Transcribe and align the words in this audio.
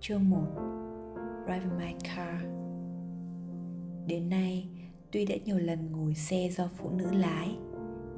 Chương 0.00 0.30
1 0.30 0.38
Driving 1.46 1.78
my 1.78 1.92
car. 2.04 2.42
Đến 4.06 4.28
nay, 4.28 4.68
tuy 5.12 5.24
đã 5.24 5.34
nhiều 5.44 5.58
lần 5.58 5.92
ngồi 5.92 6.14
xe 6.14 6.48
do 6.52 6.68
phụ 6.76 6.90
nữ 6.90 7.12
lái 7.12 7.56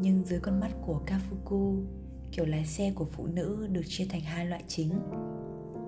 Nhưng 0.00 0.24
dưới 0.24 0.40
con 0.40 0.60
mắt 0.60 0.70
của 0.86 1.00
Kafuku 1.06 1.84
Kiểu 2.32 2.46
lái 2.46 2.64
xe 2.64 2.92
của 2.94 3.04
phụ 3.04 3.26
nữ 3.26 3.68
được 3.72 3.82
chia 3.86 4.06
thành 4.10 4.20
hai 4.20 4.46
loại 4.46 4.64
chính. 4.66 4.90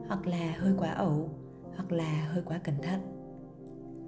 Hoặc 0.09 0.27
là 0.27 0.57
hơi 0.59 0.75
quá 0.79 0.91
ẩu 0.91 1.31
Hoặc 1.77 1.93
là 1.93 2.29
hơi 2.33 2.43
quá 2.47 2.61
cẩn 2.65 2.75
thận. 2.83 3.01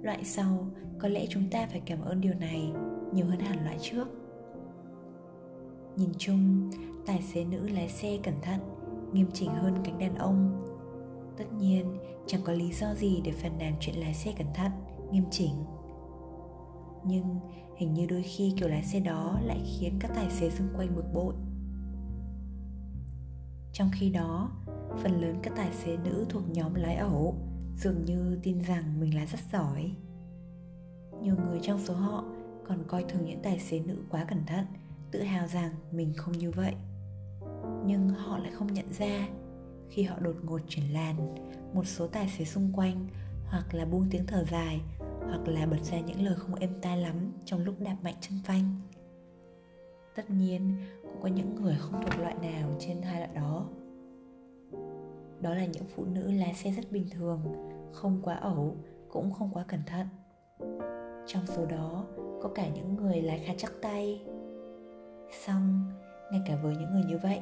Loại 0.01 0.23
sau 0.23 0.67
có 0.99 1.07
lẽ 1.07 1.25
chúng 1.29 1.49
ta 1.51 1.67
phải 1.71 1.81
cảm 1.85 2.01
ơn 2.01 2.21
điều 2.21 2.33
này 2.33 2.71
nhiều 3.13 3.25
hơn 3.25 3.39
hẳn 3.39 3.63
loại 3.63 3.77
trước. 3.81 4.07
Nhìn 5.95 6.09
chung, 6.17 6.69
tài 7.05 7.21
xế 7.21 7.45
nữ 7.45 7.67
lái 7.67 7.89
xe 7.89 8.19
cẩn 8.23 8.35
thận, 8.41 8.59
nghiêm 9.13 9.27
chỉnh 9.33 9.49
hơn 9.49 9.73
cánh 9.83 9.99
đàn 9.99 10.15
ông 10.15 10.64
tất 11.37 11.45
nhiên, 11.57 11.97
chẳng 12.27 12.41
có 12.43 12.53
lý 12.53 12.73
do 12.73 12.93
gì 12.93 13.21
để 13.23 13.31
phàn 13.31 13.57
nàn 13.57 13.75
chuyện 13.79 13.95
lái 13.95 14.13
xe 14.13 14.33
cẩn 14.37 14.47
thận, 14.53 14.71
nghiêm 15.11 15.23
chỉnh. 15.31 15.65
Nhưng 17.05 17.39
hình 17.77 17.93
như 17.93 18.05
đôi 18.05 18.23
khi 18.23 18.53
kiểu 18.57 18.69
lái 18.69 18.83
xe 18.83 18.99
đó 18.99 19.39
lại 19.43 19.59
khiến 19.79 19.97
các 19.99 20.11
tài 20.15 20.29
xế 20.31 20.49
xung 20.49 20.67
quanh 20.77 20.95
bực 20.95 21.13
bội. 21.13 21.33
Trong 23.73 23.89
khi 23.93 24.09
đó, 24.09 24.51
phần 25.03 25.21
lớn 25.21 25.35
các 25.43 25.53
tài 25.55 25.73
xế 25.73 25.97
nữ 25.97 26.25
thuộc 26.29 26.43
nhóm 26.49 26.73
lái 26.73 26.95
ẩu 26.95 27.35
dường 27.77 28.05
như 28.05 28.39
tin 28.43 28.59
rằng 28.59 28.99
mình 28.99 29.15
lái 29.15 29.25
rất 29.25 29.39
giỏi. 29.51 29.91
Nhiều 31.21 31.35
người 31.35 31.59
trong 31.61 31.79
số 31.79 31.93
họ 31.93 32.23
còn 32.67 32.83
coi 32.87 33.03
thường 33.03 33.25
những 33.25 33.41
tài 33.41 33.59
xế 33.59 33.79
nữ 33.79 34.03
quá 34.09 34.25
cẩn 34.25 34.45
thận, 34.45 34.65
tự 35.11 35.21
hào 35.21 35.47
rằng 35.47 35.71
mình 35.91 36.13
không 36.17 36.37
như 36.37 36.51
vậy. 36.51 36.73
Nhưng 37.85 38.09
họ 38.09 38.37
lại 38.37 38.51
không 38.51 38.73
nhận 38.73 38.93
ra 38.99 39.27
khi 39.89 40.03
họ 40.03 40.19
đột 40.19 40.35
ngột 40.43 40.61
chuyển 40.67 40.93
làn, 40.93 41.35
một 41.73 41.85
số 41.85 42.07
tài 42.07 42.27
xế 42.27 42.45
xung 42.45 42.71
quanh, 42.73 43.07
hoặc 43.45 43.73
là 43.73 43.85
buông 43.85 44.07
tiếng 44.11 44.25
thở 44.27 44.43
dài, 44.51 44.81
hoặc 44.99 45.47
là 45.47 45.65
bật 45.65 45.83
ra 45.83 45.99
những 45.99 46.21
lời 46.21 46.35
không 46.35 46.55
êm 46.55 46.69
tai 46.81 46.97
lắm 46.97 47.31
trong 47.45 47.63
lúc 47.63 47.75
đạp 47.79 47.95
mạnh 48.03 48.15
chân 48.21 48.39
phanh. 48.45 48.81
Tất 50.15 50.29
nhiên, 50.29 50.75
cũng 51.01 51.21
có 51.21 51.27
những 51.27 51.55
người 51.55 51.75
không 51.79 52.01
thuộc 52.01 52.19
loại 52.19 52.35
nào 52.41 52.69
trên 52.79 53.01
hai 53.01 53.19
loại 53.19 53.35
đó. 53.35 53.69
Đó 55.41 55.53
là 55.53 55.65
những 55.65 55.83
phụ 55.95 56.05
nữ 56.05 56.31
lái 56.31 56.53
xe 56.53 56.71
rất 56.71 56.91
bình 56.91 57.05
thường, 57.11 57.39
không 57.93 58.21
quá 58.23 58.35
ẩu, 58.35 58.75
cũng 59.09 59.31
không 59.31 59.49
quá 59.53 59.65
cẩn 59.67 59.79
thận. 59.85 60.07
Trong 61.27 61.47
số 61.47 61.65
đó, 61.65 62.05
có 62.41 62.49
cả 62.55 62.69
những 62.69 62.95
người 62.95 63.21
lái 63.21 63.39
khá 63.39 63.53
chắc 63.57 63.71
tay. 63.81 64.23
Xong, 65.45 65.91
ngay 66.31 66.41
cả 66.45 66.55
với 66.63 66.75
những 66.75 66.91
người 66.91 67.03
như 67.03 67.17
vậy 67.23 67.39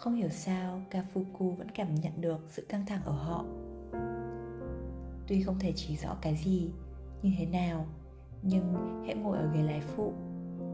không 0.00 0.14
hiểu 0.14 0.28
sao 0.28 0.80
Kafuku 0.90 1.54
vẫn 1.54 1.70
cảm 1.74 1.94
nhận 1.94 2.20
được 2.20 2.38
sự 2.48 2.66
căng 2.68 2.86
thẳng 2.86 3.02
ở 3.04 3.12
họ. 3.12 3.44
Tuy 5.26 5.42
không 5.42 5.58
thể 5.58 5.72
chỉ 5.76 5.96
rõ 5.96 6.16
cái 6.22 6.36
gì, 6.36 6.70
như 7.22 7.30
thế 7.38 7.46
nào 7.46 7.86
Nhưng 8.42 8.74
hãy 9.06 9.14
ngồi 9.14 9.38
ở 9.38 9.50
ghế 9.54 9.62
lái 9.62 9.80
phụ. 9.80 10.12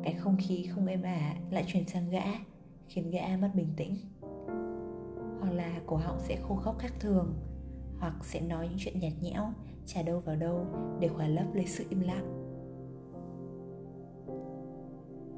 Cái 0.04 0.14
không 0.14 0.36
khí 0.40 0.66
không 0.66 0.86
êm 0.86 1.02
ả 1.02 1.34
lại 1.50 1.64
chuyển 1.66 1.88
sang 1.88 2.10
gã 2.10 2.24
Khiến 2.88 3.10
gã 3.10 3.36
mất 3.40 3.50
bình 3.54 3.68
tĩnh. 3.76 3.96
Hoặc 5.40 5.52
là 5.52 5.80
cổ 5.86 5.96
họng 5.96 6.20
sẽ 6.20 6.38
khô 6.42 6.54
khóc 6.54 6.78
khác 6.78 6.92
thường 7.00 7.34
Hoặc 8.00 8.14
sẽ 8.22 8.40
nói 8.40 8.68
những 8.68 8.78
chuyện 8.78 9.00
nhạt 9.00 9.12
nhẽo 9.20 9.52
Chả 9.86 10.02
đâu 10.02 10.20
vào 10.20 10.36
đâu 10.36 10.66
để 11.00 11.08
khỏa 11.08 11.26
lấp 11.26 11.46
lấy 11.54 11.66
sự 11.66 11.84
im 11.90 12.00
lặng. 12.00 12.42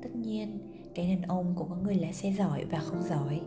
Tất 0.02 0.10
nhiên, 0.14 0.58
cái 0.94 1.16
đàn 1.16 1.22
ông 1.22 1.54
cũng 1.56 1.68
có 1.70 1.76
người 1.76 1.94
lái 1.94 2.12
xe 2.12 2.32
giỏi 2.32 2.64
và 2.70 2.78
không 2.78 3.02
giỏi 3.02 3.40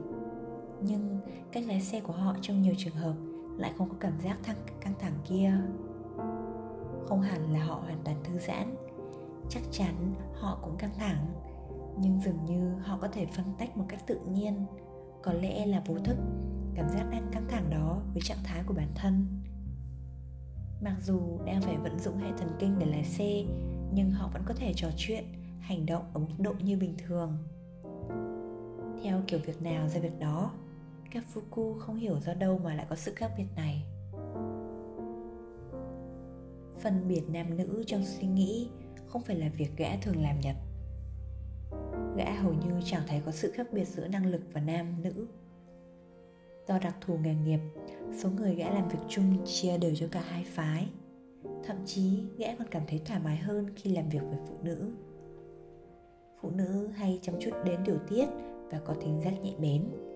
nhưng 0.83 1.19
cách 1.51 1.63
lái 1.67 1.81
xe 1.81 2.01
của 2.01 2.13
họ 2.13 2.35
trong 2.41 2.61
nhiều 2.61 2.73
trường 2.77 2.95
hợp 2.95 3.15
lại 3.57 3.73
không 3.77 3.89
có 3.89 3.95
cảm 3.99 4.19
giác 4.19 4.37
thăng, 4.43 4.55
căng 4.81 4.93
thẳng 4.99 5.13
kia. 5.29 5.53
Không 7.05 7.21
hẳn 7.21 7.53
là 7.53 7.63
họ 7.65 7.75
hoàn 7.75 7.97
toàn 8.03 8.23
thư 8.23 8.39
giãn. 8.39 8.75
Chắc 9.49 9.63
chắn 9.71 10.13
họ 10.33 10.59
cũng 10.63 10.77
căng 10.77 10.93
thẳng, 10.97 11.25
nhưng 11.99 12.19
dường 12.25 12.45
như 12.45 12.73
họ 12.83 12.97
có 13.01 13.07
thể 13.07 13.25
phân 13.25 13.45
tách 13.57 13.77
một 13.77 13.85
cách 13.87 14.07
tự 14.07 14.19
nhiên. 14.31 14.65
Có 15.23 15.33
lẽ 15.33 15.65
là 15.65 15.83
vô 15.85 15.95
thức, 16.03 16.17
cảm 16.75 16.89
giác 16.89 17.07
đang 17.11 17.29
căng 17.31 17.47
thẳng 17.49 17.69
đó 17.69 18.01
với 18.13 18.21
trạng 18.21 18.43
thái 18.43 18.63
của 18.65 18.73
bản 18.73 18.91
thân. 18.95 19.25
Mặc 20.81 20.95
dù 21.01 21.19
đang 21.45 21.61
phải 21.61 21.77
vận 21.77 21.99
dụng 21.99 22.17
hệ 22.17 22.31
thần 22.37 22.49
kinh 22.59 22.79
để 22.79 22.85
lái 22.85 23.03
xe, 23.03 23.43
nhưng 23.93 24.11
họ 24.11 24.29
vẫn 24.33 24.41
có 24.45 24.53
thể 24.53 24.73
trò 24.75 24.87
chuyện, 24.97 25.23
hành 25.59 25.85
động 25.85 26.03
ở 26.13 26.19
mức 26.19 26.35
độ 26.39 26.53
như 26.63 26.77
bình 26.77 26.95
thường. 27.07 27.37
Theo 29.03 29.21
kiểu 29.27 29.39
việc 29.45 29.61
nào 29.61 29.87
ra 29.87 29.99
việc 29.99 30.19
đó? 30.19 30.51
Kafuku 31.11 31.79
không 31.79 31.95
hiểu 31.95 32.19
do 32.19 32.33
đâu 32.33 32.59
mà 32.63 32.75
lại 32.75 32.85
có 32.89 32.95
sự 32.95 33.13
khác 33.15 33.31
biệt 33.37 33.47
này. 33.55 33.85
Phân 36.79 37.07
biệt 37.07 37.21
nam 37.29 37.57
nữ 37.57 37.83
trong 37.87 38.05
suy 38.05 38.27
nghĩ 38.27 38.69
không 39.07 39.21
phải 39.21 39.35
là 39.35 39.49
việc 39.57 39.69
gã 39.77 39.95
thường 40.01 40.21
làm 40.23 40.39
nhật. 40.39 40.55
Gã 42.17 42.31
hầu 42.41 42.53
như 42.53 42.81
chẳng 42.85 43.03
thấy 43.07 43.21
có 43.25 43.31
sự 43.31 43.51
khác 43.51 43.67
biệt 43.71 43.85
giữa 43.85 44.07
năng 44.07 44.25
lực 44.25 44.41
và 44.53 44.61
nam 44.61 45.01
nữ. 45.03 45.27
Do 46.67 46.79
đặc 46.79 46.95
thù 47.01 47.17
nghề 47.17 47.35
nghiệp, 47.35 47.59
số 48.13 48.29
người 48.29 48.55
gã 48.55 48.69
làm 48.69 48.87
việc 48.89 48.99
chung 49.09 49.45
chia 49.45 49.77
đều 49.77 49.95
cho 49.95 50.07
cả 50.11 50.21
hai 50.27 50.43
phái. 50.43 50.89
Thậm 51.63 51.77
chí, 51.85 52.23
gã 52.37 52.55
còn 52.55 52.67
cảm 52.71 52.83
thấy 52.87 53.01
thoải 53.05 53.19
mái 53.23 53.37
hơn 53.37 53.69
khi 53.75 53.89
làm 53.95 54.09
việc 54.09 54.21
với 54.29 54.37
phụ 54.47 54.55
nữ. 54.63 54.91
Phụ 56.41 56.49
nữ 56.49 56.87
hay 56.87 57.19
chăm 57.21 57.35
chút 57.39 57.51
đến 57.65 57.83
điều 57.85 57.97
tiết 58.09 58.25
và 58.71 58.79
có 58.85 58.93
tính 58.93 59.21
giác 59.21 59.33
nhạy 59.43 59.55
bén 59.59 60.10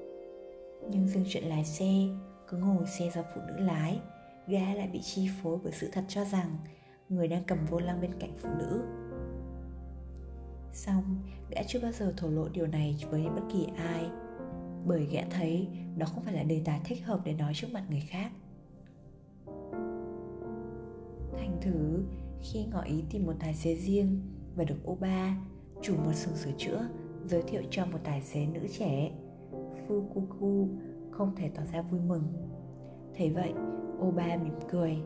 nhưng 0.92 1.08
riêng 1.08 1.26
chuyện 1.28 1.44
lái 1.44 1.66
xe, 1.66 2.08
cứ 2.48 2.58
ngồi 2.58 2.86
xe 2.88 3.10
do 3.16 3.24
phụ 3.36 3.42
nữ 3.48 3.58
lái, 3.58 4.00
gã 4.48 4.74
lại 4.74 4.90
bị 4.94 5.02
chi 5.02 5.30
phối 5.42 5.58
bởi 5.64 5.72
sự 5.72 5.90
thật 5.92 6.04
cho 6.08 6.26
rằng 6.26 6.58
người 7.10 7.28
đang 7.28 7.44
cầm 7.44 7.58
vô 7.70 7.80
lăng 7.80 8.02
bên 8.02 8.12
cạnh 8.20 8.34
phụ 8.38 8.50
nữ. 8.60 8.84
Xong, 10.74 11.04
gã 11.50 11.64
chưa 11.68 11.80
bao 11.80 11.92
giờ 11.92 12.14
thổ 12.18 12.30
lộ 12.30 12.50
điều 12.50 12.68
này 12.68 12.96
với 13.10 13.24
bất 13.36 13.42
kỳ 13.54 13.68
ai, 13.78 14.10
bởi 14.86 15.06
gã 15.06 15.22
thấy 15.30 15.68
đó 15.98 16.06
không 16.06 16.24
phải 16.24 16.34
là 16.34 16.44
đề 16.44 16.62
tài 16.66 16.80
thích 16.84 17.06
hợp 17.06 17.20
để 17.26 17.34
nói 17.34 17.54
trước 17.56 17.68
mặt 17.72 17.84
người 17.90 18.04
khác. 18.10 18.32
Thành 21.38 21.58
thử, 21.62 22.04
khi 22.42 22.66
ngỏ 22.66 22.82
ý 22.82 23.04
tìm 23.10 23.26
một 23.26 23.34
tài 23.40 23.54
xế 23.54 23.76
riêng 23.76 24.22
và 24.56 24.64
được 24.64 24.84
ô 24.84 24.96
ba 24.96 25.38
chủ 25.82 25.96
một 25.96 26.14
xưởng 26.14 26.36
sửa 26.36 26.52
chữa, 26.58 26.88
giới 27.26 27.42
thiệu 27.42 27.62
cho 27.70 27.86
một 27.86 28.00
tài 28.04 28.22
xế 28.22 28.46
nữ 28.46 28.60
trẻ 28.80 29.12
Fukuku 29.88 30.68
không 31.12 31.36
thể 31.36 31.50
tỏ 31.50 31.64
ra 31.74 31.82
vui 31.82 32.00
mừng. 32.00 32.24
Thế 33.14 33.30
vậy, 33.30 33.54
Oba 34.08 34.38
mỉm 34.44 34.54
cười. 34.72 34.98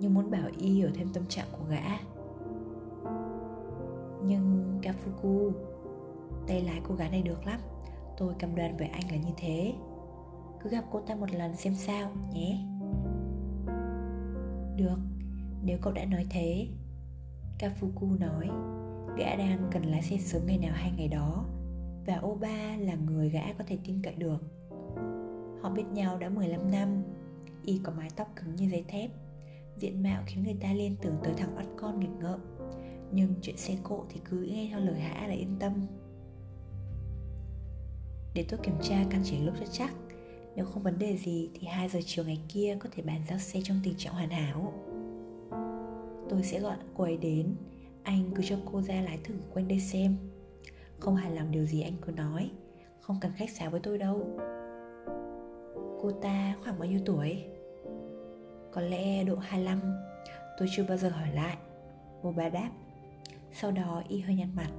Nhưng 0.00 0.14
muốn 0.14 0.30
bảo 0.30 0.48
y 0.58 0.68
hiểu 0.68 0.88
thêm 0.94 1.08
tâm 1.12 1.26
trạng 1.28 1.46
của 1.52 1.64
gã. 1.70 1.98
Nhưng 4.26 4.78
Kafuku, 4.82 5.52
tay 6.46 6.62
lái 6.62 6.80
cô 6.88 6.94
gái 6.94 7.10
này 7.10 7.22
được 7.22 7.46
lắm. 7.46 7.60
Tôi 8.18 8.34
cầm 8.38 8.54
đoàn 8.54 8.76
với 8.76 8.88
anh 8.88 9.10
là 9.10 9.16
như 9.16 9.32
thế. 9.36 9.74
Cứ 10.62 10.70
gặp 10.70 10.84
cô 10.90 11.00
ta 11.00 11.14
một 11.14 11.32
lần 11.32 11.56
xem 11.56 11.74
sao 11.74 12.10
nhé. 12.32 12.58
Được, 14.76 14.98
nếu 15.64 15.78
cậu 15.82 15.92
đã 15.92 16.04
nói 16.04 16.26
thế. 16.30 16.68
Kafuku 17.58 18.18
nói, 18.18 18.48
gã 19.16 19.36
đang 19.36 19.68
cần 19.70 19.82
lái 19.82 20.02
xe 20.02 20.16
sớm 20.16 20.42
ngày 20.46 20.58
nào 20.58 20.72
hay 20.74 20.92
ngày 20.96 21.08
đó 21.08 21.44
và 22.06 22.20
Oba 22.26 22.76
là 22.76 22.94
người 22.94 23.30
gã 23.30 23.52
có 23.58 23.64
thể 23.66 23.78
tin 23.84 24.02
cậy 24.02 24.14
được. 24.14 24.38
Họ 25.62 25.70
biết 25.70 25.84
nhau 25.92 26.18
đã 26.18 26.28
15 26.28 26.70
năm, 26.70 27.02
y 27.64 27.80
có 27.82 27.92
mái 27.96 28.08
tóc 28.16 28.32
cứng 28.36 28.56
như 28.56 28.68
dây 28.70 28.84
thép, 28.88 29.10
diện 29.78 30.02
mạo 30.02 30.22
khiến 30.26 30.44
người 30.44 30.56
ta 30.60 30.72
liên 30.72 30.96
tưởng 31.02 31.16
tới 31.24 31.34
thằng 31.36 31.56
bắt 31.56 31.66
con 31.76 32.00
nghịch 32.00 32.16
ngợm. 32.20 32.40
Nhưng 33.12 33.34
chuyện 33.42 33.56
xe 33.56 33.76
cộ 33.82 34.04
thì 34.08 34.20
cứ 34.30 34.36
nghe 34.36 34.68
theo 34.70 34.80
lời 34.80 35.00
hã 35.00 35.26
là 35.26 35.34
yên 35.34 35.56
tâm. 35.60 35.72
Để 38.34 38.44
tôi 38.48 38.60
kiểm 38.62 38.74
tra 38.82 39.04
căn 39.10 39.20
chỉnh 39.24 39.46
lúc 39.46 39.54
cho 39.60 39.66
chắc, 39.72 39.94
nếu 40.56 40.64
không 40.64 40.82
vấn 40.82 40.98
đề 40.98 41.16
gì 41.16 41.50
thì 41.54 41.66
2 41.66 41.88
giờ 41.88 42.00
chiều 42.06 42.24
ngày 42.24 42.40
kia 42.48 42.76
có 42.80 42.88
thể 42.92 43.02
bàn 43.02 43.20
giao 43.28 43.38
xe 43.38 43.60
trong 43.64 43.80
tình 43.82 43.94
trạng 43.96 44.14
hoàn 44.14 44.30
hảo. 44.30 44.72
Tôi 46.28 46.42
sẽ 46.42 46.60
gọi 46.60 46.76
cô 46.94 47.04
ấy 47.04 47.16
đến, 47.16 47.54
anh 48.02 48.30
cứ 48.34 48.42
cho 48.46 48.56
cô 48.72 48.80
ra 48.80 49.00
lái 49.00 49.18
thử 49.24 49.34
quanh 49.54 49.68
đây 49.68 49.80
xem 49.80 50.16
không 51.02 51.16
hài 51.16 51.30
lòng 51.30 51.50
điều 51.50 51.66
gì 51.66 51.82
anh 51.82 51.92
cứ 52.02 52.12
nói. 52.12 52.50
Không 53.00 53.16
cần 53.20 53.32
khách 53.36 53.50
sáo 53.50 53.70
với 53.70 53.80
tôi 53.80 53.98
đâu. 53.98 54.38
Cô 56.02 56.10
ta 56.22 56.56
khoảng 56.64 56.78
bao 56.78 56.88
nhiêu 56.88 57.00
tuổi? 57.06 57.44
Có 58.72 58.80
lẽ 58.80 59.24
độ 59.24 59.36
25 59.36 59.80
Tôi 60.58 60.68
chưa 60.70 60.84
bao 60.88 60.96
giờ 60.96 61.08
hỏi 61.08 61.28
lại. 61.34 61.56
Cô 62.22 62.32
bà 62.36 62.48
đáp. 62.48 62.70
Sau 63.52 63.70
đó 63.70 64.02
y 64.08 64.20
hơi 64.20 64.34
nhăn 64.34 64.48
mặt. 64.56 64.70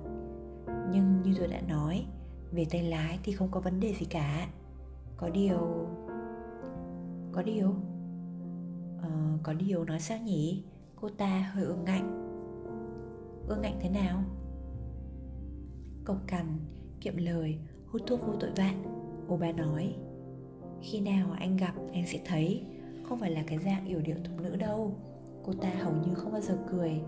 Nhưng 0.92 1.22
như 1.24 1.34
tôi 1.38 1.48
đã 1.48 1.62
nói 1.70 2.06
Về 2.52 2.66
tay 2.72 2.84
lái 2.84 3.19
thì 3.24 3.31
không 3.31 3.52
có 3.52 3.60
vấn 3.60 3.80
đề 3.80 3.94
gì 3.94 4.06
cả. 4.06 4.48
Có 5.18 5.30
điều 5.30 5.88
Có 7.31 7.42
điều 7.42 7.76
ờ, 9.02 9.10
Có 9.44 9.54
điều 9.54 9.84
nói 9.86 10.00
sao 10.00 10.18
nhỉ? 10.18 10.64
Cô 10.96 11.10
ta 11.10 11.52
hơi 11.54 11.64
ương 11.66 11.84
ngạnh. 11.84 12.19
Ương 13.48 13.62
ngạnh 13.62 13.78
thế 13.81 13.90
nào? 13.90 14.24
Cộc 16.06 16.18
cằn 16.28 16.46
kiệm 17.02 17.18
lời 17.18 17.60
hút 17.88 18.02
thuốc 18.08 18.20
vô 18.28 18.34
tội 18.40 18.50
vạ. 18.56 18.74
Ô 19.28 19.38
ba 19.38 19.52
nói 19.52 19.96
Khi 20.82 21.00
nào 21.00 21.32
anh 21.40 21.58
gặp 21.58 21.74
anh 21.94 22.08
sẽ 22.08 22.20
thấy. 22.26 22.66
Không 23.04 23.20
phải 23.20 23.32
là 23.32 23.44
cái 23.48 23.58
dạng 23.58 23.86
yểu 23.86 24.02
điệu 24.02 24.16
thục 24.24 24.42
nữ 24.42 24.56
đâu. 24.56 24.96
Cô 25.44 25.54
ta 25.54 25.70
hầu 25.70 25.94
như 25.94 26.14
không 26.14 26.32
bao 26.32 26.42
giờ 26.42 26.58
cười. 26.72 27.02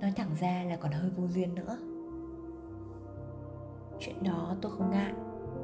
Nói 0.00 0.12
thẳng 0.16 0.30
ra 0.40 0.64
là 0.68 0.76
còn 0.76 0.92
hơi 0.92 1.10
vô 1.10 1.28
duyên 1.28 1.54
nữa. 1.54 1.78
Chuyện 4.00 4.22
đó 4.22 4.56
tôi 4.62 4.72
không 4.72 4.90
ngại. 4.90 5.12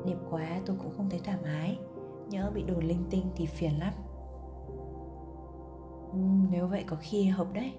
Đẹp 0.06 0.16
quá 0.30 0.60
tôi 0.66 0.76
cũng 0.76 0.92
không 0.96 1.10
thấy 1.10 1.20
thoải 1.24 1.38
mái. 1.42 1.78
Nhỡ 2.28 2.50
bị 2.54 2.62
đồn 2.62 2.84
linh 2.84 3.04
tinh 3.10 3.24
thì 3.36 3.46
phiền 3.46 3.78
lắm. 3.78 3.92
Uhm, 6.10 6.50
Nếu 6.50 6.66
vậy 6.66 6.84
có 6.86 6.96
khi 7.00 7.24
hợp 7.24 7.52
đấy. 7.52 7.72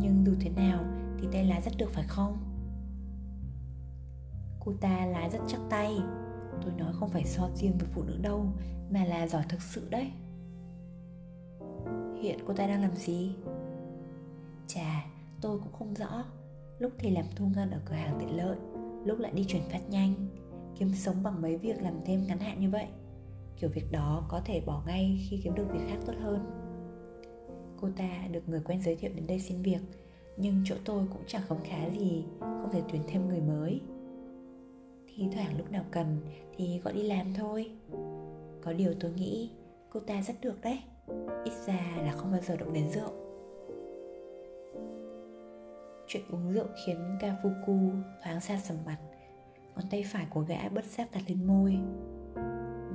Nhưng 0.00 0.24
dù 0.26 0.32
thế 0.40 0.50
nào 0.50 0.84
thì 1.18 1.28
tay 1.32 1.44
lái 1.44 1.60
rất 1.60 1.72
được 1.78 1.90
phải 1.92 2.04
không? 2.08 2.45
Cô 4.66 4.72
ta 4.80 5.06
lái 5.06 5.30
rất 5.30 5.38
chắc 5.46 5.60
tay. 5.70 5.96
Tôi 6.62 6.72
nói 6.78 6.92
không 6.94 7.08
phải 7.08 7.24
so 7.24 7.48
riêng 7.54 7.78
với 7.78 7.88
phụ 7.94 8.02
nữ 8.02 8.18
đâu 8.22 8.46
Mà 8.90 9.04
là 9.04 9.26
giỏi 9.26 9.42
thực 9.48 9.62
sự 9.62 9.88
đấy. 9.90 10.10
Hiện 12.22 12.38
cô 12.46 12.54
ta 12.54 12.66
đang 12.66 12.82
làm 12.82 12.96
gì? 12.96 13.34
Chà, 14.66 15.04
tôi 15.40 15.58
cũng 15.58 15.72
không 15.72 15.94
rõ. 15.94 16.24
Lúc 16.78 16.92
thì 16.98 17.10
làm 17.10 17.24
thu 17.36 17.46
ngân 17.54 17.70
ở 17.70 17.80
cửa 17.84 17.94
hàng 17.94 18.16
tiện 18.20 18.36
lợi 18.36 18.56
Lúc 19.04 19.18
lại 19.18 19.32
đi 19.34 19.44
chuyển 19.48 19.62
phát 19.70 19.90
nhanh. 19.90 20.14
Kiếm 20.78 20.94
sống 20.94 21.22
bằng 21.22 21.42
mấy 21.42 21.56
việc 21.56 21.82
làm 21.82 21.94
thêm 22.04 22.26
ngắn 22.26 22.38
hạn 22.38 22.60
như 22.60 22.70
vậy. 22.70 22.86
Kiểu 23.56 23.70
việc 23.70 23.92
đó 23.92 24.26
có 24.28 24.40
thể 24.44 24.62
bỏ 24.66 24.82
ngay 24.86 25.26
khi 25.28 25.40
kiếm 25.44 25.54
được 25.54 25.66
việc 25.72 25.86
khác 25.88 25.98
tốt 26.06 26.14
hơn. 26.20 26.46
Cô 27.80 27.88
ta 27.96 28.26
được 28.32 28.48
người 28.48 28.60
quen 28.64 28.82
giới 28.82 28.96
thiệu 28.96 29.10
đến 29.14 29.26
đây 29.26 29.40
xin 29.40 29.62
việc 29.62 29.80
Nhưng 30.36 30.62
chỗ 30.64 30.74
tôi 30.84 31.06
cũng 31.12 31.22
chẳng 31.26 31.42
khống 31.48 31.64
khá 31.64 31.88
gì 31.98 32.24
Không 32.40 32.70
thể 32.72 32.82
tuyển 32.92 33.02
thêm 33.08 33.28
người 33.28 33.40
mới. 33.40 33.80
Thì 35.16 35.28
thoảng 35.34 35.56
lúc 35.56 35.72
nào 35.72 35.84
cần 35.90 36.20
thì 36.56 36.80
gọi 36.84 36.92
đi 36.92 37.02
làm 37.02 37.34
thôi. 37.34 37.70
Có 38.62 38.72
điều 38.72 38.94
tôi 39.00 39.12
nghĩ 39.12 39.50
cô 39.90 40.00
ta 40.00 40.22
rất 40.22 40.34
được 40.40 40.60
đấy. 40.62 40.78
Ít 41.44 41.52
ra 41.66 41.96
là 42.04 42.12
không 42.12 42.32
bao 42.32 42.40
giờ 42.40 42.56
động 42.56 42.72
đến 42.72 42.88
rượu. 42.90 43.10
Chuyện 46.06 46.22
uống 46.30 46.52
rượu 46.52 46.66
khiến 46.86 47.18
Kafuku 47.20 48.02
thoáng 48.24 48.40
xa 48.40 48.58
sầm 48.58 48.76
mặt. 48.86 48.98
Ngón 49.76 49.84
tay 49.90 50.04
phải 50.06 50.26
của 50.30 50.40
gã 50.40 50.68
bất 50.68 50.84
giác 50.84 51.08
đặt 51.12 51.22
lên 51.26 51.46
môi. 51.46 51.78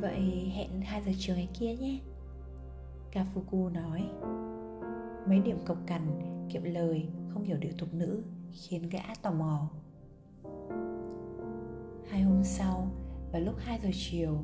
Vậy 0.01 0.51
hẹn 0.56 0.81
2 0.81 1.01
giờ 1.01 1.12
chiều 1.17 1.35
ngày 1.35 1.50
kia 1.59 1.75
nhé. 1.75 2.00
Kafuku 3.12 3.69
nói. 3.69 4.09
Mấy 5.27 5.39
điểm 5.39 5.57
cộc 5.65 5.77
cằn, 5.88 6.01
kiệm 6.50 6.63
lời, 6.63 7.07
không 7.33 7.44
hiểu 7.44 7.57
điệu 7.57 7.71
tục 7.77 7.94
nữ 7.94 8.24
Khiến 8.51 8.89
gã 8.89 9.03
tò 9.21 9.31
mò. 9.31 9.69
Hai 12.11 12.21
hôm 12.21 12.43
sau, 12.43 12.87
vào 13.31 13.41
lúc 13.41 13.55
2 13.57 13.79
giờ 13.83 13.89
chiều 13.93 14.43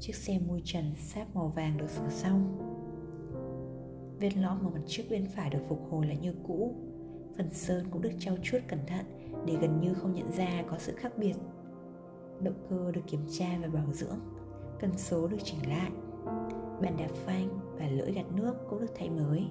Chiếc 0.00 0.14
xe 0.14 0.38
mui 0.46 0.62
trần 0.64 0.94
sáp 0.96 1.34
màu 1.34 1.48
vàng 1.48 1.76
được 1.76 1.90
sửa 1.90 2.08
xong. 2.08 2.58
Vết 4.20 4.36
lõm 4.36 4.64
ở 4.64 4.70
mặt 4.70 4.80
trước 4.86 5.02
bên 5.10 5.26
phải 5.26 5.50
được 5.50 5.58
phục 5.68 5.88
hồi 5.90 6.06
lại 6.06 6.18
như 6.22 6.34
cũ. 6.46 6.74
Phần 7.36 7.50
sơn 7.50 7.86
cũng 7.90 8.02
được 8.02 8.12
trao 8.18 8.36
chuốt 8.42 8.62
cẩn 8.68 8.78
thận 8.86 9.04
Để 9.46 9.56
gần 9.60 9.80
như 9.80 9.94
không 9.94 10.14
nhận 10.14 10.32
ra 10.32 10.64
có 10.70 10.78
sự 10.78 10.94
khác 10.96 11.12
biệt. 11.18 11.34
Động 12.40 12.66
cơ 12.70 12.92
được 12.92 13.06
kiểm 13.06 13.26
tra 13.38 13.58
và 13.62 13.68
bảo 13.68 13.92
dưỡng 13.92 14.18
cần 14.80 14.98
số 14.98 15.26
được 15.26 15.38
chỉnh 15.44 15.68
lại. 15.68 15.90
Bàn 16.82 16.96
đạp 16.98 17.10
phanh 17.14 17.48
và 17.78 17.86
lưỡi 17.86 18.12
gạt 18.12 18.26
nước 18.36 18.54
cũng 18.70 18.80
được 18.80 18.92
thay 18.94 19.10
mới. 19.10 19.44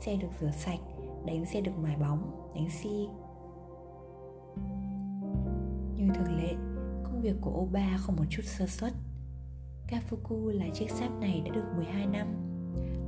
Xe 0.00 0.16
được 0.16 0.28
rửa 0.40 0.50
sạch 0.50 0.80
Đánh 1.26 1.46
xe 1.46 1.60
được 1.60 1.78
mài 1.82 1.96
bóng, 1.96 2.50
đánh 2.54 2.70
xi 2.70 3.08
như 6.02 6.12
thường 6.14 6.36
lệ, 6.36 6.54
Công 7.04 7.20
việc 7.22 7.34
của 7.40 7.50
Oba 7.50 7.96
không 7.96 8.16
một 8.16 8.24
chút 8.30 8.42
sơ 8.44 8.66
suất. 8.66 8.92
Kafuku 9.88 10.48
là 10.48 10.66
chiếc 10.74 10.90
sáp 10.90 11.20
này 11.20 11.42
đã 11.44 11.54
được 11.54 11.64
12 11.76 12.06
năm. 12.06 12.26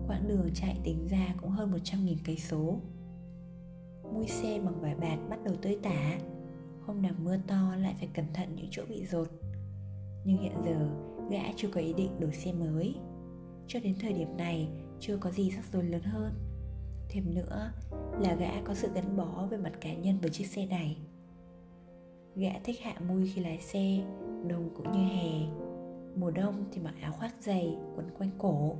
Quãng 0.06 0.29
đường 0.29 0.50
chạy 0.55 0.81
tính 0.85 1.06
ra 1.08 1.35
cũng 1.41 1.50
hơn 1.50 1.73
100.000 1.73 2.17
cây 2.25 2.37
số. 2.37 2.81
Mui 4.12 4.26
xe 4.26 4.61
bằng 4.64 4.81
vải 4.81 4.94
bạt 4.94 5.19
bắt 5.31 5.38
đầu 5.44 5.55
tơi 5.62 5.79
tả. 5.82 6.19
Hôm 6.87 7.02
nào 7.02 7.12
mưa 7.19 7.37
to 7.46 7.76
lại 7.76 7.94
phải 7.99 8.08
cẩn 8.14 8.32
thận 8.35 8.49
những 8.56 8.69
chỗ 8.70 8.82
bị 8.88 9.06
rột. 9.06 9.29
Nhưng 10.25 10.38
hiện 10.38 10.56
giờ, 10.64 10.88
gã 11.31 11.43
chưa 11.56 11.69
có 11.69 11.81
ý 11.81 11.93
định 11.93 12.20
đổi 12.20 12.32
xe 12.32 12.52
mới. 12.52 12.94
Cho 13.67 13.81
đến 13.81 13.94
thời 14.00 14.12
điểm 14.12 14.37
này, 14.37 14.69
chưa 15.00 15.17
có 15.17 15.31
gì 15.31 15.50
rắc 15.50 15.64
rối 15.73 15.85
lớn 15.85 16.02
hơn. 16.02 16.32
Thêm 17.08 17.35
nữa 17.35 17.73
là 18.20 18.35
gã 18.35 18.62
có 18.64 18.75
sự 18.75 18.88
gắn 18.94 19.17
bó 19.17 19.46
về 19.50 19.56
mặt 19.56 19.73
cá 19.81 19.94
nhân 19.94 20.19
với 20.20 20.31
chiếc 20.31 20.46
xe 20.46 20.67
này. 20.67 20.96
Gã 22.37 22.51
thích 22.65 22.81
hạ 22.83 22.95
mui 23.09 23.29
khi 23.35 23.41
lái 23.41 23.59
xe, 23.59 23.99
đông 24.47 24.71
cũng 24.77 24.93
như 24.93 24.99
hè. 24.99 25.47
Mùa 26.17 26.31
đông 26.31 26.65
thì 26.73 26.81
mặc 26.81 26.95
áo 27.01 27.13
khoác 27.13 27.35
dày, 27.41 27.77
quấn 27.97 28.11
quanh 28.19 28.31
cổ. 28.39 28.77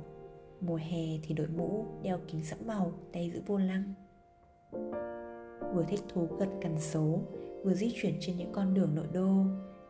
Mùa 0.61 0.75
hè 0.75 1.17
thì 1.23 1.35
đội 1.35 1.47
mũ, 1.47 1.85
đeo 2.03 2.19
kính 2.27 2.45
sẫm 2.45 2.59
màu, 2.65 2.91
tay 3.13 3.31
giữ 3.31 3.41
vô 3.45 3.57
lăng. 3.57 3.93
Vừa 5.73 5.85
thích 5.87 6.01
thú 6.13 6.27
gật 6.39 6.49
cằn 6.61 6.79
số, 6.79 7.19
vừa 7.63 7.73
di 7.73 7.91
chuyển 7.95 8.15
trên 8.19 8.37
những 8.37 8.51
con 8.51 8.73
đường 8.73 8.95
nội 8.95 9.07
đô 9.13 9.45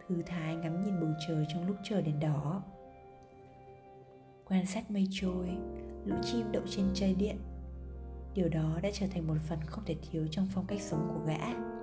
Thư 0.08 0.22
thái 0.26 0.56
ngắm 0.56 0.82
nhìn 0.82 1.00
bầu 1.02 1.10
trời 1.28 1.46
trong 1.50 1.68
lúc 1.68 1.76
trời 1.84 2.02
đèn 2.02 2.20
đỏ. 2.20 2.64
Quan 4.48 4.66
sát 4.66 4.92
mây 4.92 5.08
trôi, 5.12 5.50
lũ 6.06 6.16
chim 6.24 6.52
đậu 6.52 6.64
trên 6.70 6.86
chai 6.94 7.16
điện. 7.16 7.38
Điều 8.34 8.50
đó 8.50 8.80
đã 8.84 8.90
trở 8.94 9.08
thành 9.08 9.28
một 9.28 9.38
phần 9.50 9.60
không 9.66 9.84
thể 9.86 9.96
thiếu 10.02 10.28
trong 10.32 10.48
phong 10.54 10.66
cách 10.68 10.82
sống 10.82 11.12
của 11.14 11.26
gã. 11.28 11.75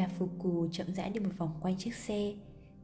Kafuku 0.00 0.68
chậm 0.72 0.94
rãi 0.94 1.10
đi 1.10 1.20
một 1.20 1.30
vòng 1.38 1.50
quanh 1.60 1.76
chiếc 1.76 1.94
xe, 1.94 2.32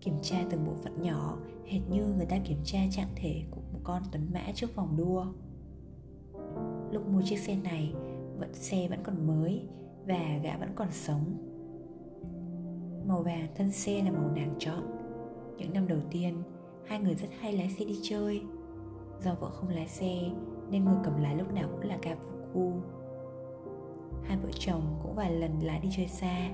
Kiểm 0.00 0.14
tra 0.22 0.36
từng 0.50 0.66
bộ 0.66 0.72
phận 0.74 1.02
nhỏ, 1.02 1.38
Hệt 1.66 1.80
như 1.90 2.14
người 2.16 2.26
ta 2.26 2.38
kiểm 2.44 2.58
tra 2.64 2.78
trạng 2.90 3.08
thể 3.16 3.42
của 3.50 3.60
một 3.72 3.78
con 3.84 4.02
tuấn 4.12 4.28
mã 4.34 4.52
trước 4.54 4.76
vòng 4.76 4.96
đua. 4.96 5.26
Lúc 6.92 7.08
mua 7.08 7.22
chiếc 7.22 7.38
xe 7.38 7.56
này, 7.56 7.94
Vận 8.38 8.54
xe 8.54 8.88
vẫn 8.88 8.98
còn 9.02 9.26
mới 9.26 9.62
Và 10.06 10.40
gã 10.42 10.56
vẫn 10.56 10.72
còn 10.74 10.88
sống. 10.90 11.24
Màu 13.06 13.22
vàng 13.22 13.46
thân 13.54 13.72
xe 13.72 14.02
là 14.02 14.10
màu 14.10 14.30
nàng 14.36 14.54
chọn. 14.58 14.82
Những 15.58 15.72
năm 15.72 15.88
đầu 15.88 16.00
tiên, 16.10 16.42
Hai 16.86 17.00
người 17.00 17.14
rất 17.14 17.28
hay 17.40 17.52
lái 17.52 17.70
xe 17.70 17.84
đi 17.84 17.98
chơi. 18.02 18.42
Do 19.20 19.34
vợ 19.34 19.50
không 19.50 19.68
lái 19.68 19.88
xe, 19.88 20.30
Nên 20.70 20.84
người 20.84 20.98
cầm 21.04 21.22
lái 21.22 21.36
lúc 21.36 21.52
nào 21.52 21.68
cũng 21.72 21.90
là 21.90 21.98
Kafuku. 22.02 22.80
Hai 24.22 24.36
vợ 24.36 24.48
chồng 24.58 24.98
cũng 25.02 25.14
vài 25.14 25.32
lần 25.32 25.60
lái 25.62 25.80
đi 25.80 25.88
chơi 25.96 26.08
xa. 26.08 26.50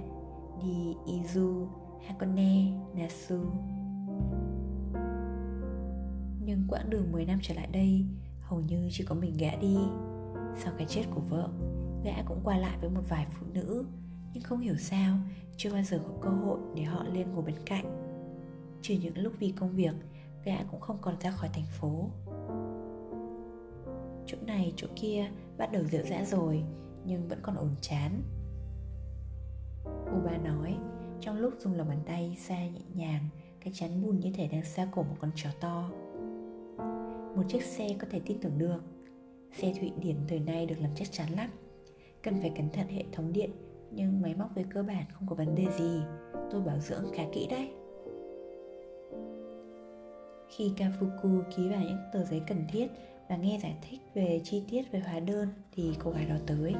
Đi 0.64 0.96
Izu, 1.06 1.66
Hakone, 2.06 2.72
Nasu 2.94 3.40
Nhưng 6.44 6.64
quãng 6.69 6.90
đường 6.90 7.12
10 7.12 7.24
năm 7.24 7.38
trở 7.42 7.54
lại 7.54 7.69
đây 7.72 8.04
Hầu 8.40 8.60
như 8.60 8.88
chỉ 8.92 9.04
có 9.04 9.14
mình 9.14 9.36
gã 9.38 9.56
đi. 9.56 9.76
Sau 10.56 10.72
cái 10.78 10.86
chết 10.90 11.02
của 11.14 11.20
vợ 11.20 11.48
Gã 12.04 12.22
cũng 12.26 12.40
qua 12.44 12.58
lại 12.58 12.78
với 12.81 12.90
một 12.90 13.02
vài 13.08 13.26
phụ 13.31 13.46
nữ 13.52 13.84
Nhưng 14.34 14.42
không 14.42 14.60
hiểu 14.60 14.76
sao 14.76 15.16
Chưa 15.56 15.72
bao 15.72 15.82
giờ 15.82 16.00
có 16.06 16.14
cơ 16.20 16.28
hội 16.28 16.58
để 16.74 16.82
họ 16.82 17.04
lên 17.12 17.32
ngồi 17.32 17.42
bên 17.42 17.56
cạnh. 17.66 17.84
Trừ 18.82 18.94
những 19.02 19.19
lúc 19.19 19.32
vì 19.38 19.50
công 19.50 19.70
việc 19.70 19.94
Gã 20.44 20.56
cũng 20.70 20.81
không 20.81 20.98
còn 21.00 21.20
ra 21.20 21.31
khỏi 21.31 21.48
thành 21.52 21.66
phố. 21.81 22.10
Chỗ 24.26 24.36
này 24.46 24.72
chỗ 24.76 24.86
kia 24.96 25.31
Bắt 25.58 25.72
đầu 25.72 25.84
rượu 25.84 26.02
rã 26.02 26.24
rồi 26.24 26.62
Nhưng 27.04 27.28
vẫn 27.28 27.38
còn 27.42 27.56
ổn 27.56 27.70
chán. 27.81 28.22
Uba 30.16 30.38
nói, 30.38 30.76
Trong 31.20 31.38
lúc 31.38 31.52
dùng 31.58 31.74
lòng 31.74 31.88
bàn 31.88 32.00
tay 32.06 32.36
xa 32.38 32.66
nhẹ 32.66 32.81
nhàng, 32.94 33.28
Cái 33.60 33.72
chắn 33.76 34.02
bùn 34.02 34.20
như 34.20 34.31
thể 34.34 34.48
đang 34.48 34.64
xa 34.64 34.88
cổ 34.90 35.02
một 35.02 35.16
con 35.20 35.31
chó 35.34 35.50
to. 35.60 35.90
Một 37.36 37.42
chiếc 37.48 37.62
xe 37.62 37.88
có 37.98 38.06
thể 38.10 38.20
tin 38.26 38.38
tưởng 38.40 38.58
được. 38.58 38.82
Xe 39.52 39.72
Thụy 39.81 39.92
Điển 40.00 40.16
thời 40.28 40.40
nay 40.40 40.66
được 40.66 40.74
làm 40.81 40.90
chắc 40.94 41.12
chắn 41.12 41.28
lắm. 41.36 41.50
Cần 42.22 42.40
phải 42.40 42.52
cẩn 42.56 42.70
thận 42.70 42.86
hệ 42.88 43.04
thống 43.12 43.32
điện, 43.32 43.50
Nhưng 43.90 44.22
máy 44.22 44.34
móc 44.34 44.54
về 44.54 44.64
cơ 44.70 44.82
bản 44.82 45.04
không 45.12 45.28
có 45.28 45.34
vấn 45.34 45.54
đề 45.54 45.66
gì. 45.78 46.00
Tôi 46.50 46.60
bảo 46.62 46.78
dưỡng 46.78 47.04
khá 47.14 47.22
kỹ 47.32 47.46
đấy. 47.50 47.70
Khi 50.48 50.72
Kafuku 50.76 51.42
ký 51.56 51.69
vào 51.69 51.81
những 51.81 51.98
tờ 52.12 52.24
giấy 52.24 52.42
cần 52.46 52.64
thiết 52.69 52.86
Và 53.28 53.36
nghe 53.36 53.58
giải 53.62 53.76
thích 53.90 54.00
về 54.14 54.40
chi 54.44 54.62
tiết 54.70 54.82
về 54.92 55.00
hóa 55.00 55.20
đơn 55.20 55.48
Thì 55.72 55.94
cô 56.04 56.10
gái 56.10 56.26
đó 56.26 56.36
tới. 56.46 56.74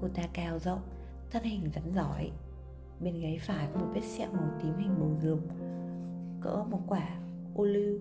Cô 0.00 0.08
ta 0.14 0.22
cao 0.32 0.58
rộng 0.58 0.80
thân 1.32 1.42
hình 1.42 1.70
rắn 1.74 1.94
giỏi. 1.94 2.30
Bên 3.00 3.20
gáy 3.20 3.38
phải 3.46 3.68
có 3.74 3.80
một 3.80 3.86
vết 3.94 4.04
sẹo 4.04 4.32
màu 4.32 4.50
tím 4.62 4.76
hình 4.76 4.94
bầu 4.98 5.18
dục 5.22 5.40
cỡ 6.40 6.64
một 6.70 6.80
quả 6.86 7.08
ô 7.54 7.64
lưu, 7.64 7.98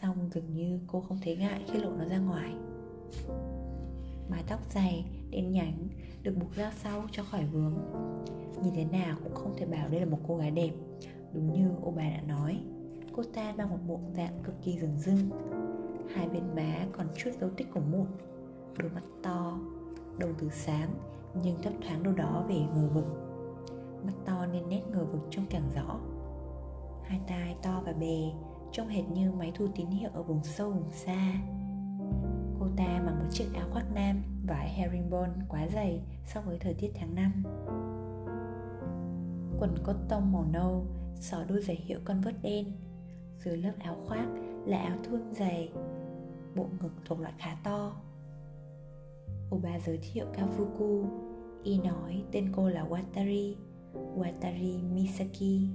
xong 0.00 0.30
dường 0.34 0.54
như 0.54 0.80
cô 0.86 1.00
không 1.00 1.18
thấy 1.24 1.36
ngại 1.36 1.64
khi 1.66 1.78
lộ 1.78 1.90
nó 1.90 2.04
ra 2.04 2.18
ngoài. 2.18 2.54
Mái 4.30 4.42
tóc 4.48 4.60
dày, 4.70 5.04
đen 5.30 5.52
nhánh, 5.52 5.88
được 6.22 6.34
buộc 6.40 6.54
ra 6.54 6.72
sau 6.76 7.02
cho 7.12 7.22
khỏi 7.22 7.44
vướng. 7.52 7.74
Nhìn 8.62 8.74
thế 8.74 8.84
nào 8.84 9.16
cũng 9.24 9.34
không 9.34 9.54
thể 9.56 9.66
bảo 9.66 9.88
đây 9.88 10.00
là 10.00 10.06
một 10.06 10.18
cô 10.28 10.36
gái 10.36 10.50
đẹp, 10.50 10.72
đúng 11.32 11.52
như 11.52 11.70
ô 11.82 11.90
bà 11.90 12.02
đã 12.02 12.22
nói. 12.28 12.60
Cô 13.12 13.22
ta 13.34 13.54
mang 13.58 13.70
một 13.70 13.78
bộ 13.86 14.00
dạng 14.16 14.38
cực 14.44 14.54
kỳ 14.62 14.78
rừng 14.78 14.96
rưng. 14.98 15.30
Hai 16.14 16.28
bên 16.28 16.42
má 16.56 16.86
còn 16.92 17.06
chút 17.16 17.30
dấu 17.40 17.50
tích 17.50 17.66
của 17.74 17.80
mụn 17.92 18.06
đôi 18.78 18.90
mắt 18.90 19.02
to, 19.22 19.58
đầu 20.18 20.30
từ 20.38 20.48
sáng 20.52 20.90
nhưng 21.42 21.62
thấp 21.62 21.72
thoáng 21.82 22.02
đâu 22.02 22.12
đó 22.12 22.44
về 22.48 22.60
ngờ 22.74 22.88
vực 22.94 23.06
mắt 24.06 24.12
to 24.24 24.46
nên 24.46 24.68
nét 24.68 24.82
ngờ 24.92 25.04
vực 25.04 25.22
trông 25.30 25.46
càng 25.50 25.70
rõ 25.74 26.00
hai 27.08 27.20
tai 27.26 27.56
to 27.62 27.82
và 27.86 27.92
bề, 27.92 28.32
trông 28.72 28.88
hệt 28.88 29.04
như 29.08 29.32
máy 29.32 29.52
thu 29.54 29.66
tín 29.74 29.86
hiệu 29.86 30.10
ở 30.14 30.22
vùng 30.22 30.44
sâu 30.44 30.70
vùng 30.70 30.90
xa. 30.90 31.32
Cô 32.60 32.66
ta 32.76 33.02
mặc 33.06 33.12
một 33.18 33.26
chiếc 33.30 33.46
áo 33.54 33.68
khoác 33.72 33.84
nam 33.94 34.22
vải 34.46 34.68
herringbone 34.68 35.32
quá 35.48 35.68
dày 35.74 36.00
so 36.26 36.40
với 36.40 36.58
thời 36.58 36.74
tiết 36.74 36.90
tháng 36.94 37.14
5. 37.14 37.42
Quần 39.58 39.74
cốt 39.84 39.94
tông 40.08 40.32
màu 40.32 40.44
nâu, 40.52 40.86
xỏ 41.20 41.44
đôi 41.48 41.62
giày 41.62 41.76
hiệu 41.76 42.00
con 42.04 42.20
vớt 42.20 42.34
đen. 42.42 42.72
Dưới 43.44 43.56
lớp 43.56 43.72
áo 43.78 43.96
khoác 44.06 44.26
là 44.66 44.78
áo 44.78 44.96
thun 45.04 45.20
dày, 45.32 45.72
bộ 46.56 46.66
ngực 46.82 46.92
thuộc 47.04 47.20
loại 47.20 47.34
khá 47.38 47.56
to. 47.64 47.92
Oba 49.54 49.78
giới 49.86 49.98
thiệu 49.98 50.26
Kafuku, 50.32 51.04
y 51.62 51.78
nói 51.78 52.24
tên 52.32 52.52
cô 52.56 52.68
là 52.68 52.86
Watari, 52.88 53.54
Watari 54.16 54.94
Misaki. 54.94 55.68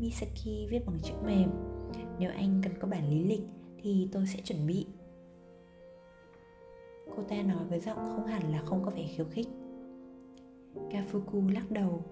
Misaki 0.00 0.68
viết 0.70 0.86
bằng 0.86 0.98
chữ 1.02 1.14
mềm. 1.24 1.50
Nếu 2.18 2.30
anh 2.30 2.60
cần 2.64 2.72
có 2.80 2.88
bản 2.88 3.10
lý 3.10 3.24
lịch 3.24 3.42
thì 3.82 4.08
tôi 4.12 4.26
sẽ 4.26 4.40
chuẩn 4.44 4.66
bị. 4.66 4.86
Cô 7.16 7.22
ta 7.22 7.42
nói 7.42 7.64
với 7.68 7.80
giọng 7.80 7.96
không 7.96 8.26
hẳn 8.26 8.52
là 8.52 8.62
không 8.66 8.84
có 8.84 8.90
vẻ 8.90 9.06
khiêu 9.16 9.26
khích. 9.30 9.48
Kafuku 10.90 11.52
lắc 11.52 11.70
đầu. 11.70 12.02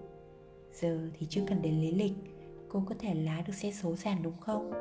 Giờ 0.73 0.99
thì 1.13 1.25
chưa 1.29 1.41
cần 1.47 1.61
đến 1.61 1.81
lý 1.81 1.91
lịch, 1.91 2.13
cô 2.69 2.83
có 2.85 2.95
thể 2.99 3.13
lái 3.13 3.43
được 3.43 3.53
xe 3.53 3.71
số 3.71 3.95
sàn 3.95 4.23
đúng 4.23 4.37
không? 4.39 4.71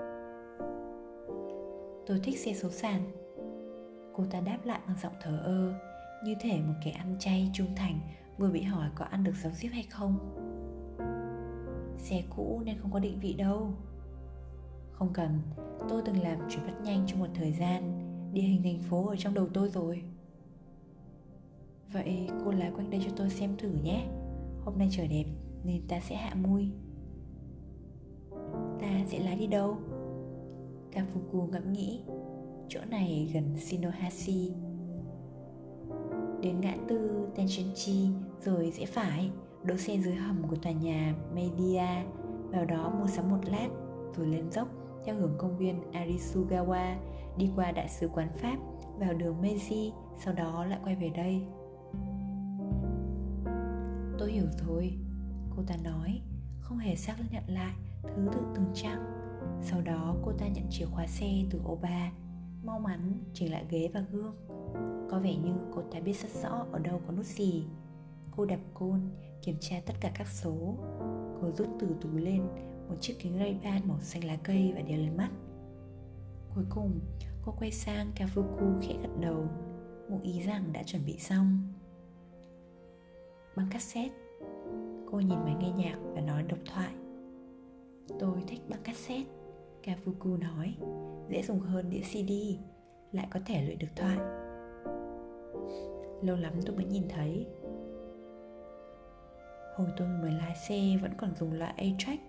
Tôi 2.07 2.21
thích 2.23 2.39
xe 2.39 2.55
số 2.55 2.71
sàn. 2.71 3.03
Cô 4.17 4.25
ta 4.31 4.41
đáp 4.41 4.59
lại 4.65 4.81
bằng 4.87 4.97
giọng 5.03 5.15
thờ 5.21 5.43
ơ, 5.45 5.75
như 6.25 6.35
thể 6.41 6.61
một 6.61 6.75
kẻ 6.85 6.91
ăn 6.91 7.17
chay 7.19 7.51
trung 7.53 7.75
thành 7.77 8.01
vừa 8.39 8.51
bị 8.51 8.63
hỏi 8.63 8.91
có 8.95 9.05
ăn 9.05 9.25
được 9.25 9.37
sống 9.37 9.55
xếp 9.55 9.69
hay 9.69 9.83
không. 9.83 10.19
Xe 11.99 12.23
cũ 12.37 12.63
nên 12.65 12.79
không 12.79 12.93
có 12.93 12.99
định 12.99 13.19
vị 13.21 13.33
đâu. 13.33 13.71
Không 14.93 15.13
cần, 15.13 15.41
tôi 15.89 16.03
từng 16.05 16.23
làm 16.23 16.39
chuyển 16.51 16.65
phát 16.65 16.81
nhanh 16.85 17.07
trong 17.07 17.21
một 17.21 17.29
thời 17.35 17.53
gian 17.53 17.99
Địa 18.33 18.43
hình 18.43 18.63
thành 18.63 18.79
phố 18.79 19.09
ở 19.09 19.17
trong 19.17 19.35
đầu 19.35 19.49
tôi 19.55 19.69
rồi 19.69 20.03
Vậy 21.93 22.29
cô 22.45 22.51
lái 22.51 22.71
quanh 22.71 22.91
đây 22.91 23.01
cho 23.05 23.13
tôi 23.17 23.31
xem 23.31 23.57
thử 23.59 23.71
nhé 23.83 24.07
Hôm 24.65 24.79
nay 24.79 24.89
trời 24.91 25.09
đẹp 25.09 25.25
nên 25.65 25.83
ta 25.89 26.01
sẽ 26.01 26.17
hạ 26.17 26.35
mui 26.35 26.69
Ta 28.81 29.01
sẽ 29.07 29.19
lái 29.19 29.37
đi 29.37 29.47
đâu? 29.47 29.77
Kafuku 30.93 31.47
ngẫm 31.51 31.73
nghĩ 31.73 32.05
Chỗ 32.75 32.81
này 32.91 33.31
gần 33.35 33.57
Shinohashi. 33.57 34.53
Đến 36.41 36.61
ngã 36.61 36.77
tư 36.89 37.29
Tenchenchi 37.37 38.09
rồi 38.41 38.71
rẽ 38.71 38.87
phải 38.87 39.31
Đỗ 39.65 39.77
xe 39.77 39.99
dưới 39.99 40.15
hầm 40.15 40.43
của 40.49 40.57
tòa 40.57 40.73
nhà 40.73 41.15
Media. 41.35 41.87
Vào 42.51 42.65
đó 42.65 42.93
mua 43.01 43.07
sắm 43.07 43.31
một 43.31 43.39
lát, 43.45 43.69
Rồi 44.17 44.27
lên 44.27 44.51
dốc 44.51 44.69
theo 45.05 45.15
hướng 45.15 45.35
công 45.39 45.59
viên 45.59 45.81
Arisugawa, 45.93 46.97
đi 47.39 47.51
qua 47.57 47.73
đại 47.73 47.89
sứ 47.89 48.09
quán 48.09 48.29
Pháp, 48.37 48.57
vào 48.99 49.15
đường 49.15 49.43
Meiji, 49.43 49.91
sau 50.25 50.35
đó 50.35 50.65
lại 50.65 50.79
quay 50.85 50.97
về 50.97 51.09
đây. 51.09 51.43
Tôi 54.19 54.33
hiểu 54.33 54.47
rồi, 54.67 54.99
cô 55.57 55.63
ta 55.67 55.77
nói, 55.85 56.21
không 56.61 56.79
hề 56.79 56.97
xác 56.97 57.17
nhận 57.33 57.43
lại 57.47 57.75
thứ 58.03 58.29
tự 58.33 58.41
từng 58.55 58.67
trang 58.75 59.23
sau 59.63 59.81
đó 59.81 60.17
cô 60.25 60.33
ta 60.33 60.47
nhận 60.47 60.65
chìa 60.71 60.85
khóa 60.85 61.07
xe 61.07 61.29
từ 61.51 61.61
ô 61.65 61.79
ba 61.83 62.11
mau 62.65 62.79
mắn 62.79 63.19
chỉnh 63.35 63.53
lại 63.53 63.65
ghế 63.71 63.91
và 63.95 64.05
gương. 64.13 64.35
Có 65.11 65.19
vẻ 65.19 65.35
như 65.37 65.53
cô 65.75 65.83
ta 65.83 66.01
biết 66.01 66.13
rất 66.13 66.43
rõ 66.43 66.67
ở 66.73 66.79
đâu 66.79 67.01
có 67.07 67.13
nút 67.13 67.27
gì. 67.27 67.65
Cô 68.37 68.45
đập 68.45 68.61
côn, 68.75 69.01
kiểm 69.43 69.57
tra 69.61 69.77
tất 69.87 69.95
cả 70.01 70.11
các 70.15 70.29
số. 70.29 70.75
Cô 71.41 71.51
rút 71.51 71.69
từ 71.81 71.97
túi 72.01 72.21
lên, 72.21 72.43
một 72.89 72.95
chiếc 73.01 73.15
kính 73.19 73.39
ray 73.39 73.61
ban 73.65 73.89
màu 73.89 74.01
xanh 74.01 74.25
lá 74.25 74.37
cây 74.37 74.73
và 74.75 74.81
đeo 74.81 74.99
lên 74.99 75.17
mắt. 75.17 75.31
Cuối 76.55 76.65
cùng, 76.71 77.01
cô 77.45 77.55
quay 77.59 77.71
sang 77.71 78.13
kafuku 78.17 78.81
khẽ 78.83 78.95
gật 79.03 79.21
đầu, 79.21 79.45
ngụ 80.09 80.21
ý 80.23 80.43
rằng 80.43 80.73
đã 80.73 80.83
chuẩn 80.83 81.03
bị 81.07 81.19
xong. 81.19 81.59
Băng 83.57 83.71
cassette, 83.71 84.15
cô 85.11 85.21
nhìn 85.21 85.39
máy 85.45 85.55
nghe 85.61 85.71
nhạc 85.71 85.99
và 86.15 86.21
nói 86.21 86.43
độc 86.43 86.59
thoại. 86.65 86.95
Tôi 88.19 88.43
thích 88.47 88.61
băng 88.69 88.83
cassette 88.83 89.42
kafuku 89.83 90.39
nói, 90.39 90.75
dễ 91.29 91.43
dùng 91.43 91.61
hơn 91.61 91.91
đĩa 91.91 92.01
cd 92.01 92.33
lại 93.13 93.29
có 93.31 93.41
thể 93.47 93.63
luyện 93.63 93.79
được 93.79 93.97
thoại. 93.97 94.17
Lâu 96.23 96.37
lắm 96.37 96.53
tôi 96.67 96.77
mới 96.77 96.85
nhìn 96.85 97.09
thấy. 97.09 97.47
Hồi 99.77 99.89
tôi 99.97 100.09
mới 100.09 100.33
lái 100.33 100.57
xe 100.69 100.99
vẫn 101.03 101.13
còn 101.19 101.35
dùng 101.35 101.53
loại 101.53 101.75
A-Track, 101.77 102.23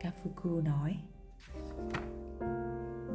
Kafuku 0.00 0.62
nói. 0.62 0.96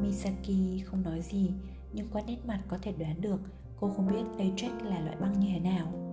Misaki 0.02 0.86
không 0.86 1.04
nói 1.04 1.22
gì, 1.22 1.52
nhưng 1.94 2.08
qua 2.12 2.22
nét 2.28 2.38
mặt 2.46 2.60
có 2.68 2.78
thể 2.82 2.94
đoán 3.00 3.22
được 3.22 3.40
cô 3.80 3.90
không 3.90 4.08
biết 4.08 4.46
A-Track 4.46 4.84
là 4.84 5.00
loại 5.00 5.16
băng 5.20 5.40
như 5.40 5.48
thế 5.54 5.60
nào. 5.60 6.13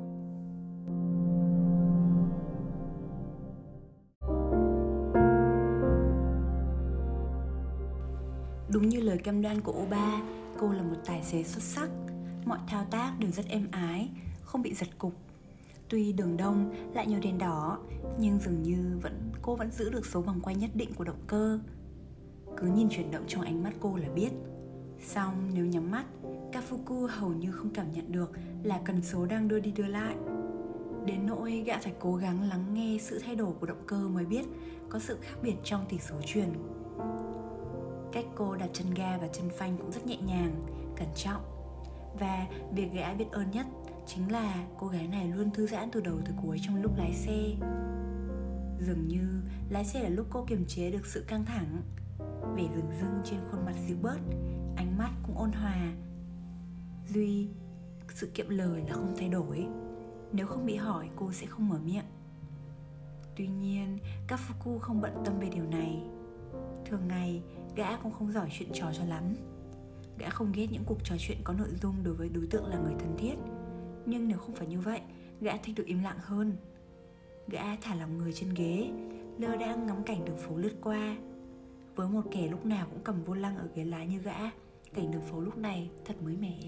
Cam 9.20 9.42
đoan 9.42 9.60
của 9.60 9.72
Oba, 9.82 10.22
cô 10.58 10.72
là 10.72 10.82
một 10.82 10.96
tài 11.06 11.22
xế 11.22 11.42
xuất 11.42 11.62
sắc. 11.62 11.90
Mọi 12.44 12.58
thao 12.66 12.84
tác 12.90 13.12
đều 13.18 13.30
rất 13.30 13.46
êm 13.48 13.68
ái, 13.70 14.08
không 14.42 14.62
bị 14.62 14.74
giật 14.74 14.88
cục. 14.98 15.12
Tuy 15.88 16.12
đường 16.12 16.36
đông 16.36 16.74
lại 16.94 17.06
nhiều 17.06 17.18
đèn 17.22 17.38
đỏ 17.38 17.78
Nhưng 18.18 18.38
dường 18.38 18.62
như 18.62 18.98
vẫn 19.02 19.32
cô 19.42 19.56
vẫn 19.56 19.70
giữ 19.70 19.90
được 19.90 20.06
số 20.06 20.20
vòng 20.20 20.40
quay 20.40 20.56
nhất 20.56 20.70
định 20.74 20.94
của 20.94 21.04
động 21.04 21.24
cơ. 21.26 21.58
Cứ 22.56 22.66
nhìn 22.66 22.88
chuyển 22.90 23.10
động 23.10 23.24
trong 23.28 23.42
ánh 23.42 23.62
mắt 23.62 23.72
cô 23.80 23.96
là 23.96 24.08
biết. 24.14 24.30
Xong 25.06 25.50
nếu 25.54 25.64
nhắm 25.66 25.90
mắt 25.90 26.04
Kafuku 26.52 27.06
hầu 27.06 27.32
như 27.32 27.52
không 27.52 27.70
cảm 27.70 27.92
nhận 27.92 28.12
được 28.12 28.30
là 28.62 28.80
cần 28.84 29.02
số 29.02 29.26
đang 29.26 29.48
đưa 29.48 29.60
đi 29.60 29.70
đưa 29.70 29.86
lại. 29.86 30.14
Đến 31.06 31.26
nỗi 31.26 31.62
gã 31.66 31.78
phải 31.78 31.92
cố 31.98 32.16
gắng 32.16 32.48
lắng 32.48 32.74
nghe 32.74 32.98
sự 33.00 33.18
thay 33.18 33.34
đổi 33.34 33.52
của 33.60 33.66
động 33.66 33.82
cơ 33.86 34.08
mới 34.08 34.24
biết 34.24 34.44
có 34.88 34.98
sự 34.98 35.18
khác 35.20 35.36
biệt 35.42 35.54
trong 35.64 35.86
tỷ 35.88 35.98
số 35.98 36.14
truyền. 36.26 36.48
Cách 38.12 38.24
cô 38.34 38.56
đặt 38.56 38.70
chân 38.72 38.94
ga 38.94 39.18
và 39.18 39.28
chân 39.32 39.48
phanh 39.50 39.76
cũng 39.78 39.92
rất 39.92 40.06
nhẹ 40.06 40.16
nhàng, 40.16 40.66
cẩn 40.96 41.08
trọng. 41.14 41.42
Và 42.18 42.46
việc 42.72 42.92
gã 42.92 43.14
biết 43.14 43.30
ơn 43.32 43.50
nhất 43.50 43.66
chính 44.06 44.32
là 44.32 44.66
cô 44.78 44.86
gái 44.86 45.06
này 45.06 45.28
luôn 45.28 45.50
thư 45.50 45.66
giãn 45.66 45.90
từ 45.90 46.00
đầu 46.00 46.16
tới 46.24 46.34
cuối 46.42 46.58
trong 46.62 46.82
lúc 46.82 46.92
lái 46.96 47.12
xe. 47.12 47.56
Dường 48.80 49.08
như 49.08 49.42
lái 49.70 49.84
xe 49.84 50.02
là 50.02 50.08
lúc 50.08 50.26
cô 50.30 50.44
kiềm 50.48 50.64
chế 50.68 50.90
được 50.90 51.06
sự 51.06 51.24
căng 51.28 51.44
thẳng. 51.44 51.82
Vẻ 52.56 52.68
rừng 52.74 52.90
rưng 53.00 53.20
trên 53.24 53.38
khuôn 53.50 53.64
mặt 53.64 53.74
dịu 53.86 53.96
bớt 54.02 54.18
ánh 54.76 54.98
mắt 54.98 55.10
cũng 55.26 55.38
ôn 55.38 55.52
hòa. 55.52 55.92
Duy 57.08 57.48
sự 58.14 58.30
kiệm 58.34 58.48
lời 58.48 58.82
là 58.88 58.94
không 58.94 59.14
thay 59.18 59.28
đổi. 59.28 59.66
Nếu 60.32 60.46
không 60.46 60.66
bị 60.66 60.76
hỏi 60.76 61.08
cô 61.16 61.32
sẽ 61.32 61.46
không 61.46 61.68
mở 61.68 61.78
miệng. 61.84 62.04
Tuy 63.36 63.46
nhiên 63.46 63.98
kafuku 64.28 64.78
không 64.78 65.00
bận 65.00 65.22
tâm 65.24 65.38
về 65.40 65.48
điều 65.54 65.64
này. 65.64 66.02
Thường 66.86 67.08
ngày 67.08 67.42
gã 67.76 67.96
cũng 67.96 68.12
không 68.12 68.32
giỏi 68.32 68.48
chuyện 68.52 68.68
trò 68.72 68.86
cho 68.98 69.04
lắm. 69.04 69.24
Gã 70.18 70.30
không 70.30 70.52
ghét 70.52 70.66
những 70.70 70.84
cuộc 70.86 70.98
trò 71.04 71.16
chuyện 71.18 71.38
có 71.44 71.52
nội 71.52 71.68
dung 71.82 71.94
đối 72.04 72.14
với 72.14 72.28
đối 72.28 72.46
tượng 72.46 72.66
là 72.66 72.78
người 72.78 72.94
thân 72.98 73.16
thiết. 73.18 73.34
Nhưng 74.06 74.28
nếu 74.28 74.38
không 74.38 74.54
phải 74.54 74.66
như 74.66 74.80
vậy, 74.80 75.00
gã 75.40 75.56
thích 75.56 75.74
được 75.76 75.86
im 75.86 76.02
lặng 76.02 76.18
hơn. 76.20 76.56
Gã 77.48 77.76
thả 77.76 77.94
lòng 77.94 78.18
người 78.18 78.32
trên 78.32 78.54
ghế, 78.54 78.90
lơ 79.38 79.56
đang 79.56 79.86
ngắm 79.86 80.04
cảnh 80.04 80.24
đường 80.24 80.38
phố 80.38 80.56
lướt 80.56 80.72
qua. 80.82 81.16
Với 81.96 82.08
một 82.08 82.22
kẻ 82.30 82.48
lúc 82.48 82.66
nào 82.66 82.86
cũng 82.90 83.00
cầm 83.04 83.24
vô 83.24 83.34
lăng 83.34 83.56
ở 83.56 83.68
ghế 83.74 83.84
lái 83.84 84.06
như 84.06 84.18
gã, 84.18 84.38
cảnh 84.94 85.10
đường 85.10 85.22
phố 85.22 85.40
lúc 85.40 85.58
này 85.58 85.90
thật 86.04 86.14
mới 86.22 86.36
mẻ. 86.36 86.58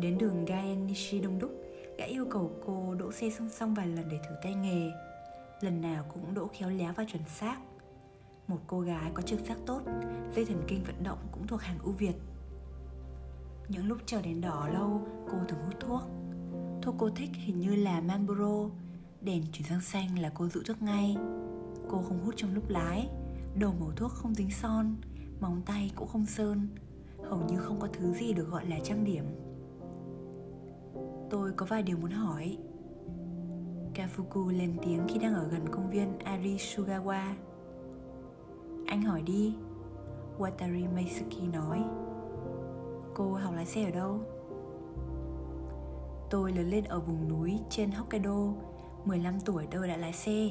Đến 0.00 0.18
đường 0.18 0.44
Gaenishi 0.44 1.20
đông 1.20 1.38
đúc, 1.38 1.50
gã 1.98 2.04
yêu 2.04 2.26
cầu 2.30 2.52
cô 2.66 2.94
đỗ 2.94 3.12
xe 3.12 3.30
song 3.30 3.48
song 3.50 3.74
vài 3.74 3.86
lần 3.86 4.08
để 4.08 4.18
thử 4.28 4.34
tay 4.42 4.54
nghề. 4.54 4.90
Lần 5.60 5.80
nào 5.80 6.04
cũng 6.12 6.34
đỗ 6.34 6.48
khéo 6.52 6.70
léo 6.70 6.92
và 6.96 7.04
chuẩn 7.04 7.22
xác 7.24 7.58
một 8.48 8.58
cô 8.66 8.80
gái 8.80 9.10
có 9.14 9.22
trực 9.22 9.40
giác 9.40 9.58
tốt, 9.66 9.82
dây 10.34 10.44
thần 10.44 10.62
kinh 10.68 10.84
vận 10.84 11.02
động 11.02 11.18
cũng 11.32 11.46
thuộc 11.46 11.60
hàng 11.60 11.78
ưu 11.82 11.92
việt. 11.92 12.14
Những 13.68 13.86
lúc 13.86 13.98
chờ 14.06 14.22
đèn 14.22 14.40
đỏ 14.40 14.68
lâu, 14.72 15.06
cô 15.30 15.38
thường 15.48 15.60
hút 15.64 15.74
thuốc. 15.80 16.02
Thuốc 16.82 16.94
cô 16.98 17.10
thích 17.10 17.30
hình 17.34 17.60
như 17.60 17.74
là 17.74 18.00
Marlboro, 18.00 18.70
Đèn 19.20 19.42
chuyển 19.52 19.68
sang 19.68 19.80
xanh 19.80 20.18
là 20.18 20.30
cô 20.34 20.48
dụ 20.48 20.60
thuốc 20.66 20.82
ngay. 20.82 21.16
Cô 21.88 22.02
không 22.02 22.24
hút 22.24 22.34
trong 22.36 22.54
lúc 22.54 22.68
lái 22.68 23.08
Đầu 23.58 23.74
màu 23.80 23.90
thuốc 23.96 24.12
không 24.12 24.34
dính 24.34 24.50
son, 24.50 24.96
Móng 25.40 25.62
tay 25.66 25.90
cũng 25.96 26.08
không 26.08 26.26
sơn, 26.26 26.68
Hầu 27.24 27.38
như 27.48 27.58
không 27.58 27.80
có 27.80 27.88
thứ 27.92 28.14
gì 28.14 28.32
được 28.32 28.50
gọi 28.50 28.66
là 28.66 28.76
trang 28.84 29.04
điểm. 29.04 29.24
Tôi 31.30 31.52
có 31.56 31.66
vài 31.66 31.82
điều 31.82 31.96
muốn 31.96 32.10
hỏi. 32.10 32.58
Kafuku 33.94 34.48
lên 34.58 34.76
tiếng 34.82 35.06
khi 35.08 35.18
đang 35.18 35.34
ở 35.34 35.48
gần 35.48 35.68
công 35.70 35.90
viên 35.90 36.18
Arisugawa 36.18 37.34
anh 38.86 39.02
hỏi 39.02 39.22
đi. 39.22 39.54
Watari 40.38 40.94
Meisuki 40.94 41.52
nói. 41.52 41.84
Cô 43.14 43.32
học 43.32 43.54
lái 43.54 43.66
xe 43.66 43.84
ở 43.84 43.90
đâu? 43.90 44.20
Tôi 46.30 46.52
lớn 46.52 46.70
lên 46.70 46.84
ở 46.84 47.00
vùng 47.00 47.28
núi 47.28 47.58
trên 47.70 47.90
Hokkaido 47.90 48.52
15 49.04 49.40
tuổi 49.40 49.66
tôi 49.70 49.88
đã 49.88 49.96
lái 49.96 50.12
xe. 50.12 50.50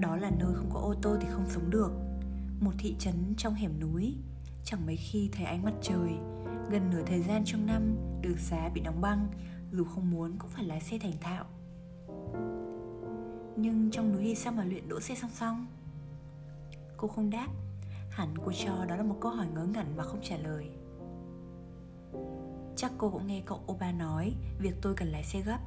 Đó 0.00 0.16
là 0.16 0.30
nơi 0.30 0.54
không 0.54 0.70
có 0.74 0.80
ô 0.80 0.94
tô 1.02 1.16
thì 1.20 1.28
không 1.30 1.48
sống 1.48 1.70
được. 1.70 1.90
Một 2.60 2.72
thị 2.78 2.96
trấn 2.98 3.34
trong 3.36 3.54
hẻm 3.54 3.80
núi. 3.80 4.14
Chẳng 4.64 4.86
mấy 4.86 4.96
khi 4.96 5.30
thấy 5.32 5.44
ánh 5.44 5.62
mặt 5.62 5.74
trời, 5.82 6.10
Gần 6.70 6.90
nửa 6.90 7.02
thời 7.06 7.22
gian 7.22 7.42
trong 7.44 7.66
năm, 7.66 7.96
Đường 8.22 8.36
xá 8.36 8.68
bị 8.74 8.80
đóng 8.80 9.00
băng, 9.00 9.28
Dù 9.72 9.84
không 9.84 10.10
muốn 10.10 10.36
cũng 10.38 10.50
phải 10.50 10.64
lái 10.64 10.80
xe 10.80 10.98
thành 10.98 11.12
thạo. 11.20 11.44
Nhưng 13.56 13.90
trong 13.90 14.12
núi 14.12 14.22
thì 14.22 14.34
sao 14.34 14.52
mà 14.52 14.64
luyện 14.64 14.88
đỗ 14.88 15.00
xe 15.00 15.14
song 15.14 15.30
song? 15.34 15.66
Cô 16.98 17.08
không 17.08 17.30
đáp. 17.30 17.48
Hẳn 18.10 18.34
cô 18.44 18.52
cho 18.52 18.84
đó 18.88 18.96
là 18.96 19.02
một 19.02 19.16
câu 19.20 19.32
hỏi 19.32 19.46
ngớ 19.54 19.66
ngẩn 19.66 19.86
mà 19.96 20.04
không 20.04 20.20
trả 20.22 20.36
lời. 20.36 20.70
Chắc 22.76 22.92
cô 22.98 23.10
cũng 23.10 23.26
nghe 23.26 23.42
cậu 23.46 23.60
Oba 23.72 23.92
nói, 23.92 24.34
Việc 24.58 24.74
tôi 24.82 24.94
cần 24.94 25.08
lái 25.08 25.24
xe 25.24 25.40
gấp. 25.40 25.58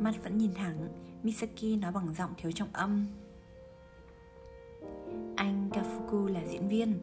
Mắt 0.00 0.14
vẫn 0.22 0.38
nhìn 0.38 0.54
thẳng, 0.54 0.88
Misaki 1.22 1.80
nói 1.80 1.92
bằng 1.92 2.14
giọng 2.14 2.30
thiếu 2.36 2.52
trọng 2.52 2.68
âm. 2.72 3.06
Anh 5.36 5.70
Kafuku 5.72 6.26
là 6.26 6.40
diễn 6.50 6.68
viên, 6.68 7.00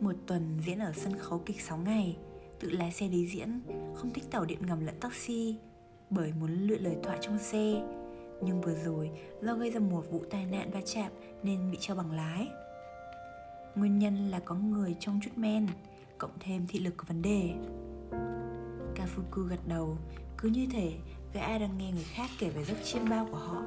Một 0.00 0.14
tuần 0.26 0.58
diễn 0.66 0.78
ở 0.78 0.92
sân 0.92 1.18
khấu 1.18 1.38
kịch 1.38 1.60
6 1.60 1.78
ngày, 1.78 2.16
Tự 2.60 2.70
lái 2.70 2.92
xe 2.92 3.08
đi 3.08 3.26
diễn, 3.26 3.60
Không 3.94 4.10
thích 4.10 4.24
tàu 4.30 4.44
điện 4.44 4.66
ngầm 4.66 4.86
lẫn 4.86 5.00
taxi, 5.00 5.56
Bởi 6.10 6.32
muốn 6.40 6.66
luyện 6.66 6.82
lời 6.82 6.96
thoại 7.02 7.18
trong 7.20 7.38
xe. 7.38 7.82
Nhưng 8.42 8.60
vừa 8.60 8.74
rồi, 8.74 9.10
do 9.42 9.54
gây 9.54 9.70
ra 9.70 9.80
một 9.80 10.04
vụ 10.10 10.22
tai 10.30 10.46
nạn 10.46 10.70
va 10.70 10.80
chạm 10.94 11.12
Nên 11.42 11.70
bị 11.70 11.78
treo 11.80 11.96
bằng 11.96 12.12
lái 12.12 12.48
Nguyên 13.74 13.98
nhân 13.98 14.30
là 14.30 14.38
có 14.38 14.54
người 14.54 14.96
trong 15.00 15.20
chút 15.22 15.30
men, 15.36 15.66
Cộng 16.18 16.38
thêm 16.40 16.66
thị 16.68 16.78
lực 16.78 16.94
có 16.96 17.04
vấn 17.08 17.22
đề 17.22 17.50
Kafuku 18.94 19.42
gật 19.42 19.68
đầu, 19.68 19.98
Cứ 20.38 20.48
như 20.48 20.66
thể 20.72 20.92
gã 21.32 21.58
đang 21.58 21.78
nghe 21.78 21.92
người 21.92 22.04
khác 22.04 22.30
kể 22.38 22.50
về 22.50 22.64
giấc 22.64 22.76
chiêm 22.84 23.08
bao 23.08 23.28
của 23.30 23.38
họ 23.38 23.62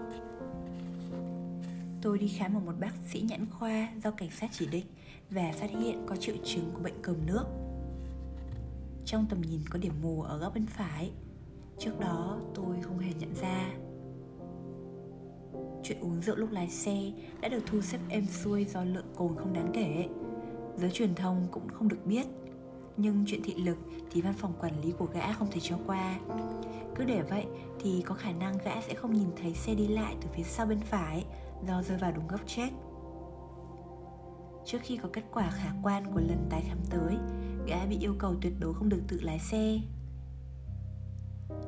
Tôi 2.01 2.19
đi 2.19 2.27
khám 2.27 2.57
ở 2.57 2.59
một 2.59 2.73
bác 2.79 2.91
sĩ 3.07 3.21
nhãn 3.21 3.45
khoa 3.51 3.89
do 4.03 4.11
cảnh 4.11 4.29
sát 4.31 4.49
chỉ 4.53 4.67
định 4.67 4.85
và 5.29 5.51
phát 5.59 5.69
hiện 5.69 6.05
có 6.05 6.15
triệu 6.15 6.35
chứng 6.43 6.71
của 6.73 6.79
bệnh 6.79 7.01
cơm 7.01 7.25
nước. 7.25 7.45
Trong 9.05 9.25
tầm 9.29 9.41
nhìn 9.41 9.61
có 9.69 9.79
điểm 9.79 9.93
mù 10.01 10.21
ở 10.21 10.37
góc 10.37 10.53
bên 10.53 10.65
phải. 10.65 11.11
Trước 11.79 11.99
đó 11.99 12.39
tôi 12.55 12.75
không 12.81 12.99
hề 12.99 13.13
nhận 13.13 13.33
ra. 13.41 13.69
Chuyện 15.83 15.99
uống 16.01 16.21
rượu 16.21 16.35
lúc 16.35 16.51
lái 16.51 16.69
xe 16.69 17.11
đã 17.41 17.49
được 17.49 17.63
thu 17.65 17.81
xếp 17.81 17.99
êm 18.09 18.25
xuôi 18.25 18.65
do 18.65 18.83
lượng 18.83 19.13
cồn 19.15 19.35
không 19.35 19.53
đáng 19.53 19.71
kể. 19.73 20.07
Giới 20.77 20.91
truyền 20.91 21.15
thông 21.15 21.47
cũng 21.51 21.67
không 21.69 21.87
được 21.87 22.05
biết, 22.05 22.27
nhưng 22.97 23.23
chuyện 23.27 23.41
thị 23.43 23.53
lực 23.53 23.77
thì 24.11 24.21
văn 24.21 24.33
phòng 24.33 24.53
quản 24.59 24.81
lý 24.81 24.91
của 24.91 25.05
gã 25.05 25.33
không 25.33 25.47
thể 25.51 25.59
cho 25.61 25.77
qua. 25.87 26.19
Cứ 26.95 27.05
để 27.05 27.21
vậy 27.21 27.45
thì 27.79 28.01
có 28.05 28.15
khả 28.15 28.31
năng 28.31 28.57
gã 28.65 28.81
sẽ 28.81 28.93
không 28.93 29.13
nhìn 29.13 29.27
thấy 29.41 29.53
xe 29.53 29.75
đi 29.75 29.87
lại 29.87 30.15
từ 30.21 30.27
phía 30.33 30.43
sau 30.43 30.65
bên 30.65 30.79
phải 30.79 31.25
do 31.67 31.83
rơi 31.83 31.97
vào 31.97 32.11
đúng 32.11 32.27
góc 32.27 32.41
chết. 32.47 32.69
Trước 34.65 34.77
khi 34.81 34.97
có 34.97 35.09
kết 35.13 35.23
quả 35.31 35.49
khả 35.49 35.71
quan 35.83 36.13
của 36.13 36.19
lần 36.19 36.47
tái 36.49 36.63
khám 36.67 36.77
tới, 36.89 37.15
gã 37.67 37.85
bị 37.85 37.97
yêu 37.99 38.15
cầu 38.19 38.35
tuyệt 38.41 38.53
đối 38.59 38.73
không 38.73 38.89
được 38.89 39.01
tự 39.07 39.19
lái 39.21 39.39
xe. 39.39 39.79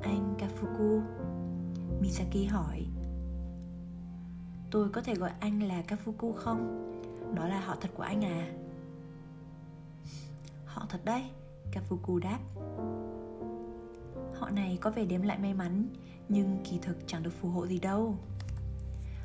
Anh 0.01 0.37
kafuku 0.37 1.01
misaki 2.01 2.49
hỏi 2.49 2.85
tôi 4.71 4.89
có 4.89 5.01
thể 5.01 5.15
gọi 5.15 5.31
anh 5.39 5.63
là 5.63 5.83
kafuku 5.87 6.33
không? 6.33 6.91
Đó 7.35 7.47
là 7.47 7.59
họ 7.59 7.75
thật 7.81 7.89
của 7.93 8.03
anh 8.03 8.25
à? 8.25 8.51
Họ 10.65 10.85
thật 10.89 11.05
đấy 11.05 11.23
Kafuku 11.71 12.19
đáp. 12.19 12.39
Họ 14.33 14.49
này 14.49 14.77
có 14.81 14.89
vẻ 14.91 15.05
đếm 15.05 15.21
lại 15.21 15.37
may 15.37 15.53
mắn 15.53 15.87
Nhưng 16.29 16.57
kỳ 16.63 16.79
thực 16.81 16.97
chẳng 17.07 17.23
được 17.23 17.33
phù 17.41 17.49
hộ 17.49 17.67
gì 17.67 17.79
đâu. 17.79 18.15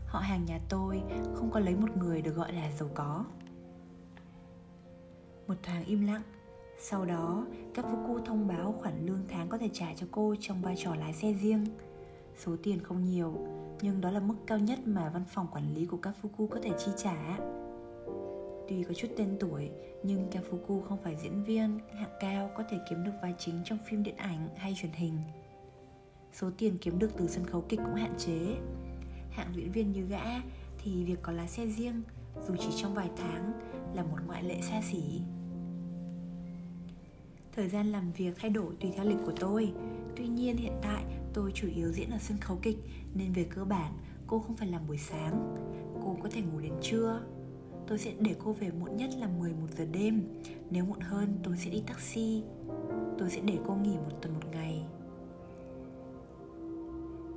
Họ 0.06 0.18
hàng 0.18 0.44
nhà 0.44 0.60
tôi 0.68 1.02
không 1.34 1.50
có 1.50 1.60
lấy 1.60 1.76
một 1.76 1.96
người 1.96 2.22
được 2.22 2.32
gọi 2.32 2.52
là 2.52 2.72
giàu 2.72 2.88
có. 2.94 3.24
Một 5.48 5.54
thoáng 5.62 5.84
im 5.84 6.06
lặng 6.06 6.22
Sau 6.80 7.04
đó, 7.04 7.46
Kafuku 7.74 8.24
thông 8.24 8.48
báo 8.48 8.74
khoản 8.82 9.06
lương 9.06 9.24
tháng 9.28 9.48
có 9.48 9.58
thể 9.58 9.68
trả 9.72 9.94
cho 9.96 10.06
cô 10.10 10.34
trong 10.40 10.62
vai 10.62 10.74
trò 10.78 10.94
lái 10.94 11.12
xe 11.12 11.32
riêng. 11.32 11.66
Số 12.38 12.56
tiền 12.62 12.82
không 12.82 13.04
nhiều, 13.04 13.34
nhưng 13.82 14.00
đó 14.00 14.10
là 14.10 14.20
mức 14.20 14.34
cao 14.46 14.58
nhất 14.58 14.78
mà 14.84 15.10
văn 15.14 15.24
phòng 15.28 15.46
quản 15.52 15.74
lý 15.74 15.86
của 15.86 15.98
Kafuku 16.02 16.46
có 16.46 16.60
thể 16.62 16.70
chi 16.78 16.92
trả 16.96 17.38
Tuy 18.68 18.82
có 18.82 18.94
chút 18.94 19.08
tên 19.16 19.36
tuổi, 19.40 19.70
nhưng 20.02 20.30
Kafuku 20.30 20.82
không 20.82 20.98
phải 21.02 21.16
diễn 21.16 21.44
viên 21.44 21.78
hạng 21.94 22.16
cao 22.20 22.50
có 22.56 22.64
thể 22.70 22.78
kiếm 22.90 23.04
được 23.04 23.12
vai 23.22 23.34
chính 23.38 23.60
trong 23.64 23.78
phim 23.86 24.02
điện 24.02 24.16
ảnh 24.16 24.48
hay 24.56 24.74
truyền 24.76 24.92
hình. 24.92 25.18
Số 26.32 26.50
tiền 26.58 26.78
kiếm 26.78 26.98
được 26.98 27.10
từ 27.16 27.26
sân 27.26 27.46
khấu 27.46 27.64
kịch 27.68 27.80
cũng 27.84 27.94
hạn 27.94 28.14
chế. 28.18 28.56
Hạng 29.30 29.54
diễn 29.54 29.72
viên 29.72 29.92
như 29.92 30.02
gã 30.02 30.24
thì 30.78 31.04
việc 31.04 31.18
có 31.22 31.32
lái 31.32 31.48
xe 31.48 31.66
riêng 31.66 32.02
dù 32.48 32.54
chỉ 32.58 32.68
trong 32.76 32.94
vài 32.94 33.10
tháng 33.16 33.52
là 33.94 34.02
một 34.02 34.18
ngoại 34.26 34.42
lệ 34.42 34.60
xa 34.60 34.80
xỉ. 34.82 35.20
Thời 37.52 37.68
gian 37.68 37.92
làm 37.92 38.12
việc 38.12 38.34
thay 38.40 38.50
đổi 38.50 38.74
tùy 38.80 38.90
theo 38.96 39.04
lịch 39.04 39.18
của 39.26 39.32
tôi 39.40 39.72
Tuy 40.16 40.26
nhiên 40.28 40.56
hiện 40.56 40.72
tại 40.82 41.04
tôi 41.36 41.52
chủ 41.54 41.68
yếu 41.76 41.92
diễn 41.92 42.10
ở 42.10 42.18
sân 42.18 42.38
khấu 42.38 42.58
kịch, 42.62 42.78
Nên 43.14 43.32
về 43.32 43.44
cơ 43.44 43.64
bản, 43.64 43.92
cô 44.26 44.38
không 44.38 44.56
phải 44.56 44.68
làm 44.68 44.86
buổi 44.86 44.98
sáng. 44.98 45.56
Cô 46.04 46.16
có 46.22 46.28
thể 46.32 46.42
ngủ 46.42 46.60
đến 46.60 46.72
trưa. 46.82 47.20
Tôi 47.86 47.98
sẽ 47.98 48.12
để 48.20 48.34
cô 48.44 48.52
về 48.52 48.70
muộn 48.70 48.96
nhất 48.96 49.10
là 49.18 49.28
11 49.28 49.66
giờ 49.76 49.84
đêm. 49.92 50.22
Nếu 50.70 50.84
muộn 50.84 51.00
hơn, 51.00 51.38
tôi 51.42 51.56
sẽ 51.56 51.70
đi 51.70 51.82
taxi. 51.86 52.42
Tôi 53.18 53.30
sẽ 53.30 53.40
để 53.40 53.58
cô 53.66 53.74
nghỉ 53.74 53.96
một 53.96 54.12
tuần 54.22 54.34
một 54.34 54.46
ngày. 54.52 54.86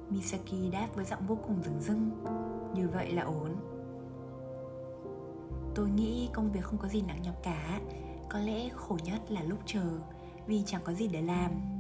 Misaki 0.09 0.71
đáp 0.71 0.87
với 0.95 1.05
giọng 1.05 1.27
vô 1.27 1.37
cùng 1.47 1.61
rừng 1.63 1.79
rưng. 1.81 2.11
Như 2.75 2.89
vậy 2.89 3.11
là 3.11 3.23
ổn. 3.23 3.55
Tôi 5.75 5.89
nghĩ 5.89 6.29
công 6.33 6.51
việc 6.51 6.63
không 6.63 6.79
có 6.79 6.87
gì 6.87 7.01
nặng 7.01 7.21
nhọc 7.23 7.35
cả. 7.43 7.79
Có 8.29 8.39
lẽ 8.39 8.69
khổ 8.69 8.97
nhất 9.03 9.31
là 9.31 9.43
lúc 9.43 9.59
chờ, 9.65 9.99
Vì 10.47 10.63
chẳng 10.65 10.81
có 10.83 10.93
gì 10.93 11.07
để 11.07 11.21
làm. 11.21 11.78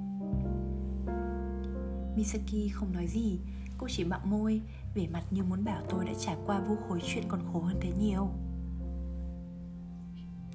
Misaki 2.15 2.71
không 2.73 2.93
nói 2.93 3.07
gì. 3.07 3.39
Cô 3.77 3.87
chỉ 3.89 4.03
bặm 4.03 4.21
môi 4.29 4.61
Vẻ 4.95 5.07
mặt 5.07 5.23
như 5.31 5.43
muốn 5.43 5.63
bảo 5.63 5.81
tôi 5.89 6.05
đã 6.05 6.13
trải 6.19 6.37
qua 6.45 6.59
vô 6.59 6.75
khối 6.87 6.99
chuyện 7.03 7.23
còn 7.27 7.41
khổ 7.53 7.59
hơn 7.59 7.77
thế 7.81 7.91
nhiều. 7.99 8.29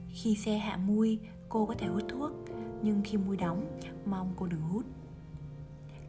Khi 0.09 0.37
xe 0.37 0.59
hạ 0.59 0.77
mui, 0.77 1.19
cô 1.49 1.67
có 1.67 1.75
thể 1.79 1.87
hút 1.87 2.03
thuốc, 2.09 2.33
nhưng 2.83 3.03
khi 3.05 3.17
mui 3.17 3.37
đóng, 3.37 3.79
mong 4.07 4.33
cô 4.37 4.47
đừng 4.47 4.61
hút. 4.61 4.85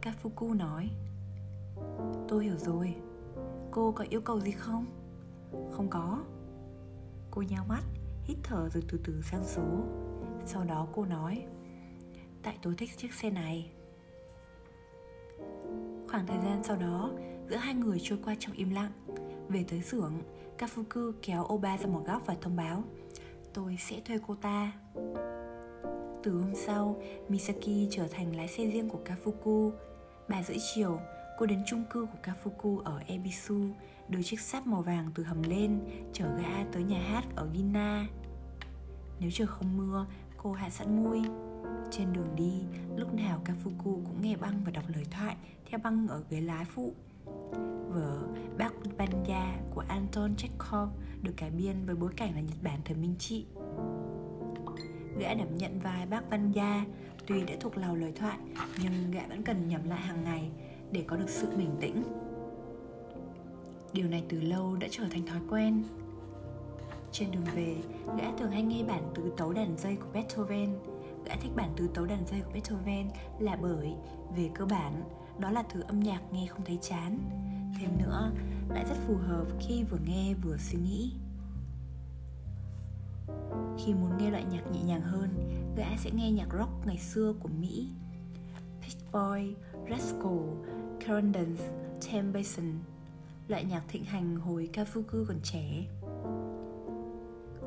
Kafuku 0.02 0.56
nói 0.56 0.90
Tôi 2.28 2.44
hiểu 2.44 2.56
rồi. 2.58 2.94
Cô 3.70 3.92
có 3.92 4.04
yêu 4.10 4.20
cầu 4.20 4.40
gì 4.40 4.50
không? 4.50 4.86
Không 5.70 5.90
có. 5.90 6.24
Cô 7.30 7.42
nhao 7.42 7.64
mắt, 7.68 7.82
hít 8.24 8.36
thở 8.42 8.68
rồi 8.68 8.82
từ 8.88 9.00
từ 9.04 9.22
sang 9.22 9.44
số. 9.44 9.84
Sau 10.46 10.64
đó 10.64 10.86
cô 10.94 11.04
nói 11.04 11.46
Tại 12.42 12.58
tôi 12.62 12.74
thích 12.78 12.90
chiếc 12.96 13.14
xe 13.14 13.30
này. 13.30 13.72
Khoảng 16.08 16.26
thời 16.26 16.38
gian 16.38 16.62
sau 16.64 16.76
đó, 16.76 17.10
Giữa 17.50 17.56
hai 17.56 17.74
người 17.74 17.98
trôi 18.02 18.18
qua 18.24 18.34
trong 18.38 18.54
im 18.54 18.70
lặng. 18.70 18.90
Về 19.48 19.64
tới 19.68 19.82
xưởng, 19.82 20.12
Kafuku 20.58 21.12
kéo 21.22 21.46
Oba 21.52 21.76
ra 21.76 21.86
một 21.86 22.02
góc 22.06 22.22
và 22.26 22.34
thông 22.40 22.56
báo, 22.56 22.84
tôi 23.54 23.76
sẽ 23.80 24.00
thuê 24.00 24.18
cô 24.26 24.34
ta. 24.34 24.72
Từ 26.22 26.32
hôm 26.40 26.54
sau, 26.54 26.96
misaki 27.28 27.88
trở 27.90 28.08
thành 28.08 28.36
lái 28.36 28.48
xe 28.48 28.66
riêng 28.66 28.88
của 28.88 29.00
kafuku. 29.04 29.70
Bà 30.28 30.42
rưỡi 30.42 30.56
chiều, 30.74 31.00
cô 31.38 31.46
đến 31.46 31.62
chung 31.66 31.84
cư 31.90 32.06
của 32.06 32.32
kafuku 32.32 32.78
ở 32.78 33.00
ebisu, 33.06 33.60
đưa 34.08 34.22
chiếc 34.22 34.40
sáp 34.40 34.66
màu 34.66 34.82
vàng 34.82 35.10
từ 35.14 35.22
hầm 35.22 35.42
lên, 35.42 35.80
chở 36.12 36.36
gã 36.36 36.64
tới 36.72 36.82
nhà 36.82 36.98
hát 36.98 37.24
ở 37.36 37.48
gina. 37.52 38.06
Nếu 39.20 39.30
trời 39.32 39.46
không 39.46 39.76
mưa, 39.76 40.06
cô 40.36 40.52
hạ 40.52 40.70
sẵn 40.70 41.04
mui 41.04 41.20
trên 41.90 42.12
đường 42.12 42.36
đi 42.36 42.52
lúc 42.96 43.14
nào 43.14 43.42
kafuku 43.44 43.82
cũng 44.04 44.22
nghe 44.22 44.36
băng 44.36 44.60
và 44.64 44.70
đọc 44.70 44.84
lời 44.94 45.04
thoại 45.10 45.36
theo 45.70 45.80
băng 45.84 46.08
ở 46.08 46.22
ghế 46.30 46.40
lái 46.40 46.64
phụ. 46.64 46.94
Vở 47.88 48.28
Bác 48.58 48.72
Banja 48.98 49.44
của 49.74 49.84
Anton 49.88 50.36
Chekhov 50.36 50.88
được 51.22 51.32
cải 51.36 51.50
biên 51.50 51.86
với 51.86 51.94
bối 51.94 52.12
cảnh 52.16 52.34
là 52.34 52.40
Nhật 52.40 52.62
Bản 52.62 52.80
thời 52.84 52.96
Minh 52.96 53.14
Trị. 53.18 53.46
Gã 55.18 55.34
đảm 55.34 55.56
nhận 55.56 55.80
vai 55.80 56.06
bác 56.06 56.30
Văn 56.30 56.52
Gia 56.52 56.84
Tuy 57.26 57.44
đã 57.44 57.54
thuộc 57.60 57.76
lầu 57.76 57.96
lời 57.96 58.12
thoại 58.16 58.38
Nhưng 58.82 59.10
gã 59.10 59.26
vẫn 59.28 59.42
cần 59.42 59.68
nhẩm 59.68 59.88
lại 59.88 60.00
hàng 60.00 60.24
ngày 60.24 60.50
Để 60.92 61.04
có 61.06 61.16
được 61.16 61.28
sự 61.28 61.56
bình 61.56 61.70
tĩnh. 61.80 62.02
Điều 63.92 64.08
này 64.08 64.24
từ 64.28 64.40
lâu 64.40 64.76
đã 64.76 64.88
trở 64.90 65.04
thành 65.10 65.26
thói 65.26 65.40
quen. 65.50 65.84
Trên 67.12 67.30
đường 67.30 67.44
về, 67.54 67.76
gã 68.18 68.24
thường 68.38 68.50
hay 68.50 68.62
nghe 68.62 68.84
bản 68.88 69.02
tứ 69.14 69.32
tấu 69.36 69.52
đàn 69.52 69.78
dây 69.78 69.96
của 69.96 70.08
Beethoven. 70.12 70.70
Gã 71.26 71.36
thích 71.36 71.52
bản 71.56 71.72
tứ 71.76 71.88
tấu 71.94 72.06
đàn 72.06 72.26
dây 72.26 72.40
của 72.40 72.50
Beethoven 72.52 73.08
là 73.38 73.56
bởi, 73.62 73.94
về 74.36 74.50
cơ 74.54 74.66
bản, 74.66 75.02
đó 75.38 75.50
là 75.50 75.62
thứ 75.68 75.82
âm 75.88 76.00
nhạc 76.00 76.20
nghe 76.32 76.46
không 76.46 76.64
thấy 76.64 76.78
chán 76.82 77.18
Thêm 77.80 77.90
nữa, 77.98 78.30
lại 78.68 78.84
rất 78.88 78.96
phù 79.06 79.16
hợp 79.16 79.46
khi 79.60 79.84
vừa 79.90 79.98
nghe 80.06 80.34
vừa 80.34 80.56
suy 80.56 80.78
nghĩ 80.78 81.12
khi 83.78 83.94
muốn 83.94 84.18
nghe 84.18 84.30
loại 84.30 84.44
nhạc 84.50 84.72
nhẹ 84.72 84.82
nhàng 84.82 85.00
hơn, 85.00 85.30
gã 85.76 85.96
sẽ 85.98 86.10
nghe 86.14 86.30
nhạc 86.30 86.48
rock 86.58 86.86
ngày 86.86 86.98
xưa 86.98 87.34
của 87.40 87.48
Mỹ. 87.60 87.88
Pitch 88.82 89.12
Boy, 89.12 89.54
Rascal, 89.90 90.38
Carondans, 91.06 91.60
Tim 92.00 92.32
Basin. 92.32 92.74
loại 93.48 93.64
nhạc 93.64 93.82
thịnh 93.88 94.04
hành 94.04 94.36
hồi 94.36 94.70
Kafuku 94.72 95.24
còn 95.28 95.40
trẻ. 95.42 95.86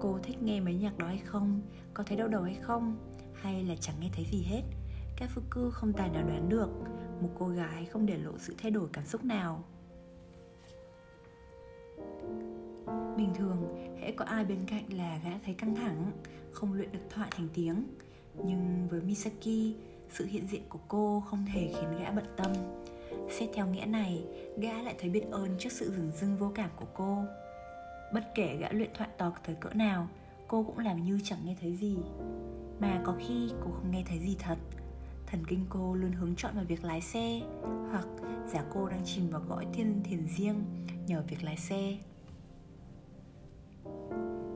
Cô 0.02 0.20
thích 0.24 0.44
nghe 0.44 0.60
mấy 0.60 0.76
nhạc 0.76 0.98
đó 0.98 1.08
hay 1.08 1.18
không? 1.18 1.62
Có 1.94 2.04
thấy 2.04 2.18
đau 2.18 2.28
đầu 2.28 2.44
hay 2.44 2.56
không? 2.56 2.98
Hay 3.42 3.64
là 3.64 3.76
chẳng 3.82 3.96
nghe 4.02 4.10
thấy 4.16 4.26
gì 4.32 4.44
hết? 4.44 4.62
Kafuku 5.18 5.72
không 5.72 5.94
tài 5.94 6.10
nào 6.10 6.28
đoán 6.28 6.50
được. 6.50 6.70
Một 7.22 7.30
cô 7.40 7.48
gái 7.48 7.86
không 7.86 8.06
để 8.06 8.18
lộ 8.18 8.32
sự 8.38 8.56
thay 8.58 8.72
đổi 8.72 8.88
cảm 8.94 9.06
xúc 9.06 9.26
nào. 9.26 9.64
Bình 13.18 13.34
thường, 13.36 13.76
hễ 14.02 14.12
có 14.12 14.26
ai 14.26 14.46
bên 14.46 14.66
cạnh 14.68 14.84
là 14.94 15.20
gã 15.24 15.32
thấy 15.46 15.54
căng 15.54 15.76
thẳng 15.76 16.12
Không 16.52 16.74
luyện 16.74 16.92
được 16.92 17.00
thoại 17.10 17.30
thành 17.36 17.48
tiếng. 17.54 17.84
Nhưng 18.44 18.88
với 18.92 19.02
Misaki, 19.02 19.76
sự 20.10 20.26
hiện 20.26 20.48
diện 20.48 20.62
của 20.70 20.80
cô 20.88 21.24
không 21.30 21.46
thể 21.54 21.74
khiến 21.74 22.00
gã 22.00 22.12
bận 22.12 22.26
tâm. 22.38 22.52
Xét 23.30 23.50
theo 23.54 23.68
nghĩa 23.68 23.86
này, 23.86 24.24
gã 24.58 24.82
lại 24.82 24.96
thấy 25.00 25.10
biết 25.10 25.24
ơn 25.32 25.56
trước 25.60 25.72
sự 25.72 25.92
dừng 25.92 26.12
dưng 26.12 26.38
vô 26.38 26.52
cảm 26.56 26.70
của 26.76 26.88
cô. 26.94 27.24
Bất 28.14 28.32
kể 28.36 28.58
gã 28.58 28.72
luyện 28.72 28.90
thoại 28.94 29.10
to 29.18 29.34
tới 29.46 29.56
cỡ 29.60 29.70
nào, 29.74 30.08
cô 30.48 30.64
cũng 30.64 30.78
làm 30.78 31.04
như 31.04 31.20
chẳng 31.24 31.40
nghe 31.46 31.56
thấy 31.62 31.76
gì. 31.76 31.98
Mà 32.80 33.02
có 33.06 33.16
khi 33.20 33.50
cô 33.64 33.72
không 33.72 33.92
nghe 33.92 34.04
thấy 34.08 34.20
gì 34.20 34.36
thật. 34.40 34.58
Thần 35.28 35.46
kinh 35.48 35.66
cô 35.70 35.96
luôn 35.96 36.12
hướng 36.12 36.36
chọn 36.36 36.56
vào 36.56 36.66
việc 36.66 36.84
lái 36.84 37.02
xe 37.02 37.42
hoặc 37.92 38.08
giả 38.48 38.66
cô 38.74 38.90
đang 38.90 39.02
chìm 39.06 39.30
vào 39.30 39.42
cõi 39.50 39.68
thiên 39.74 40.04
thiền 40.04 40.28
riêng 40.28 40.64
nhờ 41.08 41.24
việc 41.28 41.44
lái 41.44 41.58
xe. 41.58 41.98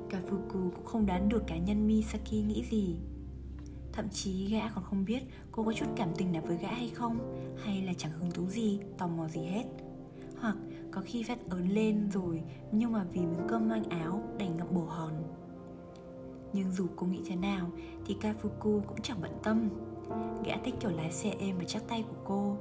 Kafuku 0.09 0.69
cũng 0.75 0.85
không 0.85 1.05
đoán 1.05 1.29
được 1.29 1.43
cá 1.47 1.57
nhân 1.57 1.87
Misaki 1.87 2.31
nghĩ 2.31 2.63
gì. 2.71 2.95
Thậm 3.93 4.09
chí 4.09 4.49
gã 4.49 4.69
còn 4.75 4.83
không 4.83 5.05
biết 5.05 5.23
cô 5.51 5.63
có 5.63 5.73
chút 5.73 5.85
cảm 5.95 6.09
tình 6.17 6.31
nào 6.31 6.41
với 6.45 6.57
gã 6.57 6.67
hay 6.67 6.89
không 6.89 7.17
Hay 7.63 7.81
là 7.81 7.93
chẳng 7.97 8.11
hứng 8.11 8.31
thú 8.31 8.49
gì, 8.49 8.79
tò 8.97 9.07
mò 9.07 9.27
gì 9.27 9.41
hết. 9.41 9.63
Hoặc 10.39 10.57
có 10.91 11.01
khi 11.05 11.23
phát 11.23 11.49
ớn 11.49 11.69
lên 11.69 12.09
rồi 12.13 12.41
Nhưng 12.71 12.91
mà 12.91 13.05
vì 13.13 13.21
miếng 13.21 13.47
cơm 13.47 13.69
manh 13.69 13.83
áo 13.83 14.21
đành 14.37 14.57
ngậm 14.57 14.67
bổ 14.75 14.85
hòn. 14.85 15.23
Nhưng 16.53 16.71
dù 16.71 16.87
cô 16.95 17.07
nghĩ 17.07 17.21
thế 17.25 17.35
nào 17.35 17.69
Thì 18.05 18.17
Kafuku 18.21 18.81
cũng 18.81 19.01
chẳng 19.03 19.21
bận 19.21 19.39
tâm 19.43 19.69
Gã 20.45 20.55
thích 20.63 20.75
kiểu 20.79 20.91
lái 20.91 21.11
xe 21.11 21.33
êm 21.39 21.57
và 21.57 21.63
chắc 21.67 21.83
tay 21.87 22.03
của 22.09 22.17
cô 22.25 22.57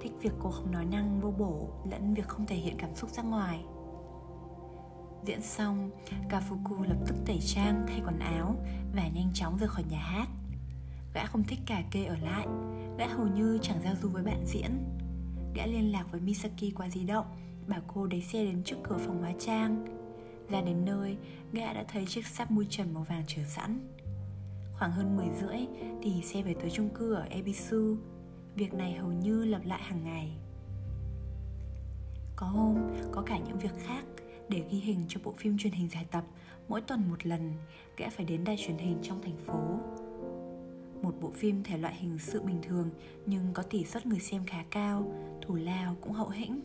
Thích 0.00 0.12
việc 0.20 0.32
cô 0.42 0.50
không 0.50 0.72
nói 0.72 0.84
năng 0.84 1.20
vô 1.20 1.30
bổ 1.38 1.68
Lẫn 1.90 2.14
việc 2.14 2.28
không 2.28 2.46
thể 2.46 2.56
hiện 2.56 2.74
cảm 2.78 2.94
xúc 2.94 3.10
ra 3.10 3.22
ngoài 3.22 3.64
Diễn 5.26 5.42
xong, 5.42 5.90
Kafuku 6.28 6.82
lập 6.82 6.96
tức 7.06 7.14
tẩy 7.26 7.38
trang, 7.40 7.84
thay 7.88 8.00
quần 8.04 8.18
áo 8.18 8.56
và 8.96 9.08
nhanh 9.08 9.30
chóng 9.34 9.58
rời 9.58 9.68
khỏi 9.68 9.84
nhà 9.90 9.98
hát. 9.98 10.28
Gã 11.14 11.26
không 11.26 11.44
thích 11.44 11.58
cà 11.66 11.82
kê 11.90 12.04
ở 12.04 12.16
lại, 12.22 12.46
gã 12.98 13.06
hầu 13.06 13.26
như 13.26 13.58
chẳng 13.62 13.80
giao 13.84 13.94
du 14.02 14.08
với 14.08 14.22
bạn 14.22 14.44
diễn. 14.46 14.70
Gã 15.54 15.66
liên 15.66 15.92
lạc 15.92 16.04
với 16.10 16.20
Misaki 16.20 16.74
qua 16.74 16.88
di 16.90 17.04
động, 17.04 17.26
bảo 17.66 17.80
cô 17.86 18.06
đẩy 18.06 18.22
xe 18.22 18.44
đến 18.44 18.62
trước 18.64 18.76
cửa 18.82 18.98
phòng 18.98 19.20
hóa 19.20 19.32
trang. 19.38 19.84
Ra 20.50 20.60
đến 20.60 20.84
nơi, 20.84 21.16
gã 21.52 21.72
đã 21.72 21.84
thấy 21.88 22.06
chiếc 22.06 22.26
sắp 22.26 22.50
mui 22.50 22.66
trần 22.70 22.94
màu 22.94 23.02
vàng 23.02 23.24
chờ 23.26 23.42
sẵn. 23.44 23.78
Khoảng 24.78 24.92
hơn 24.92 25.16
10 25.16 25.26
rưỡi 25.40 25.58
thì 26.02 26.22
xe 26.22 26.42
về 26.42 26.54
tới 26.54 26.70
chung 26.70 26.88
cư 26.88 27.14
ở 27.14 27.22
Ebisu 27.30 27.96
Việc 28.54 28.74
này 28.74 28.94
hầu 28.94 29.12
như 29.12 29.44
lặp 29.44 29.64
lại 29.64 29.82
hàng 29.82 30.04
ngày 30.04 30.36
Có 32.36 32.46
hôm, 32.46 32.76
có 33.12 33.22
cả 33.26 33.38
những 33.38 33.58
việc 33.58 33.72
khác 33.86 34.04
Để 34.48 34.62
ghi 34.70 34.78
hình 34.78 35.04
cho 35.08 35.20
bộ 35.24 35.32
phim 35.38 35.58
truyền 35.58 35.72
hình 35.72 35.88
dài 35.88 36.06
tập 36.10 36.24
Mỗi 36.68 36.80
tuần 36.80 37.10
một 37.10 37.26
lần, 37.26 37.52
gã 37.96 38.08
phải 38.10 38.26
đến 38.26 38.44
đài 38.44 38.56
truyền 38.56 38.78
hình 38.78 38.98
trong 39.02 39.22
thành 39.22 39.36
phố 39.46 39.78
một 41.02 41.14
bộ 41.20 41.30
phim 41.34 41.62
thể 41.62 41.78
loại 41.78 41.94
hình 41.94 42.18
sự 42.18 42.42
bình 42.42 42.58
thường 42.62 42.90
nhưng 43.26 43.52
có 43.54 43.62
tỷ 43.62 43.84
suất 43.84 44.06
người 44.06 44.20
xem 44.20 44.44
khá 44.46 44.64
cao, 44.70 45.12
thủ 45.42 45.54
lao 45.54 45.96
cũng 46.00 46.12
hậu 46.12 46.28
hĩnh. 46.28 46.60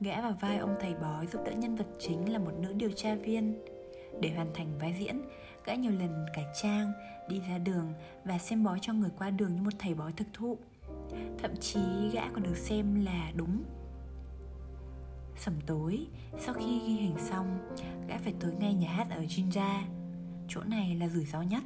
Gã 0.00 0.20
vào 0.20 0.32
vai 0.40 0.58
ông 0.58 0.76
thầy 0.80 0.94
bói 0.94 1.26
giúp 1.26 1.42
đỡ 1.44 1.52
nhân 1.52 1.74
vật 1.74 1.86
chính 1.98 2.32
là 2.32 2.38
một 2.38 2.52
nữ 2.60 2.72
điều 2.72 2.90
tra 2.90 3.14
viên. 3.14 3.64
Để 4.20 4.30
hoàn 4.34 4.54
thành 4.54 4.78
vai 4.78 4.96
diễn, 4.98 5.22
gã 5.64 5.74
nhiều 5.74 5.92
lần 5.92 6.26
cải 6.34 6.44
trang, 6.62 6.92
đi 7.28 7.40
ra 7.48 7.58
đường 7.58 7.92
và 8.24 8.38
xem 8.38 8.64
bói 8.64 8.78
cho 8.82 8.92
người 8.92 9.10
qua 9.18 9.30
đường 9.30 9.54
như 9.54 9.62
một 9.62 9.72
thầy 9.78 9.94
bói 9.94 10.12
thực 10.12 10.26
thụ. 10.32 10.58
Thậm 11.38 11.56
chí 11.60 11.80
gã 12.12 12.28
còn 12.32 12.42
được 12.42 12.56
xem 12.56 13.04
là 13.04 13.32
đúng. 13.34 13.62
Sầm 15.36 15.54
tối, 15.66 16.06
sau 16.38 16.54
khi 16.54 16.80
ghi 16.86 16.94
hình 16.94 17.14
xong, 17.18 17.58
gã 18.08 18.18
phải 18.18 18.34
tới 18.40 18.52
ngay 18.60 18.74
nhà 18.74 18.92
hát 18.92 19.10
ở 19.10 19.22
Jinja. 19.22 19.80
Chỗ 20.48 20.60
này 20.64 20.94
là 20.94 21.08
rủi 21.08 21.24
ro 21.24 21.42
nhất. 21.42 21.62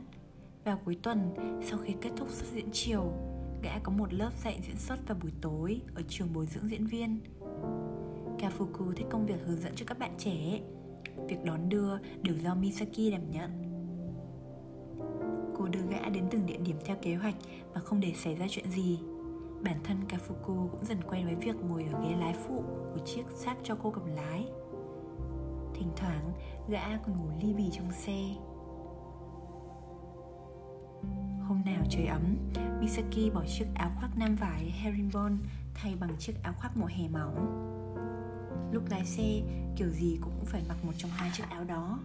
Vào 0.64 0.80
cuối 0.84 0.98
tuần, 1.02 1.34
sau 1.64 1.78
khi 1.78 1.94
kết 2.00 2.10
thúc 2.16 2.30
xuất 2.30 2.46
diễn 2.52 2.68
chiều, 2.72 3.12
gã 3.62 3.78
có 3.82 3.92
một 3.92 4.12
lớp 4.12 4.30
dạy 4.44 4.60
diễn 4.66 4.76
xuất 4.76 5.08
vào 5.08 5.18
buổi 5.22 5.32
tối 5.40 5.80
ở 5.94 6.02
trường 6.08 6.32
bồi 6.32 6.46
dưỡng 6.46 6.68
diễn 6.68 6.86
viên. 6.86 7.20
Kafuku 8.40 8.92
thích 8.96 9.07
công 9.11 9.26
việc 9.26 9.46
hướng 9.46 9.61
dẫn 9.61 9.72
cho 9.76 9.85
các 9.88 9.98
bạn 9.98 10.14
trẻ. 10.18 10.61
Việc 11.29 11.44
đón 11.44 11.68
đưa 11.68 11.98
đều 12.22 12.37
do 12.37 12.55
Misaki 12.55 13.12
đảm 13.12 13.31
nhận 13.31 13.70
cô 15.61 15.68
đưa 15.68 15.83
gã 15.90 16.09
đến 16.09 16.24
từng 16.31 16.46
địa 16.46 16.59
điểm 16.64 16.76
theo 16.85 16.96
kế 17.03 17.14
hoạch 17.14 17.35
mà 17.74 17.81
không 17.81 18.00
để 18.00 18.12
xảy 18.16 18.35
ra 18.35 18.46
chuyện 18.50 18.70
gì. 18.70 18.98
Bản 19.62 19.76
thân 19.85 19.96
Kafuku 20.09 20.68
cũng 20.68 20.85
dần 20.85 20.98
quen 21.09 21.24
với 21.24 21.35
việc 21.35 21.57
ngồi 21.68 21.87
ở 21.92 22.03
ghế 22.03 22.16
lái 22.20 22.35
phụ 22.35 22.62
của 22.94 23.00
chiếc 23.07 23.22
xác 23.35 23.57
cho 23.62 23.76
cô 23.83 23.90
cầm 23.90 24.07
lái. 24.07 24.46
Thỉnh 25.74 25.88
thoảng, 25.96 26.33
gã 26.68 26.98
còn 27.07 27.16
ngủ 27.18 27.31
ly 27.42 27.55
bì 27.55 27.70
trong 27.72 27.92
xe. 27.92 28.35
Hôm 31.48 31.62
nào 31.64 31.85
trời 31.90 32.07
ấm, 32.07 32.37
Misaki 32.81 33.35
bỏ 33.35 33.44
chiếc 33.59 33.66
áo 33.74 33.90
khoác 34.00 34.11
nam 34.16 34.37
vải 34.37 34.70
herringbone 34.70 35.37
thay 35.74 35.96
bằng 36.00 36.16
chiếc 36.18 36.42
áo 36.42 36.55
khoác 36.59 36.76
mùa 36.76 36.87
hè 36.87 37.09
mỏng. 37.09 37.76
Lúc 38.72 38.83
lái 38.90 39.04
xe, 39.04 39.42
kiểu 39.76 39.88
gì 39.88 40.18
cũng 40.22 40.44
phải 40.44 40.62
mặc 40.68 40.85
một 40.85 40.92
trong 40.96 41.11
hai 41.11 41.30
chiếc 41.35 41.44
áo 41.50 41.64
đó. 41.64 41.98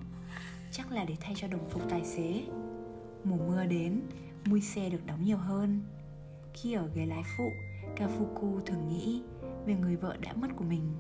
Chắc 0.72 0.92
là 0.92 1.06
để 1.06 1.16
thay 1.22 1.34
cho 1.38 1.48
đồng 1.48 1.70
phục 1.70 1.90
tài 1.90 2.06
xế 2.06 2.44
mùa 3.24 3.38
mưa 3.38 3.66
đến, 3.66 4.02
mui 4.46 4.62
xe 4.62 4.90
được 4.90 5.06
đóng 5.06 5.24
nhiều 5.24 5.38
hơn. 5.38 5.82
Khi 6.54 6.74
ở 6.74 6.90
ghế 6.96 7.06
lái 7.06 7.24
phụ, 7.38 7.50
Kafuku 7.96 8.60
thường 8.66 8.88
nghĩ 8.90 9.22
về 9.66 9.76
người 9.76 9.96
vợ 9.96 10.18
đã 10.22 10.34
mất 10.34 10.48
của 10.56 10.64
mình. 10.64 10.94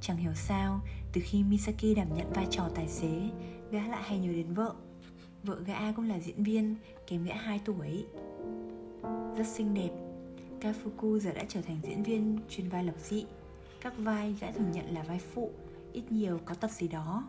Chẳng 0.00 0.16
hiểu 0.16 0.34
sao, 0.34 0.80
từ 1.12 1.20
khi 1.24 1.42
Misaki 1.42 1.96
đảm 1.96 2.14
nhận 2.14 2.32
vai 2.32 2.46
trò 2.50 2.68
tài 2.74 2.88
xế, 2.88 3.30
gã 3.70 3.86
lại 3.86 4.02
hay 4.02 4.18
nhớ 4.18 4.32
đến 4.32 4.54
vợ. 4.54 4.74
Vợ 5.42 5.60
gã 5.66 5.92
cũng 5.92 6.08
là 6.08 6.20
diễn 6.20 6.42
viên, 6.42 6.76
kém 7.06 7.24
gã 7.24 7.34
2 7.34 7.60
tuổi. 7.64 8.06
Rất 9.36 9.46
xinh 9.46 9.74
đẹp, 9.74 9.90
Kafuku 10.64 11.18
giờ 11.18 11.32
đã 11.32 11.44
trở 11.48 11.60
thành 11.62 11.78
diễn 11.82 12.02
viên 12.02 12.38
chuyên 12.48 12.68
vai 12.68 12.84
lập 12.84 12.94
dị. 12.98 13.26
Các 13.80 13.92
vai 13.98 14.36
gã 14.40 14.50
thường 14.50 14.72
nhận 14.72 14.94
là 14.94 15.02
vai 15.02 15.18
phụ, 15.18 15.50
ít 15.92 16.12
nhiều 16.12 16.40
có 16.44 16.54
tật 16.54 16.70
gì 16.70 16.88
đó. 16.88 17.24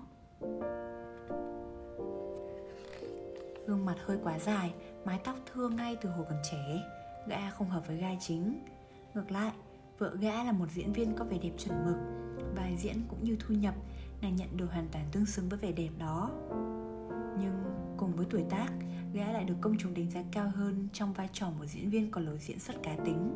Gương 3.68 3.86
mặt 3.86 3.96
hơi 4.06 4.18
quá 4.24 4.40
dài, 4.40 4.74
mái 5.06 5.20
tóc 5.24 5.36
thưa 5.54 5.70
ngay 5.70 5.98
từ 6.02 6.10
hồi 6.10 6.26
còn 6.30 6.38
trẻ 6.52 6.82
Gã 7.28 7.50
không 7.50 7.70
hợp 7.70 7.88
với 7.88 7.98
gai 7.98 8.18
chính 8.22 8.66
Ngược 9.14 9.32
lại, 9.32 9.52
vợ 9.98 10.16
gã 10.20 10.44
là 10.44 10.52
một 10.52 10.72
diễn 10.72 10.94
viên 10.94 11.16
có 11.16 11.26
vẻ 11.26 11.38
đẹp 11.38 11.54
chuẩn 11.58 11.86
mực 11.86 11.96
vai 12.56 12.78
diễn 12.78 12.96
cũng 13.08 13.24
như 13.24 13.38
thu 13.40 13.56
nhập 13.56 13.76
Nàng 14.22 14.36
nhận 14.36 14.58
được 14.58 14.72
hoàn 14.72 14.88
toàn 14.92 15.06
tương 15.12 15.26
xứng 15.26 15.50
với 15.50 15.60
vẻ 15.60 15.72
đẹp 15.72 15.92
đó 16.00 16.32
Nhưng 17.40 17.64
cùng 17.98 18.12
với 18.16 18.26
tuổi 18.30 18.44
tác 18.50 18.70
Gã 19.16 19.32
lại 19.32 19.44
được 19.44 19.56
công 19.62 19.78
chúng 19.78 19.94
đánh 19.94 20.10
giá 20.10 20.24
cao 20.32 20.52
hơn 20.56 20.88
Trong 20.94 21.14
vai 21.14 21.30
trò 21.34 21.50
một 21.50 21.66
diễn 21.66 21.90
viên 21.90 22.12
có 22.12 22.22
lối 22.22 22.38
diễn 22.40 22.60
xuất 22.60 22.84
cá 22.84 22.96
tính. 22.96 23.32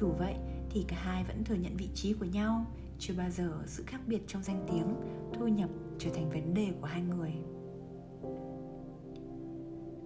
Dù 0.00 0.08
vậy, 0.18 0.34
thì 0.70 0.84
cả 0.88 0.96
hai 1.00 1.24
vẫn 1.24 1.44
thừa 1.44 1.54
nhận 1.54 1.76
vị 1.76 1.88
trí 1.94 2.12
của 2.12 2.24
nhau, 2.24 2.66
Chưa 2.98 3.14
bao 3.18 3.30
giờ 3.30 3.52
sự 3.66 3.84
khác 3.86 4.00
biệt 4.06 4.20
trong 4.26 4.42
danh 4.42 4.66
tiếng, 4.72 4.94
Thu 5.32 5.48
nhập 5.48 5.70
trở 5.98 6.10
thành 6.14 6.30
vấn 6.30 6.54
đề 6.54 6.72
của 6.80 6.86
hai 6.86 7.02
người. 7.02 7.32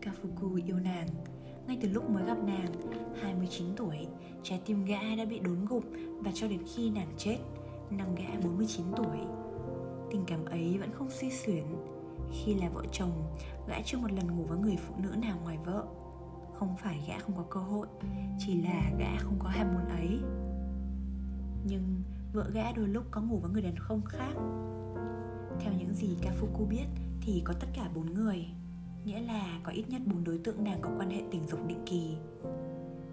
Kafuku 0.01 0.67
yêu 0.67 0.79
nàng. 0.79 1.09
Ngay 1.67 1.79
từ 1.83 1.89
lúc 1.89 2.11
mới 2.11 2.25
gặp 2.25 2.39
nàng 2.47 2.73
29 3.23 3.67
tuổi, 3.77 4.07
Trái 4.43 4.61
tim 4.67 4.85
gã 4.85 5.17
đã 5.17 5.25
bị 5.25 5.39
đốn 5.39 5.65
gục 5.69 5.85
Và 6.19 6.31
cho 6.35 6.49
đến 6.49 6.61
khi 6.75 6.91
nàng 6.91 7.13
chết, 7.19 7.39
Năm 7.91 8.15
gã 8.15 8.41
49 8.45 8.87
tuổi. 8.97 9.19
Tình 10.11 10.25
cảm 10.27 10.45
ấy 10.45 10.79
vẫn 10.79 10.91
không 10.93 11.11
suy 11.11 11.31
xuyển. 11.31 11.65
Khi 12.33 12.55
là 12.55 12.69
vợ 12.69 12.83
chồng 12.93 13.37
Gã 13.69 13.75
chưa 13.85 13.99
một 13.99 14.13
lần 14.13 14.37
ngủ 14.37 14.45
với 14.45 14.59
người 14.59 14.77
phụ 14.77 14.95
nữ 14.99 15.09
nào 15.09 15.39
ngoài 15.43 15.59
vợ. 15.65 15.85
Không 16.55 16.77
phải 16.77 17.05
gã 17.09 17.19
không 17.19 17.37
có 17.37 17.45
cơ 17.51 17.61
hội, 17.61 17.87
Chỉ 18.39 18.63
là 18.63 18.91
gã 18.99 19.19
không 19.19 19.39
có 19.39 19.49
ham 19.49 19.75
muốn 19.75 19.89
ấy. 19.89 20.21
Nhưng 21.67 22.03
vợ 22.33 22.51
gã 22.55 22.73
đôi 22.73 22.89
lúc 22.89 23.05
có 23.11 23.21
ngủ 23.21 23.39
với 23.39 23.51
người 23.51 23.63
đàn 23.63 23.75
ông 23.89 24.03
khác. 24.05 24.33
Theo 25.61 25.73
những 25.79 25.95
gì 25.95 26.17
Kafuku 26.23 26.67
biết 26.67 26.87
Thì 27.21 27.43
có 27.45 27.55
tất 27.61 27.67
cả 27.75 27.91
bốn 27.95 28.15
người, 28.15 28.47
nghĩa 29.05 29.21
là 29.21 29.61
có 29.63 29.73
ít 29.73 29.85
nhất 29.89 30.03
bốn 30.07 30.25
đối 30.25 30.39
tượng 30.39 30.65
nàng 30.65 30.79
có 30.83 30.91
quan 30.99 31.11
hệ 31.11 31.23
tình 31.31 31.47
dục 31.47 31.61
định 31.67 31.83
kỳ. 31.87 32.17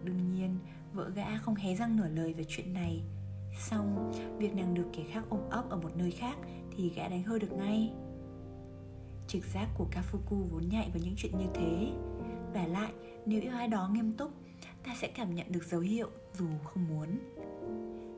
Đương 0.04 0.34
nhiên, 0.34 0.58
vợ 0.94 1.10
gã 1.16 1.38
không 1.38 1.56
hé 1.56 1.76
răng 1.76 1.98
nửa 1.98 2.08
lời 2.08 2.34
về 2.34 2.44
chuyện 2.48 2.74
này. 2.74 3.04
Xong, 3.60 4.12
việc 4.38 4.56
nàng 4.56 4.74
được 4.74 4.86
kẻ 4.94 5.04
khác 5.04 5.24
ôm 5.30 5.40
ấp 5.50 5.70
ở 5.70 5.78
một 5.78 5.92
nơi 5.96 6.12
khác 6.12 6.38
thì 6.72 6.90
gã 6.90 7.08
đánh 7.08 7.24
hơi 7.24 7.40
được 7.40 7.52
ngay 7.52 7.94
trực 9.32 9.46
giác 9.46 9.68
của 9.78 9.88
kafuku 9.92 10.44
vốn 10.44 10.70
nhạy 10.70 10.90
với 10.94 11.02
những 11.02 11.14
chuyện 11.18 11.38
như 11.38 11.46
thế. 11.54 11.92
Và 12.54 12.68
lại 12.68 12.92
nếu 13.26 13.42
yêu 13.42 13.52
ai 13.52 13.68
đó 13.68 13.90
nghiêm 13.92 14.14
túc 14.18 14.32
ta 14.84 14.96
sẽ 15.02 15.08
cảm 15.08 15.36
nhận 15.36 15.52
được 15.52 15.64
dấu 15.64 15.82
hiệu 15.82 16.10
dù 16.34 16.48
không 16.64 16.88
muốn. 16.88 17.08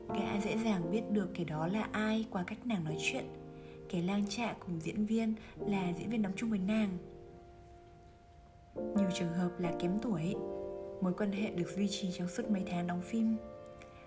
Gã 0.08 0.40
dễ 0.40 0.58
dàng 0.58 0.90
biết 0.90 1.02
được 1.10 1.28
kẻ 1.34 1.44
đó 1.44 1.66
là 1.66 1.88
ai 1.92 2.26
qua 2.30 2.44
cách 2.46 2.66
nàng 2.66 2.84
nói 2.84 2.96
chuyện. 3.00 3.24
Kẻ 3.88 4.02
lang 4.02 4.26
trạ 4.28 4.52
cùng 4.52 4.80
diễn 4.80 5.06
viên 5.06 5.34
là 5.58 5.92
diễn 5.98 6.10
viên 6.10 6.22
đóng 6.22 6.32
chung 6.36 6.50
với 6.50 6.58
nàng. 6.58 6.98
Nhiều 8.74 9.10
trường 9.14 9.32
hợp 9.32 9.50
là 9.58 9.72
kém 9.80 9.98
tuổi. 10.02 10.34
Mối 11.00 11.12
quan 11.18 11.32
hệ 11.32 11.50
được 11.50 11.70
duy 11.76 11.88
trì 11.88 12.12
trong 12.12 12.28
suốt 12.28 12.50
mấy 12.50 12.62
tháng 12.70 12.86
đóng 12.86 13.02
phim. 13.02 13.36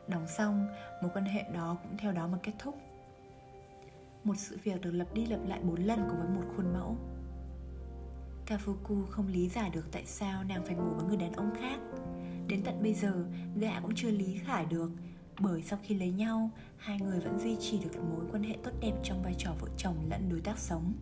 Đóng 0.07 0.27
xong, 0.27 0.67
mối 1.01 1.11
quan 1.13 1.25
hệ 1.25 1.43
đó 1.53 1.77
cũng 1.83 1.97
theo 1.97 2.11
đó 2.11 2.27
mà 2.27 2.37
kết 2.43 2.53
thúc. 2.59 2.75
Một 4.27 4.37
sự 4.37 4.57
việc 4.63 4.81
được 4.81 4.91
lặp 4.91 5.13
đi 5.13 5.25
lặp 5.25 5.39
lại 5.47 5.59
bốn 5.63 5.83
lần 5.83 5.99
cùng 6.09 6.19
với 6.19 6.29
một 6.29 6.53
khuôn 6.55 6.73
mẫu 6.73 6.97
Kafuku 8.45 9.05
không 9.05 9.27
lý 9.27 9.49
giải 9.49 9.69
được 9.69 9.91
tại 9.91 10.05
sao 10.05 10.43
nàng 10.43 10.65
phải 10.65 10.75
ngủ 10.75 10.89
với 10.95 11.05
người 11.05 11.17
đàn 11.17 11.33
ông 11.33 11.51
khác 11.61 11.79
Đến 12.47 12.61
tận 12.63 12.83
bây 12.83 12.93
giờ, 12.93 13.25
gã 13.55 13.79
cũng 13.79 13.91
chưa 13.95 14.11
lý 14.11 14.39
giải 14.47 14.65
được 14.65 14.91
bởi 15.39 15.61
sau 15.61 15.79
khi 15.83 15.95
lấy 15.95 16.11
nhau, 16.11 16.49
hai 16.77 16.99
người 16.99 17.19
vẫn 17.19 17.39
duy 17.39 17.55
trì 17.59 17.79
được 17.79 17.89
mối 17.95 18.25
quan 18.31 18.43
hệ 18.43 18.57
tốt 18.63 18.71
đẹp 18.81 18.93
trong 19.03 19.23
vai 19.23 19.35
trò 19.37 19.55
vợ 19.59 19.67
chồng 19.77 19.95
lẫn 20.09 20.29
đối 20.29 20.41
tác 20.41 20.59
sống. 20.59 20.93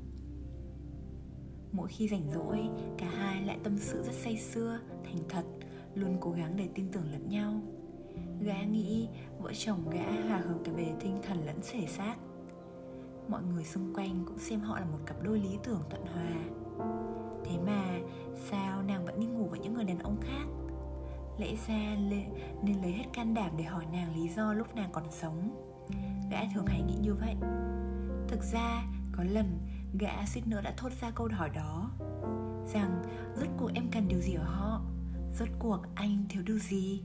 Mỗi 1.71 1.87
khi 1.89 2.07
rảnh 2.07 2.31
rỗi, 2.33 2.59
cả 2.97 3.09
hai 3.09 3.41
lại 3.45 3.57
tâm 3.63 3.77
sự 3.77 4.03
rất 4.03 4.13
say 4.13 4.37
sưa, 4.37 4.79
thành 5.03 5.19
thật, 5.29 5.43
luôn 5.95 6.17
cố 6.21 6.31
gắng 6.31 6.57
để 6.57 6.69
tin 6.75 6.91
tưởng 6.91 7.11
lẫn 7.11 7.29
nhau. 7.29 7.61
Gã 8.41 8.63
nghĩ 8.63 9.07
vợ 9.39 9.51
chồng 9.53 9.89
gã 9.89 10.27
hòa 10.27 10.37
hợp 10.37 10.57
cả 10.65 10.71
về 10.71 10.93
tinh 10.99 11.17
thần 11.23 11.45
lẫn 11.45 11.59
thể 11.71 11.85
xác. 11.87 12.15
Mọi 13.29 13.41
người 13.43 13.63
xung 13.63 13.93
quanh 13.93 14.23
cũng 14.25 14.39
xem 14.39 14.59
họ 14.59 14.79
là 14.79 14.85
một 14.85 14.99
cặp 15.05 15.23
đôi 15.23 15.39
lý 15.39 15.57
tưởng 15.63 15.81
thuận 15.89 16.05
hòa. 16.05 16.33
Thế 17.45 17.57
mà 17.65 17.99
sao 18.49 18.83
nàng 18.83 19.05
vẫn 19.05 19.19
đi 19.19 19.25
ngủ 19.25 19.47
với 19.49 19.59
những 19.59 19.73
người 19.73 19.83
đàn 19.83 19.99
ông 19.99 20.17
khác? 20.21 20.45
Lẽ 21.37 21.55
ra 21.67 21.95
nên 22.63 22.81
lấy 22.81 22.91
hết 22.91 23.05
can 23.13 23.33
đảm 23.33 23.51
để 23.57 23.63
hỏi 23.63 23.85
nàng 23.91 24.15
lý 24.15 24.29
do 24.29 24.53
lúc 24.53 24.75
nàng 24.75 24.89
còn 24.91 25.03
sống. 25.11 25.65
Gã 26.31 26.39
thường 26.53 26.65
hay 26.65 26.81
nghĩ 26.81 26.95
như 27.01 27.13
vậy. 27.13 27.35
Thực 28.27 28.43
ra, 28.53 28.83
có 29.11 29.23
lần 29.23 29.59
gã 29.99 30.25
suýt 30.25 30.47
nữa 30.47 30.61
đã 30.63 30.73
thốt 30.77 30.89
ra 31.01 31.11
câu 31.15 31.27
hỏi 31.31 31.49
đó. 31.49 31.91
Rằng, 32.73 33.03
rốt 33.35 33.47
cuộc 33.57 33.71
em 33.73 33.87
cần 33.91 34.07
điều 34.07 34.19
gì 34.21 34.33
ở 34.33 34.43
họ? 34.43 34.81
Rốt 35.39 35.49
cuộc 35.59 35.79
anh 35.95 36.25
thiếu 36.29 36.43
điều 36.45 36.59
gì? 36.59 37.03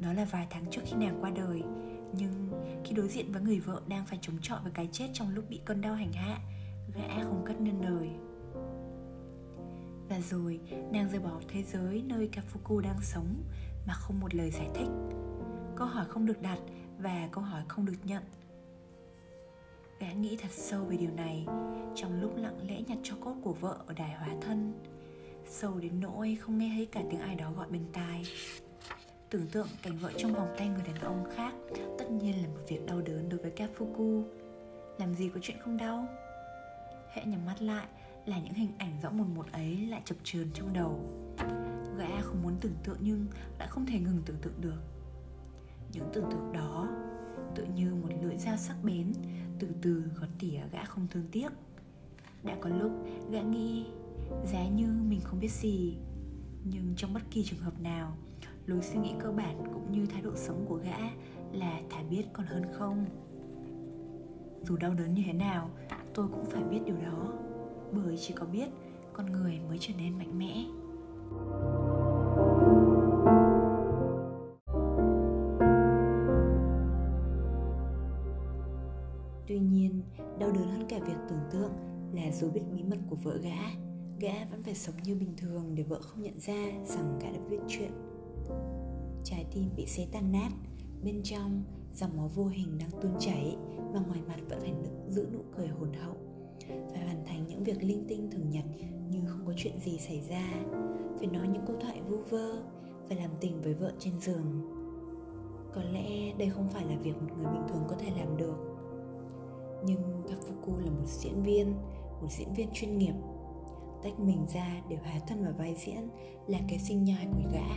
Đó 0.00 0.12
là 0.12 0.24
vài 0.24 0.46
tháng 0.50 0.64
trước 0.70 0.80
khi 0.84 0.96
nàng 0.96 1.18
qua 1.20 1.30
đời 1.30 1.62
nhưng 2.12 2.50
khi 2.84 2.94
đối 2.94 3.08
diện 3.08 3.32
với 3.32 3.42
người 3.42 3.60
vợ 3.60 3.80
đang 3.88 4.06
phải 4.06 4.18
chống 4.22 4.36
chọi 4.42 4.60
với 4.62 4.72
cái 4.72 4.88
chết 4.92 5.08
trong 5.12 5.34
lúc 5.34 5.44
bị 5.50 5.60
cơn 5.64 5.80
đau 5.80 5.94
hành 5.94 6.12
hạ, 6.12 6.38
Gã 6.94 7.24
không 7.24 7.44
cất 7.46 7.60
nên 7.60 7.80
lời. 7.80 8.10
Và 10.08 10.20
rồi, 10.20 10.60
nàng 10.92 11.08
rời 11.08 11.20
bỏ 11.20 11.40
thế 11.48 11.62
giới 11.62 12.02
nơi 12.06 12.30
Kafuku 12.32 12.80
đang 12.80 13.00
sống 13.02 13.26
mà 13.86 13.94
không 13.94 14.20
một 14.20 14.34
lời 14.34 14.50
giải 14.50 14.68
thích. 14.74 14.88
Câu 15.76 15.86
hỏi 15.86 16.06
không 16.08 16.26
được 16.26 16.42
đặt 16.42 16.58
và 16.98 17.28
câu 17.32 17.44
hỏi 17.44 17.62
không 17.68 17.86
được 17.86 17.96
nhận. 18.04 18.22
Gã 20.00 20.12
nghĩ 20.12 20.36
thật 20.36 20.50
sâu 20.50 20.84
về 20.84 20.96
điều 20.96 21.10
này 21.10 21.46
Trong 21.94 22.20
lúc 22.20 22.36
lặng 22.36 22.58
lẽ 22.68 22.82
nhặt 22.86 22.98
cho 23.02 23.14
cốt 23.20 23.34
của 23.42 23.52
vợ 23.52 23.78
ở 23.86 23.94
đài 23.94 24.14
hóa 24.14 24.28
thân. 24.40 24.72
Sâu 25.48 25.78
đến 25.78 26.00
nỗi 26.00 26.38
không 26.40 26.58
nghe 26.58 26.72
thấy 26.76 26.86
cả 26.86 27.02
tiếng 27.10 27.20
ai 27.20 27.34
đó 27.34 27.52
gọi 27.56 27.68
bên 27.70 27.82
tai. 27.92 28.24
Tưởng 29.30 29.46
tượng 29.46 29.68
cảnh 29.82 29.98
vợ 29.98 30.12
trong 30.16 30.34
vòng 30.34 30.54
tay 30.58 30.68
người 30.68 30.82
đàn 30.86 31.04
ông 31.04 31.24
khác 31.36 31.54
Tất 31.98 32.10
nhiên 32.10 32.42
là 32.42 32.48
một 32.48 32.60
việc 32.68 32.86
đau 32.86 33.00
đớn 33.00 33.28
đối 33.28 33.40
với 33.40 33.52
Kafuku. 33.56 34.22
Làm 34.98 35.14
gì 35.14 35.30
có 35.34 35.40
chuyện 35.42 35.56
không 35.60 35.76
đau? 35.76 36.06
Hãy 37.10 37.26
nhắm 37.26 37.46
mắt 37.46 37.62
lại 37.62 37.86
là 38.26 38.38
những 38.38 38.54
hình 38.54 38.72
ảnh 38.78 39.00
rõ 39.02 39.10
một 39.10 39.24
một 39.34 39.46
ấy 39.52 39.76
lại 39.76 40.02
chập 40.04 40.14
chờn 40.24 40.50
trong 40.54 40.72
đầu. 40.72 41.00
Gã 41.98 42.20
không 42.20 42.42
muốn 42.42 42.56
tưởng 42.60 42.74
tượng 42.84 42.96
nhưng 43.00 43.26
lại 43.58 43.68
không 43.68 43.86
thể 43.86 43.98
ngừng 43.98 44.22
tưởng 44.26 44.36
tượng 44.42 44.60
được. 44.60 44.80
Những 45.92 46.10
tưởng 46.12 46.30
tượng 46.30 46.52
đó 46.52 46.88
tự 47.54 47.64
như 47.74 47.94
một 47.94 48.08
lưỡi 48.22 48.36
dao 48.36 48.56
sắc 48.56 48.76
bén, 48.82 49.12
từ 49.58 49.68
từ 49.82 50.02
gọt 50.20 50.28
tỉa 50.38 50.60
gã 50.72 50.84
không 50.84 51.06
thương 51.10 51.28
tiếc. 51.32 51.48
Đã 52.42 52.56
có 52.60 52.68
lúc 52.68 52.92
gã 53.30 53.40
nghĩ, 53.40 53.86
giá 54.52 54.68
như 54.68 54.86
mình 55.08 55.20
không 55.24 55.40
biết 55.40 55.50
gì, 55.50 55.96
nhưng 56.64 56.94
trong 56.96 57.14
bất 57.14 57.22
kỳ 57.30 57.44
trường 57.44 57.60
hợp 57.60 57.80
nào 57.80 58.16
lối 58.66 58.82
suy 58.82 58.98
nghĩ 58.98 59.14
cơ 59.18 59.32
bản 59.32 59.62
cũng 59.74 59.92
như 59.92 60.06
thái 60.06 60.22
độ 60.22 60.30
sống 60.34 60.64
của 60.68 60.76
gã 60.76 60.98
là 61.52 61.80
thà 61.90 62.02
biết 62.10 62.24
còn 62.32 62.46
hơn 62.46 62.62
không? 62.72 63.04
Dù 64.62 64.76
đau 64.76 64.94
đớn 64.94 65.14
như 65.14 65.22
thế 65.26 65.32
nào, 65.32 65.70
tôi 66.14 66.28
cũng 66.28 66.44
phải 66.44 66.62
biết 66.64 66.80
điều 66.86 66.96
đó, 66.96 67.32
bởi 67.92 68.16
chỉ 68.16 68.34
có 68.34 68.46
biết 68.46 68.68
con 69.12 69.32
người 69.32 69.60
mới 69.68 69.78
trở 69.80 69.94
nên 69.98 70.18
mạnh 70.18 70.38
mẽ. 70.38 70.64
Tuy 79.46 79.58
nhiên, 79.58 80.02
đau 80.38 80.50
đớn 80.52 80.68
hơn 80.68 80.86
cả 80.88 80.98
việc 81.06 81.16
tưởng 81.28 81.44
tượng 81.52 81.72
là 82.12 82.32
dù 82.32 82.50
biết 82.50 82.62
bí 82.72 82.82
mật 82.82 82.98
của 83.10 83.16
vợ 83.16 83.38
gã. 83.42 83.58
Gã 84.20 84.44
vẫn 84.50 84.62
phải 84.62 84.74
sống 84.74 84.94
như 85.04 85.14
bình 85.14 85.34
thường 85.36 85.74
để 85.74 85.82
vợ 85.82 85.98
không 86.02 86.22
nhận 86.22 86.38
ra 86.38 86.66
rằng 86.84 87.18
gã 87.22 87.30
đã 87.30 87.38
biết 87.50 87.58
chuyện 87.68 87.90
trái 89.24 89.46
tim 89.54 89.70
bị 89.76 89.86
xé 89.86 90.06
tan 90.12 90.32
nát, 90.32 90.50
bên 91.04 91.20
trong 91.24 91.62
dòng 91.94 92.16
máu 92.16 92.28
vô 92.28 92.46
hình 92.46 92.78
đang 92.78 92.90
tuôn 93.02 93.12
chảy 93.18 93.56
và 93.92 94.00
ngoài 94.00 94.20
mặt 94.28 94.36
vẫn 94.48 94.60
phải 94.60 94.74
giữ 95.08 95.28
nụ 95.32 95.40
cười 95.56 95.68
hồn 95.68 95.92
hậu. 95.92 96.14
Phải 96.68 97.04
hoàn 97.04 97.24
thành 97.26 97.46
những 97.46 97.64
việc 97.64 97.82
linh 97.82 98.04
tinh 98.08 98.30
thường 98.30 98.50
nhật 98.50 98.64
như 99.10 99.20
không 99.26 99.46
có 99.46 99.52
chuyện 99.56 99.80
gì 99.80 99.98
xảy 99.98 100.20
ra, 100.20 100.52
phải 101.18 101.26
nói 101.26 101.48
những 101.48 101.66
câu 101.66 101.76
thoại 101.80 102.00
vu 102.08 102.16
vơ, 102.30 102.62
phải 103.08 103.16
làm 103.16 103.30
tình 103.40 103.62
với 103.62 103.74
vợ 103.74 103.92
trên 103.98 104.20
giường. 104.20 104.72
Có 105.74 105.82
lẽ 105.82 106.32
đây 106.38 106.50
không 106.50 106.68
phải 106.68 106.84
là 106.84 106.96
việc 106.96 107.22
một 107.22 107.28
người 107.36 107.52
bình 107.52 107.66
thường 107.68 107.84
có 107.88 107.96
thể 107.98 108.10
làm 108.18 108.36
được. 108.36 108.56
Nhưng 109.84 110.22
Kafuku 110.22 110.78
là 110.78 110.90
một 110.90 111.06
diễn 111.06 111.42
viên, 111.42 111.72
một 112.20 112.28
diễn 112.30 112.54
viên 112.54 112.68
chuyên 112.72 112.98
nghiệp. 112.98 113.14
Tách 114.02 114.20
mình 114.20 114.46
ra 114.54 114.82
để 114.88 114.96
hóa 114.96 115.12
thân 115.28 115.44
vào 115.44 115.52
vai 115.58 115.74
diễn 115.74 116.08
là 116.46 116.58
cái 116.68 116.78
sinh 116.78 117.04
nhai 117.04 117.26
của 117.32 117.50
gã 117.52 117.68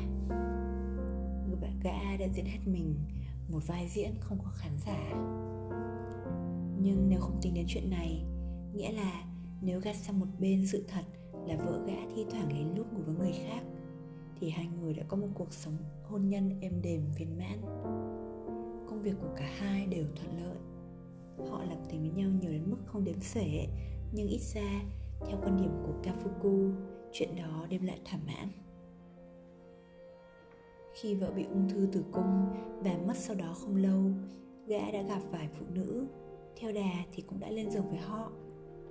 gã 1.83 2.17
đã 2.19 2.27
diễn 2.33 2.45
hết 2.45 2.59
mình, 2.65 2.95
một 3.51 3.59
vai 3.67 3.87
diễn 3.87 4.11
không 4.19 4.37
có 4.43 4.51
khán 4.55 4.71
giả. 4.85 5.09
Nhưng 6.81 7.09
nếu 7.09 7.19
không 7.19 7.39
tính 7.41 7.53
đến 7.53 7.65
chuyện 7.67 7.89
này, 7.89 8.23
nghĩa 8.73 8.91
là 8.91 9.23
nếu 9.61 9.79
gạt 9.79 9.95
sang 9.95 10.19
một 10.19 10.25
bên 10.39 10.67
sự 10.67 10.85
thật 10.87 11.03
là 11.47 11.55
vợ 11.55 11.83
gã 11.87 12.15
thi 12.15 12.25
thoảng 12.31 12.53
lén 12.53 12.77
lút 12.77 12.93
ngủ 12.93 13.01
với 13.05 13.15
người 13.15 13.33
khác, 13.47 13.61
thì 14.39 14.49
hai 14.49 14.67
người 14.67 14.93
đã 14.93 15.03
có 15.07 15.17
một 15.17 15.27
cuộc 15.33 15.53
sống 15.53 15.77
hôn 16.03 16.29
nhân 16.29 16.59
êm 16.61 16.81
đềm 16.81 17.01
viên 17.17 17.37
mãn. 17.37 17.61
Công 18.89 19.01
việc 19.01 19.13
của 19.21 19.33
cả 19.37 19.49
hai 19.57 19.85
đều 19.85 20.05
thuận 20.15 20.43
lợi. 20.43 20.57
Họ 21.49 21.63
làm 21.63 21.77
tình 21.89 22.01
với 22.01 22.11
nhau 22.11 22.29
nhiều 22.41 22.51
đến 22.51 22.71
mức 22.71 22.77
không 22.85 23.03
đếm 23.03 23.21
xuể, 23.21 23.67
nhưng 24.13 24.27
ít 24.27 24.41
ra, 24.41 24.81
theo 25.27 25.37
quan 25.43 25.57
điểm 25.57 25.71
của 25.85 25.93
kafuku, 26.03 26.71
chuyện 27.11 27.35
đó 27.35 27.67
đem 27.69 27.85
lại 27.85 27.99
thỏa 28.05 28.19
mãn 28.27 28.49
khi 31.01 31.15
vợ 31.15 31.31
bị 31.35 31.43
ung 31.43 31.69
thư 31.69 31.87
tử 31.91 32.03
cung 32.11 32.45
và 32.79 32.97
mất 33.07 33.17
sau 33.17 33.35
đó 33.35 33.53
không 33.53 33.75
lâu 33.75 34.01
gã 34.67 34.91
đã 34.91 35.01
gặp 35.01 35.19
vài 35.31 35.49
phụ 35.59 35.65
nữ. 35.73 36.07
Theo 36.55 36.71
đà 36.71 36.91
thì 37.11 37.23
cũng 37.27 37.39
đã 37.39 37.49
lên 37.49 37.71
giường 37.71 37.89
với 37.89 37.99
họ. 37.99 38.31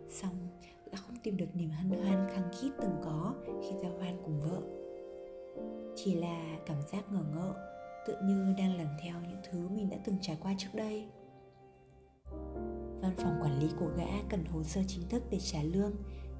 Xong 0.09 0.49
đã 0.93 0.99
không 0.99 1.17
tìm 1.23 1.37
được 1.37 1.47
niềm 1.55 1.71
hân 1.71 1.91
hoan 1.91 2.29
khăng 2.31 2.51
khít 2.61 2.71
từng 2.83 2.97
có 3.05 3.35
khi 3.47 3.71
giao 3.83 3.93
hoan 3.99 4.17
cùng 4.25 4.41
vợ. 4.41 4.63
Chỉ 5.97 6.15
là 6.15 6.59
cảm 6.67 6.77
giác 6.93 7.13
ngờ 7.13 7.25
ngợ 7.35 7.55
tự 8.07 8.15
như 8.25 8.55
đang 8.59 8.77
lần 8.77 8.89
theo 9.03 9.15
những 9.29 9.41
thứ 9.51 9.69
mình 9.69 9.91
đã 9.91 9.97
từng 10.05 10.17
trải 10.21 10.39
qua 10.43 10.55
trước 10.59 10.71
đây. 10.75 11.09
Văn 13.03 13.13
phòng 13.17 13.39
quản 13.43 13.59
lý 13.59 13.69
của 13.81 13.91
gã 13.97 14.23
cần 14.29 14.45
hồ 14.45 14.63
sơ 14.63 14.81
chính 14.87 15.09
thức 15.09 15.23
để 15.31 15.39
trả 15.41 15.63
lương 15.63 15.93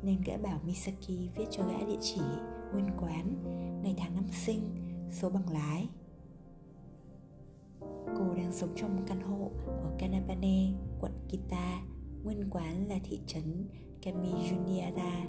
nên 0.03 0.23
gã 0.27 0.37
bảo 0.37 0.61
Misaki 0.67 1.09
viết 1.09 1.47
cho 1.51 1.63
gã 1.63 1.87
địa 1.87 1.99
chỉ, 2.01 2.21
nguyên 2.73 2.89
quán, 3.01 3.35
ngày 3.83 3.95
tháng 3.99 4.15
năm 4.15 4.25
sinh, 4.33 4.88
số 5.11 5.31
bằng 5.31 5.53
lái. 5.53 5.89
Cô 8.19 8.35
đang 8.37 8.53
sống 8.53 8.71
trong 8.77 9.05
căn 9.07 9.21
hộ 9.21 9.51
ở 9.67 9.93
Kanabane, 9.99 10.73
quận 11.01 11.13
Kita, 11.29 11.83
Nguyên 12.25 12.51
quán 12.51 12.89
là 12.89 12.95
thị 13.05 13.21
trấn 13.27 13.69
Kamijuniara, 14.03 15.27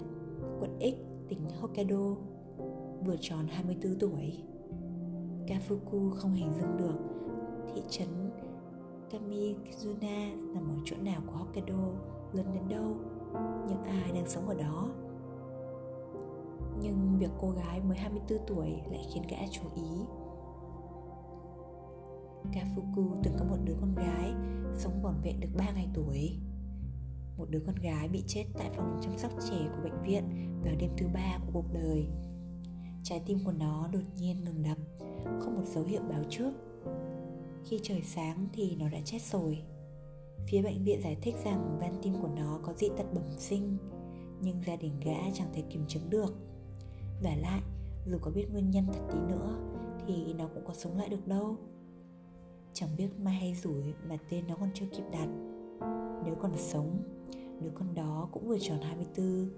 quận 0.60 0.78
X, 0.80 0.94
tỉnh 1.28 1.40
Hokkaido, 1.60 2.16
vừa 3.04 3.16
tròn 3.20 3.46
24 3.48 3.98
tuổi. 3.98 4.38
Kafuku 5.46 6.10
không 6.10 6.34
hình 6.34 6.52
dung 6.52 6.76
được 6.76 6.98
thị 7.74 7.82
trấn 7.90 8.08
Kamijuna 9.10 10.52
nằm 10.54 10.68
ở 10.68 10.76
chỗ 10.84 10.96
nào 10.96 11.22
của 11.26 11.32
Hokkaido, 11.32 11.92
lớn 12.32 12.46
đến 12.54 12.68
đâu, 12.68 12.96
những 13.68 13.82
ai 13.82 14.12
đang 14.12 14.28
sống 14.28 14.48
ở 14.48 14.54
đó. 14.54 14.88
Nhưng 16.82 17.18
việc 17.18 17.30
cô 17.40 17.50
gái 17.50 17.80
mới 17.80 17.96
24 17.98 18.38
tuổi 18.46 18.70
lại 18.90 19.06
khiến 19.14 19.22
gã 19.30 19.38
chú 19.50 19.62
ý. 19.74 19.90
Kafuku 22.52 23.20
từng 23.22 23.34
có 23.38 23.44
một 23.44 23.56
đứa 23.64 23.74
con 23.80 23.94
gái 23.94 24.32
sống 24.74 25.02
vỏn 25.02 25.14
vẹn 25.22 25.40
được 25.40 25.48
3 25.56 25.70
ngày 25.70 25.88
tuổi 25.94 26.38
một 27.38 27.46
đứa 27.50 27.60
con 27.66 27.74
gái 27.74 28.08
bị 28.08 28.24
chết 28.26 28.44
tại 28.58 28.70
phòng 28.76 29.00
chăm 29.02 29.18
sóc 29.18 29.32
trẻ 29.50 29.68
của 29.72 29.82
bệnh 29.82 30.02
viện 30.02 30.24
vào 30.64 30.74
đêm 30.78 30.90
thứ 30.96 31.06
ba 31.14 31.38
của 31.38 31.50
cuộc 31.52 31.72
đời. 31.72 32.06
Trái 33.02 33.22
tim 33.26 33.38
của 33.44 33.52
nó 33.52 33.88
đột 33.92 34.02
nhiên 34.16 34.44
ngừng 34.44 34.62
đập, 34.62 34.78
không 35.40 35.54
một 35.56 35.64
dấu 35.74 35.84
hiệu 35.84 36.00
báo 36.10 36.22
trước. 36.30 36.52
Khi 37.64 37.80
trời 37.82 38.02
sáng 38.02 38.46
thì 38.52 38.76
nó 38.76 38.88
đã 38.88 38.98
chết 39.04 39.22
rồi 39.22 39.62
Phía 40.46 40.62
bệnh 40.62 40.84
viện 40.84 41.00
giải 41.02 41.16
thích 41.22 41.34
rằng 41.44 41.78
van 41.80 41.94
tim 42.02 42.14
của 42.22 42.28
nó 42.36 42.60
có 42.62 42.72
dị 42.72 42.88
tật 42.96 43.14
bẩm 43.14 43.24
sinh 43.38 43.76
Nhưng 44.40 44.62
gia 44.66 44.76
đình 44.76 45.00
gã 45.04 45.30
chẳng 45.34 45.48
thể 45.52 45.62
kiểm 45.70 45.84
chứng 45.88 46.10
được 46.10 46.34
và 47.22 47.30
lại, 47.40 47.60
dù 48.06 48.18
có 48.20 48.30
biết 48.30 48.46
nguyên 48.52 48.70
nhân 48.70 48.84
thật 48.86 49.00
tí 49.12 49.18
nữa 49.18 49.56
Thì 50.06 50.34
nó 50.38 50.48
cũng 50.54 50.64
có 50.66 50.74
sống 50.74 50.98
lại 50.98 51.08
được 51.08 51.28
đâu. 51.28 51.56
Chẳng 52.72 52.88
biết 52.96 53.08
mai 53.18 53.34
hay 53.34 53.54
rủi 53.54 53.94
mà 54.08 54.16
tên 54.30 54.44
nó 54.48 54.56
còn 54.60 54.68
chưa 54.74 54.86
kịp 54.86 55.04
đặt. 55.12 55.28
Nếu 56.24 56.34
còn 56.40 56.56
sống, 56.56 56.98
đứa 57.60 57.70
con 57.74 57.94
đó 57.94 58.28
cũng 58.32 58.48
vừa 58.48 58.58
tròn 58.58 58.78
24 58.82 59.50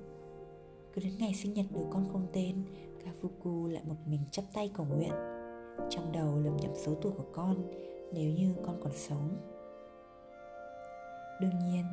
Cứ 0.92 1.00
đến 1.00 1.12
ngày 1.18 1.34
sinh 1.34 1.54
nhật 1.54 1.66
đứa 1.70 1.84
con 1.90 2.08
không 2.12 2.26
tên 2.32 2.64
Kafuku 3.04 3.66
lại 3.66 3.82
một 3.86 3.96
mình 4.06 4.20
chắp 4.30 4.44
tay 4.54 4.70
cầu 4.76 4.86
nguyện. 4.86 5.12
Trong 5.90 6.12
đầu 6.12 6.38
lầm 6.38 6.56
nhầm 6.56 6.72
số 6.74 6.94
tuổi 6.94 7.12
của 7.12 7.26
con 7.32 7.70
Nếu 8.12 8.30
như 8.30 8.54
con 8.66 8.80
còn 8.82 8.92
sống. 8.96 9.36
Đương 11.40 11.58
nhiên, 11.58 11.84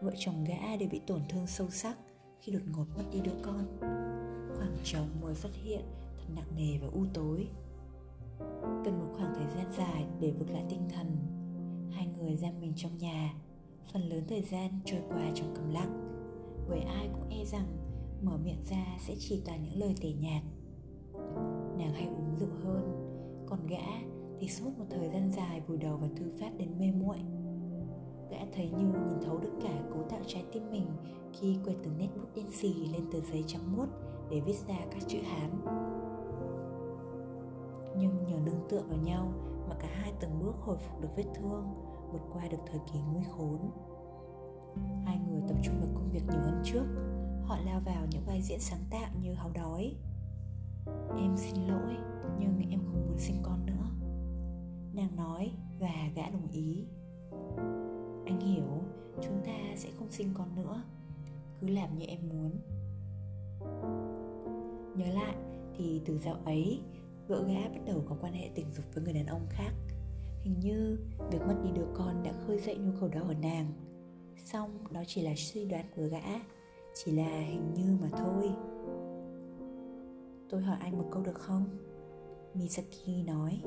vợ 0.00 0.12
chồng 0.16 0.44
gã 0.44 0.76
đều 0.76 0.88
bị 0.88 1.00
tổn 1.06 1.20
thương 1.28 1.46
sâu 1.46 1.70
sắc 1.70 1.96
khi 2.40 2.52
đột 2.52 2.62
ngột 2.76 2.84
mất 2.96 3.04
đi 3.12 3.20
đứa 3.20 3.34
con. 3.42 3.66
Khoảng 4.58 4.76
trống 4.84 5.08
mới 5.22 5.34
xuất 5.34 5.54
hiện 5.54 5.80
thật 6.16 6.24
nặng 6.36 6.56
nề 6.56 6.78
và 6.82 6.88
u 6.92 7.04
tối. 7.14 7.48
Cần 8.84 8.98
một 8.98 9.14
khoảng 9.16 9.34
thời 9.34 9.46
gian 9.46 9.72
dài 9.78 10.06
để 10.20 10.30
vực 10.30 10.50
lại 10.50 10.64
tinh 10.68 10.88
thần. 10.94 11.16
Hai 11.90 12.06
người 12.06 12.36
giam 12.36 12.60
mình 12.60 12.72
trong 12.76 12.98
nhà, 12.98 13.34
phần 13.92 14.02
lớn 14.02 14.24
thời 14.28 14.42
gian 14.42 14.70
trôi 14.84 15.00
qua 15.08 15.30
trong 15.34 15.54
câm 15.54 15.70
lặng. 15.70 16.18
Bởi 16.68 16.80
ai 16.80 17.08
cũng 17.12 17.28
e 17.30 17.44
rằng 17.44 17.66
mở 18.22 18.36
miệng 18.44 18.64
ra 18.70 18.96
sẽ 19.06 19.14
chỉ 19.18 19.42
toàn 19.46 19.62
những 19.62 19.80
lời 19.80 19.94
tẻ 20.02 20.08
nhạt. 20.12 20.42
Nàng 21.78 21.94
hay 21.94 22.06
uống 22.06 22.36
rượu 22.40 22.54
hơn, 22.64 23.06
còn 23.46 23.66
gã 23.66 23.86
thì 24.40 24.48
suốt 24.48 24.78
một 24.78 24.84
thời 24.90 25.08
gian 25.08 25.30
dài 25.36 25.60
vùi 25.60 25.76
đầu 25.76 25.96
vào 25.96 26.10
thư 26.16 26.32
pháp 26.40 26.50
đến 26.58 26.78
mê 26.78 26.92
muội 26.92 27.18
gã 28.30 28.38
thấy 28.54 28.70
như 28.70 28.84
nhìn 28.84 29.18
thấu 29.24 29.38
được 29.38 29.52
cả 29.62 29.82
cố 29.94 30.02
tạo 30.02 30.20
trái 30.26 30.44
tim 30.52 30.70
mình 30.70 30.86
khi 31.32 31.56
quẹt 31.64 31.76
từng 31.82 31.98
nét 31.98 32.08
bút 32.16 32.34
đen 32.34 32.50
xì 32.50 32.74
lên 32.74 33.02
tờ 33.12 33.20
giấy 33.20 33.44
trắng 33.46 33.76
muốt 33.76 33.86
để 34.30 34.40
viết 34.40 34.56
ra 34.68 34.76
các 34.90 35.02
chữ 35.08 35.18
hán. 35.22 35.50
Nhưng 37.98 38.26
nhờ 38.26 38.36
nương 38.44 38.68
tựa 38.68 38.82
vào 38.88 38.98
nhau 38.98 39.32
mà 39.68 39.76
cả 39.80 39.88
hai 39.92 40.12
từng 40.20 40.40
bước 40.42 40.54
hồi 40.60 40.76
phục 40.76 41.00
được 41.00 41.08
vết 41.16 41.24
thương, 41.34 41.64
vượt 42.12 42.22
qua 42.32 42.48
được 42.48 42.58
thời 42.66 42.80
kỳ 42.92 42.98
nguy 43.12 43.24
khốn. 43.36 43.70
Hai 45.04 45.18
người 45.28 45.40
tập 45.48 45.56
trung 45.62 45.74
vào 45.80 45.88
công 45.94 46.10
việc 46.12 46.22
nhiều 46.30 46.40
hơn 46.40 46.62
trước, 46.64 46.84
họ 47.42 47.58
lao 47.64 47.80
vào 47.80 48.06
những 48.10 48.22
vai 48.26 48.42
diễn 48.42 48.60
sáng 48.60 48.84
tạo 48.90 49.10
như 49.22 49.34
háo 49.34 49.50
đói. 49.54 49.96
Em 51.16 51.36
xin 51.36 51.54
lỗi, 51.66 51.96
nhưng 52.38 52.70
em 52.70 52.80
không 52.80 53.06
muốn 53.06 53.18
sinh 53.18 53.36
con 53.42 53.66
nữa, 53.66 53.90
nàng 54.92 55.16
nói 55.16 55.52
và 55.80 56.10
gã 56.14 56.30
đồng 56.30 56.48
ý. 56.52 56.86
Anh 58.26 58.40
hiểu, 58.40 58.82
chúng 59.22 59.40
ta 59.46 59.76
sẽ 59.76 59.90
không 59.98 60.10
sinh 60.10 60.28
con 60.34 60.56
nữa, 60.56 60.82
cứ 61.60 61.66
làm 61.66 61.98
như 61.98 62.04
em 62.06 62.28
muốn 62.28 62.50
nhớ 64.96 65.06
lại, 65.14 65.34
thì 65.76 66.00
từ 66.04 66.18
dạo 66.18 66.36
ấy 66.44 66.80
vợ 67.28 67.44
gã 67.48 67.68
bắt 67.68 67.80
đầu 67.86 68.02
có 68.08 68.16
quan 68.20 68.32
hệ 68.32 68.50
tình 68.54 68.66
dục 68.72 68.84
với 68.94 69.04
người 69.04 69.12
đàn 69.12 69.26
ông 69.26 69.46
khác. 69.50 69.72
Hình 70.42 70.60
như 70.60 70.98
việc 71.30 71.40
mất 71.46 71.54
đi 71.64 71.70
đứa 71.74 71.86
con 71.94 72.22
đã 72.22 72.32
khơi 72.46 72.58
dậy 72.58 72.76
nhu 72.76 72.92
cầu 73.00 73.08
đó 73.08 73.20
ở 73.28 73.34
nàng. 73.34 73.72
Xong, 74.44 74.78
đó 74.90 75.02
chỉ 75.06 75.22
là 75.22 75.32
suy 75.36 75.64
đoán 75.64 75.84
của 75.96 76.02
gã, 76.02 76.40
chỉ 76.94 77.12
là 77.12 77.40
hình 77.40 77.74
như 77.74 77.96
mà 78.00 78.08
thôi. 78.18 78.50
Tôi 80.50 80.62
hỏi 80.62 80.76
anh 80.80 80.98
một 80.98 81.08
câu 81.10 81.22
được 81.22 81.38
không? 81.38 81.64
Misaki 82.54 83.08
nói. 83.26 83.60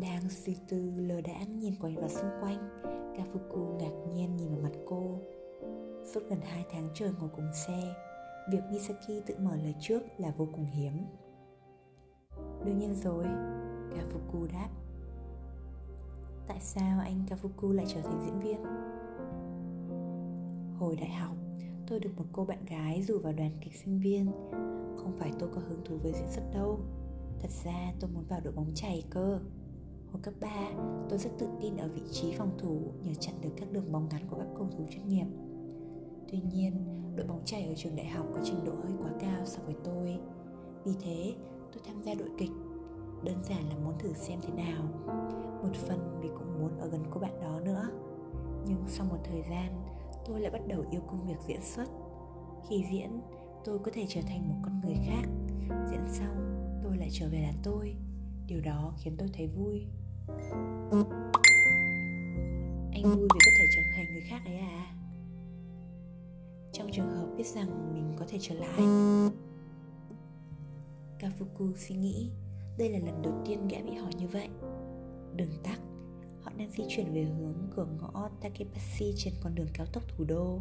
Đang 0.00 0.30
suy 0.30 0.56
tư, 0.68 0.90
lờ 0.96 1.20
đãng 1.20 1.58
nhìn 1.58 1.74
quanh 1.80 1.96
vào 1.96 2.08
xung 2.08 2.30
quanh, 2.42 2.82
Kafuku 3.16 3.76
ngạc 3.76 4.12
nhiên 4.14 4.36
nhìn 4.36 4.48
vào 4.48 4.60
mặt 4.62 4.78
cô. 4.86 5.18
Suốt 6.04 6.20
gần 6.28 6.40
2 6.40 6.64
tháng 6.72 6.88
trời 6.94 7.10
ngồi 7.20 7.28
cùng 7.36 7.52
xe 7.66 7.94
Việc 8.50 8.62
Misaki 8.70 9.26
tự 9.26 9.34
mở 9.38 9.56
lời 9.56 9.74
trước 9.80 10.02
là 10.18 10.32
vô 10.36 10.46
cùng 10.52 10.64
hiếm. 10.64 10.92
Đương 12.64 12.78
nhiên 12.78 12.94
rồi 12.94 13.24
Kafuku 13.90 14.46
đáp. 14.52 14.68
Tại 16.46 16.60
sao 16.60 17.00
anh 17.00 17.26
Kafuku 17.28 17.72
lại 17.72 17.86
trở 17.88 18.00
thành 18.00 18.20
diễn 18.24 18.40
viên? 18.40 18.62
Hồi 20.78 20.96
đại 20.96 21.10
học, 21.10 21.36
tôi 21.86 22.00
được 22.00 22.10
một 22.16 22.24
cô 22.32 22.44
bạn 22.44 22.64
gái 22.64 23.02
rủ 23.02 23.18
vào 23.18 23.32
đoàn 23.32 23.50
kịch 23.60 23.74
sinh 23.74 24.00
viên. 24.00 24.32
Không 24.96 25.12
phải 25.18 25.32
tôi 25.38 25.48
có 25.54 25.60
hứng 25.60 25.84
thú 25.84 25.96
với 26.02 26.12
diễn 26.12 26.28
xuất 26.28 26.42
đâu. 26.54 26.80
Thật 27.40 27.50
ra 27.64 27.92
tôi 28.00 28.10
muốn 28.10 28.24
vào 28.28 28.40
đội 28.40 28.52
bóng 28.52 28.74
chày 28.74 29.04
cơ. 29.10 29.40
Hồi 30.12 30.22
cấp 30.22 30.34
3, 30.40 30.70
tôi 31.08 31.18
rất 31.18 31.30
tự 31.38 31.48
tin 31.60 31.76
ở 31.76 31.88
vị 31.88 32.02
trí 32.10 32.32
phòng 32.32 32.58
thủ 32.58 32.80
nhờ 33.02 33.14
chặn 33.14 33.34
được 33.40 33.50
các 33.56 33.72
đường 33.72 33.92
bóng 33.92 34.08
ngắn 34.08 34.22
của 34.30 34.36
các 34.36 34.48
cầu 34.58 34.68
thủ 34.70 34.86
chuyên 34.90 35.08
nghiệp. 35.08 35.26
Tuy 36.30 36.38
nhiên, 36.52 36.72
đội 37.16 37.26
bóng 37.26 37.42
chày 37.44 37.66
ở 37.66 37.74
trường 37.76 37.96
đại 37.96 38.06
học 38.06 38.26
có 38.34 38.40
trình 38.44 38.64
độ 38.64 38.72
hơi 38.82 38.92
quá 38.98 39.10
cao 39.20 39.46
so 39.46 39.62
với 39.66 39.74
tôi. 39.84 40.18
Vì 40.84 40.92
thế, 41.00 41.34
tôi 41.72 41.82
tham 41.86 42.02
gia 42.02 42.14
đội 42.14 42.28
kịch. 42.38 42.50
Đơn 43.24 43.44
giản 43.44 43.68
là 43.68 43.76
muốn 43.84 43.98
thử 43.98 44.12
xem 44.12 44.38
thế 44.42 44.52
nào. 44.64 44.82
Một 45.62 45.74
phần 45.74 46.18
vì 46.22 46.28
cũng 46.28 46.60
muốn 46.60 46.78
ở 46.78 46.88
gần 46.88 47.02
cô 47.10 47.20
bạn 47.20 47.40
đó 47.40 47.60
nữa. 47.60 47.88
Nhưng 48.66 48.82
sau 48.86 49.06
một 49.06 49.18
thời 49.24 49.42
gian, 49.50 49.84
tôi 50.26 50.40
lại 50.40 50.50
bắt 50.50 50.62
đầu 50.68 50.84
yêu 50.90 51.00
công 51.06 51.26
việc 51.26 51.40
diễn 51.46 51.60
xuất. 51.62 51.86
Khi 52.68 52.84
diễn, 52.92 53.20
tôi 53.64 53.78
có 53.78 53.90
thể 53.94 54.06
trở 54.08 54.20
thành 54.22 54.48
một 54.48 54.56
con 54.62 54.80
người 54.80 54.96
khác. 55.06 55.22
Diễn 55.90 56.00
xong, 56.08 56.80
tôi 56.82 56.96
lại 56.96 57.08
trở 57.12 57.28
về 57.32 57.38
là 57.38 57.52
tôi. 57.62 57.94
Điều 58.46 58.60
đó 58.60 58.94
khiến 58.98 59.16
tôi 59.18 59.28
thấy 59.32 59.46
vui 59.46 59.86
anh 62.92 63.02
vui 63.02 63.16
vì 63.16 63.28
có 63.28 63.50
thể 63.58 63.64
trở 63.76 63.82
thành 63.96 64.04
người 64.12 64.22
khác 64.28 64.42
ấy 64.44 64.56
à 64.56 64.94
trong 66.72 66.90
trường 66.92 67.10
hợp 67.10 67.26
biết 67.36 67.46
rằng 67.46 67.94
mình 67.94 68.12
có 68.18 68.24
thể 68.28 68.38
trở 68.40 68.54
lại. 68.54 68.80
Kafuku 71.18 71.72
suy 71.76 71.94
nghĩ, 71.94 72.30
đây 72.78 72.90
là 72.90 72.98
lần 72.98 73.22
đầu 73.22 73.32
tiên 73.46 73.68
gã 73.68 73.78
bị 73.82 73.94
hỏi 73.94 74.10
như 74.18 74.26
vậy. 74.28 74.48
Đường 75.36 75.52
tắt. 75.62 75.78
họ 76.40 76.52
đang 76.56 76.70
di 76.70 76.84
chuyển 76.88 77.12
về 77.14 77.22
hướng 77.22 77.54
cửa 77.76 77.86
ngõ 78.00 78.28
takepashi 78.40 79.12
trên 79.16 79.34
con 79.42 79.54
đường 79.54 79.68
cao 79.74 79.86
tốc 79.92 80.02
thủ 80.08 80.24
đô. 80.24 80.58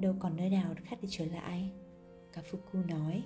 Đâu 0.00 0.14
còn 0.20 0.36
nơi 0.36 0.50
nào 0.50 0.74
khác 0.84 0.98
để 1.02 1.08
trở 1.10 1.24
lại? 1.24 1.70
Kafuku 2.34 2.86
nói. 2.88 3.22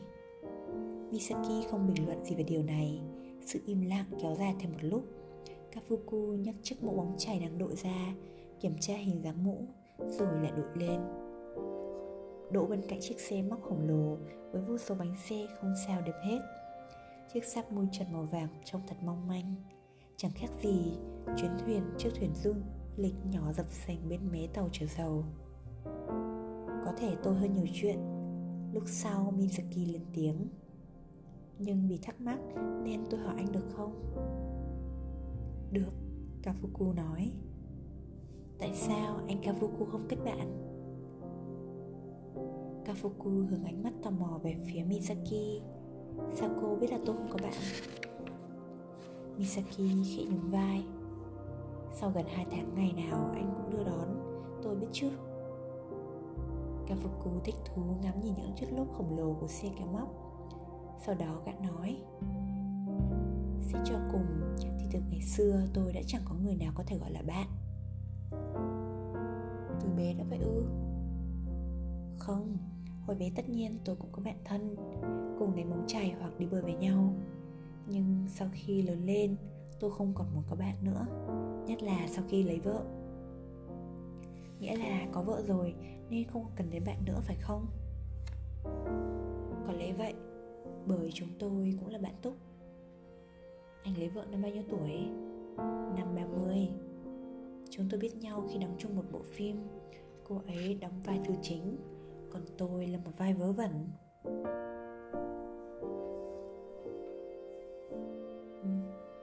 Misaki 1.10 1.70
không 1.70 1.86
bình 1.86 2.06
luận 2.06 2.24
gì 2.24 2.34
về 2.34 2.42
điều 2.42 2.62
này. 2.62 3.00
Sự 3.46 3.60
im 3.66 3.82
lặng 3.82 4.06
kéo 4.22 4.34
dài 4.34 4.54
thêm 4.60 4.72
một 4.72 4.78
lúc. 4.82 5.04
Kafuku 5.72 6.34
nhấc 6.34 6.54
chiếc 6.62 6.82
mũ 6.82 6.96
bóng 6.96 7.14
chảy 7.18 7.40
đang 7.40 7.58
đội 7.58 7.76
ra, 7.76 8.14
Kiểm 8.60 8.78
tra 8.80 8.94
hình 8.96 9.22
dáng 9.22 9.44
mũ. 9.44 9.66
Rồi 10.08 10.40
lại 10.42 10.52
đội 10.56 10.66
lên. 10.74 11.00
Đỗ 12.52 12.66
bên 12.66 12.80
cạnh 12.88 13.00
chiếc 13.00 13.20
xe 13.20 13.42
móc 13.42 13.62
khổng 13.62 13.88
lồ 13.88 14.16
Với 14.52 14.62
vô 14.62 14.78
số 14.78 14.94
bánh 14.94 15.14
xe 15.28 15.46
không 15.60 15.74
sao 15.86 16.02
đếm 16.02 16.14
hết. 16.24 16.38
Chiếc 17.32 17.44
sáp 17.44 17.72
môi 17.72 17.88
trần 17.92 18.12
màu 18.12 18.22
vàng 18.22 18.48
trông 18.64 18.82
thật 18.88 18.96
mong 19.04 19.28
manh. 19.28 19.54
Chẳng 20.16 20.32
khác 20.34 20.50
gì 20.62 20.98
chuyến 21.36 21.50
thuyền 21.64 21.82
chiếc 21.98 22.10
thuyền 22.14 22.34
dung 22.34 22.62
lịch 22.96 23.14
nhỏ 23.30 23.52
dập 23.52 23.66
sành 23.70 24.08
bên 24.08 24.20
mé 24.32 24.46
tàu 24.54 24.68
chở 24.72 24.86
dầu. 24.86 25.24
Có 26.84 26.92
thể 26.98 27.16
tôi 27.22 27.34
hơi 27.34 27.48
nhiều 27.48 27.66
chuyện. 27.72 27.98
Lúc 28.72 28.82
sau 28.86 29.34
Mizaki 29.38 29.92
lên 29.92 30.02
tiếng. 30.14 30.48
Nhưng 31.58 31.88
vì 31.88 31.98
thắc 31.98 32.20
mắc 32.20 32.38
nên 32.82 33.00
tôi 33.10 33.20
hỏi 33.20 33.34
anh 33.36 33.52
được 33.52 33.64
không? 33.76 34.16
Được, 35.72 35.92
kafuku 36.42 36.94
nói 36.94 37.32
tại 38.60 38.74
sao 38.74 39.16
anh 39.28 39.40
kafuku 39.42 39.84
không 39.84 40.06
kết 40.08 40.16
bạn? 40.24 40.70
Kafuku 42.84 43.46
hướng 43.46 43.64
ánh 43.64 43.82
mắt 43.82 43.92
tò 44.02 44.10
mò 44.10 44.38
về 44.42 44.56
phía 44.66 44.82
misaki. 44.88 45.62
Sao 46.34 46.48
cô 46.60 46.76
biết 46.80 46.90
là 46.90 46.98
tôi 47.06 47.16
không 47.16 47.28
có 47.30 47.38
bạn? 47.42 47.52
Misaki 49.38 49.76
khẽ 49.76 50.24
nhún 50.24 50.50
vai. 50.50 50.84
Sau 51.92 52.10
gần 52.14 52.24
hai 52.28 52.46
tháng 52.50 52.74
ngày 52.74 52.92
nào 52.92 53.30
anh 53.34 53.54
cũng 53.56 53.70
đưa 53.70 53.84
đón, 53.84 54.08
tôi 54.62 54.76
biết 54.76 54.86
chứ? 54.92 55.10
Kafuku 56.86 57.40
thích 57.44 57.56
thú 57.64 57.82
ngắm 58.02 58.20
nhìn 58.20 58.34
những 58.36 58.52
chiếc 58.56 58.72
lốp 58.72 58.92
khổng 58.92 59.18
lồ 59.18 59.36
của 59.40 59.48
xe 59.48 59.68
kéo 59.78 59.86
móc. 59.86 60.08
Sau 61.06 61.14
đó 61.14 61.42
gã 61.46 61.52
nói 61.52 61.96
"Xin 63.60 63.80
cho 63.84 63.94
cùng, 64.12 64.26
thì 64.78 64.86
từ 64.92 64.98
ngày 65.10 65.20
xưa 65.22 65.62
tôi 65.74 65.92
đã 65.92 66.00
chẳng 66.06 66.22
có 66.24 66.34
người 66.44 66.56
nào 66.56 66.72
có 66.74 66.84
thể 66.86 66.98
gọi 66.98 67.10
là 67.10 67.22
bạn. 67.22 67.46
Từ 69.80 69.88
bé 69.96 70.14
đã 70.14 70.24
vậy 70.30 70.38
ư? 70.38 70.64
Không, 72.18 72.56
hồi 73.06 73.16
bé 73.16 73.30
tất 73.36 73.48
nhiên 73.48 73.78
tôi 73.84 73.96
cũng 73.96 74.10
có 74.12 74.22
bạn 74.22 74.36
thân 74.44 74.76
Cùng 75.38 75.56
đến 75.56 75.70
móng 75.70 75.84
chảy 75.86 76.14
hoặc 76.20 76.38
đi 76.38 76.46
bơi 76.46 76.62
với 76.62 76.74
nhau. 76.74 77.14
Nhưng 77.86 78.24
sau 78.28 78.48
khi 78.52 78.82
lớn 78.82 79.04
lên 79.06 79.36
tôi 79.80 79.90
không 79.90 80.12
còn 80.14 80.26
muốn 80.34 80.44
có 80.50 80.56
bạn 80.56 80.74
nữa 80.82 81.06
Nhất 81.66 81.82
là 81.82 82.06
sau 82.08 82.24
khi 82.28 82.42
lấy 82.42 82.60
vợ. 82.60 82.84
Nghĩa 84.60 84.76
là 84.76 85.06
có 85.12 85.22
vợ 85.22 85.42
rồi 85.46 85.74
nên 86.10 86.24
không 86.28 86.46
cần 86.56 86.70
đến 86.70 86.82
bạn 86.86 87.04
nữa 87.04 87.20
phải 87.22 87.36
không? 87.40 87.66
Có 89.66 89.72
lẽ 89.78 89.92
vậy 89.92 90.14
bởi 90.86 91.10
chúng 91.14 91.28
tôi 91.38 91.76
cũng 91.80 91.88
là 91.88 91.98
bạn 91.98 92.14
túc. 92.22 92.34
Anh 93.82 93.98
lấy 93.98 94.08
vợ 94.08 94.24
năm 94.30 94.42
bao 94.42 94.50
nhiêu 94.50 94.62
tuổi? 94.70 95.08
Năm 95.96 96.14
30 96.16 96.68
Chúng 97.70 97.88
tôi 97.90 98.00
biết 98.00 98.16
nhau 98.16 98.44
khi 98.52 98.58
đóng 98.58 98.74
chung 98.78 98.96
một 98.96 99.04
bộ 99.12 99.20
phim. 99.22 99.56
Cô 100.24 100.42
ấy 100.46 100.74
đóng 100.74 101.00
vai 101.04 101.20
thư 101.24 101.34
chính, 101.42 101.76
Còn 102.32 102.42
tôi 102.58 102.86
là 102.86 102.98
một 102.98 103.10
vai 103.18 103.34
vớ 103.34 103.52
vẩn. 103.52 103.88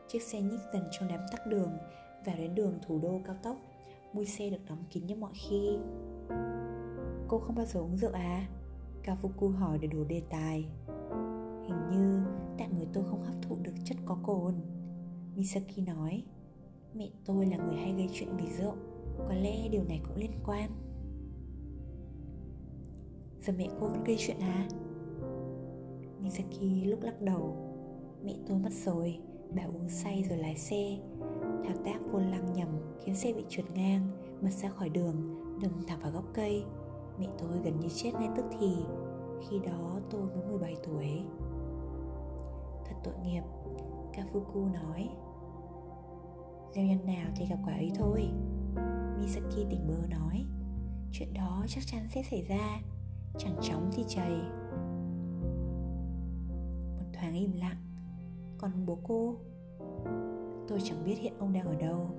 Chiếc 0.08 0.22
xe 0.22 0.42
nhích 0.42 0.60
dần 0.74 0.84
trong 0.92 1.10
đám 1.10 1.20
tắc 1.32 1.48
đường 1.48 1.72
Vào 2.26 2.36
đến 2.38 2.56
đường 2.56 2.80
thủ 2.88 3.00
đô 3.00 3.22
cao 3.26 3.36
tốc. 3.44 3.58
Mui 4.14 4.26
xe 4.26 4.50
được 4.50 4.66
đóng 4.70 4.84
kín 4.90 5.06
như 5.06 5.16
mọi 5.16 5.32
khi. 5.34 5.78
Cô 7.28 7.40
không 7.40 7.56
bao 7.56 7.66
giờ 7.66 7.80
uống 7.80 7.98
rượu 7.98 8.12
à? 8.12 8.48
Kafuku 9.04 9.50
hỏi 9.50 9.78
để 9.82 9.88
đổ 9.88 10.04
đề 10.04 10.22
tài. 10.30 10.66
Hình 11.68 11.90
như 11.92 12.22
tại 12.58 12.70
người 12.78 12.88
tôi 12.94 13.04
không 13.10 13.24
hấp 13.24 13.36
thụ 13.42 13.58
được 13.62 13.74
chất 13.84 13.98
có 14.06 14.18
cồn. 14.24 14.54
Misaki 15.36 15.78
nói. 15.88 16.24
Mẹ 16.98 17.10
tôi 17.26 17.46
là 17.46 17.58
người 17.58 17.76
hay 17.76 17.94
gây 17.94 18.10
chuyện 18.14 18.30
vì 18.38 18.46
rượu 18.50 18.74
Có 19.18 19.34
lẽ 19.34 19.68
điều 19.70 19.84
này 19.84 20.02
cũng 20.08 20.18
liên 20.18 20.32
quan. 20.46 20.70
Giờ 23.42 23.54
mẹ 23.58 23.70
cô 23.80 23.88
vẫn 23.88 24.04
gây 24.04 24.16
chuyện 24.20 24.38
à? 24.40 24.68
mizaki 26.24 26.90
lúc 26.90 27.02
lắc 27.02 27.22
đầu, 27.22 27.56
Mẹ 28.24 28.36
tôi 28.48 28.58
mất 28.58 28.72
rồi. 28.86 29.20
Bà 29.56 29.64
uống 29.64 29.90
say 29.90 30.24
rồi 30.30 30.38
lái 30.38 30.56
xe. 30.56 30.98
Thao 31.64 31.76
tác 31.86 32.00
vô 32.12 32.20
lăng 32.20 32.54
nhầm 32.54 32.68
Khiến 33.00 33.16
xe 33.16 33.34
bị 33.34 33.44
trượt 33.50 33.66
ngang, 33.76 34.12
Mất 34.42 34.52
ra 34.52 34.70
khỏi 34.70 34.90
đường, 34.90 35.16
Đâm 35.62 35.72
thẳng 35.88 36.00
vào 36.02 36.12
gốc 36.12 36.26
cây. 36.34 36.64
Mẹ 37.20 37.28
tôi 37.40 37.60
gần 37.64 37.80
như 37.80 37.88
chết 37.96 38.12
ngay 38.14 38.30
tức 38.36 38.46
thì. 38.60 38.76
Khi 39.50 39.60
đó 39.60 40.00
tôi 40.10 40.22
mới 40.22 40.46
17 40.50 40.76
tuổi. 40.84 41.08
Thật 42.86 42.96
tội 43.04 43.14
nghiệp, 43.24 43.44
Kafuku 44.14 44.74
nói. 44.74 45.10
Gieo 46.76 46.86
nhân 46.86 47.06
nào 47.06 47.32
thì 47.36 47.46
gặp 47.46 47.58
quả 47.66 47.74
ấy 47.74 47.92
thôi, 47.96 48.30
Misaki 49.20 49.70
tỉnh 49.70 49.88
bơ 49.88 50.08
nói, 50.10 50.46
Chuyện 51.12 51.34
đó 51.34 51.66
chắc 51.68 51.84
chắn 51.88 52.08
sẽ 52.10 52.24
xảy 52.24 52.42
ra, 52.42 52.82
Chẳng 53.38 53.56
chóng 53.62 53.92
thì 53.94 54.04
chảy 54.08 54.32
Một 56.98 57.06
thoáng 57.14 57.34
im 57.34 57.52
lặng, 57.52 57.78
Còn 58.58 58.86
bố 58.86 58.98
cô, 59.04 59.36
Tôi 60.68 60.80
chẳng 60.84 61.04
biết 61.06 61.16
hiện 61.20 61.34
ông 61.40 61.54
đang 61.54 61.68
ở 61.68 61.76
đâu, 61.76 62.10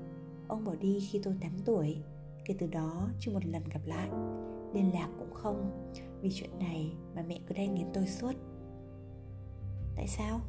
Ông 0.48 0.64
bỏ 0.64 0.74
đi 0.80 1.00
khi 1.00 1.20
tôi 1.22 1.34
8 1.40 1.50
tuổi, 1.64 1.96
Kể 2.44 2.54
từ 2.58 2.66
đó 2.66 3.08
chưa 3.20 3.32
một 3.32 3.46
lần 3.46 3.62
gặp 3.72 3.80
lại, 3.84 4.10
Liên 4.74 4.92
lạc 4.92 5.08
cũng 5.18 5.34
không, 5.34 5.90
Vì 6.20 6.30
chuyện 6.32 6.58
này 6.58 6.92
mà 7.14 7.22
mẹ 7.28 7.38
cứ 7.46 7.54
đay 7.54 7.68
nghiến 7.68 7.86
tôi 7.94 8.06
suốt 8.06 8.32
Tại 9.96 10.06
sao? 10.06 10.40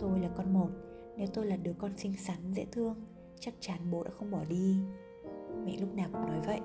Tôi 0.00 0.20
là 0.20 0.28
con 0.36 0.52
một 0.52 0.68
nếu 1.16 1.26
tôi 1.34 1.46
là 1.46 1.56
đứa 1.56 1.72
con 1.78 1.96
xinh 1.96 2.14
xắn, 2.16 2.52
dễ 2.52 2.66
thương 2.72 2.94
Chắc 3.40 3.54
chắn 3.60 3.90
bố 3.90 4.04
đã 4.04 4.10
không 4.10 4.30
bỏ 4.30 4.44
đi. 4.48 4.76
Mẹ 5.64 5.76
lúc 5.80 5.94
nào 5.94 6.08
cũng 6.12 6.26
nói 6.26 6.40
vậy. 6.46 6.60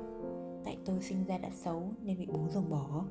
Tại 0.64 0.78
tôi 0.86 1.02
sinh 1.02 1.26
ra 1.26 1.38
đã 1.38 1.50
xấu 1.50 1.84
nên 2.02 2.18
bị 2.18 2.26
bố 2.26 2.48
dồn 2.50 2.70
bỏ. 2.70 3.06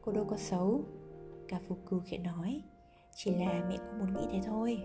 Cô 0.00 0.12
đâu 0.12 0.24
có 0.24 0.36
xấu 0.36 0.84
Kafuku 1.48 2.00
khẽ 2.06 2.18
nói. 2.18 2.62
Chỉ 3.14 3.34
là 3.34 3.66
mẹ 3.68 3.76
cũng 3.76 3.98
muốn 3.98 4.16
nghĩ 4.16 4.26
thế 4.32 4.40
thôi. 4.46 4.82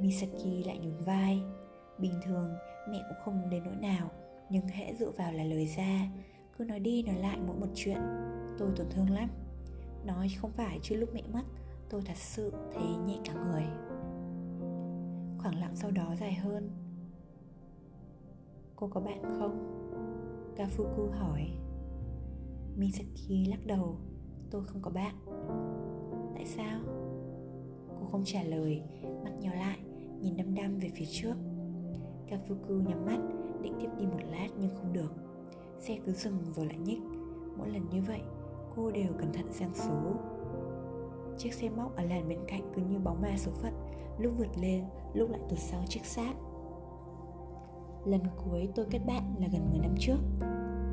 Misaki 0.00 0.66
lại 0.66 0.78
nhún 0.78 1.04
vai. 1.06 1.42
Bình 1.98 2.14
thường 2.24 2.54
mẹ 2.90 2.98
cũng 3.08 3.18
không 3.24 3.50
đến 3.50 3.64
nỗi 3.64 3.76
nào 3.76 4.10
Nhưng 4.50 4.68
hễ 4.68 4.94
dựa 4.94 5.10
vào 5.10 5.32
là 5.32 5.44
lời 5.44 5.66
ra. 5.66 6.08
Cứ 6.58 6.64
nói 6.64 6.80
đi 6.80 7.02
nói 7.02 7.16
lại 7.16 7.38
mỗi 7.46 7.56
một 7.56 7.68
chuyện. 7.74 7.98
Tôi 8.58 8.68
tổn 8.76 8.86
thương 8.90 9.10
lắm. 9.10 9.28
Nói 10.04 10.28
không 10.40 10.50
phải 10.52 10.78
chứ 10.82 10.96
lúc 10.96 11.14
mẹ 11.14 11.22
mất 11.32 11.42
Tôi 11.90 12.02
thật 12.02 12.16
sự 12.16 12.52
thấy 12.72 12.96
nhẹ 13.06 13.18
cả 13.24 13.32
người. 13.32 13.64
Khoảng 15.38 15.60
lặng 15.60 15.76
sau 15.76 15.90
đó 15.90 16.14
dài 16.20 16.34
hơn. 16.34 16.70
Cô 18.76 18.88
có 18.88 19.00
bạn 19.00 19.22
không? 19.38 19.82
Kafuku 20.56 21.10
hỏi. 21.10 21.50
Misaki 22.76 23.48
lắc 23.48 23.66
đầu. 23.66 23.96
Tôi 24.50 24.64
không 24.64 24.82
có 24.82 24.90
bạn. 24.90 25.14
Tại 26.34 26.46
sao? 26.46 26.80
Cô 28.00 28.06
không 28.10 28.22
trả 28.24 28.42
lời, 28.42 28.82
Mắt 29.24 29.32
nhỏ 29.40 29.54
lại, 29.54 29.78
Nhìn 30.20 30.36
đăm 30.36 30.54
đăm 30.54 30.78
về 30.78 30.90
phía 30.94 31.06
trước. 31.10 31.34
Kafuku 32.28 32.82
nhắm 32.88 33.06
mắt, 33.06 33.18
Định 33.62 33.74
tiếp 33.80 33.88
đi 33.98 34.06
một 34.06 34.20
lát 34.30 34.48
nhưng 34.60 34.70
không 34.74 34.92
được. 34.92 35.12
Xe 35.78 35.98
cứ 36.04 36.12
dừng 36.12 36.38
rồi 36.54 36.66
lại 36.66 36.78
nhích. 36.78 37.00
Mỗi 37.58 37.68
lần 37.68 37.88
như 37.90 38.02
vậy, 38.06 38.20
Cô 38.76 38.90
đều 38.90 39.12
cẩn 39.18 39.32
thận 39.32 39.52
sang 39.52 39.74
số. 39.74 40.16
Chiếc 41.38 41.54
xe 41.54 41.68
móc 41.68 41.96
ở 41.96 42.02
làn 42.02 42.28
bên 42.28 42.38
cạnh 42.48 42.72
cứ 42.74 42.82
như 42.82 42.98
bóng 42.98 43.22
ma 43.22 43.36
số 43.36 43.50
phận, 43.62 43.72
Lúc 44.18 44.32
vượt 44.38 44.58
lên, 44.60 44.84
Lúc 45.14 45.30
lại 45.30 45.40
tụt 45.48 45.58
sau 45.58 45.84
chiếc 45.88 46.04
xác 46.04 46.34
Lần 48.04 48.20
cuối 48.44 48.68
tôi 48.74 48.86
kết 48.90 48.98
bạn 49.06 49.34
là 49.40 49.48
gần 49.52 49.70
10 49.70 49.78
năm 49.78 49.94
trước. 49.98 50.18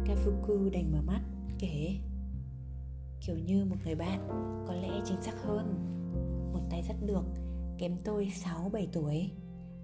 Kafuku 0.05 0.69
đành 0.69 0.91
mở 0.91 1.01
mắt, 1.01 1.21
Kể, 1.59 1.95
Kiểu 3.27 3.37
như 3.37 3.65
một 3.65 3.75
người 3.85 3.95
bạn, 3.95 4.27
Có 4.67 4.73
lẽ 4.73 5.01
chính 5.05 5.21
xác 5.21 5.43
hơn. 5.43 5.75
Một 6.53 6.59
tay 6.69 6.83
rất 6.87 6.95
được, 7.05 7.23
Kém 7.77 7.97
tôi 8.03 8.31
6-7 8.71 8.87
tuổi. 8.93 9.31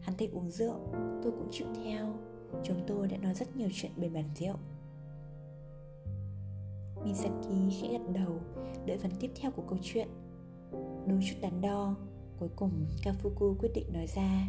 Hắn 0.01 0.17
thích 0.17 0.31
uống 0.33 0.51
rượu, 0.51 0.75
Tôi 1.23 1.31
cũng 1.31 1.47
chịu 1.51 1.67
theo. 1.83 2.13
Chúng 2.63 2.83
tôi 2.87 3.07
đã 3.07 3.17
nói 3.17 3.33
rất 3.33 3.55
nhiều 3.55 3.69
chuyện 3.73 3.91
bên 3.97 4.13
bàn 4.13 4.29
rượu. 4.35 4.55
Misaki 7.03 7.81
khẽ 7.81 7.91
gật 7.91 8.11
đầu, 8.13 8.39
Đợi 8.85 8.97
phần 8.97 9.11
tiếp 9.19 9.31
theo 9.35 9.51
của 9.51 9.63
câu 9.69 9.77
chuyện. 9.81 10.07
Đôi 11.07 11.19
chút 11.21 11.35
đắn 11.41 11.61
đo 11.61 11.95
Cuối 12.39 12.49
cùng 12.55 12.71
Kafuku 13.03 13.55
quyết 13.59 13.69
định 13.75 13.93
nói 13.93 14.07
ra 14.07 14.47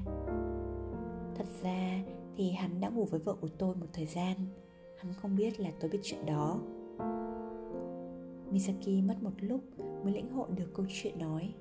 Thật 1.34 1.46
ra 1.62 2.02
thì 2.36 2.50
hắn 2.50 2.80
đã 2.80 2.88
ngủ 2.88 3.04
với 3.04 3.20
vợ 3.20 3.34
của 3.40 3.48
tôi 3.58 3.74
một 3.74 3.86
thời 3.92 4.06
gian 4.06 4.36
Hắn 4.98 5.12
không 5.12 5.36
biết 5.36 5.60
là 5.60 5.70
tôi 5.80 5.90
biết 5.90 6.00
chuyện 6.02 6.26
đó 6.26 6.60
Misaki 8.50 8.88
mất 9.04 9.22
một 9.22 9.32
lúc 9.40 9.60
mới 10.04 10.12
lĩnh 10.12 10.32
hội 10.32 10.48
được 10.56 10.74
câu 10.74 10.86
chuyện 10.88 11.18
nói 11.18 11.54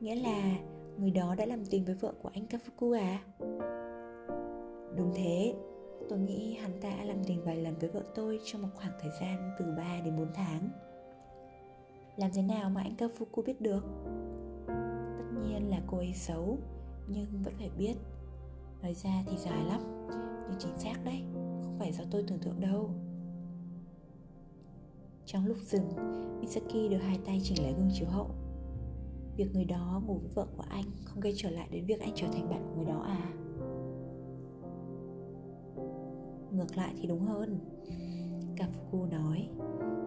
Nghĩa 0.00 0.14
là 0.14 0.58
người 0.98 1.10
đó 1.10 1.34
đã 1.34 1.46
làm 1.46 1.64
tình 1.64 1.84
với 1.84 1.94
vợ 1.94 2.14
của 2.22 2.30
anh 2.34 2.46
Kafuku 2.46 2.92
à? 2.92 3.22
Đúng 4.96 5.12
thế, 5.14 5.54
tôi 6.08 6.18
nghĩ 6.18 6.54
hắn 6.54 6.70
ta 6.80 7.04
làm 7.04 7.24
tình 7.24 7.44
vài 7.44 7.56
lần 7.56 7.74
với 7.80 7.90
vợ 7.90 8.02
tôi 8.14 8.40
trong 8.44 8.62
một 8.62 8.68
khoảng 8.74 8.92
thời 9.00 9.10
gian 9.20 9.50
từ 9.58 9.64
3 9.76 10.00
đến 10.04 10.16
4 10.16 10.26
tháng 10.34 10.68
Làm 12.16 12.30
thế 12.34 12.42
nào 12.42 12.70
mà 12.70 12.82
anh 12.82 12.94
Kafuku 12.98 13.42
biết 13.42 13.60
được? 13.60 13.84
Nhiên 15.54 15.70
là 15.70 15.80
cô 15.86 15.96
ấy 15.98 16.12
xấu, 16.12 16.58
nhưng 17.08 17.42
vẫn 17.44 17.54
phải 17.58 17.70
biết. 17.78 17.94
Nói 18.82 18.94
ra 18.94 19.24
thì 19.26 19.36
dài 19.36 19.64
lắm, 19.64 19.80
nhưng 20.48 20.58
chính 20.58 20.78
xác 20.78 21.04
đấy, 21.04 21.22
không 21.34 21.76
phải 21.78 21.92
do 21.92 22.04
tôi 22.10 22.24
tưởng 22.28 22.38
tượng 22.38 22.60
đâu. 22.60 22.90
Trong 25.26 25.46
lúc 25.46 25.56
dừng, 25.66 25.88
Misaki 26.40 26.90
đưa 26.90 26.96
hai 26.96 27.18
tay 27.26 27.40
chỉnh 27.42 27.62
lại 27.62 27.74
gương 27.78 27.90
chiếu 27.92 28.08
hậu. 28.08 28.30
Việc 29.36 29.54
người 29.54 29.64
đó 29.64 30.02
ngủ 30.06 30.18
với 30.18 30.30
vợ 30.34 30.46
của 30.56 30.64
anh 30.68 30.84
không 31.04 31.20
gây 31.20 31.32
trở 31.36 31.50
lại 31.50 31.68
đến 31.70 31.86
việc 31.86 32.00
anh 32.00 32.12
trở 32.14 32.26
thành 32.32 32.50
bạn 32.50 32.62
của 32.68 32.76
người 32.76 32.84
đó 32.84 33.00
à? 33.00 33.32
Ngược 36.50 36.76
lại 36.76 36.94
thì 37.00 37.06
đúng 37.06 37.26
hơn. 37.26 37.58
Kafuku 38.56 39.10
nói 39.10 39.48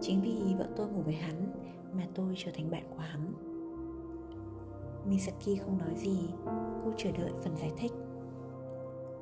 Chính 0.00 0.20
vì 0.22 0.54
vợ 0.58 0.68
tôi 0.76 0.88
ngủ 0.88 1.02
với 1.02 1.14
hắn 1.14 1.52
Mà 1.92 2.06
tôi 2.14 2.34
trở 2.36 2.50
thành 2.54 2.70
bạn 2.70 2.84
của 2.90 2.98
hắn. 2.98 3.47
Misaki 5.08 5.60
không 5.64 5.78
nói 5.78 5.94
gì. 5.96 6.18
Cô 6.84 6.92
chờ 6.96 7.12
đợi 7.12 7.30
phần 7.44 7.56
giải 7.56 7.70
thích. 7.78 7.92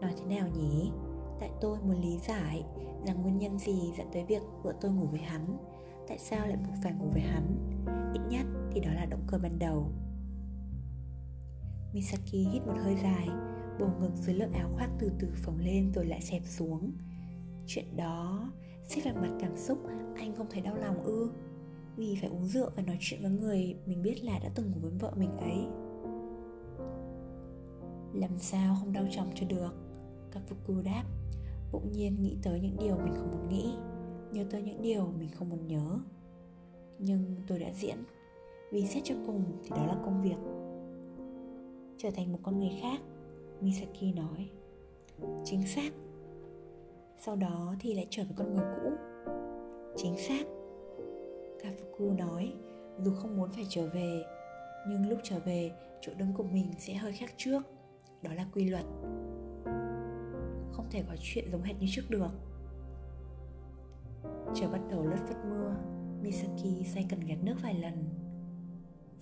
Nói 0.01 0.13
thế 0.17 0.37
nào 0.37 0.49
nhỉ? 0.49 0.91
Tại 1.41 1.51
tôi 1.61 1.79
muốn 1.81 2.01
lý 2.01 2.19
giải 2.19 2.65
rằng 3.07 3.23
nguyên 3.23 3.39
nhân 3.39 3.59
gì 3.59 3.93
dẫn 3.99 4.07
tới 4.13 4.25
việc 4.25 4.43
vợ 4.63 4.75
tôi 4.81 4.91
ngủ 4.91 5.07
với 5.07 5.21
hắn. 5.21 5.57
Tại 6.09 6.19
sao 6.19 6.47
lại 6.47 6.57
buộc 6.57 6.75
phải 6.83 6.93
ngủ 6.93 7.07
với 7.13 7.23
hắn? 7.23 7.57
Ít 8.15 8.21
nhất 8.31 8.47
thì 8.73 8.81
đó 8.81 8.91
là 8.95 9.07
động 9.11 9.25
cơ 9.27 9.39
ban 9.43 9.59
đầu. 9.59 9.87
Misaki 11.93 12.33
hít 12.33 12.67
một 12.67 12.75
hơi 12.83 12.97
dài 13.03 13.29
Bầu 13.79 13.91
ngực 14.01 14.13
dưới 14.15 14.35
lớp 14.35 14.49
áo 14.53 14.71
khoác 14.75 14.91
từ 14.99 15.11
từ 15.19 15.29
phồng 15.35 15.59
lên 15.59 15.93
rồi 15.93 16.07
lại 16.07 16.21
xẹp 16.23 16.43
xuống. 16.45 16.93
Chuyện 17.67 17.97
đó 17.97 18.53
Xét 18.89 19.05
về 19.05 19.13
mặt 19.13 19.31
cảm 19.41 19.57
xúc 19.57 19.79
Anh 20.17 20.35
không 20.37 20.47
thấy 20.51 20.61
đau 20.61 20.77
lòng 20.77 21.03
ư? 21.03 21.31
Vì 21.97 22.17
phải 22.21 22.31
uống 22.31 22.47
rượu 22.47 22.71
và 22.77 22.83
nói 22.83 22.97
chuyện 23.01 23.23
với 23.23 23.31
người 23.31 23.77
Mình 23.87 24.03
biết 24.03 24.25
là 24.25 24.39
đã 24.39 24.51
từng 24.55 24.71
ngủ 24.71 24.79
với 24.83 24.91
vợ 24.91 25.13
mình 25.17 25.37
ấy. 25.37 25.67
Làm 28.15 28.39
sao 28.39 28.77
không 28.81 28.93
đau 28.93 29.05
chồng 29.11 29.29
cho 29.35 29.47
được? 29.47 29.71
Kafuku 30.33 30.83
đáp, 30.83 31.05
Bỗng 31.73 31.93
nhiên 31.93 32.23
nghĩ 32.23 32.37
tới 32.43 32.61
những 32.61 32.77
điều 32.81 32.97
mình 32.97 33.15
không 33.15 33.31
muốn 33.31 33.49
nghĩ, 33.49 33.75
Nhớ 34.33 34.45
tới 34.51 34.63
những 34.63 34.83
điều 34.83 35.07
mình 35.19 35.29
không 35.35 35.49
muốn 35.51 35.67
nhớ. 35.67 35.99
Nhưng 36.99 37.37
tôi 37.47 37.59
đã 37.59 37.71
diễn, 37.73 37.97
Vì 38.73 38.87
xét 38.87 39.05
cho 39.05 39.15
cùng 39.27 39.45
thì 39.63 39.71
đó 39.71 39.87
là 39.87 39.97
công 40.05 40.23
việc. 40.23 40.37
Trở 41.99 42.11
thành 42.11 42.33
một 42.33 42.39
con 42.43 42.61
người 42.61 42.79
khác, 42.81 43.01
Misaki 43.61 44.17
nói. 44.17 44.51
Chính 45.45 45.67
xác. 45.67 45.93
Sau 47.19 47.37
đó 47.37 47.75
thì 47.81 47.95
lại 47.95 48.07
trở 48.11 48.25
về 48.25 48.31
con 48.37 48.55
người 48.55 48.65
cũ. 48.77 48.91
Chính 49.97 50.19
xác. 50.19 50.56
Kafuku 51.67 52.17
nói, 52.17 52.53
Dù 52.99 53.13
không 53.15 53.37
muốn 53.37 53.51
phải 53.51 53.67
trở 53.69 53.87
về, 53.87 54.25
nhưng 54.89 55.09
lúc 55.09 55.19
trở 55.23 55.39
về, 55.39 55.73
chỗ 56.01 56.13
đứng 56.19 56.35
của 56.35 56.43
mình 56.43 56.67
sẽ 56.79 56.95
hơi 56.95 57.13
khác 57.13 57.31
trước. 57.37 57.63
Đó 58.23 58.35
là 58.35 58.47
quy 58.55 58.65
luật. 58.65 58.85
Không 60.73 60.87
thể 60.91 61.03
có 61.09 61.17
chuyện 61.21 61.51
giống 61.53 61.63
hệt 61.63 61.77
như 61.81 61.87
trước 61.91 62.03
được. 62.09 62.31
Trời 64.55 64.69
bắt 64.69 64.81
đầu 64.91 65.07
lất 65.07 65.19
phất 65.29 65.37
mưa, 65.51 65.77
misaki 66.23 66.87
say 66.95 67.07
cần 67.11 67.21
gạt 67.21 67.39
nước 67.43 67.55
vài 67.63 67.75
lần. 67.75 68.05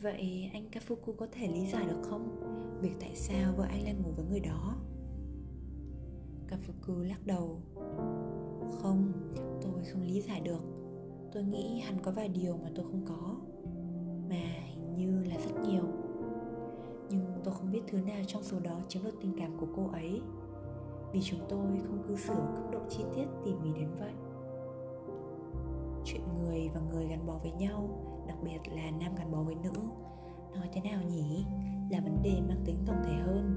Vậy 0.03 0.51
anh 0.53 0.69
kafuku 0.71 1.13
có 1.13 1.27
thể 1.33 1.47
lý 1.49 1.67
giải 1.67 1.87
được 1.87 2.01
không? 2.03 2.41
Việc 2.81 2.93
tại 3.01 3.17
sao 3.17 3.53
vợ 3.57 3.65
anh 3.69 3.85
lại 3.85 3.95
ngủ 3.95 4.11
với 4.17 4.25
người 4.25 4.41
đó? 4.41 4.77
Kafuku 6.49 7.03
lắc 7.03 7.27
đầu. 7.27 7.61
Không, 8.83 9.13
tôi 9.63 9.85
không 9.93 10.03
lý 10.03 10.21
giải 10.21 10.41
được 10.41 10.74
tôi 11.35 11.45
nghĩ 11.45 11.81
hẳn 11.81 11.97
có 12.03 12.11
vài 12.11 12.29
điều 12.29 12.57
mà 12.57 12.71
tôi 12.75 12.85
không 12.85 13.05
có, 13.09 13.37
mà 14.29 14.45
hình 14.67 14.95
như 14.97 15.25
là 15.25 15.37
rất 15.39 15.69
nhiều. 15.69 15.83
Nhưng 17.11 17.41
tôi 17.45 17.55
không 17.55 17.71
biết 17.71 17.81
thứ 17.89 17.99
nào 18.01 18.23
trong 18.27 18.43
số 18.43 18.61
đó 18.61 18.81
chiếm 18.89 19.05
được 19.05 19.15
tình 19.21 19.33
cảm 19.39 19.57
của 19.61 19.67
cô 19.77 19.89
ấy, 19.93 20.21
vì 21.13 21.21
chúng 21.23 21.41
tôi 21.49 21.81
không 21.87 22.03
cư 22.09 22.17
xử 22.17 22.35
cấp 22.35 22.65
độ 22.73 22.81
chi 22.89 23.05
tiết 23.15 23.25
tỉ 23.45 23.55
mỉ 23.55 23.73
đến 23.75 23.89
vậy. 23.99 24.13
Chuyện 26.05 26.21
người 26.39 26.69
và 26.75 26.81
người 26.81 27.07
gắn 27.07 27.27
bó 27.27 27.39
với 27.43 27.53
nhau, 27.53 27.89
đặc 28.29 28.39
biệt 28.45 28.59
là 28.73 28.91
nam 28.91 29.15
gắn 29.19 29.33
bó 29.33 29.43
với 29.43 29.55
nữ, 29.55 29.73
nói 30.55 30.69
thế 30.73 30.81
nào 30.81 31.03
nhỉ? 31.03 31.45
Là 31.91 32.01
vấn 32.01 32.23
đề 32.23 32.41
mang 32.49 32.63
tính 32.65 32.77
tổng 32.87 33.03
thể 33.05 33.15
hơn, 33.15 33.57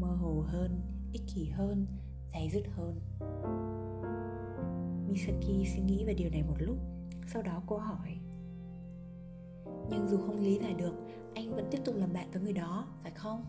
mơ 0.00 0.08
hồ 0.08 0.44
hơn, 0.46 0.80
ích 1.12 1.22
kỷ 1.34 1.48
hơn, 1.48 1.86
dày 2.32 2.50
dứt 2.50 2.62
hơn. 2.76 3.00
Misaki 5.08 5.66
suy 5.74 5.82
nghĩ 5.82 6.04
về 6.04 6.14
điều 6.14 6.30
này 6.30 6.42
một 6.42 6.56
lúc 6.58 6.76
sau 7.26 7.42
đó 7.42 7.62
cô 7.66 7.76
hỏi. 7.76 8.18
Nhưng 9.90 10.08
dù 10.08 10.18
không 10.18 10.40
lý 10.40 10.58
giải 10.58 10.74
được, 10.74 10.94
Anh 11.34 11.54
vẫn 11.54 11.68
tiếp 11.70 11.78
tục 11.84 11.94
làm 11.96 12.12
bạn 12.12 12.30
với 12.32 12.42
người 12.42 12.52
đó, 12.52 12.86
Phải 13.02 13.12
không? 13.12 13.44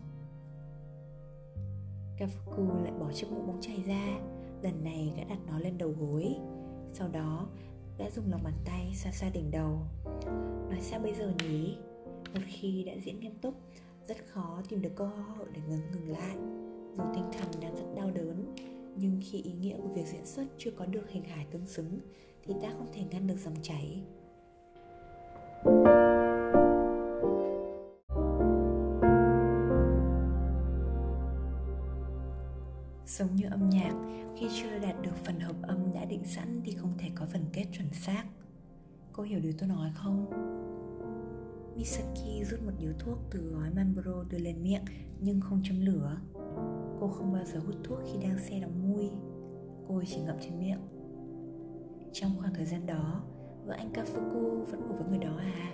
Kafuku 2.18 2.82
lại 2.82 2.92
bỏ 3.00 3.12
chiếc 3.12 3.26
mũ 3.30 3.42
bóng 3.46 3.60
chày 3.60 3.82
ra. 3.86 4.18
Lần 4.62 4.84
này 4.84 5.12
gã 5.16 5.24
đặt 5.24 5.38
nó 5.46 5.58
lên 5.58 5.78
đầu 5.78 5.94
gối. 6.00 6.36
Sau 6.92 7.08
đó 7.08 7.48
đã 7.98 8.10
dùng 8.10 8.30
lòng 8.30 8.40
bàn 8.44 8.54
tay 8.64 8.92
xoa 8.94 9.12
xoa 9.12 9.28
đỉnh 9.30 9.50
đầu. 9.50 9.78
Nói 10.70 10.80
sao 10.80 11.00
bây 11.00 11.14
giờ 11.14 11.32
nhỉ? 11.42 11.76
Một 12.34 12.40
khi 12.46 12.84
đã 12.84 12.92
diễn 13.04 13.20
nghiêm 13.20 13.38
túc, 13.42 13.54
Rất 14.08 14.16
khó 14.26 14.62
tìm 14.68 14.82
được 14.82 14.96
cơ 14.96 15.06
hội 15.06 15.46
để 15.52 15.60
ngừng 15.68 15.90
ngừng 15.92 16.08
lại. 16.08 16.36
Dù 16.96 17.04
tinh 17.14 17.24
thần 17.32 17.60
đang 17.60 17.76
rất 17.76 17.94
đau 17.96 18.10
đớn, 18.10 18.54
nhưng 18.96 19.20
khi 19.24 19.42
ý 19.42 19.52
nghĩa 19.52 19.76
của 19.76 19.88
việc 19.88 20.06
diễn 20.06 20.26
xuất 20.26 20.44
chưa 20.58 20.70
có 20.70 20.86
được 20.86 21.10
hình 21.10 21.24
hài 21.24 21.46
tương 21.50 21.66
xứng 21.66 22.00
thì 22.48 22.54
ta 22.62 22.68
không 22.78 22.86
thể 22.92 23.02
ngăn 23.10 23.26
được 23.26 23.36
dòng 23.44 23.54
chảy 23.62 24.02
Giống 33.06 33.36
như 33.36 33.46
âm 33.50 33.70
nhạc, 33.70 33.94
khi 34.36 34.46
chưa 34.60 34.78
đạt 34.78 35.02
được 35.02 35.16
phần 35.24 35.40
hợp 35.40 35.56
âm 35.62 35.92
đã 35.92 36.04
định 36.04 36.24
sẵn 36.24 36.60
thì 36.64 36.72
không 36.72 36.92
thể 36.98 37.08
có 37.14 37.26
phần 37.32 37.44
kết 37.52 37.64
chuẩn 37.72 37.92
xác. 37.92 38.24
Cô 39.12 39.22
hiểu 39.22 39.40
điều 39.40 39.52
tôi 39.58 39.68
nói 39.68 39.90
không? 39.94 40.26
Misaki 41.76 42.44
rút 42.50 42.62
một 42.62 42.72
điếu 42.78 42.92
thuốc 42.98 43.18
từ 43.30 43.40
gói 43.40 43.70
Marlboro 43.76 44.24
đưa 44.30 44.38
lên 44.38 44.62
miệng 44.62 44.84
nhưng 45.20 45.40
không 45.40 45.62
châm 45.64 45.80
lửa. 45.80 46.16
Cô 47.00 47.08
không 47.08 47.32
bao 47.32 47.44
giờ 47.44 47.60
hút 47.66 47.74
thuốc 47.84 47.98
khi 48.04 48.18
đang 48.22 48.38
xe 48.38 48.60
đóng 48.60 48.92
mui 48.92 49.10
Cô 49.88 50.02
chỉ 50.06 50.20
ngậm 50.20 50.36
trên 50.40 50.58
miệng 50.58 50.97
trong 52.12 52.32
khoảng 52.40 52.54
thời 52.54 52.66
gian 52.66 52.86
đó 52.86 53.22
Vợ 53.68 53.74
anh 53.74 53.92
Kafuku 53.92 54.64
vẫn 54.64 54.88
ngủ 54.88 54.94
với 54.94 55.08
người 55.08 55.18
đó 55.18 55.36
à? 55.38 55.72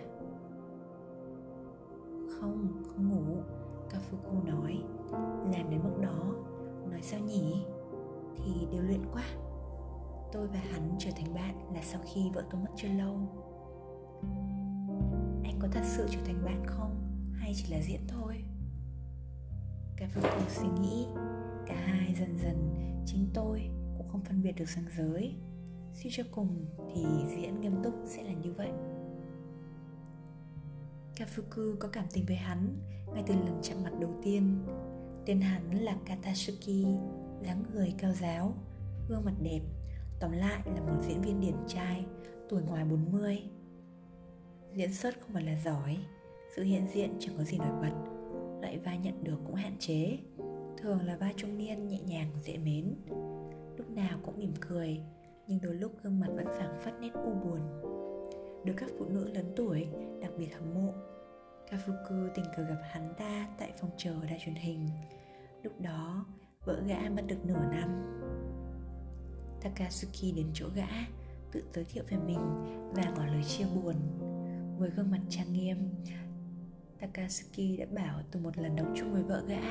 Không, 2.28 2.82
không 2.86 3.08
ngủ. 3.08 3.42
Kafuku 3.90 4.44
nói. 4.44 4.82
Làm 5.52 5.70
đến 5.70 5.80
mức 5.84 5.98
đó. 6.02 6.34
Nói 6.90 7.02
sao 7.02 7.20
nhỉ? 7.20 7.64
Thì 8.36 8.66
điều 8.70 8.82
luyện 8.82 9.00
quá. 9.12 9.24
Tôi 10.32 10.46
và 10.46 10.58
hắn 10.72 10.96
trở 10.98 11.10
thành 11.16 11.34
bạn 11.34 11.74
là 11.74 11.82
sau 11.82 12.00
khi 12.04 12.30
vợ 12.34 12.44
tôi 12.50 12.60
mất 12.60 12.70
chưa 12.76 12.88
lâu. 12.88 13.16
Anh 15.44 15.58
có 15.58 15.68
thật 15.72 15.84
sự 15.84 16.06
trở 16.10 16.20
thành 16.24 16.44
bạn 16.44 16.62
không? 16.66 16.96
Hay 17.32 17.52
chỉ 17.56 17.74
là 17.74 17.80
diễn 17.82 18.00
thôi? 18.08 18.44
Kafuku 19.96 20.40
suy 20.48 20.68
nghĩ. 20.80 21.06
Cả 21.66 21.76
hai 21.86 22.14
dần 22.20 22.38
dần 22.38 22.74
Chính 23.06 23.30
tôi 23.34 23.70
cũng 23.98 24.08
không 24.08 24.24
phân 24.24 24.42
biệt 24.42 24.52
được 24.52 24.68
ranh 24.68 24.86
giới. 24.96 25.36
Suy 25.94 26.10
cho 26.12 26.22
cùng 26.30 26.66
thì 26.94 27.04
diễn 27.36 27.60
nghiêm 27.60 27.82
túc 27.82 27.94
sẽ 28.04 28.22
là 28.22 28.32
như 28.32 28.52
vậy. 28.52 28.70
Kafuku 31.16 31.76
có 31.80 31.88
cảm 31.88 32.04
tình 32.12 32.24
với 32.26 32.36
hắn 32.36 32.78
ngay 33.14 33.24
từ 33.26 33.34
lần 33.34 33.58
chạm 33.62 33.82
mặt 33.82 33.92
đầu 34.00 34.10
tiên. 34.22 34.66
Tên 35.26 35.40
hắn 35.40 35.70
là 35.70 35.96
Katasuki, 36.06 36.86
dáng 37.42 37.64
người 37.72 37.94
cao 37.98 38.12
giáo, 38.12 38.54
gương 39.08 39.24
mặt 39.24 39.34
đẹp 39.42 39.60
Tóm 40.20 40.32
lại 40.32 40.62
là 40.66 40.80
một 40.80 41.02
diễn 41.02 41.20
viên 41.22 41.40
điển 41.40 41.54
trai, 41.68 42.04
tuổi 42.48 42.62
ngoài 42.62 42.84
40 42.84 43.42
Diễn 44.74 44.92
xuất 44.92 45.20
không 45.20 45.32
phải 45.32 45.42
là 45.42 45.60
giỏi, 45.64 45.98
sự 46.56 46.62
hiện 46.62 46.86
diện 46.92 47.16
chẳng 47.20 47.34
có 47.38 47.44
gì 47.44 47.58
nổi 47.58 47.82
bật 47.82 48.14
loại 48.60 48.78
vai 48.78 48.98
nhận 48.98 49.24
được 49.24 49.36
cũng 49.46 49.54
hạn 49.54 49.76
chế 49.78 50.18
thường 50.78 51.00
là 51.06 51.16
vai 51.16 51.34
trung 51.36 51.58
niên 51.58 51.88
nhẹ 51.88 52.00
nhàng 52.00 52.30
dễ 52.42 52.56
mến. 52.58 52.94
Lúc 53.76 53.90
nào 53.90 54.18
cũng 54.22 54.38
mỉm 54.38 54.52
cười 54.60 55.00
nhưng 55.46 55.60
đôi 55.62 55.74
lúc 55.74 55.92
gương 56.02 56.20
mặt 56.20 56.28
vẫn 56.34 56.46
phảng 56.58 56.80
phất 56.80 56.94
nét 57.00 57.10
u 57.14 57.34
buồn. 57.34 57.60
Được 58.64 58.74
các 58.76 58.90
phụ 58.98 59.04
nữ 59.04 59.28
lớn 59.34 59.52
tuổi, 59.56 59.88
đặc 60.20 60.30
biệt 60.38 60.48
hâm 60.54 60.74
mộ. 60.74 60.92
Kafuku 61.70 62.28
tình 62.34 62.44
cờ 62.56 62.62
gặp 62.62 62.80
hắn 62.90 63.14
ta 63.18 63.48
tại 63.58 63.72
phòng 63.80 63.90
chờ 63.96 64.14
đài 64.26 64.38
truyền 64.44 64.54
hình. 64.54 64.88
Lúc 65.62 65.80
đó, 65.80 66.26
vợ 66.64 66.82
gã 66.86 67.10
mất 67.16 67.22
được 67.26 67.44
nửa 67.44 67.64
năm. 67.70 68.20
Takasuki 69.60 70.36
đến 70.36 70.46
chỗ 70.54 70.66
gã, 70.74 70.88
tự 71.52 71.62
giới 71.72 71.84
thiệu 71.84 72.04
về 72.08 72.16
mình 72.26 72.40
và 72.94 73.12
ngỏ 73.16 73.26
lời 73.26 73.44
chia 73.44 73.64
buồn. 73.74 73.94
Với 74.78 74.90
gương 74.90 75.10
mặt 75.10 75.20
trang 75.28 75.52
nghiêm 75.52 75.90
Takasuki 77.00 77.78
đã 77.78 77.86
bảo 77.94 78.20
từ 78.30 78.40
một 78.40 78.58
lần 78.58 78.76
đóng 78.76 78.94
chung 78.96 79.12
với 79.12 79.22
vợ 79.22 79.44
gã, 79.48 79.62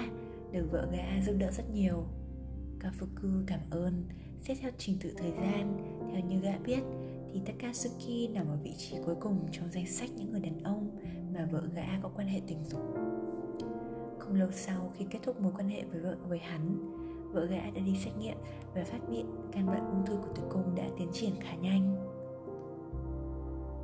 được 0.51 0.67
vợ 0.71 0.87
gã 0.91 1.21
giúp 1.25 1.35
đỡ 1.39 1.51
rất 1.51 1.63
nhiều. 1.73 2.05
Kafuku 2.79 3.43
cảm 3.47 3.59
ơn 3.69 4.03
xét 4.43 4.57
theo 4.61 4.71
trình 4.77 4.97
tự 5.01 5.13
thời 5.17 5.31
gian, 5.31 5.77
theo 6.11 6.21
như 6.21 6.39
gã 6.39 6.57
biết, 6.57 6.79
thì 7.33 7.41
Takatsuki 7.45 8.33
nằm 8.33 8.47
ở 8.47 8.57
vị 8.63 8.73
trí 8.77 8.95
cuối 9.05 9.15
cùng 9.19 9.47
trong 9.51 9.71
danh 9.71 9.87
sách 9.87 10.09
những 10.15 10.31
người 10.31 10.39
đàn 10.39 10.63
ông 10.63 10.89
mà 11.33 11.47
vợ 11.51 11.63
gã 11.75 11.99
có 12.01 12.09
quan 12.15 12.27
hệ 12.27 12.41
tình 12.47 12.63
dục. 12.63 12.81
Không 14.19 14.35
lâu 14.35 14.51
sau, 14.51 14.91
khi 14.97 15.05
kết 15.09 15.19
thúc 15.23 15.41
mối 15.41 15.51
quan 15.57 15.69
hệ 15.69 15.83
với 15.83 15.99
vợ, 15.99 16.17
với 16.27 16.39
hắn, 16.39 16.91
vợ 17.33 17.45
gã 17.45 17.61
đã 17.61 17.81
đi 17.85 17.95
xét 18.05 18.17
nghiệm 18.17 18.37
và 18.75 18.83
phát 18.83 18.99
hiện 19.11 19.25
căn 19.51 19.65
bệnh 19.65 19.85
ung 19.85 20.05
thư 20.05 20.17
của 20.17 20.33
tử 20.35 20.43
cung 20.49 20.75
đã 20.75 20.83
tiến 20.97 21.07
triển 21.13 21.33
khá 21.39 21.55
nhanh. 21.55 21.95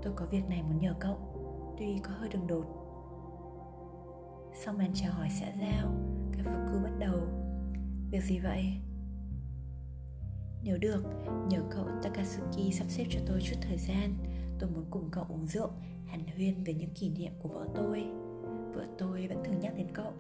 Tôi 0.04 0.14
có 0.16 0.26
việc 0.32 0.44
này 0.50 0.64
muốn 0.64 0.80
nhờ 0.80 0.94
cậu, 1.00 1.18
tuy 1.78 2.00
có 2.04 2.12
hơi 2.12 2.30
đường 2.30 2.48
đột 2.48 2.66
sau 4.66 4.74
màn 4.74 4.92
chào 4.94 5.14
hỏi 5.14 5.28
xã 5.40 5.48
giao, 5.62 5.92
Các 6.32 6.44
phục 6.46 6.72
cư 6.72 6.80
bắt 6.84 6.92
đầu. 7.00 7.20
Việc 8.12 8.24
gì 8.24 8.40
vậy? 8.40 8.89
Nếu 10.64 10.78
được, 10.78 11.04
nhờ 11.50 11.64
cậu 11.72 11.86
Takasuki 12.04 12.74
sắp 12.74 12.86
xếp 12.90 13.06
cho 13.10 13.20
tôi 13.28 13.42
chút 13.42 13.56
thời 13.62 13.78
gian. 13.78 14.14
Tôi 14.60 14.70
muốn 14.70 14.86
cùng 14.90 15.10
cậu 15.12 15.26
uống 15.30 15.48
rượu 15.48 15.70
Hàn 16.06 16.28
huyên 16.36 16.64
về 16.64 16.74
những 16.74 16.90
kỷ 16.90 17.10
niệm 17.10 17.32
của 17.42 17.50
vợ 17.50 17.68
tôi. 17.76 18.06
Vợ 18.74 18.86
tôi 18.98 19.28
vẫn 19.28 19.44
thường 19.44 19.60
nhắc 19.60 19.74
đến 19.78 19.88
cậu. 19.94 20.14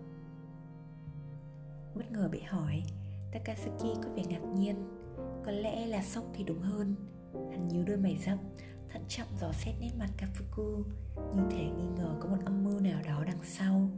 Bất 1.95 2.11
ngờ 2.11 2.29
bị 2.31 2.39
hỏi 2.39 2.83
Takasuki 3.31 4.03
có 4.03 4.09
vẻ 4.15 4.23
ngạc 4.29 4.43
nhiên. 4.55 4.75
Có 5.45 5.51
lẽ 5.51 5.85
là 5.85 6.03
sốc 6.03 6.23
thì 6.33 6.43
đúng 6.43 6.61
hơn. 6.61 6.95
Hắn 7.33 7.67
nhíu 7.67 7.83
đôi 7.85 7.97
mày 7.97 8.17
rậm 8.25 8.37
Thận 8.89 9.03
trọng 9.07 9.27
dò 9.39 9.51
xét 9.51 9.75
nét 9.81 9.91
mặt 9.99 10.09
Kafuku. 10.17 10.83
Như 11.35 11.41
thể 11.51 11.63
nghi 11.63 11.87
ngờ 11.97 12.15
có 12.19 12.29
một 12.29 12.37
âm 12.45 12.63
mưu 12.63 12.79
nào 12.79 13.01
đó 13.07 13.23
đằng 13.25 13.43
sau. 13.43 13.89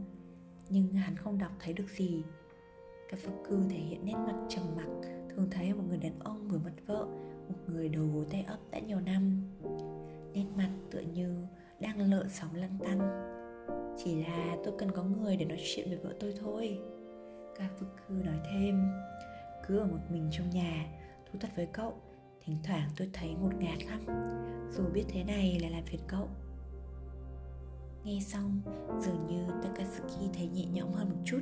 Nhưng 0.68 0.92
hắn 0.92 1.16
không 1.16 1.38
đọc 1.38 1.52
thấy 1.60 1.72
được 1.72 1.88
gì. 1.96 2.22
Kafuku 3.10 3.68
thể 3.68 3.78
hiện 3.78 4.04
nét 4.04 4.14
mặt 4.14 4.34
trầm 4.48 4.64
mặc 4.76 4.88
thường 5.36 5.48
thấy 5.50 5.74
một 5.74 5.82
người 5.88 5.98
đàn 5.98 6.18
ông 6.18 6.48
vừa 6.48 6.58
mất 6.58 6.72
vợ 6.86 7.06
một 7.48 7.58
người 7.66 7.88
đầu 7.88 8.06
gối 8.14 8.24
tay 8.30 8.44
ấp 8.48 8.58
đã 8.70 8.78
nhiều 8.78 9.00
năm. 9.00 9.42
Nét 10.34 10.44
mặt 10.56 10.70
tựa 10.90 11.00
như 11.00 11.46
đang 11.80 12.00
lợn 12.10 12.28
sóng 12.28 12.54
lăn 12.54 12.78
tăn. 12.84 12.98
Chỉ 14.04 14.22
là 14.22 14.56
tôi 14.64 14.74
cần 14.78 14.90
có 14.90 15.02
người 15.02 15.36
để 15.36 15.44
nói 15.44 15.58
chuyện 15.64 15.88
với 15.88 15.98
vợ 15.98 16.14
tôi 16.20 16.34
thôi. 16.40 16.78
Ca 17.58 17.68
phức 17.78 17.88
cư 17.96 18.14
nói 18.14 18.36
thêm 18.52 18.84
cứ 19.66 19.78
ở 19.78 19.86
một 19.86 19.98
mình 20.10 20.28
trong 20.32 20.50
nhà 20.50 20.86
thú 21.26 21.38
thật 21.40 21.48
với 21.56 21.66
cậu. 21.72 21.94
Thỉnh 22.44 22.56
thoảng 22.64 22.88
tôi 22.96 23.10
thấy 23.12 23.34
ngột 23.34 23.54
ngạt 23.58 23.84
lắm. 23.84 24.00
Dù 24.72 24.84
biết 24.94 25.04
thế 25.08 25.24
này 25.24 25.58
là 25.60 25.68
làm 25.68 25.84
phiền 25.84 26.00
cậu. 26.08 26.28
Nghe 28.04 28.20
xong, 28.20 28.60
dường 29.00 29.26
như 29.26 29.46
takatsuki 29.62 30.32
thấy 30.34 30.48
nhẹ 30.48 30.66
nhõm 30.72 30.92
hơn 30.92 31.08
một 31.10 31.20
chút. 31.24 31.40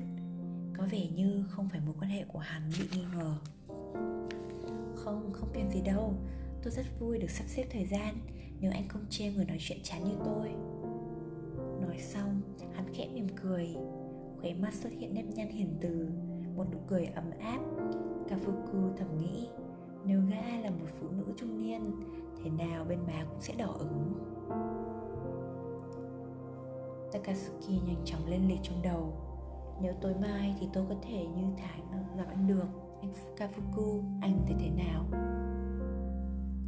Có 0.79 0.87
vẻ 0.91 1.07
như 1.07 1.45
không 1.51 1.69
phải 1.69 1.81
mối 1.81 1.95
quan 2.01 2.11
hệ 2.11 2.25
của 2.25 2.39
hắn 2.39 2.71
bị 2.79 2.89
nghi 2.93 3.05
ngờ. 3.15 3.35
Không, 4.95 5.31
không 5.33 5.49
phiền 5.53 5.71
gì 5.71 5.81
đâu. 5.81 6.15
Tôi 6.63 6.73
rất 6.73 6.87
vui 7.01 7.19
được 7.19 7.31
sắp 7.31 7.45
xếp 7.47 7.65
thời 7.71 7.85
gian. 7.85 8.15
Nếu 8.61 8.73
anh 8.73 8.89
không 8.89 9.05
chê 9.11 9.33
người 9.33 9.45
nói 9.45 9.57
chuyện 9.61 9.79
chán 9.83 10.05
như 10.05 10.15
tôi. 10.25 10.49
Nói 11.81 11.99
xong, 11.99 12.41
Hắn 12.75 12.85
khẽ 12.95 13.09
mỉm 13.15 13.27
cười. 13.43 13.77
Khóe 14.41 14.55
mắt 14.55 14.75
xuất 14.75 14.93
hiện 14.93 15.15
nếp 15.15 15.25
nhăn 15.25 15.49
hiền 15.49 15.77
từ 15.81 16.09
Một 16.57 16.67
nụ 16.73 16.79
cười 16.87 17.05
ấm 17.05 17.31
áp. 17.41 17.61
Kafuku 18.29 18.97
thầm 18.97 19.19
nghĩ 19.19 19.49
Nếu 20.05 20.21
gã 20.31 20.61
là 20.63 20.71
một 20.71 20.87
phụ 21.01 21.09
nữ 21.09 21.25
trung 21.37 21.63
niên 21.63 21.81
Thế 22.45 22.51
nào 22.51 22.85
bên 22.85 22.99
má 23.07 23.25
cũng 23.31 23.41
sẽ 23.41 23.55
đỏ 23.59 23.77
ứng 23.79 24.15
Takasuki 27.13 27.71
nhanh 27.87 28.05
chóng 28.05 28.27
lên 28.27 28.49
lịch 28.49 28.59
trong 28.63 28.83
đầu. 28.83 29.13
Nếu 29.83 29.95
tối 30.01 30.15
mai 30.21 30.55
thì 30.61 30.69
tôi 30.73 30.85
có 30.89 30.95
thể 31.03 31.27
như 31.27 31.43
tháng 31.57 32.17
gặp 32.17 32.27
anh 32.29 32.47
được. 32.47 32.67
Anh 33.01 33.13
Kafuku, 33.37 34.03
anh 34.21 34.45
thấy 34.47 34.57
thế 34.61 34.71
nào? 34.71 35.07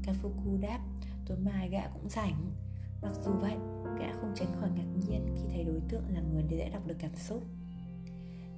Kafuku 0.02 0.60
đáp 0.60 0.80
Tối 1.26 1.38
mai 1.38 1.68
gã 1.68 1.88
cũng 1.88 2.08
rảnh. 2.08 2.50
Mặc 3.02 3.12
dù 3.24 3.30
vậy, 3.40 3.56
gã 3.98 4.12
không 4.20 4.32
tránh 4.34 4.48
khỏi 4.60 4.70
ngạc 4.76 4.86
nhiên 4.96 5.26
khi 5.34 5.42
thấy 5.52 5.64
đối 5.64 5.80
tượng 5.88 6.02
là 6.08 6.20
người 6.20 6.44
dễ 6.50 6.68
đọc 6.68 6.86
được 6.86 6.94
cảm 6.98 7.16
xúc. 7.16 7.42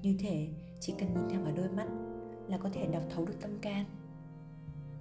Như 0.02 0.16
thể 0.18 0.48
chỉ 0.80 0.94
cần 0.98 1.14
nhìn 1.14 1.28
thẳng 1.30 1.44
vào 1.44 1.52
đôi 1.56 1.68
mắt 1.68 1.86
là 2.48 2.58
có 2.58 2.68
thể 2.72 2.86
đọc 2.86 3.02
thấu 3.14 3.24
được 3.24 3.40
tâm 3.40 3.58
can. 3.62 3.84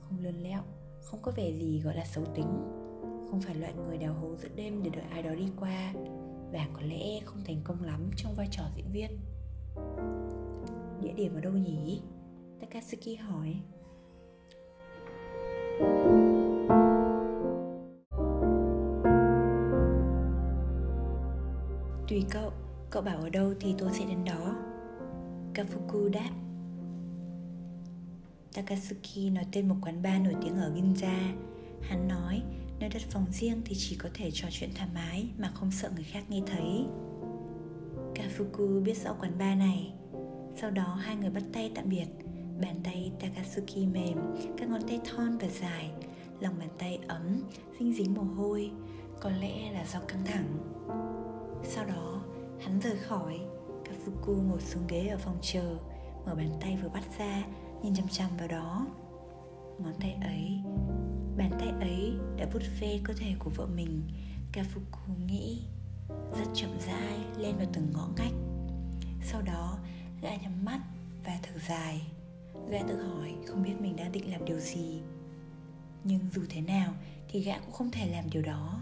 Không 0.01 0.19
lươn 0.23 0.35
lẹo, 0.35 0.61
không 1.03 1.19
có 1.23 1.31
vẻ 1.35 1.51
gì 1.51 1.79
gọi 1.79 1.95
là 1.95 2.05
xấu 2.05 2.25
tính. 2.25 2.47
Không 3.01 3.41
phải 3.41 3.55
loại 3.55 3.73
người 3.73 3.97
đào 3.97 4.13
hố 4.13 4.35
giữa 4.35 4.49
đêm 4.55 4.83
để 4.83 4.89
đợi 4.89 5.03
ai 5.11 5.23
đó 5.23 5.35
đi 5.35 5.47
qua. 5.59 5.93
Và 6.51 6.67
có 6.73 6.81
lẽ 6.81 7.19
không 7.25 7.43
thành 7.45 7.61
công 7.63 7.83
lắm 7.83 8.09
trong 8.15 8.35
vai 8.35 8.47
trò 8.51 8.63
diễn 8.75 8.91
viên. 8.91 9.11
Địa 11.01 11.13
điểm 11.13 11.35
ở 11.35 11.41
đâu 11.41 11.53
nhỉ? 11.53 12.01
Takasuki 12.63 13.19
hỏi. 13.19 13.55
Tùy 22.07 22.25
cậu, 22.29 22.51
cậu 22.89 23.01
bảo 23.01 23.17
ở 23.17 23.29
đâu 23.29 23.53
thì 23.59 23.75
tôi 23.77 23.89
sẽ 23.93 24.05
đến 24.05 24.23
đó. 24.25 24.55
Kafuku 25.53 26.09
đáp. 26.09 26.29
Takasuki 28.53 29.31
nói 29.31 29.45
tên 29.51 29.67
một 29.67 29.75
quán 29.81 30.01
bar 30.01 30.21
nổi 30.21 30.35
tiếng 30.41 30.55
ở 30.55 30.71
Ginza. 30.75 31.33
Hắn 31.81 32.07
nói 32.07 32.43
nơi 32.79 32.89
đặt 32.89 33.01
phòng 33.09 33.25
riêng 33.31 33.61
thì 33.65 33.75
chỉ 33.77 33.95
có 33.95 34.09
thể 34.13 34.31
trò 34.31 34.47
chuyện 34.51 34.69
thoải 34.75 34.89
mái 34.93 35.29
mà 35.37 35.51
không 35.53 35.71
sợ 35.71 35.91
người 35.95 36.03
khác 36.03 36.23
nghe 36.29 36.41
thấy. 36.47 36.85
Kafuku 38.15 38.83
biết 38.83 38.97
rõ 38.97 39.13
quán 39.13 39.37
bar 39.39 39.57
này. 39.57 39.93
Sau 40.55 40.71
đó 40.71 40.97
hai 41.01 41.15
người 41.15 41.29
bắt 41.29 41.43
tay 41.53 41.71
tạm 41.75 41.89
biệt. 41.89 42.22
Bàn 42.61 42.75
tay 42.83 43.11
Takasuki 43.19 43.87
mềm, 43.93 44.17
các 44.57 44.69
ngón 44.69 44.81
tay 44.87 44.99
thon 45.05 45.37
và 45.37 45.47
dài 45.47 45.91
Lòng 46.39 46.53
bàn 46.59 46.69
tay 46.77 46.99
ấm, 47.07 47.43
dinh 47.79 47.93
dính 47.93 48.13
mồ 48.13 48.21
hôi 48.21 48.71
Có 49.19 49.29
lẽ 49.29 49.71
là 49.71 49.85
do 49.85 49.99
căng 50.07 50.25
thẳng. 50.25 50.57
Sau 51.63 51.85
đó, 51.85 52.21
hắn 52.59 52.79
rời 52.79 52.97
khỏi 52.97 53.39
Kafuku 53.83 54.41
ngồi 54.41 54.61
xuống 54.61 54.83
ghế 54.87 55.07
ở 55.07 55.17
phòng 55.17 55.37
chờ 55.41 55.77
Mở 56.25 56.35
bàn 56.35 56.49
tay 56.61 56.77
vừa 56.83 56.89
bắt 56.89 57.03
ra 57.17 57.43
Nhìn 57.83 57.95
chăm 57.95 58.07
chăm 58.07 58.29
vào 58.37 58.47
đó. 58.47 58.87
Ngón 59.79 59.93
tay 59.99 60.17
ấy 60.21 60.59
Bàn 61.37 61.51
tay 61.59 61.69
ấy 61.79 62.13
đã 62.37 62.47
vuốt 62.53 62.61
ve 62.79 62.99
cơ 63.03 63.13
thể 63.13 63.35
của 63.39 63.49
vợ 63.55 63.67
mình. 63.75 64.01
Kafuku 64.53 65.25
nghĩ 65.27 65.63
Rất 66.09 66.45
chậm 66.53 66.69
rãi 66.87 67.19
lên 67.37 67.57
vào 67.57 67.67
từng 67.73 67.91
ngõ 67.93 68.07
ngách. 68.17 68.33
Sau 69.23 69.41
đó 69.41 69.77
gã 70.21 70.35
nhắm 70.35 70.65
mắt 70.65 70.79
và 71.25 71.39
thở 71.43 71.59
dài. 71.69 72.01
Gã 72.69 72.79
tự 72.87 72.95
hỏi, 72.95 73.33
không 73.45 73.63
biết 73.63 73.73
mình 73.79 73.95
đang 73.95 74.11
định 74.11 74.31
làm 74.31 74.45
điều 74.45 74.59
gì. 74.59 75.01
Nhưng 76.03 76.19
dù 76.33 76.41
thế 76.49 76.61
nào, 76.61 76.93
thì 77.27 77.41
gã 77.41 77.59
cũng 77.59 77.71
không 77.71 77.91
thể 77.91 78.09
làm 78.11 78.29
điều 78.29 78.41
đó. 78.41 78.81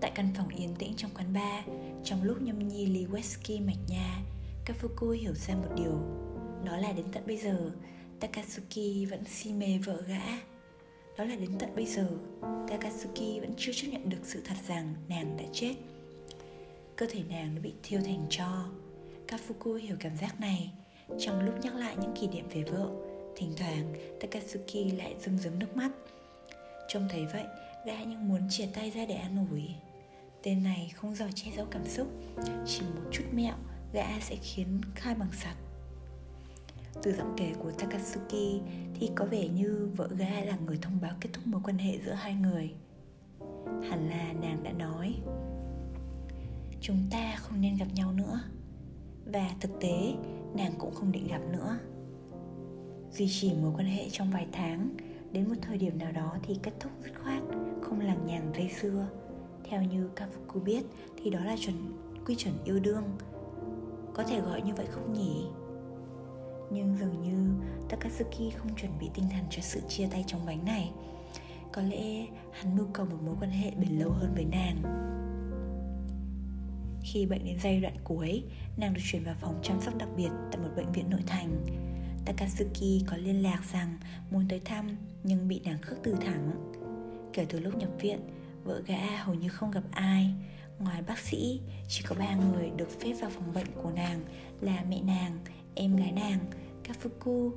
Tại 0.00 0.12
căn 0.14 0.28
phòng 0.36 0.48
yên 0.48 0.74
tĩnh 0.78 0.92
trong 0.96 1.10
quán 1.14 1.32
bar, 1.32 1.64
Trong 2.04 2.22
lúc 2.22 2.42
nhâm 2.42 2.68
nhi 2.68 2.86
ly 2.86 3.06
whisky 3.06 3.66
mạch 3.66 3.88
nha, 3.88 4.22
Kafuku 4.66 5.10
hiểu 5.10 5.34
ra 5.34 5.54
một 5.54 5.68
điều. 5.76 6.00
Đó 6.64 6.76
là 6.76 6.92
đến 6.92 7.06
tận 7.12 7.22
bây 7.26 7.36
giờ, 7.36 7.70
Takatsuki 8.20 9.10
vẫn 9.10 9.24
si 9.24 9.52
mê 9.52 9.78
vợ 9.84 10.02
gã. 10.08 10.22
Đó 11.18 11.24
là 11.24 11.36
đến 11.36 11.50
tận 11.58 11.70
bây 11.76 11.86
giờ, 11.86 12.08
Takatsuki 12.68 13.40
vẫn 13.40 13.54
chưa 13.56 13.72
chấp 13.72 13.88
nhận 13.88 14.08
được 14.08 14.18
sự 14.22 14.42
thật 14.44 14.54
rằng 14.68 14.94
nàng 15.08 15.36
đã 15.36 15.44
chết. 15.52 15.74
Cơ 16.96 17.06
thể 17.10 17.22
nàng 17.28 17.54
đã 17.54 17.60
bị 17.60 17.72
thiêu 17.82 18.00
thành 18.04 18.26
tro. 18.30 18.64
Kafuku 19.28 19.74
hiểu 19.74 19.96
cảm 20.00 20.16
giác 20.16 20.40
này 20.40 20.70
trong 21.18 21.40
lúc 21.40 21.54
nhắc 21.60 21.74
lại 21.74 21.96
những 22.00 22.14
kỷ 22.20 22.28
niệm 22.28 22.44
về 22.54 22.62
vợ, 22.62 22.90
Thỉnh 23.36 23.52
thoảng 23.56 23.94
Takatsuki 24.20 24.98
lại 24.98 25.16
rưng 25.20 25.38
rưng 25.38 25.58
nước 25.58 25.76
mắt. 25.76 25.90
Trông 26.88 27.08
thấy 27.10 27.26
vậy 27.32 27.44
Ga 27.86 28.04
như 28.04 28.18
muốn 28.18 28.40
chia 28.50 28.66
tay 28.74 28.90
ra 28.90 29.06
để 29.06 29.14
an 29.14 29.46
ủi. 29.50 29.64
Tên 30.42 30.62
này 30.62 30.92
không 30.96 31.14
giỏi 31.14 31.30
che 31.34 31.50
giấu 31.56 31.66
cảm 31.70 31.86
xúc, 31.86 32.06
Chỉ 32.66 32.82
một 32.82 33.10
chút 33.12 33.24
mẹo 33.32 33.54
Gã 33.92 34.20
sẽ 34.20 34.36
khiến 34.36 34.80
khai 34.94 35.14
bằng 35.14 35.32
sặc. 35.32 35.56
Từ 37.02 37.12
giọng 37.12 37.34
kể 37.36 37.52
của 37.58 37.70
Takatsuki 37.70 38.60
Thì 38.94 39.10
có 39.14 39.24
vẻ 39.24 39.48
như 39.48 39.90
vợ 39.96 40.08
gã 40.18 40.40
là 40.44 40.56
người 40.66 40.78
thông 40.82 41.00
báo 41.00 41.12
kết 41.20 41.28
thúc 41.32 41.46
mối 41.46 41.60
quan 41.64 41.78
hệ 41.78 41.98
giữa 42.06 42.12
hai 42.12 42.34
người. 42.34 42.70
Hẳn 43.90 44.10
là 44.10 44.32
nàng 44.32 44.62
đã 44.62 44.72
nói, 44.72 45.14
Chúng 46.80 47.02
ta 47.10 47.36
không 47.36 47.60
nên 47.60 47.76
gặp 47.76 47.86
nhau 47.94 48.12
nữa. 48.12 48.40
Và 49.24 49.50
thực 49.60 49.70
tế 49.80 50.14
nàng 50.56 50.72
cũng 50.78 50.94
không 50.94 51.12
định 51.12 51.28
gặp 51.28 51.40
nữa. 51.52 51.78
Duy 53.12 53.28
trì 53.30 53.52
mối 53.62 53.72
quan 53.76 53.86
hệ 53.86 54.08
trong 54.10 54.30
vài 54.30 54.46
tháng, 54.52 54.90
Đến 55.32 55.48
một 55.48 55.54
thời 55.62 55.78
điểm 55.78 55.98
nào 55.98 56.12
đó 56.12 56.36
thì 56.42 56.58
kết 56.62 56.72
thúc 56.80 56.92
dứt 57.04 57.12
khoát, 57.22 57.42
Không 57.82 58.00
lằng 58.00 58.26
nhằng 58.26 58.52
dây 58.54 58.68
xưa 58.68 59.06
theo 59.64 59.82
như 59.82 60.10
Kafuku 60.16 60.60
biết, 60.64 60.84
thì 61.16 61.30
đó 61.30 61.40
là 61.44 61.56
chuẩn, 61.58 61.76
quy 62.26 62.34
chuẩn 62.34 62.54
yêu 62.64 62.80
đương. 62.80 63.04
Có 64.14 64.22
thể 64.22 64.40
gọi 64.40 64.62
như 64.62 64.74
vậy 64.74 64.86
không 64.90 65.12
nhỉ? 65.12 65.46
Nhưng 66.70 66.96
dường 67.00 67.22
như 67.22 67.64
Takatsuki 67.88 68.56
không 68.56 68.74
chuẩn 68.76 68.92
bị 69.00 69.10
tinh 69.14 69.24
thần 69.32 69.44
cho 69.50 69.62
sự 69.62 69.80
chia 69.88 70.06
tay 70.10 70.24
trong 70.26 70.46
bánh 70.46 70.64
này. 70.64 70.92
Có 71.72 71.82
lẽ 71.82 72.26
hắn 72.52 72.76
mưu 72.76 72.86
cầu 72.92 73.06
một 73.06 73.18
mối 73.24 73.34
quan 73.40 73.50
hệ 73.50 73.70
bền 73.70 73.98
lâu 73.98 74.10
hơn 74.10 74.32
với 74.34 74.44
nàng. 74.44 74.82
Khi 77.02 77.26
bệnh 77.26 77.44
đến 77.44 77.58
giai 77.62 77.80
đoạn 77.80 77.96
cuối, 78.04 78.42
nàng 78.76 78.94
được 78.94 79.00
chuyển 79.04 79.24
vào 79.24 79.34
phòng 79.40 79.60
chăm 79.62 79.80
sóc 79.80 79.98
đặc 79.98 80.08
biệt 80.16 80.30
tại 80.52 80.60
một 80.62 80.70
bệnh 80.76 80.92
viện 80.92 81.10
nội 81.10 81.22
thành. 81.26 81.66
Takatsuki 82.24 83.04
có 83.06 83.16
liên 83.16 83.42
lạc 83.42 83.60
rằng 83.72 83.98
muốn 84.30 84.46
tới 84.48 84.60
thăm 84.64 84.96
nhưng 85.22 85.48
bị 85.48 85.60
nàng 85.64 85.82
khước 85.82 85.98
từ 86.02 86.14
thẳng. 86.20 86.50
Kể 87.32 87.46
từ 87.48 87.60
lúc 87.60 87.76
nhập 87.76 87.90
viện, 88.00 88.20
Vợ 88.64 88.82
gã 88.86 89.16
hầu 89.24 89.34
như 89.34 89.48
không 89.48 89.70
gặp 89.70 89.82
ai. 89.90 90.34
Ngoài 90.78 91.02
bác 91.02 91.18
sĩ 91.18 91.60
Chỉ 91.88 92.02
có 92.06 92.16
ba 92.18 92.36
người 92.36 92.70
được 92.76 93.00
phép 93.00 93.12
vào 93.20 93.30
phòng 93.30 93.52
bệnh 93.54 93.66
của 93.82 93.90
nàng 93.90 94.20
Là 94.60 94.84
mẹ 94.88 95.00
nàng, 95.02 95.38
em 95.74 95.96
gái 95.96 96.12
nàng 96.12 96.38
Kafuku. 96.84 97.50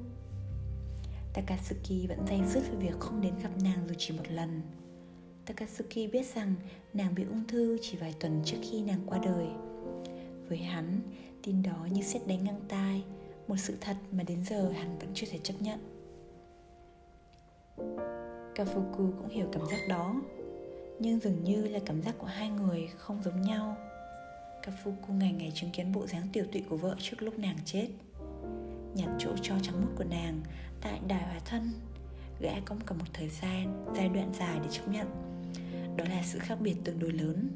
Takatsuki 1.33 2.07
vẫn 2.07 2.27
day 2.27 2.41
dứt 2.47 2.63
về 2.71 2.75
việc 2.79 2.99
không 2.99 3.21
đến 3.21 3.33
gặp 3.43 3.49
nàng 3.63 3.87
dù 3.87 3.95
chỉ 3.97 4.13
một 4.13 4.23
lần. 4.29 4.61
Takatsuki 5.45 6.11
biết 6.11 6.25
rằng 6.35 6.55
nàng 6.93 7.15
bị 7.15 7.23
ung 7.23 7.47
thư 7.47 7.77
chỉ 7.81 7.97
vài 7.97 8.15
tuần 8.19 8.41
trước 8.45 8.57
khi 8.61 8.81
nàng 8.81 8.99
qua 9.05 9.19
đời. 9.23 9.47
Với 10.49 10.57
hắn, 10.57 10.99
tin 11.43 11.63
đó 11.63 11.87
như 11.91 12.01
xét 12.01 12.27
đánh 12.27 12.43
ngang 12.43 12.61
tai 12.67 13.03
Một 13.47 13.55
sự 13.57 13.77
thật 13.81 13.95
mà 14.11 14.23
đến 14.23 14.43
giờ 14.45 14.71
hắn 14.71 14.99
vẫn 14.99 15.09
chưa 15.13 15.27
thể 15.31 15.39
chấp 15.43 15.53
nhận. 15.59 15.79
Kafuku 18.55 19.11
cũng 19.17 19.29
hiểu 19.29 19.47
cảm 19.51 19.65
giác 19.65 19.87
đó 19.89 20.21
nhưng 20.99 21.19
dường 21.19 21.43
như 21.43 21.67
là 21.67 21.79
cảm 21.85 22.01
giác 22.01 22.15
của 22.17 22.27
hai 22.27 22.49
người 22.49 22.87
không 22.97 23.23
giống 23.23 23.41
nhau. 23.41 23.77
Kafuku 24.63 25.13
ngày 25.13 25.31
ngày 25.31 25.51
chứng 25.55 25.71
kiến 25.71 25.91
bộ 25.91 26.07
dáng 26.07 26.27
tiểu 26.33 26.45
tụy 26.51 26.63
của 26.69 26.77
vợ 26.77 26.95
trước 26.99 27.21
lúc 27.21 27.39
nàng 27.39 27.57
chết. 27.65 27.87
Nhặt 28.95 29.09
chỗ 29.19 29.29
cho 29.41 29.55
trắng 29.61 29.81
mút 29.81 29.89
của 29.95 30.03
nàng 30.03 30.41
tại 30.81 30.99
đài 31.07 31.23
hòa 31.23 31.39
thân 31.45 31.71
Gã 32.39 32.51
có 32.65 32.75
cả 32.85 32.95
một 32.95 33.05
thời 33.13 33.29
gian, 33.29 33.85
giai 33.95 34.09
đoạn 34.09 34.31
dài 34.39 34.59
để 34.63 34.67
chấp 34.71 34.87
nhận. 34.87 35.32
Đó 35.97 36.05
là 36.09 36.23
sự 36.23 36.39
khác 36.39 36.57
biệt 36.61 36.75
tương 36.83 36.99
đối 36.99 37.11
lớn 37.11 37.49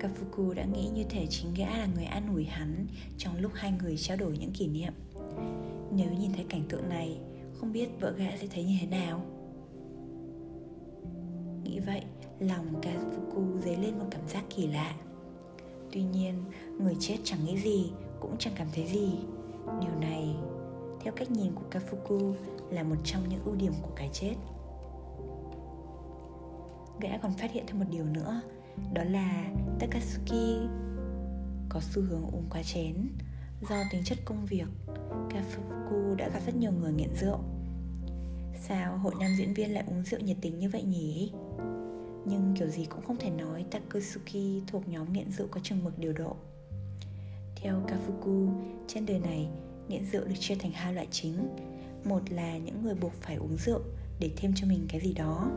Kafuku 0.00 0.52
đã 0.54 0.64
nghĩ 0.64 0.88
như 0.94 1.04
thể 1.10 1.26
chính 1.30 1.54
gã 1.54 1.66
là 1.66 1.86
người 1.94 2.04
an 2.04 2.34
ủi 2.34 2.44
hắn 2.44 2.86
trong 3.18 3.36
lúc 3.40 3.52
hai 3.54 3.72
người 3.82 3.96
trao 3.96 4.16
đổi 4.16 4.38
những 4.38 4.52
kỷ 4.52 4.66
niệm. 4.66 4.92
Nếu 5.92 6.10
nhìn 6.20 6.32
thấy 6.32 6.44
cảnh 6.48 6.62
tượng 6.68 6.88
này, 6.88 7.20
không 7.54 7.72
biết 7.72 7.88
vợ 8.00 8.12
gã 8.12 8.36
sẽ 8.36 8.46
thấy 8.50 8.64
như 8.64 8.76
thế 8.80 8.86
nào? 8.86 9.22
Nghĩ 11.64 11.80
vậy, 11.80 12.02
lòng 12.38 12.80
Kafuku 12.82 13.60
dấy 13.60 13.76
lên 13.76 13.98
một 13.98 14.06
cảm 14.10 14.28
giác 14.28 14.44
kỳ 14.56 14.66
lạ 14.66 14.94
Tuy 15.92 16.02
nhiên, 16.02 16.34
người 16.78 16.96
chết 17.00 17.16
chẳng 17.24 17.44
nghĩ 17.44 17.58
gì, 17.58 17.90
cũng 18.20 18.36
chẳng 18.38 18.54
cảm 18.56 18.66
thấy 18.74 18.86
gì 18.86 19.10
Điều 19.80 20.00
này, 20.00 20.34
theo 21.00 21.12
cách 21.16 21.30
nhìn 21.30 21.52
của 21.54 21.64
Kafuku, 21.70 22.34
là 22.70 22.82
một 22.82 22.96
trong 23.04 23.28
những 23.28 23.44
ưu 23.44 23.54
điểm 23.54 23.72
của 23.82 23.90
cái 23.96 24.10
chết 24.12 24.34
Gã 27.00 27.18
còn 27.22 27.32
phát 27.32 27.52
hiện 27.52 27.64
thêm 27.66 27.78
một 27.78 27.84
điều 27.90 28.04
nữa 28.04 28.40
Đó 28.94 29.04
là 29.04 29.50
Takatsuki 29.78 30.68
có 31.68 31.80
xu 31.80 32.02
hướng 32.02 32.22
uống 32.22 32.46
quá 32.50 32.62
chén. 32.62 32.94
Do 33.68 33.76
tính 33.90 34.02
chất 34.04 34.18
công 34.24 34.46
việc, 34.46 34.68
Kafuku 35.30 36.14
đã 36.14 36.28
gặp 36.28 36.40
rất 36.46 36.56
nhiều 36.56 36.72
người 36.72 36.92
nghiện 36.92 37.14
rượu. 37.20 37.38
Sao 38.60 38.98
hội 38.98 39.14
nam 39.20 39.30
diễn 39.38 39.54
viên 39.54 39.74
lại 39.74 39.84
uống 39.86 40.04
rượu 40.04 40.20
nhiệt 40.20 40.36
tình 40.40 40.58
như 40.58 40.68
vậy 40.68 40.82
nhỉ? 40.82 41.32
Nhưng 42.26 42.54
kiểu 42.58 42.68
gì 42.68 42.84
cũng 42.84 43.04
không 43.06 43.16
thể 43.16 43.30
nói 43.30 43.64
Takatsuki 43.70 44.62
thuộc 44.66 44.88
nhóm 44.88 45.12
nghiện 45.12 45.30
rượu 45.30 45.46
có 45.50 45.60
chừng 45.62 45.84
mực 45.84 45.98
điều 45.98 46.12
độ. 46.12 46.36
Theo 47.56 47.82
Kafuku, 47.86 48.48
trên 48.88 49.06
đời 49.06 49.18
này 49.18 49.48
nghiện 49.88 50.04
rượu 50.04 50.24
được 50.24 50.34
chia 50.40 50.54
thành 50.54 50.72
hai 50.72 50.94
loại 50.94 51.06
chính. 51.10 51.48
Một 52.04 52.30
là 52.30 52.58
những 52.58 52.82
người 52.82 52.94
buộc 52.94 53.12
phải 53.12 53.36
uống 53.36 53.56
rượu 53.56 53.80
để 54.20 54.30
thêm 54.36 54.52
cho 54.56 54.66
mình 54.66 54.86
cái 54.88 55.00
gì 55.00 55.12
đó. 55.12 55.50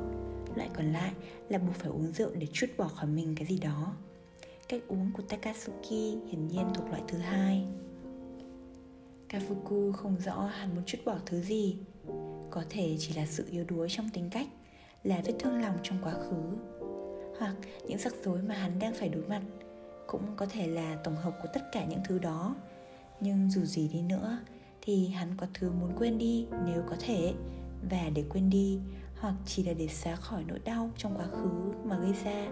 Loại 0.55 0.69
còn 0.73 0.93
lại 0.93 1.11
là 1.49 1.57
buộc 1.57 1.75
phải 1.75 1.89
uống 1.91 2.11
rượu 2.11 2.29
để 2.35 2.47
chút 2.53 2.67
bỏ 2.77 2.87
khỏi 2.87 3.07
mình 3.07 3.35
cái 3.35 3.47
gì 3.47 3.59
đó. 3.59 3.95
Cách 4.69 4.81
uống 4.87 5.11
của 5.13 5.23
Takatsuki 5.23 6.25
hiển 6.27 6.47
nhiên 6.47 6.67
thuộc 6.73 6.89
loại 6.89 7.01
thứ 7.07 7.17
hai. 7.17 7.65
Kafuku 9.29 9.91
không 9.91 10.15
rõ 10.25 10.45
hắn 10.45 10.75
muốn 10.75 10.83
chút 10.85 10.97
bỏ 11.05 11.17
thứ 11.25 11.41
gì. 11.41 11.77
Có 12.51 12.63
thể 12.69 12.95
chỉ 12.99 13.13
là 13.13 13.25
sự 13.25 13.45
yếu 13.51 13.65
đuối 13.67 13.87
trong 13.89 14.09
tính 14.09 14.29
cách, 14.29 14.47
Là 15.03 15.21
vết 15.25 15.33
thương 15.39 15.61
lòng 15.61 15.77
trong 15.83 15.97
quá 16.03 16.13
khứ. 16.13 16.41
Hoặc 17.39 17.55
những 17.87 17.97
rắc 17.97 18.13
rối 18.23 18.41
mà 18.41 18.55
hắn 18.55 18.79
đang 18.79 18.93
phải 18.93 19.09
đối 19.09 19.23
mặt, 19.23 19.41
Cũng 20.07 20.23
có 20.35 20.45
thể 20.45 20.67
là 20.67 20.95
tổng 21.03 21.15
hợp 21.15 21.33
của 21.41 21.49
tất 21.53 21.61
cả 21.71 21.85
những 21.85 21.99
thứ 22.05 22.19
đó. 22.19 22.55
Nhưng 23.19 23.51
dù 23.51 23.61
gì 23.61 23.87
đi 23.93 24.01
nữa, 24.01 24.37
Thì 24.81 25.07
hắn 25.07 25.37
có 25.37 25.47
thứ 25.53 25.71
muốn 25.71 25.91
quên 25.97 26.17
đi 26.17 26.47
nếu 26.65 26.83
có 26.89 26.95
thể. 26.99 27.33
Và 27.89 28.09
để 28.15 28.23
quên 28.29 28.49
đi 28.49 28.79
hoặc 29.23 29.35
chỉ 29.45 29.63
là 29.63 29.73
để 29.73 29.87
xóa 29.87 30.15
khỏi 30.15 30.43
nỗi 30.47 30.59
đau 30.59 30.89
trong 30.97 31.17
quá 31.17 31.25
khứ 31.25 31.49
mà 31.83 31.99
gây 31.99 32.13
ra, 32.23 32.47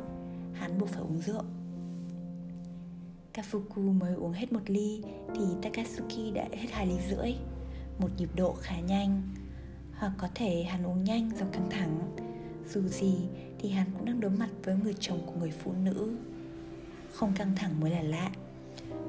Hắn 0.54 0.78
buộc 0.80 0.90
phải 0.90 1.02
uống 1.02 1.22
rượu. 1.22 1.44
Kafuku 3.34 4.00
mới 4.00 4.16
uống 4.16 4.34
hết 4.34 4.54
một 4.54 4.60
ly 4.66 5.04
thì 5.36 5.42
Takatsuki 5.62 6.34
đã 6.34 6.48
hết 6.52 6.68
hai 6.72 6.88
ly 6.88 6.94
rưỡi, 7.10 7.34
Một 8.00 8.08
nhịp 8.18 8.30
độ 8.36 8.56
khá 8.62 8.80
nhanh. 8.80 9.22
Hoặc 9.94 10.12
có 10.18 10.28
thể 10.36 10.64
hắn 10.64 10.84
uống 10.84 11.04
nhanh 11.04 11.32
do 11.40 11.46
căng 11.52 11.70
thẳng, 11.70 12.16
Dù 12.70 12.82
gì 12.82 13.16
thì 13.60 13.70
hắn 13.70 13.88
cũng 13.98 14.06
đang 14.06 14.20
đối 14.20 14.32
mặt 14.32 14.50
với 14.64 14.76
người 14.84 14.96
chồng 15.00 15.20
của 15.26 15.40
người 15.40 15.52
phụ 15.52 15.74
nữ. 15.84 16.18
Không 17.14 17.34
căng 17.36 17.56
thẳng 17.56 17.80
mới 17.80 17.92
là 17.92 18.02
lạ, 18.02 18.32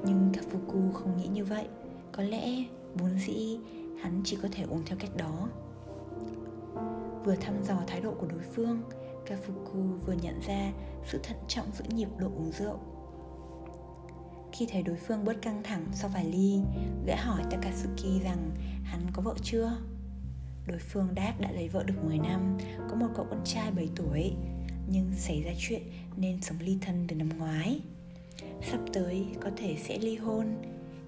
Nhưng 0.05 0.31
Kafuku 0.31 0.91
không 0.91 1.17
nghĩ 1.17 1.27
như 1.27 1.45
vậy. 1.45 1.67
Có 2.11 2.23
lẽ 2.23 2.63
vốn 2.95 3.19
dĩ 3.19 3.57
hắn 4.01 4.21
chỉ 4.25 4.37
có 4.41 4.49
thể 4.51 4.63
uống 4.63 4.81
theo 4.85 4.97
cách 4.99 5.15
đó. 5.17 5.49
Vừa 7.25 7.35
thăm 7.35 7.63
dò 7.63 7.75
thái 7.87 8.01
độ 8.01 8.13
của 8.19 8.27
đối 8.27 8.41
phương 8.55 8.81
Kafuku 9.27 9.97
vừa 10.05 10.13
nhận 10.13 10.39
ra 10.47 10.71
sự 11.05 11.19
thận 11.23 11.37
trọng 11.47 11.71
giữ 11.71 11.83
nhịp 11.89 12.09
độ 12.17 12.27
uống 12.27 12.51
rượu 12.51 12.79
khi 14.53 14.65
thấy 14.71 14.83
đối 14.83 14.95
phương 14.95 15.25
bớt 15.25 15.41
căng 15.41 15.63
thẳng 15.63 15.85
sau 15.93 16.09
vài 16.13 16.25
ly, 16.25 16.59
gã 17.05 17.15
hỏi 17.15 17.43
Takatsuki 17.51 18.23
rằng 18.23 18.51
hắn 18.83 19.01
có 19.13 19.21
vợ 19.21 19.35
chưa? 19.43 19.77
Đối 20.67 20.79
phương 20.79 21.15
đáp 21.15 21.33
đã 21.39 21.51
lấy 21.51 21.69
vợ 21.69 21.83
được 21.83 22.03
10 22.03 22.17
năm, 22.17 22.57
có 22.89 22.95
một 22.95 23.07
cậu 23.15 23.25
con 23.29 23.41
trai 23.45 23.71
7 23.71 23.89
tuổi, 23.95 24.33
nhưng 24.87 25.11
xảy 25.15 25.43
ra 25.43 25.51
chuyện 25.57 25.81
nên 26.17 26.41
sống 26.41 26.57
ly 26.59 26.77
thân 26.81 27.05
từ 27.07 27.15
năm 27.15 27.29
ngoái. 27.37 27.79
Sắp 28.61 28.79
tới 28.93 29.25
có 29.41 29.51
thể 29.57 29.77
sẽ 29.83 29.97
ly 29.97 30.15
hôn. 30.15 30.45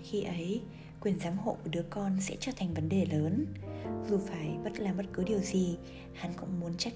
Khi 0.04 0.24
ấy, 0.24 0.62
quyền 1.02 1.20
giám 1.20 1.38
hộ 1.38 1.58
của 1.64 1.70
đứa 1.70 1.84
con 1.90 2.22
sẽ 2.22 2.36
trở 2.40 2.52
thành 2.56 2.74
vấn 2.74 2.90
đề 2.90 3.06
lớn. 3.06 3.46
Dù 4.10 4.18
phải 4.18 4.58
bất 4.64 4.80
làm 4.80 4.98
bất 4.98 5.06
cứ 5.14 5.24
điều 5.24 5.40
gì, 5.40 5.78
hắn 6.14 6.34
cũng 6.34 6.60
muốn 6.60 6.78
trách 6.78 6.94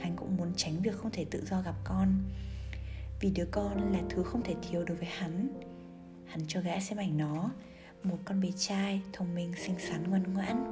hắn 0.00 0.16
cũng 0.16 0.36
muốn 0.36 0.52
tránh 0.56 0.82
việc 0.82 0.94
không 0.96 1.10
thể 1.10 1.24
tự 1.30 1.44
do 1.50 1.60
gặp 1.60 1.74
con. 1.84 2.14
Vì 3.20 3.30
đứa 3.30 3.46
con 3.50 3.92
là 3.92 4.02
thứ 4.08 4.22
không 4.22 4.42
thể 4.42 4.54
thiếu 4.62 4.84
đối 4.84 4.96
với 4.96 5.08
hắn. 5.08 5.48
Hắn 6.24 6.40
cho 6.48 6.60
gã 6.60 6.80
xem 6.80 6.98
ảnh 6.98 7.18
nó 7.18 7.50
một 8.02 8.18
con 8.24 8.40
bé 8.40 8.48
trai 8.56 9.02
thông 9.12 9.34
minh 9.34 9.52
xinh 9.56 9.78
xắn 9.78 10.10
ngoan 10.10 10.34
ngoãn. 10.34 10.64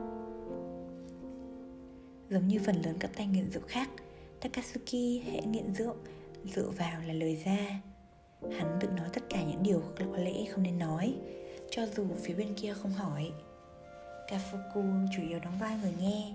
Giống 2.30 2.49
như 2.49 2.61
phần 2.66 2.76
lớn 2.82 2.97
các 3.01 3.11
tay 3.16 3.26
nghiện 3.26 3.51
rượu 3.51 3.62
khác 3.66 3.88
takatsuki 4.40 5.22
hệ 5.24 5.42
nghiện 5.42 5.74
rượu 5.74 5.94
dựa 6.44 6.70
vào 6.70 7.01
là 7.07 7.12
lời 7.12 7.42
ra. 7.44 7.80
Hắn 8.59 8.78
tự 8.80 8.88
nói 8.88 9.09
tất 9.12 9.22
cả 9.30 9.42
những 9.42 9.62
điều 9.62 9.82
có 9.99 10.16
lẽ 10.16 10.44
không 10.51 10.62
nên 10.62 10.78
nói 10.78 11.14
cho 11.70 11.86
dù 11.97 12.07
phía 12.22 12.34
bên 12.34 12.55
kia 12.55 12.74
không 12.74 12.92
hỏi 12.92 13.32
kafuku 14.28 15.06
chủ 15.16 15.22
yếu 15.22 15.38
đóng 15.38 15.58
vai 15.58 15.78
người 15.82 15.92
nghe, 16.00 16.32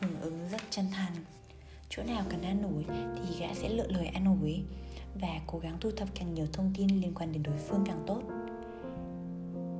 hưởng 0.00 0.20
ứng 0.20 0.48
rất 0.50 0.60
chân 0.70 0.84
thành. 0.92 1.12
Chỗ 1.88 2.02
nào 2.02 2.24
cần 2.30 2.42
an 2.42 2.62
ủi 2.62 2.84
thì 3.16 3.40
gã 3.40 3.54
sẽ 3.54 3.68
lựa 3.68 3.86
lời 3.88 4.06
an 4.06 4.24
ủi 4.40 4.62
và 5.20 5.40
cố 5.46 5.58
gắng 5.58 5.76
thu 5.80 5.90
thập 5.96 6.08
càng 6.14 6.34
nhiều 6.34 6.46
thông 6.52 6.72
tin 6.76 6.88
liên 6.88 7.14
quan 7.14 7.32
đến 7.32 7.42
đối 7.42 7.56
phương 7.56 7.84
càng 7.86 8.04
tốt. 8.06 8.22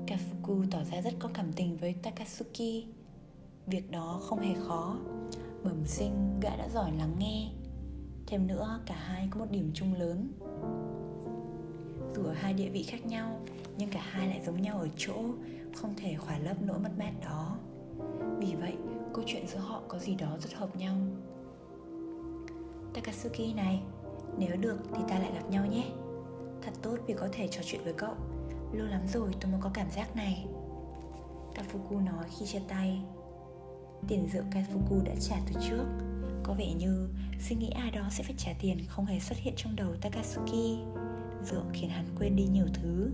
Kafuku 0.06 0.64
tỏ 0.70 0.84
ra 0.84 1.00
rất 1.00 1.14
có 1.18 1.28
cảm 1.34 1.52
tình 1.52 1.76
với 1.76 1.94
Takatsuki. 2.02 2.84
Việc 3.66 3.90
đó 3.90 4.20
không 4.22 4.40
hề 4.40 4.54
khó. 4.68 4.96
Bẩm 5.64 5.86
sinh, 5.86 6.40
gã 6.40 6.56
đã 6.56 6.68
giỏi 6.68 6.92
lắng 6.92 7.16
nghe. 7.18 7.48
Thêm 8.26 8.46
nữa, 8.46 8.80
cả 8.86 8.94
hai 8.94 9.28
có 9.30 9.40
một 9.40 9.50
điểm 9.50 9.70
chung 9.74 9.94
lớn. 9.94 10.32
Dù 12.14 12.24
ở 12.24 12.32
hai 12.32 12.52
địa 12.52 12.68
vị 12.68 12.82
khác 12.82 13.06
nhau, 13.06 13.40
Nhưng 13.78 13.90
cả 13.90 14.02
hai 14.10 14.28
lại 14.28 14.40
giống 14.46 14.62
nhau 14.62 14.78
ở 14.78 14.88
chỗ 14.96 15.14
không 15.76 15.94
thể 15.96 16.14
khỏa 16.14 16.38
lấp 16.38 16.56
nỗi 16.62 16.78
mất 16.78 16.90
mát 16.98 17.12
đó. 17.24 17.56
Vì 18.38 18.54
vậy, 18.54 18.76
câu 19.14 19.24
chuyện 19.26 19.46
giữa 19.46 19.58
họ 19.58 19.82
có 19.88 19.98
gì 19.98 20.14
đó 20.14 20.36
rất 20.40 20.54
hợp 20.54 20.76
nhau. 20.76 20.96
Takatsuki 22.94 23.54
này, 23.56 23.82
Nếu 24.38 24.56
được 24.56 24.78
thì 24.94 25.02
ta 25.08 25.18
lại 25.18 25.30
gặp 25.34 25.50
nhau 25.50 25.66
nhé. 25.66 25.84
Thật 26.62 26.72
tốt 26.82 26.96
vì 27.06 27.14
có 27.14 27.28
thể 27.32 27.48
trò 27.48 27.60
chuyện 27.64 27.80
với 27.84 27.92
cậu. 27.92 28.14
Lâu 28.72 28.86
lắm 28.86 29.00
rồi 29.06 29.30
tôi 29.40 29.52
mới 29.52 29.60
có 29.60 29.70
cảm 29.74 29.90
giác 29.90 30.16
này. 30.16 30.46
Kafuku 31.54 32.04
nói 32.04 32.24
khi 32.38 32.46
chia 32.46 32.60
tay. 32.68 33.02
Tiền 34.08 34.28
rượu 34.32 34.42
Kafuku 34.42 35.04
đã 35.04 35.12
trả 35.20 35.36
từ 35.46 35.60
trước. 35.68 35.84
Có 36.42 36.54
vẻ 36.54 36.72
như 36.74 37.08
suy 37.40 37.56
nghĩ 37.56 37.70
ai 37.70 37.90
đó 37.90 38.08
sẽ 38.10 38.24
phải 38.24 38.34
trả 38.38 38.52
tiền 38.60 38.78
không 38.88 39.06
hề 39.06 39.20
xuất 39.20 39.38
hiện 39.38 39.54
trong 39.56 39.76
đầu 39.76 39.94
Takatsuki. 40.00 40.78
Rượu 41.42 41.62
khiến 41.72 41.90
hắn 41.90 42.06
quên 42.18 42.36
đi 42.36 42.44
nhiều 42.44 42.66
thứ. 42.74 43.10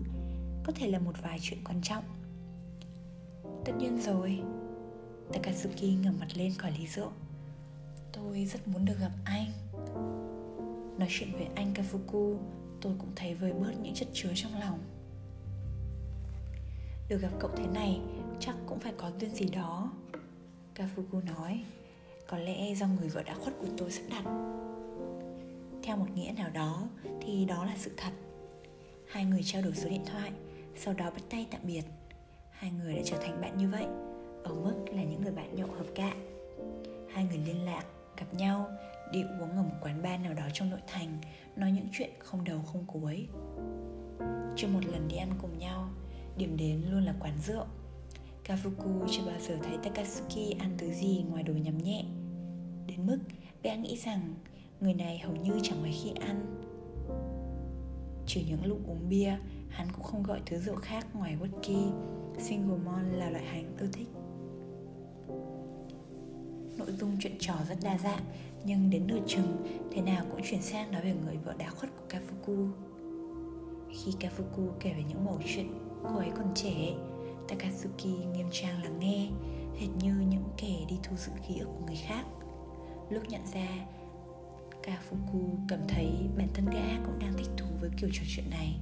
Có 0.65 0.73
thể 0.77 0.89
là 0.89 0.99
một 0.99 1.15
vài 1.23 1.39
chuyện 1.43 1.59
quan 1.65 1.81
trọng. 1.83 2.05
Tất 3.65 3.73
nhiên 3.79 4.01
rồi. 4.01 4.43
Takatsuki 5.33 5.83
ngẩng 6.03 6.19
mặt 6.21 6.27
lên 6.35 6.53
khỏi 6.59 6.73
ly 6.79 6.87
rượu 6.87 7.11
Tôi 8.13 8.45
rất 8.45 8.69
muốn 8.69 8.85
được 8.85 8.99
gặp 9.01 9.13
anh. 9.25 9.51
Nói 10.99 11.09
chuyện 11.11 11.33
với 11.33 11.47
anh 11.55 11.75
Kafuku, 11.75 12.37
Tôi 12.81 12.93
cũng 12.99 13.13
thấy 13.17 13.35
vơi 13.35 13.53
bớt 13.53 13.73
những 13.83 13.95
chất 13.95 14.09
chứa 14.13 14.31
trong 14.35 14.61
lòng. 14.61 14.79
Được 17.09 17.19
gặp 17.23 17.31
cậu 17.41 17.51
thế 17.57 17.67
này, 17.67 18.01
chắc 18.41 18.57
cũng 18.67 18.79
phải 18.79 18.93
có 18.97 19.11
duyên 19.21 19.35
gì 19.35 19.47
đó. 19.51 19.93
Kafuku 20.77 21.25
nói, 21.25 21.65
Có 22.29 22.39
lẽ 22.39 22.75
do 22.75 22.87
người 22.87 23.09
vợ 23.09 23.23
đã 23.23 23.35
khuất 23.35 23.55
của 23.61 23.69
tôi 23.77 23.91
sắp 23.91 24.03
đặt. 24.11 24.25
Theo 25.83 25.97
một 25.97 26.07
nghĩa 26.15 26.33
nào 26.37 26.51
đó, 26.51 26.83
thì 27.21 27.45
đó 27.45 27.65
là 27.65 27.75
sự 27.79 27.91
thật. 27.97 28.13
Hai 29.07 29.25
người 29.25 29.43
trao 29.45 29.63
đổi 29.63 29.75
số 29.75 29.89
điện 29.89 30.05
thoại, 30.07 30.33
Sau 30.77 30.95
đó 30.95 31.11
bắt 31.11 31.23
tay 31.31 31.47
tạm 31.51 31.61
biệt. 31.65 31.83
Hai 32.61 32.71
người 32.71 32.95
đã 32.95 33.03
trở 33.05 33.17
thành 33.21 33.41
bạn 33.41 33.57
như 33.57 33.69
vậy. 33.69 33.87
Ở 34.45 34.55
mức 34.55 34.75
là 34.93 35.03
những 35.03 35.23
người 35.23 35.33
bạn 35.33 35.55
nhậu 35.55 35.69
hợp 35.69 35.87
cạ 35.95 36.13
Hai 37.13 37.25
người 37.25 37.39
liên 37.39 37.65
lạc, 37.65 37.85
gặp 38.17 38.35
nhau 38.35 38.67
Đi 39.13 39.23
uống 39.23 39.57
ở 39.57 39.63
một 39.63 39.75
quán 39.81 40.03
bar 40.03 40.21
nào 40.21 40.35
đó 40.35 40.45
trong 40.53 40.71
nội 40.71 40.81
thành 40.87 41.19
Nói 41.57 41.73
những 41.73 41.87
chuyện 41.93 42.11
không 42.19 42.45
đầu 42.45 42.63
không 42.63 42.85
cuối. 42.87 43.27
Chưa 44.57 44.69
một 44.69 44.81
lần 44.93 45.09
đi 45.09 45.17
ăn 45.17 45.31
cùng 45.43 45.59
nhau 45.59 45.89
điểm 46.37 46.57
đến 46.57 46.83
luôn 46.91 47.05
là 47.05 47.15
quán 47.21 47.35
rượu. 47.47 47.65
Kafuku 48.47 49.07
chưa 49.11 49.23
bao 49.27 49.41
giờ 49.41 49.57
thấy 49.63 49.79
Takatsuki 49.83 50.59
ăn 50.59 50.75
thứ 50.79 50.93
gì 50.93 51.25
ngoài 51.29 51.43
đồ 51.43 51.53
nhắm 51.53 51.79
nhẹ. 51.79 52.05
Đến 52.87 53.07
mức 53.07 53.19
bé 53.63 53.77
nghĩ 53.77 53.97
rằng 53.97 54.35
người 54.81 54.95
này 54.95 55.19
hầu 55.19 55.37
như 55.37 55.53
chẳng 55.63 55.83
mấy 55.83 55.93
khi 55.93 56.11
ăn. 56.21 56.65
Trừ 58.27 58.41
những 58.49 58.65
lúc 58.65 58.79
uống 58.87 59.09
bia, 59.09 59.37
hắn 59.69 59.89
cũng 59.93 60.05
không 60.05 60.23
gọi 60.23 60.41
thứ 60.47 60.59
rượu 60.59 60.77
khác 60.77 61.07
ngoài 61.15 61.37
whisky. 61.41 61.91
Single 62.39 62.79
malt 62.85 63.13
là 63.13 63.31
loại 63.31 63.45
hành 63.45 63.77
ưa 63.79 63.87
thích. 63.93 64.09
Nội 66.79 66.93
dung 66.99 67.17
chuyện 67.21 67.37
trò 67.39 67.55
rất 67.69 67.79
đa 67.83 67.99
dạng, 67.99 68.23
Nhưng 68.65 68.91
đến 68.91 69.07
nửa 69.07 69.21
chừng, 69.27 69.57
Thế 69.91 70.03
nào 70.03 70.25
cũng 70.31 70.41
chuyển 70.45 70.63
sang 70.63 70.93
nói 70.93 71.03
về 71.03 71.15
người 71.25 71.37
vợ 71.37 71.55
đã 71.59 71.71
khuất 71.71 71.91
của 71.97 72.05
Kafuku. 72.09 72.71
Khi 73.91 74.13
Kafuku 74.21 74.69
kể 74.81 74.93
về 74.93 75.05
những 75.09 75.25
mẩu 75.25 75.41
chuyện 75.47 75.67
cô 76.03 76.17
ấy 76.17 76.31
còn 76.37 76.55
trẻ, 76.55 76.95
Takatsuki 77.49 78.05
nghiêm 78.05 78.47
trang 78.53 78.83
lắng 78.83 78.99
nghe, 79.01 79.29
hệt 79.81 79.89
như 80.03 80.15
những 80.29 80.45
kẻ 80.57 80.85
đi 80.89 80.99
thu 81.03 81.17
giữ 81.17 81.33
ký 81.49 81.59
ức 81.59 81.69
của 81.79 81.85
người 81.87 81.99
khác. 82.07 82.25
Lúc 83.11 83.23
nhận 83.29 83.47
ra, 83.55 83.69
Kafuku 84.83 85.57
cảm 85.69 85.81
thấy 85.89 86.13
bản 86.39 86.49
thân 86.55 86.67
gã 86.67 87.05
cũng 87.05 87.19
đang 87.19 87.33
thích 87.39 87.51
thú 87.57 87.67
với 87.81 87.91
kiểu 87.97 88.11
trò 88.13 88.23
chuyện 88.27 88.51
này. 88.51 88.81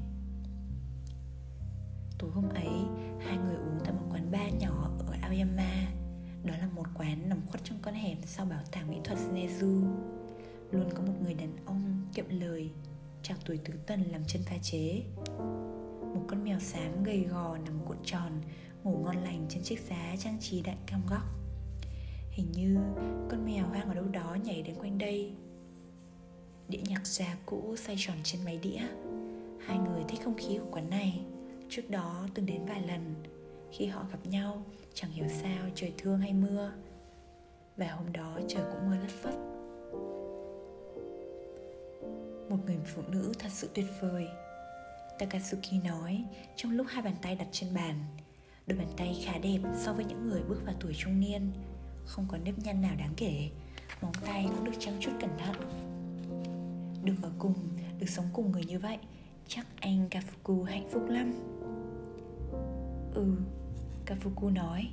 Tối 2.18 2.30
hôm 2.30 2.48
ấy, 2.48 2.68
hai 3.20 3.38
người 3.38 3.56
uống 3.56 3.78
tại 3.84 3.92
một 3.92 4.06
quán 4.10 4.30
bar 4.30 4.54
nhỏ 4.60 4.90
ở 5.06 5.14
Aoyama. 5.22 5.88
Đó 6.44 6.54
là 6.60 6.68
một 6.74 6.86
quán 6.94 7.28
nằm 7.28 7.40
khuất 7.46 7.64
trong 7.64 7.78
con 7.82 7.94
hẻm 7.94 8.18
sau 8.26 8.46
bảo 8.46 8.62
tàng 8.72 8.90
mỹ 8.90 8.96
thuật 9.04 9.18
Nezu 9.34 9.82
Luôn 10.70 10.90
có 10.94 11.02
một 11.02 11.12
người 11.22 11.34
đàn 11.34 11.56
ông 11.66 12.02
kiệm 12.14 12.24
lời 12.28 12.70
Chào 13.22 13.36
tuổi 13.44 13.58
tứ 13.64 13.74
tuần 13.86 14.02
làm 14.12 14.24
chân 14.26 14.42
pha 14.42 14.56
chế. 14.62 15.02
Một 16.14 16.24
con 16.28 16.44
mèo 16.44 16.58
xám 16.60 17.04
gầy 17.04 17.20
gò 17.20 17.56
nằm 17.56 17.80
cuộn 17.86 17.96
tròn 18.04 18.32
ngủ 18.84 18.98
ngon 19.04 19.16
lành 19.16 19.46
trên 19.48 19.62
chiếc 19.62 19.80
giá 19.80 20.16
trang 20.18 20.36
trí 20.40 20.62
đại 20.62 20.76
cam 20.86 21.02
góc. 21.10 21.22
Hình 22.30 22.52
như 22.52 22.78
con 23.30 23.44
mèo 23.44 23.66
hoang 23.66 23.88
ở 23.88 23.94
đâu 23.94 24.04
đó 24.04 24.36
nhảy 24.44 24.62
đến 24.62 24.74
quanh 24.74 24.98
đây. 24.98 25.32
Đĩa 26.68 26.80
nhạc 26.88 27.06
già 27.06 27.36
cũ 27.46 27.76
xoay 27.76 27.96
tròn 27.98 28.16
trên 28.22 28.44
máy 28.44 28.58
đĩa. 28.62 28.80
Hai 29.66 29.78
người 29.78 30.04
thích 30.08 30.20
không 30.24 30.36
khí 30.36 30.58
của 30.58 30.70
quán 30.70 30.90
này. 30.90 31.20
Trước 31.70 31.90
đó 31.90 32.26
từng 32.34 32.46
đến 32.46 32.64
vài 32.66 32.80
lần 32.80 33.14
Khi 33.72 33.86
họ 33.86 34.06
gặp 34.10 34.18
nhau 34.24 34.62
Chẳng 34.94 35.10
hiểu 35.10 35.26
sao 35.28 35.66
trời 35.74 35.92
thương 35.98 36.18
hay 36.18 36.32
mưa 36.32 36.72
Và 37.76 37.86
hôm 37.86 38.12
đó 38.12 38.38
trời 38.48 38.62
cũng 38.72 38.90
mưa 38.90 38.96
lất 38.96 39.10
phất. 39.10 39.34
Một 42.50 42.56
người 42.66 42.76
phụ 42.94 43.02
nữ 43.08 43.32
thật 43.38 43.48
sự 43.52 43.68
tuyệt 43.74 43.86
vời 44.00 44.28
Takatsuki 45.18 45.84
nói 45.84 46.24
trong 46.56 46.72
lúc 46.72 46.86
hai 46.90 47.02
bàn 47.02 47.14
tay 47.22 47.34
đặt 47.34 47.48
trên 47.52 47.74
bàn. 47.74 48.04
Đôi 48.66 48.78
bàn 48.78 48.88
tay 48.96 49.22
khá 49.24 49.38
đẹp 49.38 49.58
so 49.76 49.92
với 49.92 50.04
những 50.04 50.28
người 50.28 50.42
bước 50.48 50.60
vào 50.64 50.74
tuổi 50.80 50.92
trung 50.96 51.20
niên 51.20 51.52
Không 52.06 52.26
có 52.28 52.38
nếp 52.38 52.58
nhăn 52.58 52.82
nào 52.82 52.94
đáng 52.98 53.12
kể 53.16 53.48
Móng 54.00 54.12
tay 54.26 54.46
cũng 54.56 54.64
được 54.64 54.76
chăm 54.78 54.94
chút 55.00 55.12
cẩn 55.20 55.30
thận. 55.38 55.56
Được 57.04 57.14
ở 57.22 57.30
cùng, 57.38 57.54
được 57.98 58.08
sống 58.08 58.26
cùng 58.32 58.52
người 58.52 58.64
như 58.64 58.78
vậy 58.78 58.98
Chắc 59.48 59.66
anh 59.80 60.08
Kafuku 60.10 60.62
hạnh 60.62 60.88
phúc 60.90 61.02
lắm. 61.08 61.57
Ừ, 63.14 63.24
Kafuku 64.06 64.52
nói 64.52 64.88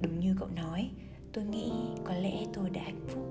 Đúng 0.00 0.20
như 0.20 0.36
cậu 0.38 0.48
nói 0.48 0.90
Tôi 1.32 1.44
nghĩ 1.44 1.72
có 2.04 2.14
lẽ 2.14 2.44
tôi 2.52 2.70
đã 2.70 2.82
hạnh 2.82 3.06
phúc. 3.08 3.24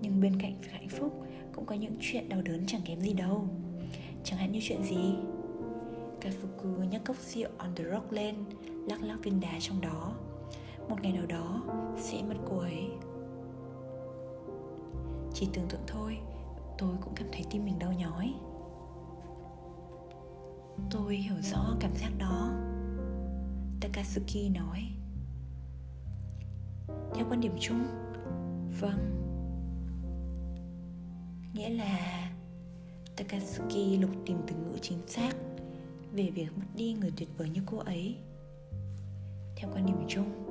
Nhưng 0.00 0.20
bên 0.20 0.40
cạnh 0.40 0.60
việc 0.60 0.70
hạnh 0.72 0.88
phúc 0.88 1.26
Cũng 1.52 1.66
có 1.66 1.74
những 1.74 1.94
chuyện 2.00 2.28
đau 2.28 2.42
đớn 2.42 2.64
chẳng 2.66 2.82
kém 2.84 3.00
gì 3.00 3.12
đâu. 3.12 3.48
Chẳng 4.24 4.38
hạn 4.38 4.52
như 4.52 4.60
chuyện 4.62 4.82
gì? 4.82 5.14
Kafuku 6.20 6.88
nhấc 6.88 7.04
cốc 7.04 7.16
rượu 7.16 7.48
on 7.58 7.74
the 7.74 7.84
rock 7.84 8.12
lên 8.12 8.34
Lắc 8.88 9.02
lắc 9.02 9.18
viên 9.22 9.40
đá 9.40 9.58
trong 9.60 9.80
đó. 9.80 10.12
Một 10.88 10.96
ngày 11.02 11.12
nào 11.12 11.26
đó 11.26 11.62
sẽ 11.96 12.22
mất 12.22 12.36
cô 12.50 12.58
ấy. 12.58 12.88
Chỉ 15.34 15.48
tưởng 15.52 15.66
tượng 15.68 15.84
thôi 15.86 16.18
Tôi 16.78 16.96
cũng 17.00 17.14
cảm 17.14 17.28
thấy 17.32 17.44
tim 17.50 17.64
mình 17.64 17.78
đau 17.78 17.92
nhói. 17.92 18.34
Tôi 20.90 21.16
hiểu 21.16 21.36
rõ 21.42 21.76
cảm 21.80 21.96
giác 21.96 22.10
đó. 22.18 22.50
Takatsuki 23.80 24.50
nói. 24.54 24.88
Theo 27.14 27.26
quan 27.30 27.40
điểm 27.40 27.52
chung 27.60 27.84
Vâng. 28.80 29.14
Nghĩa 31.54 31.68
là 31.68 32.30
Takatsuki 33.16 34.00
lục 34.00 34.10
tìm 34.26 34.38
từ 34.46 34.56
ngữ 34.56 34.78
chính 34.82 34.98
xác 35.06 35.36
về 36.12 36.30
việc 36.30 36.48
mất 36.56 36.66
đi 36.76 36.92
người 36.92 37.12
tuyệt 37.16 37.28
vời 37.38 37.48
như 37.48 37.60
cô 37.66 37.78
ấy. 37.78 38.16
Theo 39.56 39.70
quan 39.72 39.86
điểm 39.86 40.06
chung 40.08 40.48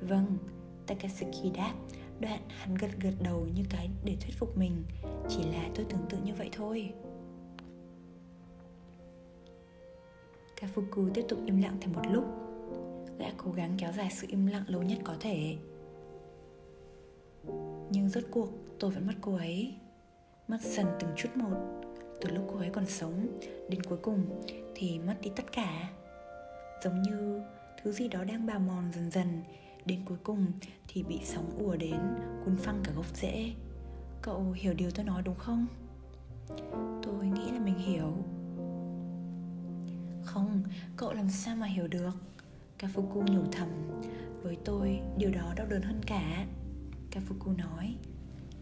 vâng 0.00 0.38
Takatsuki 0.86 1.52
đáp, 1.56 1.74
đoạn 2.20 2.40
hắn 2.48 2.74
gật 2.74 2.90
gật 3.00 3.14
đầu 3.22 3.46
như 3.54 3.62
cái 3.70 3.90
để 4.04 4.16
thuyết 4.20 4.34
phục 4.38 4.58
mình 4.58 4.84
chỉ 5.28 5.42
là 5.42 5.68
tôi 5.74 5.86
tưởng 5.88 6.06
tượng 6.08 6.24
như 6.24 6.34
vậy 6.34 6.48
thôi. 6.52 6.92
Kafuku 10.60 11.10
tiếp 11.14 11.24
tục 11.28 11.38
im 11.46 11.62
lặng 11.62 11.76
thêm 11.80 11.92
một 11.92 12.02
lúc. 12.10 12.24
Gã 13.18 13.26
cố 13.36 13.52
gắng 13.52 13.74
kéo 13.78 13.92
dài 13.92 14.10
sự 14.10 14.26
im 14.30 14.46
lặng 14.46 14.64
lâu 14.66 14.82
nhất 14.82 14.98
có 15.04 15.16
thể. 15.20 15.56
Nhưng 17.90 18.08
rốt 18.08 18.24
cuộc, 18.30 18.48
tôi 18.78 18.90
vẫn 18.90 19.06
mất 19.06 19.14
cô 19.20 19.36
ấy. 19.36 19.74
Mất 20.48 20.58
dần 20.60 20.86
từng 21.00 21.10
chút 21.16 21.28
một, 21.34 21.56
từ 22.20 22.30
lúc 22.30 22.44
cô 22.52 22.58
ấy 22.58 22.70
còn 22.70 22.86
sống 22.86 23.38
đến 23.68 23.82
cuối 23.82 23.98
cùng 24.02 24.42
thì 24.74 24.98
mất 24.98 25.14
đi 25.22 25.30
tất 25.36 25.52
cả. 25.52 25.90
Giống 26.84 27.02
như 27.02 27.42
thứ 27.82 27.92
gì 27.92 28.08
đó 28.08 28.24
đang 28.24 28.46
bào 28.46 28.58
mòn 28.58 28.92
dần 28.94 29.10
dần, 29.10 29.42
đến 29.84 30.00
cuối 30.04 30.18
cùng 30.24 30.46
thì 30.88 31.02
bị 31.02 31.20
sóng 31.24 31.58
ùa 31.58 31.76
đến, 31.76 32.00
cuốn 32.44 32.56
phăng 32.56 32.80
cả 32.84 32.92
gốc 32.96 33.16
rễ. 33.16 33.52
Cậu 34.22 34.52
hiểu 34.52 34.74
điều 34.74 34.90
tôi 34.90 35.04
nói 35.04 35.22
đúng 35.22 35.38
không? 35.38 35.66
Tôi 37.02 37.26
nghĩ 37.26 37.50
là 37.52 37.58
mình 37.58 37.78
hiểu 37.78 38.12
không, 40.24 40.62
cậu 40.96 41.12
làm 41.12 41.30
sao 41.30 41.56
mà 41.56 41.66
hiểu 41.66 41.88
được? 41.88 42.14
Kafuku 42.78 43.32
nhủ 43.32 43.42
thầm. 43.52 43.68
Với 44.42 44.56
tôi, 44.64 45.00
điều 45.18 45.30
đó 45.30 45.52
đau 45.56 45.66
đớn 45.66 45.82
hơn 45.82 46.00
cả. 46.06 46.46
Kafuku 47.10 47.56
nói, 47.56 47.94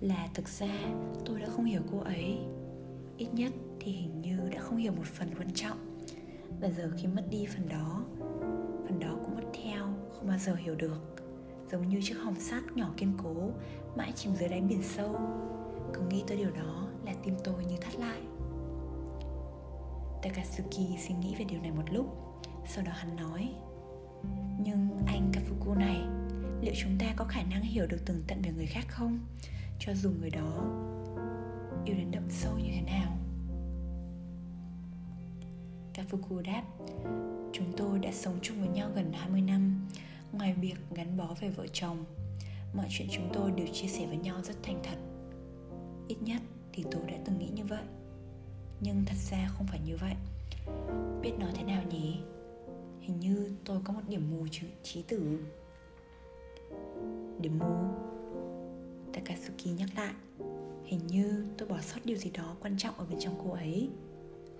là 0.01 0.29
thực 0.35 0.49
ra, 0.49 0.79
tôi 1.25 1.41
đã 1.41 1.47
không 1.47 1.65
hiểu 1.65 1.83
cô 1.93 1.99
ấy. 1.99 2.39
Ít 3.17 3.29
nhất 3.33 3.53
thì 3.81 3.93
hình 3.93 4.21
như 4.23 4.39
đã 4.53 4.61
không 4.61 4.77
hiểu 4.77 4.93
một 4.93 5.07
phần 5.07 5.29
quan 5.39 5.55
trọng. 5.55 5.99
Và 6.61 6.71
giờ 6.71 6.91
khi 6.97 7.07
mất 7.07 7.25
đi 7.31 7.47
phần 7.47 7.69
đó 7.69 8.05
phần 8.89 9.01
đó 9.01 9.17
cũng 9.25 9.35
mất 9.35 9.47
theo, 9.63 9.85
không 10.13 10.29
bao 10.29 10.39
giờ 10.39 10.55
hiểu 10.55 10.75
được. 10.75 11.17
Giống 11.71 11.89
như 11.89 12.01
chiếc 12.03 12.15
hòm 12.15 12.35
sắt 12.35 12.63
nhỏ 12.75 12.91
kiên 12.97 13.13
cố, 13.23 13.51
mãi 13.97 14.13
chìm 14.15 14.33
dưới 14.37 14.49
đáy 14.49 14.61
biển 14.61 14.83
sâu. 14.83 15.21
Cứ 15.95 16.01
nghĩ 16.01 16.25
tới 16.27 16.37
điều 16.37 16.51
đó 16.51 16.89
là 17.05 17.15
tim 17.25 17.35
tôi 17.45 17.65
như 17.65 17.77
thắt 17.81 17.97
lại. 17.97 18.21
Takatsuki 20.23 20.99
suy 20.99 21.15
nghĩ 21.15 21.35
về 21.39 21.45
điều 21.45 21.61
này 21.61 21.71
một 21.71 21.93
lúc, 21.93 22.07
Sau 22.67 22.85
đó 22.85 22.93
hắn 22.95 23.17
nói, 23.17 23.49
Nhưng 24.59 25.03
anh 25.07 25.33
Kafuku 25.33 25.79
này, 25.79 26.01
Liệu 26.61 26.75
chúng 26.77 26.99
ta 26.99 27.07
có 27.17 27.25
khả 27.25 27.43
năng 27.43 27.63
hiểu 27.63 27.87
được 27.87 28.07
tường 28.07 28.23
tận 28.27 28.43
về 28.43 28.51
người 28.57 28.67
khác 28.67 28.85
không? 28.89 29.19
Cho 29.79 29.95
dù 29.95 30.11
người 30.21 30.31
đó 30.31 30.65
yêu 31.85 31.97
đến 31.97 32.11
đậm 32.11 32.31
sâu 32.31 32.59
như 32.59 32.71
thế 32.75 32.83
nào. 32.83 33.19
Kafuku 35.95 36.43
đáp, 36.43 36.63
Chúng 37.53 37.73
tôi 37.77 37.99
đã 37.99 38.13
sống 38.13 38.39
chung 38.43 38.61
với 38.61 38.69
nhau 38.69 38.91
gần 38.95 39.13
20 39.13 39.41
năm. 39.41 39.89
Ngoài 40.33 40.55
việc 40.55 40.77
gắn 40.95 41.17
bó 41.17 41.35
về 41.41 41.49
vợ 41.49 41.67
chồng, 41.73 42.05
Mọi 42.75 42.87
chuyện 42.91 43.09
chúng 43.11 43.31
tôi 43.35 43.51
đều 43.51 43.67
chia 43.67 43.89
sẻ 43.89 44.07
với 44.07 44.17
nhau 44.17 44.43
rất 44.43 44.63
thành 44.63 44.81
thật. 44.83 44.99
Ít 46.09 46.17
nhất 46.23 46.43
thì 46.73 46.85
tôi 46.91 47.03
đã 47.07 47.15
từng 47.25 47.39
nghĩ 47.39 47.49
như 47.49 47.65
vậy. 47.65 47.83
Nhưng 48.81 49.05
thật 49.07 49.17
ra 49.31 49.49
không 49.57 49.67
phải 49.67 49.81
như 49.87 49.97
vậy. 49.97 50.15
Biết 51.23 51.33
nói 51.39 51.51
thế 51.55 51.65
nào 51.65 51.83
nhỉ? 51.91 52.21
Hình 53.01 53.21
như 53.21 53.53
tôi 53.65 53.81
có 53.85 53.93
một 53.93 54.01
điểm 54.09 54.31
mù 54.31 54.47
chữ 54.51 54.67
trí 54.83 55.03
tử. 55.03 55.39
Điểm 57.41 57.59
mù? 57.59 57.75
Takasuki 59.13 59.67
nhắc 59.79 59.89
lại. 59.97 60.15
Hình 60.85 61.01
như 61.07 61.47
tôi 61.59 61.69
bỏ 61.69 61.81
sót 61.81 62.01
điều 62.05 62.17
gì 62.17 62.31
đó 62.31 62.57
quan 62.61 62.79
trọng 62.79 62.95
ở 62.99 63.05
bên 63.05 63.19
trong 63.21 63.41
cô 63.45 63.53
ấy. 63.53 63.91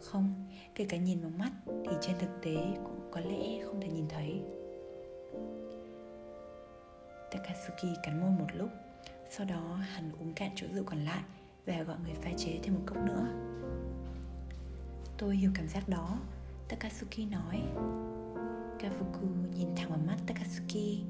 Không, 0.01 0.47
kể 0.75 0.87
cả 0.89 0.97
nhìn 0.97 1.23
bằng 1.23 1.39
mắt 1.39 1.53
thì 1.67 1.97
trên 2.01 2.19
thực 2.19 2.43
tế 2.43 2.57
cũng 2.85 3.11
có 3.13 3.21
lẽ 3.21 3.65
không 3.65 3.81
thể 3.81 3.89
nhìn 3.89 4.09
thấy. 4.09 4.43
Takasuki 7.31 7.97
cắn 8.03 8.21
môi 8.21 8.31
một 8.31 8.47
lúc 8.55 8.69
Sau 9.31 9.47
đó 9.47 9.75
hắn 9.75 10.13
uống 10.21 10.33
cạn 10.35 10.51
chỗ 10.55 10.67
rượu 10.75 10.85
còn 10.85 11.05
lại 11.05 11.23
Và 11.67 11.83
gọi 11.83 11.97
người 12.05 12.15
pha 12.15 12.31
chế 12.37 12.59
thêm 12.63 12.75
một 12.75 12.83
cốc 12.87 12.99
nữa. 13.07 13.27
Tôi 15.19 15.37
hiểu 15.37 15.51
cảm 15.55 15.69
giác 15.69 15.89
đó 15.89 16.19
Takatsuki 16.69 17.31
nói. 17.31 17.63
Kafuku 18.79 19.27
nhìn 19.57 19.69
thẳng 19.77 19.91
vào 19.91 19.99
mắt 20.07 20.17
Takatsuki. 20.27 21.03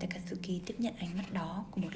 Takatsuki 0.00 0.62
tiếp 0.66 0.74
nhận 0.78 0.94
ánh 0.98 1.16
mắt 1.16 1.32
đó 1.32 1.64
của 1.70 1.80
một 1.80 1.88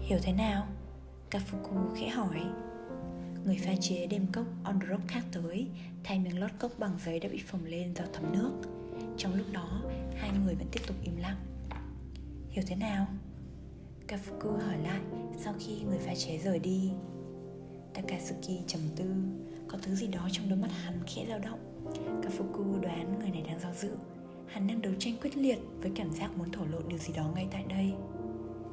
Hiểu 0.00 0.18
thế 0.22 0.32
nào? 0.32 0.66
Kafuku 1.30 1.94
khẽ 1.96 2.08
hỏi. 2.08 2.42
Người 3.44 3.58
pha 3.64 3.72
chế 3.80 4.06
đem 4.06 4.26
cốc 4.32 4.46
on 4.64 4.80
the 4.80 4.86
rock 4.86 5.08
khác 5.08 5.24
tới 5.32 5.68
Thay 6.04 6.18
miếng 6.18 6.40
lót 6.40 6.50
cốc 6.58 6.72
bằng 6.78 6.98
giấy 7.04 7.20
đã 7.20 7.28
bị 7.28 7.42
phồng 7.46 7.64
lên 7.64 7.94
do 7.94 8.04
thấm 8.12 8.32
nước. 8.32 8.52
Trong 9.16 9.34
lúc 9.34 9.46
đó, 9.52 9.82
hai 10.16 10.30
người 10.44 10.54
vẫn 10.54 10.66
tiếp 10.72 10.80
tục 10.86 10.96
im 11.02 11.16
lặng. 11.16 11.36
Hiểu 12.50 12.64
thế 12.68 12.76
nào? 12.76 13.06
Kafuku 14.10 14.50
hỏi 14.66 14.78
lại 14.82 15.00
sau 15.36 15.54
khi 15.58 15.80
người 15.80 15.98
pha 15.98 16.14
chế 16.14 16.38
rời 16.38 16.58
đi. 16.58 16.90
Takasuki 17.94 18.66
trầm 18.66 18.80
tư, 18.96 19.04
Có 19.68 19.78
thứ 19.82 19.94
gì 19.94 20.06
đó 20.06 20.28
trong 20.32 20.48
đôi 20.48 20.58
mắt 20.58 20.68
hắn 20.72 21.00
khẽ 21.06 21.26
dao 21.28 21.38
động. 21.38 21.58
Kafuku 22.22 22.80
đoán 22.80 23.18
người 23.18 23.30
này 23.30 23.42
đang 23.42 23.60
do 23.60 23.72
dự. 23.72 23.96
Hắn 24.46 24.66
đang 24.66 24.82
đấu 24.82 24.92
tranh 24.98 25.14
quyết 25.22 25.36
liệt 25.36 25.58
với 25.80 25.92
cảm 25.96 26.12
giác 26.12 26.36
muốn 26.38 26.52
thổ 26.52 26.64
lộ 26.64 26.78
điều 26.88 26.98
gì 26.98 27.14
đó 27.16 27.30
ngay 27.34 27.48
tại 27.50 27.64
đây. 27.68 27.92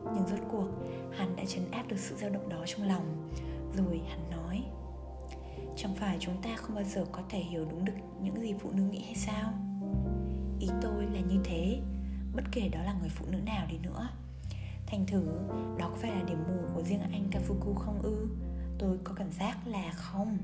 Nhưng 0.04 0.28
rốt 0.28 0.40
cuộc, 0.52 0.68
hắn 1.12 1.36
đã 1.36 1.44
chấn 1.48 1.72
áp 1.72 1.88
được 1.88 2.00
sự 2.00 2.16
dao 2.16 2.30
động 2.30 2.50
đó 2.50 2.64
trong 2.66 2.88
lòng. 2.88 3.30
Rồi 3.78 4.02
hắn 4.10 4.20
nói, 4.32 4.64
chẳng 5.76 5.96
phải 5.96 6.18
chúng 6.20 6.42
ta 6.42 6.56
không 6.56 6.76
bao 6.76 6.84
giờ 6.84 7.06
có 7.12 7.22
thể 7.30 7.40
hiểu 7.40 7.66
đúng 7.72 7.86
được 7.86 7.94
những 8.22 8.42
gì 8.42 8.54
phụ 8.60 8.72
nữ 8.72 8.84
nghĩ 8.84 9.04
hay 9.06 9.16
sao? 9.16 9.54
Ý 10.60 10.68
tôi 10.82 11.06
là 11.06 11.20
như 11.20 11.40
thế. 11.44 11.82
Bất 12.36 12.44
kể 12.52 12.70
đó 12.70 12.80
là 12.84 12.94
người 13.00 13.10
phụ 13.10 13.26
nữ 13.32 13.38
nào 13.38 13.68
đi 13.70 13.78
nữa 13.78 14.10
thành 14.88 15.06
thử, 15.06 15.24
đó 15.78 15.90
có 15.90 15.96
phải 15.96 16.12
là 16.12 16.24
điểm 16.24 16.38
mù 16.48 16.68
của 16.76 16.84
riêng 16.84 17.02
anh 17.02 17.30
kafuku 17.32 17.74
không 17.74 18.02
ư? 18.02 18.28
Tôi 18.80 18.98
có 19.04 19.14
cảm 19.14 19.32
giác 19.32 19.68
là 19.68 19.92
không. 19.92 20.38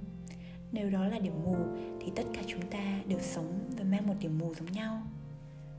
Nếu 0.71 0.89
đó 0.89 1.07
là 1.07 1.19
điểm 1.19 1.43
mù, 1.43 1.55
thì 1.99 2.11
tất 2.15 2.23
cả 2.33 2.41
chúng 2.47 2.61
ta 2.61 3.01
đều 3.07 3.19
sống 3.19 3.59
và 3.77 3.83
mang 3.83 4.07
một 4.07 4.13
điểm 4.19 4.39
mù 4.39 4.53
giống 4.53 4.71
nhau. 4.71 5.01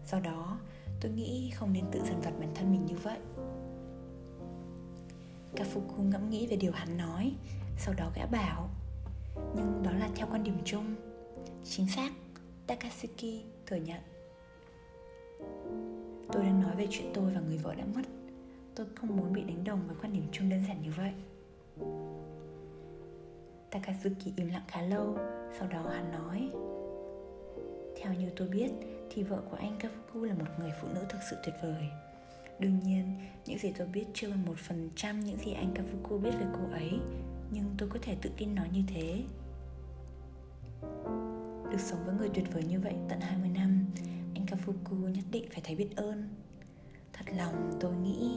Do 0.06 0.20
đó, 0.20 0.58
tôi 1.00 1.12
nghĩ 1.12 1.50
không 1.54 1.72
nên 1.72 1.84
tự 1.92 2.00
dằn 2.04 2.20
vặt 2.20 2.32
bản 2.40 2.54
thân 2.54 2.72
mình 2.72 2.86
như 2.86 2.96
vậy. 3.02 3.18
Kafuku 5.56 6.02
ngẫm 6.02 6.30
nghĩ 6.30 6.46
về 6.46 6.56
điều 6.56 6.72
hắn 6.72 6.96
nói, 6.96 7.32
Sau 7.78 7.94
đó 7.94 8.10
gã 8.14 8.26
bảo, 8.26 8.68
Nhưng 9.56 9.82
đó 9.82 9.90
là 9.90 10.10
theo 10.14 10.26
quan 10.30 10.44
điểm 10.44 10.58
chung. 10.64 10.94
Chính 11.64 11.88
xác 11.88 12.12
Takasuki 12.66 13.44
thừa 13.66 13.76
nhận. 13.76 14.00
Tôi 16.32 16.42
đang 16.42 16.60
nói 16.60 16.76
về 16.76 16.86
chuyện 16.90 17.10
tôi 17.14 17.32
và 17.34 17.40
người 17.40 17.58
vợ 17.58 17.74
đã 17.74 17.84
mất. 17.94 18.02
Tôi 18.76 18.86
không 18.94 19.16
muốn 19.16 19.32
bị 19.32 19.44
đánh 19.44 19.64
đồng 19.64 19.86
với 19.86 19.96
quan 20.02 20.12
điểm 20.12 20.24
chung 20.32 20.48
đơn 20.48 20.62
giản 20.68 20.82
như 20.82 20.90
vậy. 20.96 21.12
Takazuki 23.70 24.32
im 24.36 24.48
lặng 24.48 24.64
khá 24.68 24.82
lâu 24.82 25.18
Sau 25.58 25.68
đó 25.68 25.88
hắn 25.88 26.12
nói 26.12 26.50
Theo 27.96 28.14
như 28.14 28.30
tôi 28.36 28.48
biết 28.48 28.70
Thì 29.10 29.22
vợ 29.22 29.42
của 29.50 29.56
anh 29.56 29.78
Kafuku 29.78 30.24
là 30.24 30.34
một 30.34 30.46
người 30.58 30.70
phụ 30.80 30.88
nữ 30.94 31.00
thực 31.08 31.18
sự 31.30 31.36
tuyệt 31.44 31.54
vời. 31.62 31.88
Đương 32.58 32.80
nhiên, 32.80 33.18
những 33.46 33.58
gì 33.58 33.72
tôi 33.78 33.86
biết 33.86 34.04
chưa 34.14 34.30
bằng 34.30 34.46
một 34.46 34.58
phần 34.58 34.90
trăm 34.96 35.20
những 35.20 35.38
gì 35.38 35.52
anh 35.52 35.74
Kafuku 35.74 36.18
biết 36.18 36.30
về 36.40 36.46
cô 36.52 36.72
ấy 36.72 36.92
Nhưng 37.50 37.74
tôi 37.78 37.88
có 37.88 37.98
thể 38.02 38.16
tự 38.22 38.30
tin 38.36 38.54
nói 38.54 38.68
như 38.72 38.82
thế. 38.88 39.22
Được 41.70 41.80
sống 41.80 41.98
với 42.06 42.14
người 42.14 42.28
tuyệt 42.34 42.52
vời 42.52 42.64
như 42.64 42.80
vậy 42.80 42.94
tận 43.08 43.20
20 43.20 43.48
năm 43.54 43.86
Anh 44.34 44.46
Kafuku 44.46 45.08
nhất 45.08 45.24
định 45.30 45.44
phải 45.50 45.60
thấy 45.64 45.76
biết 45.76 45.88
ơn. 45.96 46.28
Thật 47.14 47.24
lòng 47.36 47.70
tôi 47.80 47.92
nghĩ. 47.92 48.36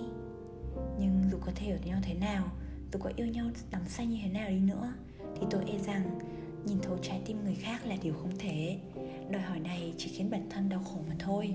Nhưng 0.99 1.23
dù 1.32 1.38
có 1.45 1.51
thể 1.55 1.71
ở 1.71 1.78
nhau 1.86 1.99
thế 2.03 2.13
nào, 2.13 2.45
Dù 2.93 2.99
có 2.99 3.11
yêu 3.15 3.28
nhau 3.28 3.45
đắm 3.71 3.82
say 3.88 4.07
như 4.07 4.17
thế 4.23 4.30
nào 4.30 4.49
đi 4.49 4.59
nữa, 4.59 4.93
Thì 5.36 5.47
tôi 5.49 5.63
e 5.67 5.78
rằng 5.78 6.19
Nhìn 6.65 6.80
thấu 6.82 6.97
trái 7.01 7.21
tim 7.25 7.43
người 7.43 7.55
khác 7.55 7.86
là 7.86 7.95
điều 8.01 8.13
không 8.13 8.32
thể. 8.39 8.80
Đòi 9.32 9.41
hỏi 9.41 9.59
này 9.59 9.93
chỉ 9.97 10.09
khiến 10.09 10.30
bản 10.30 10.49
thân 10.49 10.69
đau 10.69 10.80
khổ 10.80 10.99
mà 11.09 11.15
thôi. 11.19 11.53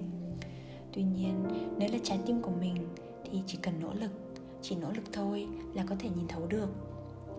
Tuy 0.92 1.02
nhiên, 1.02 1.44
nếu 1.78 1.88
là 1.92 1.98
trái 2.02 2.18
tim 2.26 2.42
của 2.42 2.50
mình, 2.60 2.74
thì 3.24 3.42
chỉ 3.46 3.58
cần 3.62 3.74
nỗ 3.80 3.92
lực, 3.94 4.10
chỉ 4.62 4.76
nỗ 4.76 4.92
lực 4.92 5.04
thôi 5.12 5.48
là 5.74 5.84
có 5.88 5.96
thể 5.98 6.08
nhìn 6.08 6.28
thấu 6.28 6.46
được. 6.46 6.68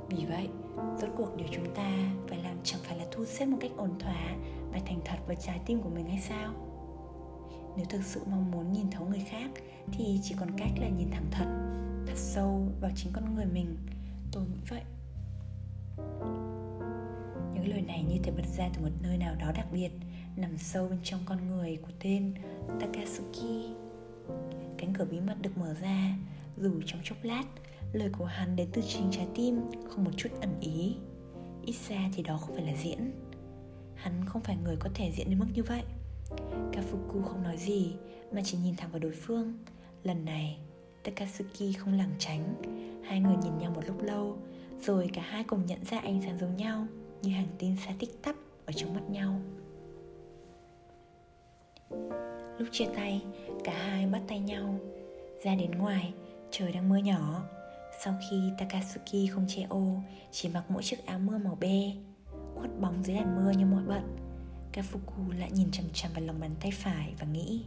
Vì 0.09 0.25
vậy, 0.25 0.49
rốt 1.01 1.09
cuộc 1.17 1.37
điều 1.37 1.47
chúng 1.51 1.75
ta 1.75 1.91
phải 2.27 2.37
làm, 2.43 2.57
chẳng 2.63 2.81
phải 2.83 2.97
là 2.97 3.05
thu 3.11 3.25
xếp 3.25 3.45
một 3.45 3.57
cách 3.61 3.71
ổn 3.77 3.99
thỏa 3.99 4.35
và 4.71 4.79
thành 4.85 4.99
thật 5.05 5.17
với 5.27 5.35
trái 5.35 5.59
tim 5.65 5.81
của 5.81 5.89
mình 5.89 6.05
hay 6.05 6.19
sao? 6.19 6.53
Nếu 7.77 7.85
thực 7.89 8.03
sự 8.03 8.21
mong 8.31 8.51
muốn 8.51 8.73
nhìn 8.73 8.91
thấu 8.91 9.05
người 9.05 9.23
khác 9.29 9.51
thì 9.91 10.19
chỉ 10.23 10.35
còn 10.39 10.49
cách 10.57 10.71
là 10.77 10.89
nhìn 10.89 11.11
thẳng 11.11 11.27
thật 11.31 11.45
thật 12.07 12.17
sâu 12.17 12.67
vào 12.81 12.91
chính 12.95 13.13
con 13.13 13.35
người 13.35 13.45
mình 13.45 13.77
tôi 14.31 14.43
nghĩ 14.43 14.59
vậy 14.69 14.81
những 17.53 17.67
lời 17.67 17.81
này 17.81 18.03
như 18.03 18.17
thể 18.23 18.31
bật 18.31 18.47
ra 18.57 18.69
từ 18.73 18.81
một 18.81 18.91
nơi 19.01 19.17
nào 19.17 19.35
đó 19.35 19.51
đặc 19.55 19.67
biệt 19.71 19.91
nằm 20.35 20.57
sâu 20.57 20.87
bên 20.87 20.99
trong 21.03 21.19
con 21.25 21.47
người 21.47 21.77
của 21.81 21.91
tên 21.99 22.33
Takasuki. 22.79 23.75
Cánh 24.77 24.93
cửa 24.93 25.05
bí 25.11 25.19
mật 25.19 25.41
được 25.41 25.57
mở 25.57 25.73
ra, 25.81 26.17
dù 26.57 26.81
trong 26.85 27.01
chốc 27.03 27.17
lát, 27.23 27.43
lời 27.93 28.09
của 28.17 28.25
hắn 28.25 28.55
đến 28.55 28.67
từ 28.73 28.81
chính 28.81 29.11
trái 29.11 29.27
tim, 29.35 29.61
không 29.89 30.03
một 30.03 30.11
chút 30.17 30.29
ẩn 30.41 30.59
ý. 30.59 30.95
Ít 31.65 31.75
ra 31.89 32.09
thì 32.13 32.23
đó 32.23 32.37
không 32.37 32.55
phải 32.55 32.65
là 32.65 32.73
diễn. 32.83 33.11
Hắn 33.95 34.25
không 34.25 34.41
phải 34.41 34.57
người 34.63 34.75
có 34.79 34.89
thể 34.93 35.11
diễn 35.11 35.29
đến 35.29 35.39
mức 35.39 35.47
như 35.53 35.63
vậy. 35.63 35.83
Fuku 36.93 37.23
không 37.23 37.43
nói 37.43 37.57
gì, 37.57 37.95
mà 38.31 38.41
chỉ 38.45 38.57
nhìn 38.57 38.75
thẳng 38.75 38.91
vào 38.91 38.99
đối 38.99 39.11
phương. 39.11 39.53
Lần 40.03 40.25
này, 40.25 40.59
Takatsuki 41.03 41.77
không 41.77 41.97
lảng 41.97 42.13
tránh. 42.19 42.53
Hai 43.03 43.19
người 43.19 43.35
nhìn 43.43 43.57
nhau 43.57 43.71
một 43.75 43.81
lúc 43.87 44.01
lâu, 44.01 44.37
rồi 44.81 45.09
cả 45.13 45.21
hai 45.21 45.43
cùng 45.43 45.65
nhận 45.65 45.85
ra 45.85 45.99
ánh 45.99 46.21
sáng 46.21 46.37
giống 46.39 46.55
nhau, 46.55 46.87
như 47.21 47.31
hàng 47.31 47.47
tinh 47.59 47.75
xa 47.85 47.91
tích 47.99 48.23
tắp 48.23 48.35
ở 48.65 48.71
trong 48.71 48.93
mắt 48.93 49.09
nhau. 49.09 49.41
Lúc 52.57 52.67
chia 52.71 52.87
tay, 52.95 53.21
cả 53.63 53.73
hai 53.73 54.05
bắt 54.05 54.21
tay 54.27 54.39
nhau 54.39 54.79
Ra 55.43 55.55
đến 55.55 55.71
ngoài, 55.71 56.13
trời 56.51 56.71
đang 56.71 56.89
mưa 56.89 56.97
nhỏ 56.97 57.43
Sau 58.03 58.13
khi 58.29 58.51
Takatsuki 58.57 59.31
không 59.31 59.45
che 59.47 59.65
ô 59.69 59.95
Chỉ 60.31 60.49
mặc 60.49 60.63
mỗi 60.69 60.83
chiếc 60.83 61.05
áo 61.05 61.19
mưa 61.19 61.37
màu 61.37 61.55
be 61.55 61.91
Khuất 62.55 62.79
bóng 62.79 63.03
dưới 63.03 63.15
làn 63.15 63.35
mưa 63.35 63.51
như 63.51 63.65
mọi 63.65 63.83
bận 63.87 64.32
Kafuku 64.73 65.39
lại 65.39 65.51
nhìn 65.51 65.71
chằm 65.71 65.85
chằm 65.93 66.11
vào 66.13 66.23
lòng 66.23 66.39
bàn 66.39 66.51
tay 66.61 66.71
phải 66.71 67.15
và 67.19 67.25
nghĩ, 67.25 67.65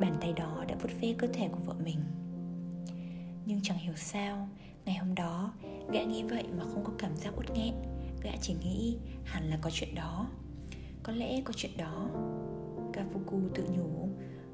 Bàn 0.00 0.16
tay 0.20 0.32
đó 0.32 0.64
đã 0.68 0.74
vuốt 0.82 0.88
ve 1.00 1.14
cơ 1.18 1.26
thể 1.26 1.48
của 1.48 1.60
vợ 1.64 1.74
mình. 1.84 1.98
Nhưng 3.46 3.60
chẳng 3.62 3.78
hiểu 3.78 3.94
sao, 3.96 4.48
Ngày 4.84 4.96
hôm 4.96 5.14
đó, 5.14 5.52
Gã 5.92 6.02
nghĩ 6.02 6.22
vậy 6.22 6.44
mà 6.58 6.64
không 6.64 6.84
có 6.84 6.92
cảm 6.98 7.16
giác 7.16 7.34
uất 7.36 7.50
nghẹn. 7.50 7.74
Gã 8.22 8.30
chỉ 8.40 8.54
nghĩ 8.54 8.98
hẳn 9.24 9.50
là 9.50 9.58
có 9.62 9.70
chuyện 9.72 9.94
đó. 9.94 10.26
Có 11.02 11.12
lẽ 11.12 11.40
có 11.44 11.52
chuyện 11.56 11.76
đó. 11.76 12.08
Kafuku 12.92 13.48
tự 13.54 13.64
nhủ, 13.76 14.08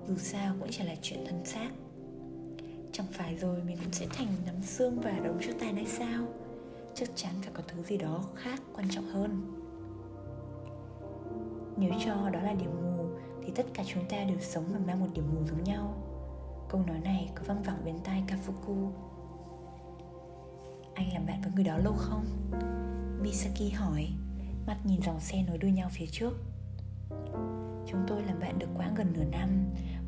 Dù 0.08 0.16
sao 0.16 0.56
cũng 0.60 0.68
chỉ 0.70 0.84
là 0.84 0.94
chuyện 1.02 1.24
thân 1.26 1.44
xác. 1.44 1.70
Chẳng 2.92 3.06
phải 3.12 3.36
rồi 3.36 3.62
mình 3.64 3.76
cũng 3.76 3.92
sẽ 3.92 4.06
thành 4.10 4.28
nắm 4.46 4.62
xương 4.62 5.00
và 5.00 5.18
đống 5.24 5.38
cho 5.46 5.52
tàn 5.60 5.76
hay 5.76 5.86
sao? 5.86 6.26
Chắc 6.94 7.08
chắn 7.14 7.32
phải 7.42 7.50
có 7.54 7.62
thứ 7.68 7.82
gì 7.82 7.96
đó 7.96 8.24
khác 8.34 8.62
quan 8.74 8.88
trọng 8.90 9.04
hơn. 9.04 9.59
Nếu 11.80 11.92
cho 12.04 12.30
đó 12.30 12.40
là 12.40 12.52
điểm 12.52 12.70
mù, 12.82 13.04
Thì 13.42 13.52
tất 13.56 13.66
cả 13.74 13.82
chúng 13.86 14.04
ta 14.08 14.16
đều 14.24 14.40
sống 14.40 14.64
và 14.72 14.78
mang 14.86 15.00
một 15.00 15.06
điểm 15.14 15.24
mù 15.34 15.44
giống 15.44 15.64
nhau. 15.64 15.94
Câu 16.68 16.82
nói 16.86 16.98
này 16.98 17.30
có 17.34 17.42
văng 17.46 17.62
vẳng 17.62 17.84
bên 17.84 17.98
tai 18.04 18.22
Kafuku. 18.26 18.90
Anh 20.94 21.12
làm 21.12 21.26
bạn 21.26 21.40
với 21.42 21.52
người 21.54 21.64
đó 21.64 21.78
lâu 21.78 21.92
không? 21.96 22.24
Misaki 23.22 23.74
hỏi, 23.74 24.08
Mắt 24.66 24.76
nhìn 24.84 25.02
dòng 25.02 25.20
xe 25.20 25.42
nối 25.48 25.58
đuôi 25.58 25.72
nhau 25.72 25.88
phía 25.92 26.06
trước. 26.06 26.32
Chúng 27.86 28.04
tôi 28.06 28.22
làm 28.22 28.40
bạn 28.40 28.58
được 28.58 28.68
quá 28.76 28.90
gần 28.96 29.12
nửa 29.12 29.24
năm, 29.24 29.48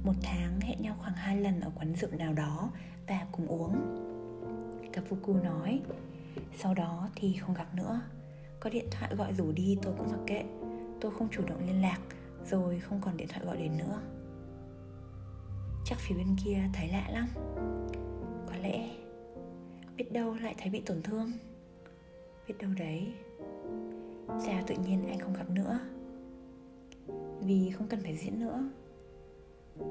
Một 0.05 0.13
tháng 0.23 0.61
hẹn 0.61 0.83
nhau 0.83 0.97
khoảng 0.99 1.15
hai 1.15 1.41
lần 1.41 1.61
ở 1.61 1.71
quán 1.77 1.95
rượu 1.95 2.11
nào 2.11 2.33
đó 2.33 2.71
Và 3.09 3.27
cùng 3.33 3.47
uống. 3.47 3.77
Kafuku 4.93 5.43
nói, 5.43 5.81
Sau 6.59 6.75
đó 6.75 7.09
thì 7.15 7.33
không 7.33 7.55
gặp 7.55 7.75
nữa. 7.75 8.01
Có 8.61 8.71
điện 8.71 8.87
thoại 8.91 9.15
gọi 9.15 9.33
rủ 9.33 9.53
đi, 9.53 9.79
tôi 9.83 9.95
cũng 9.99 10.11
mặc 10.11 10.21
kệ. 10.27 10.45
Tôi 11.03 11.13
không 11.19 11.29
chủ 11.31 11.43
động 11.47 11.67
liên 11.67 11.83
lạc, 11.83 11.99
Rồi 12.51 12.81
không 12.81 13.01
còn 13.01 13.17
điện 13.17 13.29
thoại 13.29 13.45
gọi 13.45 13.57
đến 13.57 13.79
nữa. 13.79 14.01
Chắc 15.85 15.99
phía 15.99 16.15
bên 16.15 16.37
kia 16.45 16.59
thấy 16.75 16.89
lạ 16.89 17.09
lắm. 17.11 17.29
Có 18.47 18.57
lẽ 18.63 18.91
Biết 19.97 20.13
đâu 20.13 20.35
lại 20.35 20.55
thấy 20.59 20.71
bị 20.71 20.81
tổn 20.81 21.03
thương. 21.03 21.33
Biết 22.49 22.55
đâu 22.59 22.71
đấy, 22.79 23.13
Sao 24.47 24.63
tự 24.67 24.75
nhiên 24.87 25.07
anh 25.09 25.21
không 25.21 25.35
gặp 25.35 25.51
nữa? 25.51 25.79
Vì 27.41 27.71
không 27.71 27.89
cần 27.89 28.01
phải 28.03 28.17
diễn 28.17 28.41
nữa. 28.41 28.71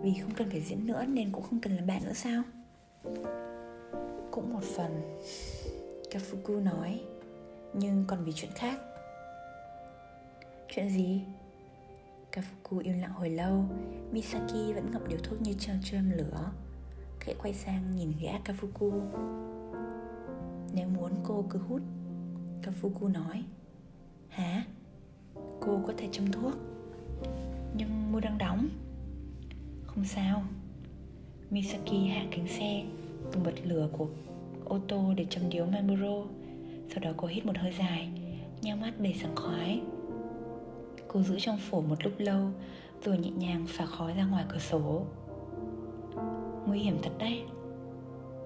Vì 0.02 0.14
không 0.22 0.34
cần 0.36 0.50
phải 0.50 0.62
diễn 0.62 0.88
nữa 0.88 1.06
nên 1.08 1.32
cũng 1.32 1.44
không 1.44 1.60
cần 1.60 1.76
làm 1.76 1.88
bạn 1.88 2.04
nữa 2.06 2.14
sao? 2.14 2.44
Cũng 4.32 4.54
một 4.54 4.64
phần, 4.64 5.02
kafuku 6.12 6.64
nói. 6.64 7.02
Nhưng 7.74 8.06
còn 8.08 8.24
vì 8.26 8.32
chuyện 8.36 8.52
khác 8.56 8.80
chuyện 10.76 10.90
gì? 10.90 11.22
Kafuku 12.32 12.80
im 12.80 13.00
lặng 13.00 13.14
hồi 13.14 13.30
lâu, 13.30 13.66
misaki 14.12 14.74
vẫn 14.76 14.92
ngậm 14.92 15.08
điếu 15.08 15.20
thuốc 15.24 15.42
như 15.42 15.54
treo 15.54 15.76
chơm 15.84 16.12
lửa. 16.12 16.52
Khẽ 17.20 17.34
quay 17.42 17.54
sang 17.54 17.96
nhìn 17.96 18.12
gã 18.22 18.32
kafuku. 18.46 18.92
Nếu 20.74 20.88
muốn 20.88 21.12
cô 21.24 21.46
cứ 21.50 21.60
hút, 21.60 21.82
kafuku 22.64 23.12
nói. 23.12 23.44
Hả? 24.30 24.66
Cô 25.36 25.82
có 25.88 25.94
thể 25.98 26.10
châm 26.12 26.32
thuốc, 26.32 26.54
nhưng 27.76 28.12
mua 28.12 28.20
đang 28.20 28.38
đóng. 28.38 28.70
Không 29.86 30.06
sao. 30.06 30.44
Misaki 31.50 32.08
hạ 32.10 32.26
kính 32.32 32.48
xe 32.48 32.84
Dùng 33.34 33.44
bật 33.44 33.54
lửa 33.64 33.90
của 33.92 34.08
ô 34.66 34.80
tô 34.88 35.14
để 35.18 35.26
châm 35.30 35.50
điếu 35.50 35.66
Marlboro. 35.66 36.26
Sau 36.90 37.00
đó 37.00 37.12
cô 37.18 37.28
hít 37.28 37.46
một 37.46 37.58
hơi 37.58 37.74
dài, 37.80 38.10
Nheo 38.62 38.78
mắt 38.78 39.00
đầy 39.00 39.14
sảng 39.14 39.36
khoái. 39.36 39.82
Cô 41.14 41.22
giữ 41.22 41.40
trong 41.40 41.58
phổi 41.58 41.82
một 41.82 41.96
lúc 42.04 42.14
lâu, 42.18 42.50
Rồi 43.04 43.18
nhẹ 43.18 43.30
nhàng 43.30 43.66
phả 43.68 43.86
khói 43.86 44.14
ra 44.14 44.26
ngoài 44.26 44.46
cửa 44.50 44.58
sổ. 44.58 45.06
Nguy 46.68 46.80
hiểm 46.80 46.98
thật 47.04 47.12
đấy 47.20 47.44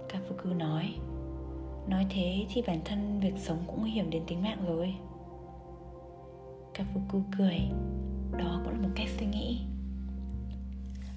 Kafuku 0.09 0.57
nói. 0.57 0.93
Nói 1.89 2.05
thế 2.09 2.45
thì 2.49 2.61
bản 2.67 2.79
thân 2.85 3.19
việc 3.19 3.33
sống 3.37 3.63
cũng 3.67 3.81
nguy 3.81 3.91
hiểm 3.91 4.09
đến 4.09 4.23
tính 4.27 4.43
mạng 4.43 4.65
rồi. 4.67 4.95
Kafuku 6.73 7.21
cười, 7.37 7.59
đó 8.37 8.61
cũng 8.63 8.73
là 8.73 8.79
một 8.87 8.93
cách 8.95 9.07
suy 9.19 9.25
nghĩ. 9.25 9.59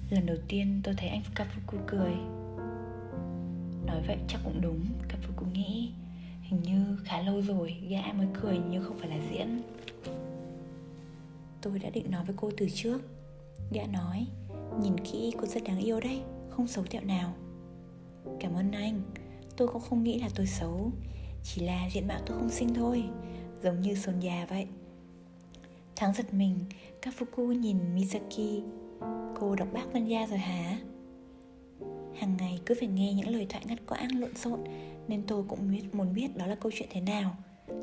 Lần 0.09 0.25
đầu 0.25 0.37
tiên 0.47 0.81
tôi 0.83 0.93
thấy 0.97 1.09
anh 1.09 1.21
Kafuku 1.35 1.77
cười. 1.87 2.13
Nói 3.85 4.01
vậy 4.07 4.17
chắc 4.27 4.41
cũng 4.43 4.61
đúng 4.61 4.85
Kafuku 5.09 5.51
nghĩ. 5.53 5.91
Hình 6.41 6.61
như 6.63 6.97
khá 7.03 7.21
lâu 7.21 7.41
rồi, 7.41 7.75
gã 7.89 8.13
mới 8.17 8.27
cười 8.41 8.59
nhưng 8.69 8.83
không 8.83 8.97
phải 8.99 9.09
là 9.09 9.17
diễn 9.31 9.61
tôi 11.61 11.79
đã 11.79 11.89
định 11.89 12.11
nói 12.11 12.25
với 12.25 12.35
cô 12.39 12.51
từ 12.57 12.67
trước. 12.73 13.01
Gã 13.71 13.83
nói 13.85 14.27
nhìn 14.81 14.97
kỹ 14.99 15.33
cô 15.37 15.45
rất 15.45 15.63
đáng 15.63 15.79
yêu 15.79 15.99
đấy 15.99 16.21
không 16.49 16.67
xấu 16.67 16.85
tẹo 16.89 17.01
nào. 17.01 17.33
Cảm 18.39 18.53
ơn 18.53 18.71
anh 18.71 19.01
tôi 19.57 19.67
cũng 19.67 19.81
không 19.81 20.03
nghĩ 20.03 20.19
là 20.19 20.29
tôi 20.35 20.47
xấu 20.47 20.91
chỉ 21.43 21.61
là 21.61 21.89
diện 21.93 22.07
mạo 22.07 22.19
tôi 22.25 22.37
không 22.37 22.49
xinh 22.49 22.73
thôi 22.73 23.03
giống 23.63 23.81
như 23.81 23.95
Sonya 23.95 24.45
vậy. 24.49 24.67
Thắng 25.95 26.13
giật 26.13 26.33
mình 26.33 26.59
Kafuku 27.01 27.51
nhìn 27.51 27.95
Misaki. 27.95 28.63
Cô 29.39 29.55
đọc 29.55 29.67
bác 29.73 29.93
văn 29.93 30.07
gia 30.07 30.25
rồi 30.25 30.39
hả? 30.39 30.79
Hàng 32.15 32.37
ngày 32.37 32.59
cứ 32.65 32.75
phải 32.79 32.87
nghe 32.87 33.13
những 33.13 33.29
lời 33.29 33.45
thoại 33.49 33.63
ngắt 33.67 33.79
quãng 33.87 34.19
lộn 34.19 34.35
xộn 34.35 34.59
Nên 35.07 35.23
tôi 35.27 35.43
cũng 35.47 35.71
biết, 35.71 35.95
muốn 35.95 36.13
biết 36.13 36.37
đó 36.37 36.45
là 36.45 36.55
câu 36.55 36.71
chuyện 36.75 36.89
thế 36.91 37.01
nào. 37.01 37.35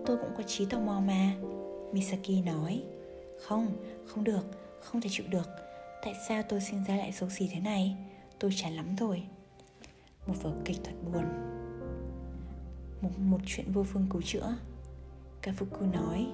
Tôi 0.07 0.17
cũng 0.17 0.31
có 0.37 0.43
trí 0.43 0.67
tò 0.67 0.81
mò 0.81 1.01
mà 1.07 1.33
Misaki 1.93 2.45
nói. 2.47 2.83
Không, 3.43 3.73
không 4.07 4.25
được, 4.25 4.43
không 4.81 5.01
thể 5.01 5.09
chịu 5.13 5.27
được. 5.31 5.49
Tại 6.03 6.15
sao 6.29 6.43
tôi 6.43 6.61
sinh 6.61 6.85
ra 6.85 6.97
lại 6.97 7.13
xấu 7.13 7.29
xí 7.29 7.49
thế 7.53 7.61
này? 7.61 7.97
Tôi 8.39 8.51
chán 8.57 8.73
lắm 8.73 8.97
rồi. 8.97 9.23
Một 10.27 10.35
vở 10.43 10.53
kịch 10.65 10.79
thật 10.85 10.93
buồn. 11.05 11.25
Một, 13.01 13.19
một 13.19 13.39
chuyện 13.47 13.73
vô 13.73 13.85
phương 13.85 14.07
cứu 14.11 14.23
chữa. 14.23 14.57
Kafuku 15.43 15.93
nói 15.93 16.27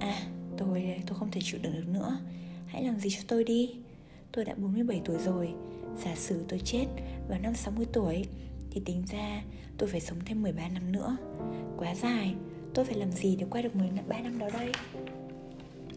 À 0.00 0.22
tôi 0.56 1.02
tôi 1.06 1.18
không 1.18 1.30
thể 1.30 1.40
chịu 1.44 1.60
đựng 1.62 1.72
được 1.72 1.88
nữa. 1.88 2.18
Hãy 2.66 2.84
làm 2.84 3.00
gì 3.00 3.10
cho 3.10 3.20
tôi 3.28 3.44
đi. 3.44 3.76
Tôi 4.32 4.44
đã 4.44 4.54
47 4.54 5.00
tuổi 5.04 5.18
rồi. 5.18 5.54
Giả 6.04 6.14
sử 6.16 6.44
tôi 6.48 6.60
chết 6.64 6.86
vào 7.28 7.38
năm 7.38 7.54
60 7.54 7.86
tuổi 7.92 8.24
Thì 8.70 8.82
tính 8.84 9.02
ra 9.12 9.42
tôi 9.78 9.88
phải 9.88 10.00
sống 10.00 10.18
thêm 10.24 10.42
13 10.42 10.68
năm 10.68 10.92
nữa. 10.92 11.16
Quá 11.76 11.94
dài. 11.94 12.34
Tôi 12.74 12.84
phải 12.84 12.94
làm 12.94 13.12
gì 13.12 13.36
để 13.36 13.46
qua 13.50 13.62
được 13.62 13.76
13 13.76 14.18
năm 14.18 14.38
đó 14.38 14.48
đây? 14.52 14.72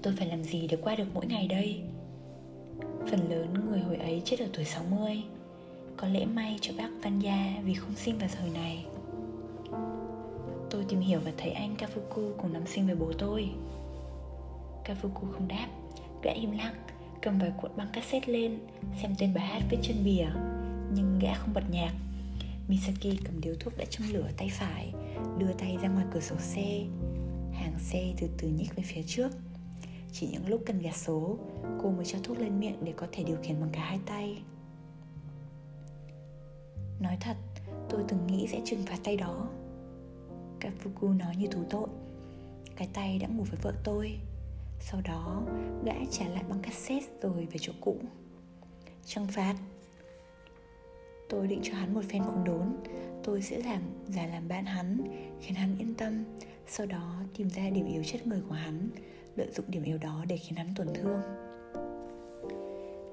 Tôi 0.01 0.13
phải 0.17 0.27
làm 0.27 0.43
gì 0.43 0.67
để 0.67 0.77
qua 0.81 0.95
được 0.95 1.07
mỗi 1.13 1.25
ngày 1.25 1.47
đây? 1.47 1.81
Phần 2.81 3.29
lớn 3.29 3.53
người 3.69 3.79
hồi 3.79 3.95
ấy 3.95 4.21
chết 4.25 4.39
ở 4.39 4.47
tuổi 4.53 4.65
60 4.65 5.23
Có 5.97 6.07
lẽ 6.07 6.25
may 6.25 6.57
cho 6.61 6.73
bác 6.77 6.89
Văn 7.03 7.19
Gia 7.19 7.61
vì 7.63 7.73
không 7.73 7.95
sinh 7.95 8.17
vào 8.17 8.29
thời 8.37 8.49
này. 8.49 8.85
Tôi 10.69 10.83
tìm 10.89 10.99
hiểu 10.99 11.19
và 11.25 11.31
thấy 11.37 11.51
anh 11.51 11.75
Kafuku 11.75 12.31
cùng 12.37 12.53
năm 12.53 12.63
sinh 12.67 12.85
với 12.85 12.95
bố 12.95 13.11
tôi. 13.17 13.49
Kafuku 14.85 15.31
không 15.31 15.47
đáp, 15.47 15.67
Gã 16.23 16.31
im 16.31 16.51
lặng, 16.51 16.75
Cầm 17.21 17.39
vài 17.39 17.51
cuộn 17.61 17.71
băng 17.75 17.89
cassette 17.93 18.33
lên, 18.33 18.59
Xem 19.01 19.15
tên 19.17 19.33
bài 19.33 19.45
hát 19.45 19.63
viết 19.69 19.77
trên 19.81 19.97
bìa. 20.03 20.27
Nhưng 20.95 21.19
gã 21.21 21.33
không 21.33 21.53
bật 21.53 21.63
nhạc. 21.71 21.93
Misaki 22.67 23.17
cầm 23.25 23.41
điếu 23.41 23.53
thuốc 23.59 23.77
đã 23.77 23.85
châm 23.89 24.07
lửa 24.13 24.29
tay 24.37 24.49
phải, 24.51 24.93
Đưa 25.37 25.53
tay 25.53 25.77
ra 25.81 25.89
ngoài 25.89 26.05
cửa 26.13 26.19
sổ 26.19 26.35
xe. 26.39 26.81
Hàng 27.53 27.79
xe 27.79 28.13
từ 28.21 28.27
từ 28.37 28.47
nhích 28.47 28.75
về 28.75 28.83
phía 28.83 29.01
trước. 29.07 29.31
Chỉ 30.11 30.27
những 30.31 30.49
lúc 30.49 30.61
cần 30.65 30.79
gạt 30.79 30.95
số 30.95 31.37
Cô 31.83 31.91
mới 31.91 32.05
cho 32.05 32.19
thuốc 32.23 32.39
lên 32.39 32.59
miệng 32.59 32.77
để 32.83 32.93
có 32.97 33.07
thể 33.11 33.23
điều 33.23 33.37
khiển 33.43 33.61
bằng 33.61 33.69
cả 33.73 33.81
hai 33.81 33.99
tay. 34.05 34.43
Nói 36.99 37.17
thật, 37.19 37.37
tôi 37.89 38.03
từng 38.07 38.27
nghĩ 38.27 38.47
sẽ 38.47 38.61
trừng 38.65 38.83
phạt 38.85 38.97
tay 39.03 39.17
đó. 39.17 39.47
Kafuku 40.59 41.17
nói 41.17 41.35
như 41.35 41.47
thú 41.47 41.63
tội. 41.69 41.87
Cái 42.75 42.89
tay 42.93 43.19
đã 43.19 43.27
ngủ 43.27 43.43
với 43.43 43.59
vợ 43.61 43.73
tôi. 43.83 44.19
Sau 44.79 45.01
đó 45.01 45.43
gã 45.85 45.93
trả 46.11 46.27
lại 46.27 46.43
băng 46.49 46.61
cassette 46.61 47.07
rồi 47.21 47.47
về 47.51 47.57
chỗ 47.59 47.73
cũ. 47.81 47.97
Trừng 49.05 49.27
phạt. 49.27 49.55
Tôi 51.29 51.47
định 51.47 51.59
cho 51.63 51.73
hắn 51.73 51.93
một 51.93 52.01
phen 52.09 52.23
khốn 52.23 52.43
đốn. 52.43 52.75
Tôi 53.23 53.41
sẽ 53.41 53.57
làm 53.57 53.81
giả 54.07 54.27
làm 54.27 54.47
bạn 54.47 54.65
hắn 54.65 54.97
Khiến 55.41 55.55
hắn 55.55 55.77
yên 55.77 55.95
tâm. 55.95 56.23
Sau 56.67 56.85
đó 56.85 57.21
tìm 57.37 57.49
ra 57.49 57.69
điểm 57.69 57.85
yếu 57.85 58.03
chất 58.03 58.27
người 58.27 58.41
của 58.49 58.55
hắn. 58.55 58.89
Lợi 59.35 59.51
dụng 59.51 59.65
điểm 59.69 59.83
yếu 59.83 59.97
đó 59.97 60.25
để 60.27 60.37
khiến 60.37 60.55
hắn 60.55 60.73
tổn 60.75 60.87
thương. 60.93 61.21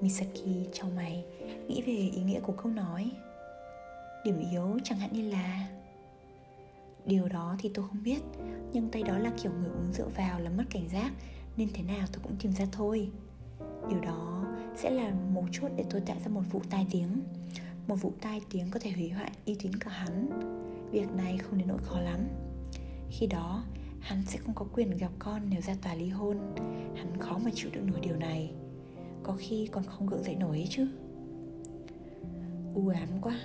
Misaki 0.01 0.69
trong 0.73 0.95
mày. 0.95 1.25
Nghĩ 1.67 1.81
về 1.81 1.93
ý 1.93 2.21
nghĩa 2.21 2.39
của 2.39 2.53
câu 2.53 2.71
nói. 2.71 3.11
Điểm 4.25 4.39
yếu 4.51 4.77
chẳng 4.83 4.99
hạn 4.99 5.13
như 5.13 5.29
là, 5.29 5.67
Điều 7.05 7.27
đó 7.27 7.55
thì 7.59 7.71
tôi 7.73 7.87
không 7.87 8.03
biết, 8.03 8.19
Nhưng 8.73 8.89
tay 8.89 9.03
đó 9.03 9.17
là 9.17 9.31
kiểu 9.43 9.51
người 9.51 9.69
uống 9.69 9.93
rượu 9.93 10.07
vào 10.15 10.39
là 10.39 10.49
mất 10.49 10.63
cảnh 10.69 10.89
giác, 10.89 11.11
Nên 11.57 11.69
thế 11.73 11.83
nào 11.83 12.07
tôi 12.13 12.21
cũng 12.23 12.35
tìm 12.39 12.51
ra 12.51 12.65
thôi. 12.71 13.09
Điều 13.89 13.99
đó 13.99 14.45
sẽ 14.75 14.89
là 14.89 15.13
mấu 15.33 15.45
chốt 15.51 15.71
để 15.75 15.83
tôi 15.89 16.01
tạo 16.01 16.17
ra 16.25 16.27
một 16.27 16.41
vụ 16.51 16.61
tai 16.69 16.87
tiếng. 16.91 17.21
Một 17.87 17.95
vụ 17.95 18.13
tai 18.21 18.41
tiếng 18.49 18.71
có 18.71 18.79
thể 18.79 18.91
hủy 18.91 19.09
hoại 19.09 19.31
uy 19.45 19.55
tín 19.55 19.71
của 19.83 19.89
hắn. 19.89 20.29
Việc 20.91 21.11
này 21.17 21.37
không 21.37 21.57
đến 21.57 21.67
nỗi 21.67 21.77
khó 21.83 21.99
lắm. 21.99 22.19
Khi 23.09 23.27
đó 23.27 23.63
hắn 23.99 24.23
sẽ 24.25 24.39
không 24.39 24.55
có 24.55 24.65
quyền 24.73 24.97
gặp 24.97 25.11
con 25.19 25.41
nếu 25.49 25.61
ra 25.61 25.75
tòa 25.81 25.93
ly 25.95 26.09
hôn. 26.09 26.37
Hắn 26.95 27.19
khó 27.19 27.37
mà 27.37 27.51
chịu 27.53 27.69
đựng 27.73 27.87
nổi 27.87 27.99
điều 28.01 28.15
này. 28.15 28.51
Có 29.23 29.35
khi 29.37 29.67
còn 29.71 29.83
không 29.83 30.07
gượng 30.07 30.23
dậy 30.23 30.35
nổi 30.35 30.57
ấy 30.57 30.67
chứ. 30.69 30.87
U 32.75 32.87
ám 32.87 33.09
quá. 33.21 33.39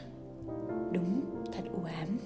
Đúng, 0.92 1.20
thật 1.52 1.62
u 1.72 1.84
ám. 1.84 2.18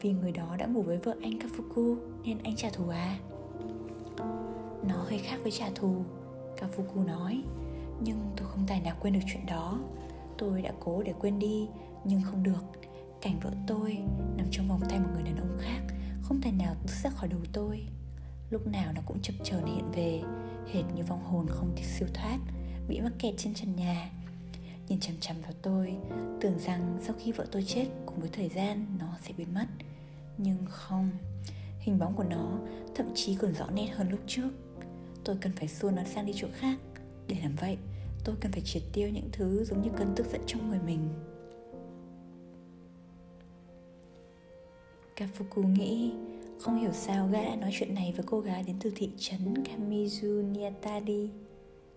Vì 0.00 0.12
người 0.12 0.32
đó 0.32 0.56
đã 0.58 0.66
ngủ 0.66 0.82
với 0.82 0.98
vợ 0.98 1.14
anh 1.22 1.32
Kafuku 1.32 1.96
Nên 2.24 2.38
anh 2.44 2.56
trả 2.56 2.70
thù 2.70 2.88
à? 2.88 3.18
Nó 4.88 4.96
hơi 4.96 5.18
khác 5.18 5.38
với 5.42 5.50
trả 5.52 5.70
thù 5.74 6.04
Kafuku 6.56 7.06
nói. 7.06 7.42
Nhưng 8.00 8.18
tôi 8.36 8.48
không 8.48 8.64
tài 8.66 8.80
nào 8.80 8.96
quên 9.00 9.14
được 9.14 9.20
chuyện 9.26 9.46
đó. 9.46 9.80
Tôi 10.38 10.62
đã 10.62 10.72
cố 10.80 11.02
để 11.02 11.14
quên 11.20 11.38
đi 11.38 11.68
Nhưng 12.04 12.22
không 12.22 12.42
được. 12.42 12.64
Cảnh 13.20 13.40
vợ 13.42 13.50
tôi 13.66 13.98
nằm 14.36 14.46
trong 14.50 14.68
vòng 14.68 14.80
tay 14.88 15.00
một 15.00 15.08
người 15.14 15.22
đàn 15.22 15.36
ông 15.36 15.58
khác. 15.60 15.80
Không 16.32 16.40
thể 16.40 16.52
nào 16.52 16.76
bước 16.82 16.92
ra 17.02 17.10
khỏi 17.10 17.28
đầu 17.28 17.40
tôi. 17.52 17.86
Lúc 18.50 18.66
nào 18.66 18.92
nó 18.92 19.00
cũng 19.06 19.22
chập 19.22 19.32
chờn 19.44 19.66
hiện 19.66 19.90
về, 19.90 20.22
Hệt 20.72 20.84
như 20.94 21.02
vong 21.02 21.24
hồn 21.24 21.46
không 21.48 21.72
thể 21.76 21.82
siêu 21.82 22.08
thoát, 22.14 22.38
Bị 22.88 23.00
mắc 23.00 23.12
kẹt 23.18 23.34
trên 23.36 23.54
trần 23.54 23.76
nhà. 23.76 24.10
Nhìn 24.88 25.00
chằm 25.00 25.16
chằm 25.20 25.36
vào 25.40 25.52
tôi, 25.62 25.96
Tưởng 26.40 26.58
rằng 26.58 26.98
sau 27.02 27.16
khi 27.18 27.32
vợ 27.32 27.46
tôi 27.52 27.62
chết 27.62 27.86
Cùng 28.06 28.20
với 28.20 28.30
thời 28.32 28.48
gian 28.48 28.86
nó 28.98 29.06
sẽ 29.22 29.32
biến 29.36 29.54
mất. 29.54 29.66
Nhưng 30.38 30.56
không, 30.68 31.10
Hình 31.78 31.98
bóng 31.98 32.14
của 32.14 32.24
nó 32.24 32.58
thậm 32.94 33.06
chí 33.14 33.34
còn 33.34 33.54
rõ 33.54 33.70
nét 33.70 33.88
hơn 33.94 34.10
lúc 34.10 34.20
trước. 34.26 34.50
Tôi 35.24 35.36
cần 35.40 35.52
phải 35.56 35.68
xua 35.68 35.90
nó 35.90 36.02
sang 36.04 36.26
đi 36.26 36.32
chỗ 36.36 36.48
khác. 36.58 36.78
Để 37.28 37.36
làm 37.42 37.56
vậy, 37.56 37.78
Tôi 38.24 38.36
cần 38.40 38.52
phải 38.52 38.62
triệt 38.64 38.82
tiêu 38.92 39.08
những 39.08 39.28
thứ 39.32 39.64
giống 39.64 39.82
như 39.82 39.90
cơn 39.96 40.12
tức 40.16 40.26
giận 40.32 40.40
trong 40.46 40.68
người 40.68 40.80
mình. 40.86 41.08
Kafuku 45.22 45.62
nghĩ 45.62 46.12
Không 46.60 46.80
hiểu 46.80 46.92
sao 46.92 47.28
gã 47.32 47.42
đã 47.42 47.56
nói 47.56 47.70
chuyện 47.72 47.94
này 47.94 48.12
với 48.16 48.24
cô 48.28 48.40
gái 48.40 48.62
đến 48.62 48.76
từ 48.80 48.92
thị 48.96 49.10
trấn 49.18 49.54
Kamizu 49.64 50.52
Niatari 50.52 51.30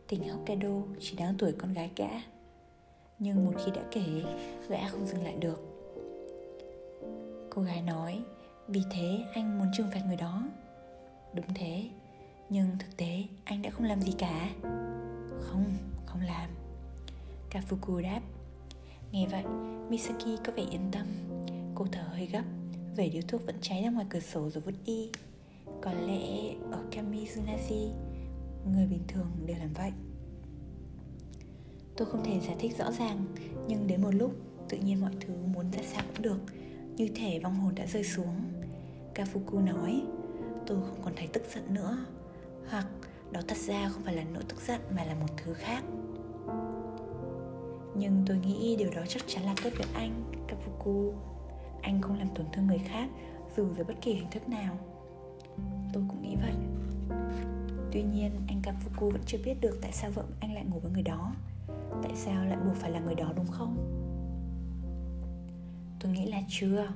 Tỉnh 0.08 0.30
Hokkaido 0.30 0.82
chỉ 1.00 1.16
đáng 1.16 1.36
tuổi 1.38 1.52
con 1.52 1.74
gái 1.74 1.92
gã. 1.96 2.10
Nhưng 3.20 3.46
một 3.46 3.52
khi 3.66 3.72
đã 3.76 3.82
kể 3.92 4.24
Gã 4.70 4.88
không 4.88 5.06
dừng 5.08 5.24
lại 5.24 5.36
được. 5.40 5.60
Cô 7.50 7.62
gái 7.62 7.82
nói 7.82 8.22
Vì 8.68 8.82
thế 8.92 9.20
anh 9.34 9.60
muốn 9.60 9.68
trừng 9.78 9.88
phạt 9.94 10.02
người 10.08 10.18
đó. 10.18 10.44
Đúng 11.34 11.54
thế 11.56 11.84
Nhưng 12.50 12.68
thực 12.80 12.98
tế 12.98 13.24
anh 13.44 13.62
đã 13.62 13.70
không 13.70 13.86
làm 13.86 14.02
gì 14.02 14.14
cả. 14.18 14.50
Không, 15.40 15.66
không 16.06 16.22
làm. 16.22 16.50
Kafuku 17.52 18.02
đáp 18.02 18.22
Nghe 19.12 19.28
vậy, 19.28 19.44
Misaki 19.90 20.44
có 20.46 20.54
vẻ 20.56 20.64
yên 20.72 20.92
tâm. 20.92 21.06
Cô 21.76 21.86
thở 21.92 22.04
hơi 22.12 22.26
gấp. 22.26 22.44
Vẩy 22.98 23.10
điếu 23.10 23.22
thuốc 23.28 23.46
vẫn 23.46 23.56
cháy 23.62 23.84
ra 23.84 23.90
ngoài 23.90 24.06
cửa 24.10 24.20
sổ 24.20 24.50
rồi 24.50 24.64
vứt 24.66 24.76
đi. 24.86 25.10
Có 25.82 25.94
lẽ 25.94 26.54
ở 26.72 26.84
Kamizunashi 26.92 27.90
Người 28.66 28.88
bình 28.88 29.04
thường 29.08 29.32
đều 29.46 29.58
làm 29.58 29.74
vậy. 29.74 29.92
Tôi 31.98 32.08
không 32.08 32.24
thể 32.24 32.40
giải 32.40 32.56
thích 32.60 32.78
rõ 32.78 32.92
ràng, 32.92 33.26
Nhưng 33.68 33.88
đến 33.88 34.02
một 34.02 34.12
lúc, 34.12 34.32
Tự 34.70 34.78
nhiên 34.78 35.02
mọi 35.02 35.12
thứ 35.20 35.34
muốn 35.54 35.72
ra 35.72 35.82
sao 35.84 36.04
cũng 36.08 36.22
được, 36.22 36.38
Như 36.96 37.10
thể 37.16 37.40
vong 37.40 37.56
hồn 37.56 37.76
đã 37.76 37.86
rơi 37.86 38.04
xuống. 38.04 38.36
Kafuku 39.16 39.66
nói, 39.66 40.02
Tôi 40.68 40.82
không 40.82 41.02
còn 41.04 41.14
thấy 41.16 41.28
tức 41.28 41.44
giận 41.56 41.74
nữa, 41.74 41.98
Hoặc 42.70 42.88
đó 43.32 43.42
thật 43.48 43.58
ra 43.58 43.90
không 43.90 44.04
phải 44.04 44.16
là 44.16 44.24
nỗi 44.34 44.44
tức 44.48 44.62
giận 44.68 44.82
Mà 44.96 45.04
là 45.04 45.16
một 45.16 45.30
thứ 45.38 45.54
khác. 45.54 45.84
Nhưng 47.98 48.24
tôi 48.28 48.38
nghĩ 48.38 48.76
điều 48.76 48.90
đó 48.92 49.02
chắc 49.08 49.24
chắn 49.28 49.44
là 49.44 49.56
tốt 49.64 49.70
với 49.78 49.88
anh, 49.94 50.32
Kafuku. 50.48 51.14
Anh 51.86 52.02
không 52.02 52.20
làm 52.20 52.28
tổn 52.36 52.46
thương 52.54 52.68
người 52.68 52.80
khác 52.80 53.10
Dù 53.56 53.74
dưới 53.76 53.84
bất 53.84 53.94
kỳ 54.02 54.14
hình 54.14 54.30
thức 54.32 54.50
nào. 54.50 54.78
Tôi 55.94 56.04
cũng 56.08 56.22
nghĩ 56.22 56.36
vậy. 56.36 56.54
Tuy 57.92 58.04
nhiên, 58.04 58.32
anh 58.48 58.62
Kafuku 58.62 59.10
vẫn 59.10 59.22
chưa 59.26 59.38
biết 59.46 59.62
được 59.62 59.80
Tại 59.82 59.92
sao 59.92 60.12
vợ 60.12 60.24
anh 60.40 60.54
lại 60.54 60.66
ngủ 60.66 60.80
với 60.80 60.92
người 60.92 61.04
đó. 61.04 61.34
Tại 62.04 62.12
sao 62.16 62.46
lại 62.46 62.58
buộc 62.66 62.76
phải 62.76 62.92
là 62.92 63.00
người 63.00 63.16
đó 63.16 63.34
đúng 63.36 63.48
không? 63.48 63.78
Tôi 66.00 66.12
nghĩ 66.12 66.26
là 66.26 66.42
chưa. 66.50 66.88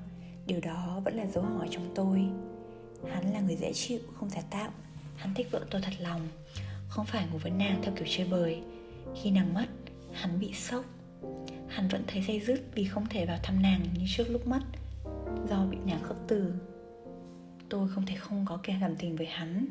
Điều 0.45 0.59
đó 0.61 1.01
vẫn 1.05 1.15
là 1.15 1.25
dấu 1.25 1.43
hỏi 1.43 1.67
trong 1.71 1.91
tôi. 1.95 2.25
Hắn 3.11 3.33
là 3.33 3.39
người 3.39 3.55
dễ 3.55 3.73
chịu, 3.73 3.99
không 4.13 4.29
giả 4.29 4.41
tạo. 4.49 4.71
Hắn 5.15 5.33
thích 5.33 5.47
vợ 5.51 5.65
tôi 5.71 5.81
thật 5.81 5.93
lòng. 5.99 6.21
Không 6.87 7.05
phải 7.05 7.27
ngủ 7.31 7.37
với 7.41 7.51
nàng 7.51 7.79
theo 7.83 7.93
kiểu 7.95 8.07
chơi 8.09 8.27
bời. 8.27 8.61
Khi 9.21 9.31
nàng 9.31 9.53
mất, 9.53 9.65
hắn 10.13 10.39
bị 10.39 10.53
sốc 10.53 10.85
hắn 11.69 11.87
vẫn 11.87 12.03
thấy 12.07 12.21
dây 12.21 12.39
dứt 12.39 12.61
vì 12.75 12.85
không 12.85 13.05
thể 13.09 13.25
vào 13.25 13.37
thăm 13.43 13.61
nàng 13.61 13.81
như 13.93 14.05
trước 14.07 14.29
lúc 14.29 14.47
mất 14.47 14.61
do 15.49 15.65
bị 15.65 15.77
nàng 15.85 16.03
khước 16.03 16.17
từ 16.27 16.53
tôi 17.69 17.89
không 17.89 18.05
thể 18.05 18.15
không 18.15 18.45
có 18.49 18.59
kẻ 18.63 18.77
cảm 18.81 18.95
tình 18.95 19.15
với 19.15 19.27
hắn 19.27 19.65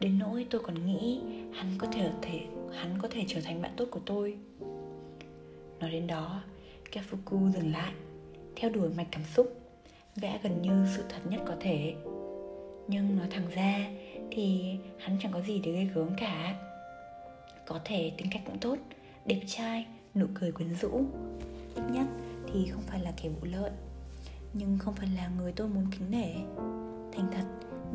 đến 0.00 0.18
nỗi 0.18 0.46
tôi 0.50 0.60
còn 0.64 0.86
nghĩ 0.86 1.20
hắn 1.54 1.74
có 1.78 1.86
thể 1.86 2.10
thể 2.22 2.40
hắn 2.74 2.98
có 3.02 3.08
thể 3.08 3.24
trở 3.28 3.40
thành 3.40 3.62
bạn 3.62 3.72
tốt 3.76 3.88
của 3.90 4.00
tôi 4.06 4.38
Nói 5.82 5.90
đến 5.90 6.06
đó, 6.06 6.40
Kafuku 6.92 7.50
dừng 7.50 7.72
lại, 7.72 7.92
theo 8.56 8.70
đuổi 8.70 8.88
mạch 8.96 9.06
cảm 9.10 9.24
xúc, 9.24 9.60
vẽ 10.16 10.40
gần 10.42 10.62
như 10.62 10.86
sự 10.96 11.04
thật 11.08 11.20
nhất 11.28 11.40
có 11.46 11.54
thể. 11.60 11.94
Nhưng 12.88 13.16
nói 13.16 13.26
thẳng 13.30 13.46
ra 13.54 13.90
thì 14.30 14.76
hắn 14.98 15.16
chẳng 15.22 15.32
có 15.32 15.40
gì 15.40 15.60
để 15.64 15.72
gây 15.72 15.84
gớm 15.84 16.08
cả. 16.16 16.54
Có 17.66 17.80
thể 17.84 18.12
tính 18.16 18.26
cách 18.30 18.42
cũng 18.46 18.58
tốt, 18.58 18.78
đẹp 19.26 19.40
trai, 19.46 19.86
nụ 20.14 20.26
cười 20.34 20.52
quyến 20.52 20.74
rũ. 20.74 21.04
Ít 21.74 21.82
nhất 21.92 22.06
thì 22.52 22.66
không 22.70 22.82
phải 22.82 23.00
là 23.00 23.12
kẻ 23.22 23.28
vụ 23.28 23.46
lợi, 23.52 23.70
nhưng 24.54 24.78
không 24.78 24.94
phải 24.94 25.08
là 25.16 25.28
người 25.38 25.52
tôi 25.52 25.68
muốn 25.68 25.86
kính 25.90 26.10
nể. 26.10 26.32
Thành 27.12 27.30
thật 27.32 27.46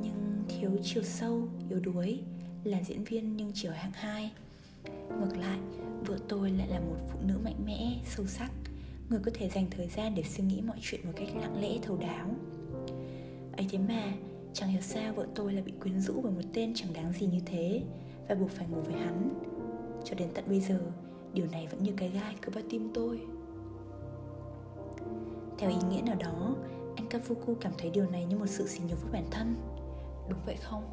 nhưng 0.02 0.44
thiếu 0.48 0.72
chiều 0.84 1.04
sâu, 1.04 1.48
yếu 1.70 1.80
đuối, 1.80 2.20
là 2.64 2.82
diễn 2.84 3.04
viên 3.04 3.38
nhưng 3.38 3.52
chiều 3.54 3.72
hạng 3.72 3.92
hai 3.94 4.32
Ngược 5.20 5.38
lại, 5.38 5.60
vợ 6.06 6.18
tôi 6.28 6.52
lại 6.52 6.68
là 6.68 6.80
một 6.80 6.98
phụ 7.12 7.20
nữ 7.22 7.40
mạnh 7.44 7.66
mẽ, 7.66 8.00
sâu 8.06 8.26
sắc 8.26 8.52
Người 9.10 9.20
có 9.26 9.32
thể 9.34 9.50
dành 9.50 9.66
thời 9.72 9.88
gian 9.88 10.16
để 10.16 10.24
suy 10.24 10.44
nghĩ 10.44 10.62
mọi 10.62 10.78
chuyện 10.82 11.02
một 11.06 11.14
cách 11.16 11.28
lặng 11.36 11.62
lẽ 11.62 11.78
thấu 11.82 11.98
đáo 11.98 12.30
ấy 13.58 13.68
thế 13.70 13.78
mà 13.78 14.14
chẳng 14.54 14.70
hiểu 14.70 14.82
sao 14.82 15.14
vợ 15.14 15.28
tôi 15.36 15.54
lại 15.54 15.64
bị 15.64 15.72
quyến 15.82 16.02
rũ 16.02 16.22
bởi 16.24 16.32
một 16.32 16.42
tên 16.54 16.74
chẳng 16.76 16.94
đáng 16.94 17.14
gì 17.14 17.28
như 17.28 17.40
thế 17.46 17.82
và 18.28 18.36
buộc 18.36 18.50
phải 18.50 18.68
ngủ 18.68 18.82
với 18.82 18.96
hắn 18.96 19.30
cho 20.06 20.16
đến 20.16 20.28
tận 20.34 20.44
bây 20.48 20.60
giờ 20.60 20.80
điều 21.34 21.46
này 21.52 21.68
vẫn 21.72 21.84
như 21.84 21.92
cái 21.98 22.10
gai 22.10 22.36
cứ 22.42 22.52
vào 22.52 22.64
tim 22.70 22.92
tôi. 22.94 23.22
Theo 25.58 25.70
ý 25.70 25.78
nghĩa 25.90 26.02
nào 26.02 26.16
đó, 26.20 26.56
anh 26.96 27.08
kafuku 27.10 27.56
cảm 27.62 27.72
thấy 27.78 27.90
điều 27.90 28.10
này 28.10 28.26
như 28.26 28.38
một 28.38 28.48
sự 28.48 28.68
sỉ 28.68 28.80
nhục 28.90 29.02
với 29.02 29.12
bản 29.12 29.28
thân. 29.32 29.56
Đúng 30.30 30.40
vậy 30.46 30.56
không? 30.62 30.84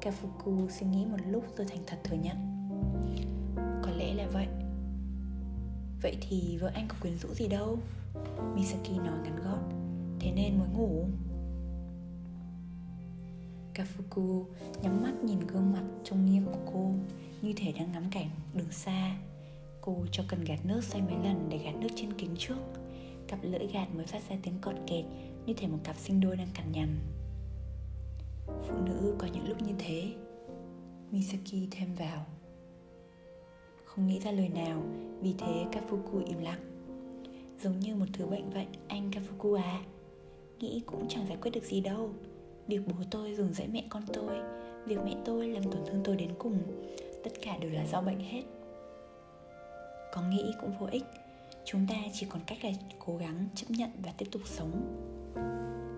Kafuku 0.00 0.68
suy 0.68 0.86
nghĩ 0.86 1.04
một 1.04 1.18
lúc 1.28 1.44
rồi 1.56 1.66
thành 1.70 1.82
thật 1.86 1.96
thừa 2.04 2.16
nhận. 2.16 2.36
Có 3.82 3.90
lẽ 3.96 4.14
là 4.14 4.26
vậy. 4.32 4.46
Vậy 6.02 6.16
thì 6.20 6.58
vợ 6.60 6.70
anh 6.74 6.88
có 6.88 6.94
quyến 7.02 7.18
rũ 7.18 7.28
gì 7.34 7.48
đâu? 7.48 7.78
Misaki 8.54 8.90
nói 8.90 9.18
ngắn 9.24 9.36
gọn. 9.44 9.58
Thế 10.20 10.32
nên 10.32 10.58
mới 10.58 10.68
ngủ. 10.68 11.04
Kafuku 13.74 14.44
nhắm 14.82 15.02
mắt 15.02 15.12
nhìn 15.24 15.40
gương 15.40 15.72
mặt 15.72 15.84
trông 16.04 16.26
nghiêm 16.26 16.46
của 16.46 16.72
cô. 16.72 16.94
Như 17.42 17.52
thể 17.56 17.72
đang 17.72 17.92
ngắm 17.92 18.04
cảnh 18.10 18.30
đường 18.54 18.70
xa. 18.70 19.16
Cô 19.80 19.96
cho 20.12 20.22
cần 20.28 20.44
gạt 20.44 20.58
nước 20.64 20.84
xoay 20.84 21.02
mấy 21.02 21.14
lần 21.24 21.48
để 21.48 21.58
gạt 21.58 21.74
nước 21.80 21.88
trên 21.96 22.12
kính 22.12 22.34
trước. 22.38 22.56
Cặp 23.28 23.38
lưỡi 23.42 23.66
gạt 23.72 23.86
mới 23.94 24.06
phát 24.06 24.22
ra 24.30 24.36
tiếng 24.42 24.58
cọt 24.60 24.74
kẹt, 24.86 25.04
Như 25.46 25.54
thể 25.54 25.66
một 25.66 25.78
cặp 25.84 25.96
sinh 25.96 26.20
đôi 26.20 26.36
đang 26.36 26.48
cằn 26.54 26.72
nhằn. 26.72 26.98
Phụ 28.46 28.74
nữ 28.86 29.14
có 29.18 29.26
những 29.32 29.48
lúc 29.48 29.62
như 29.62 29.72
thế. 29.78 30.12
Misaki 31.10 31.68
thêm 31.70 31.94
vào. 31.94 32.26
Không 33.84 34.06
nghĩ 34.06 34.20
ra 34.20 34.30
lời 34.30 34.48
nào, 34.48 34.82
Vì 35.20 35.34
thế 35.38 35.64
Kafuku 35.72 36.26
im 36.26 36.38
lặng. 36.38 36.60
Giống 37.62 37.80
như 37.80 37.94
một 37.94 38.06
thứ 38.12 38.26
bệnh 38.26 38.50
vậy, 38.50 38.66
Anh 38.88 39.10
Kafuku 39.10 39.54
à. 39.54 39.80
Nghĩ 40.58 40.82
cũng 40.86 41.08
chẳng 41.08 41.26
giải 41.28 41.38
quyết 41.42 41.50
được 41.50 41.64
gì 41.64 41.80
đâu. 41.80 42.10
Việc 42.66 42.80
bố 42.86 43.04
tôi 43.10 43.34
dùng 43.34 43.54
dãy 43.54 43.68
mẹ 43.68 43.84
con 43.88 44.02
tôi, 44.12 44.36
Việc 44.86 44.98
mẹ 45.04 45.14
tôi 45.24 45.48
làm 45.48 45.62
tổn 45.62 45.82
thương 45.86 46.00
tôi 46.04 46.16
đến 46.16 46.30
cùng. 46.38 46.58
Tất 47.26 47.32
cả 47.42 47.56
đều 47.60 47.70
là 47.70 47.86
do 47.86 48.00
bệnh 48.00 48.20
hết. 48.20 48.42
Có 50.12 50.22
nghĩ 50.22 50.52
cũng 50.60 50.78
vô 50.78 50.86
ích 50.86 51.04
Chúng 51.64 51.86
ta 51.86 51.94
chỉ 52.12 52.26
còn 52.30 52.40
cách 52.46 52.64
là 52.64 52.70
cố 53.06 53.16
gắng 53.16 53.48
chấp 53.54 53.66
nhận 53.70 53.90
và 54.04 54.12
tiếp 54.18 54.26
tục 54.32 54.42
sống. 54.44 54.70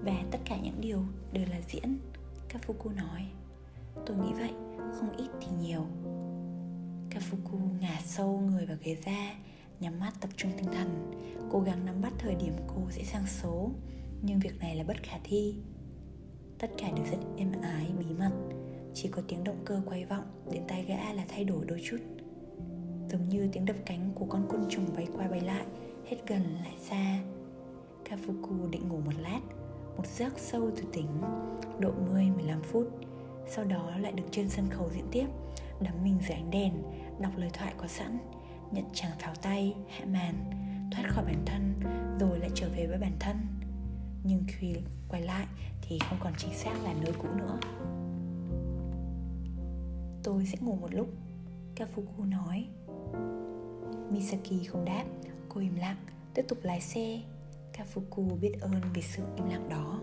Và 0.04 0.24
tất 0.30 0.38
cả 0.44 0.56
những 0.62 0.80
điều 0.80 1.04
đều 1.32 1.44
là 1.50 1.60
diễn 1.68 1.98
Kafuku 2.48 2.94
nói. 2.96 3.26
Tôi 4.06 4.16
nghĩ 4.16 4.32
vậy, 4.32 4.50
không 4.92 5.16
ít 5.16 5.28
thì 5.40 5.46
nhiều. 5.60 5.86
Kafuku 7.10 7.80
ngả 7.80 8.00
sâu 8.04 8.38
người 8.38 8.66
vào 8.66 8.76
ghế 8.82 8.96
ra 9.04 9.34
Nhắm 9.80 10.00
mắt 10.00 10.12
tập 10.20 10.30
trung 10.36 10.50
tinh 10.56 10.72
thần 10.72 11.12
Cố 11.50 11.60
gắng 11.60 11.86
nắm 11.86 12.02
bắt 12.02 12.12
thời 12.18 12.34
điểm 12.34 12.52
cô 12.66 12.90
sẽ 12.90 13.02
sang 13.02 13.26
số 13.26 13.70
Nhưng 14.22 14.38
việc 14.38 14.58
này 14.60 14.76
là 14.76 14.84
bất 14.84 14.96
khả 15.02 15.18
thi. 15.24 15.54
Tất 16.58 16.70
cả 16.78 16.90
đều 16.96 17.04
rất 17.04 17.18
êm 17.36 17.52
ái, 17.62 17.86
bí 17.98 18.06
mật. 18.18 18.57
Chỉ 19.02 19.08
có 19.08 19.22
tiếng 19.28 19.44
động 19.44 19.62
cơ 19.64 19.80
quay 19.86 20.04
vọng 20.04 20.24
Đến 20.52 20.62
tai 20.68 20.84
gã 20.84 21.12
là 21.12 21.24
thay 21.28 21.44
đổi 21.44 21.64
đôi 21.64 21.80
chút. 21.84 21.96
Giống 23.10 23.28
như 23.28 23.48
tiếng 23.52 23.64
đập 23.64 23.76
cánh 23.86 24.10
của 24.14 24.26
con 24.28 24.46
côn 24.48 24.60
trùng 24.70 24.86
bay 24.96 25.08
qua 25.16 25.28
bay 25.28 25.40
lại 25.40 25.64
Hết 26.06 26.16
gần 26.26 26.42
lại 26.64 26.74
xa. 26.80 27.20
Kafuku 28.04 28.70
định 28.70 28.88
ngủ 28.88 29.00
một 29.04 29.12
lát 29.20 29.40
Một 29.96 30.06
giấc 30.06 30.38
sâu 30.38 30.70
từ 30.76 30.82
tỉnh 30.92 31.06
Độ 31.78 31.90
10-15 32.14 32.62
phút. 32.62 32.88
Sau 33.48 33.64
đó 33.64 33.92
lại 34.00 34.12
được 34.12 34.24
trên 34.30 34.48
sân 34.48 34.68
khấu 34.70 34.90
diễn 34.94 35.06
tiếp 35.10 35.26
Đắm 35.80 35.94
mình 36.04 36.18
dưới 36.28 36.36
ánh 36.36 36.50
đèn 36.50 36.72
Đọc 37.20 37.32
lời 37.36 37.50
thoại 37.52 37.74
có 37.76 37.86
sẵn 37.86 38.18
Nhận 38.72 38.84
chàng 38.92 39.12
pháo 39.18 39.34
tay, 39.42 39.74
hạ 39.88 40.04
màn 40.12 40.34
Thoát 40.92 41.04
khỏi 41.08 41.24
bản 41.24 41.42
thân 41.46 41.74
Rồi 42.20 42.38
lại 42.38 42.50
trở 42.54 42.68
về 42.76 42.86
với 42.86 42.98
bản 42.98 43.16
thân. 43.20 43.36
Nhưng 44.24 44.44
khi 44.48 44.74
quay 45.08 45.22
lại 45.22 45.46
thì 45.82 45.98
không 45.98 46.18
còn 46.20 46.32
chính 46.36 46.54
xác 46.54 46.84
là 46.84 46.94
nơi 47.02 47.12
cũ 47.18 47.28
nữa 47.36 47.58
tôi 50.28 50.46
sẽ 50.46 50.58
ngủ 50.60 50.76
một 50.80 50.94
lúc, 50.94 51.08
kafuku 51.76 52.28
nói. 52.28 52.66
Misaki 54.10 54.68
không 54.68 54.84
đáp, 54.84 55.04
cô 55.48 55.60
im 55.60 55.74
lặng, 55.76 55.96
tiếp 56.34 56.44
tục 56.48 56.58
lái 56.62 56.80
xe. 56.80 57.20
Kafuku 57.72 58.38
biết 58.40 58.52
ơn 58.60 58.80
vì 58.94 59.02
sự 59.02 59.22
im 59.36 59.46
lặng 59.50 59.68
đó. 59.68 60.00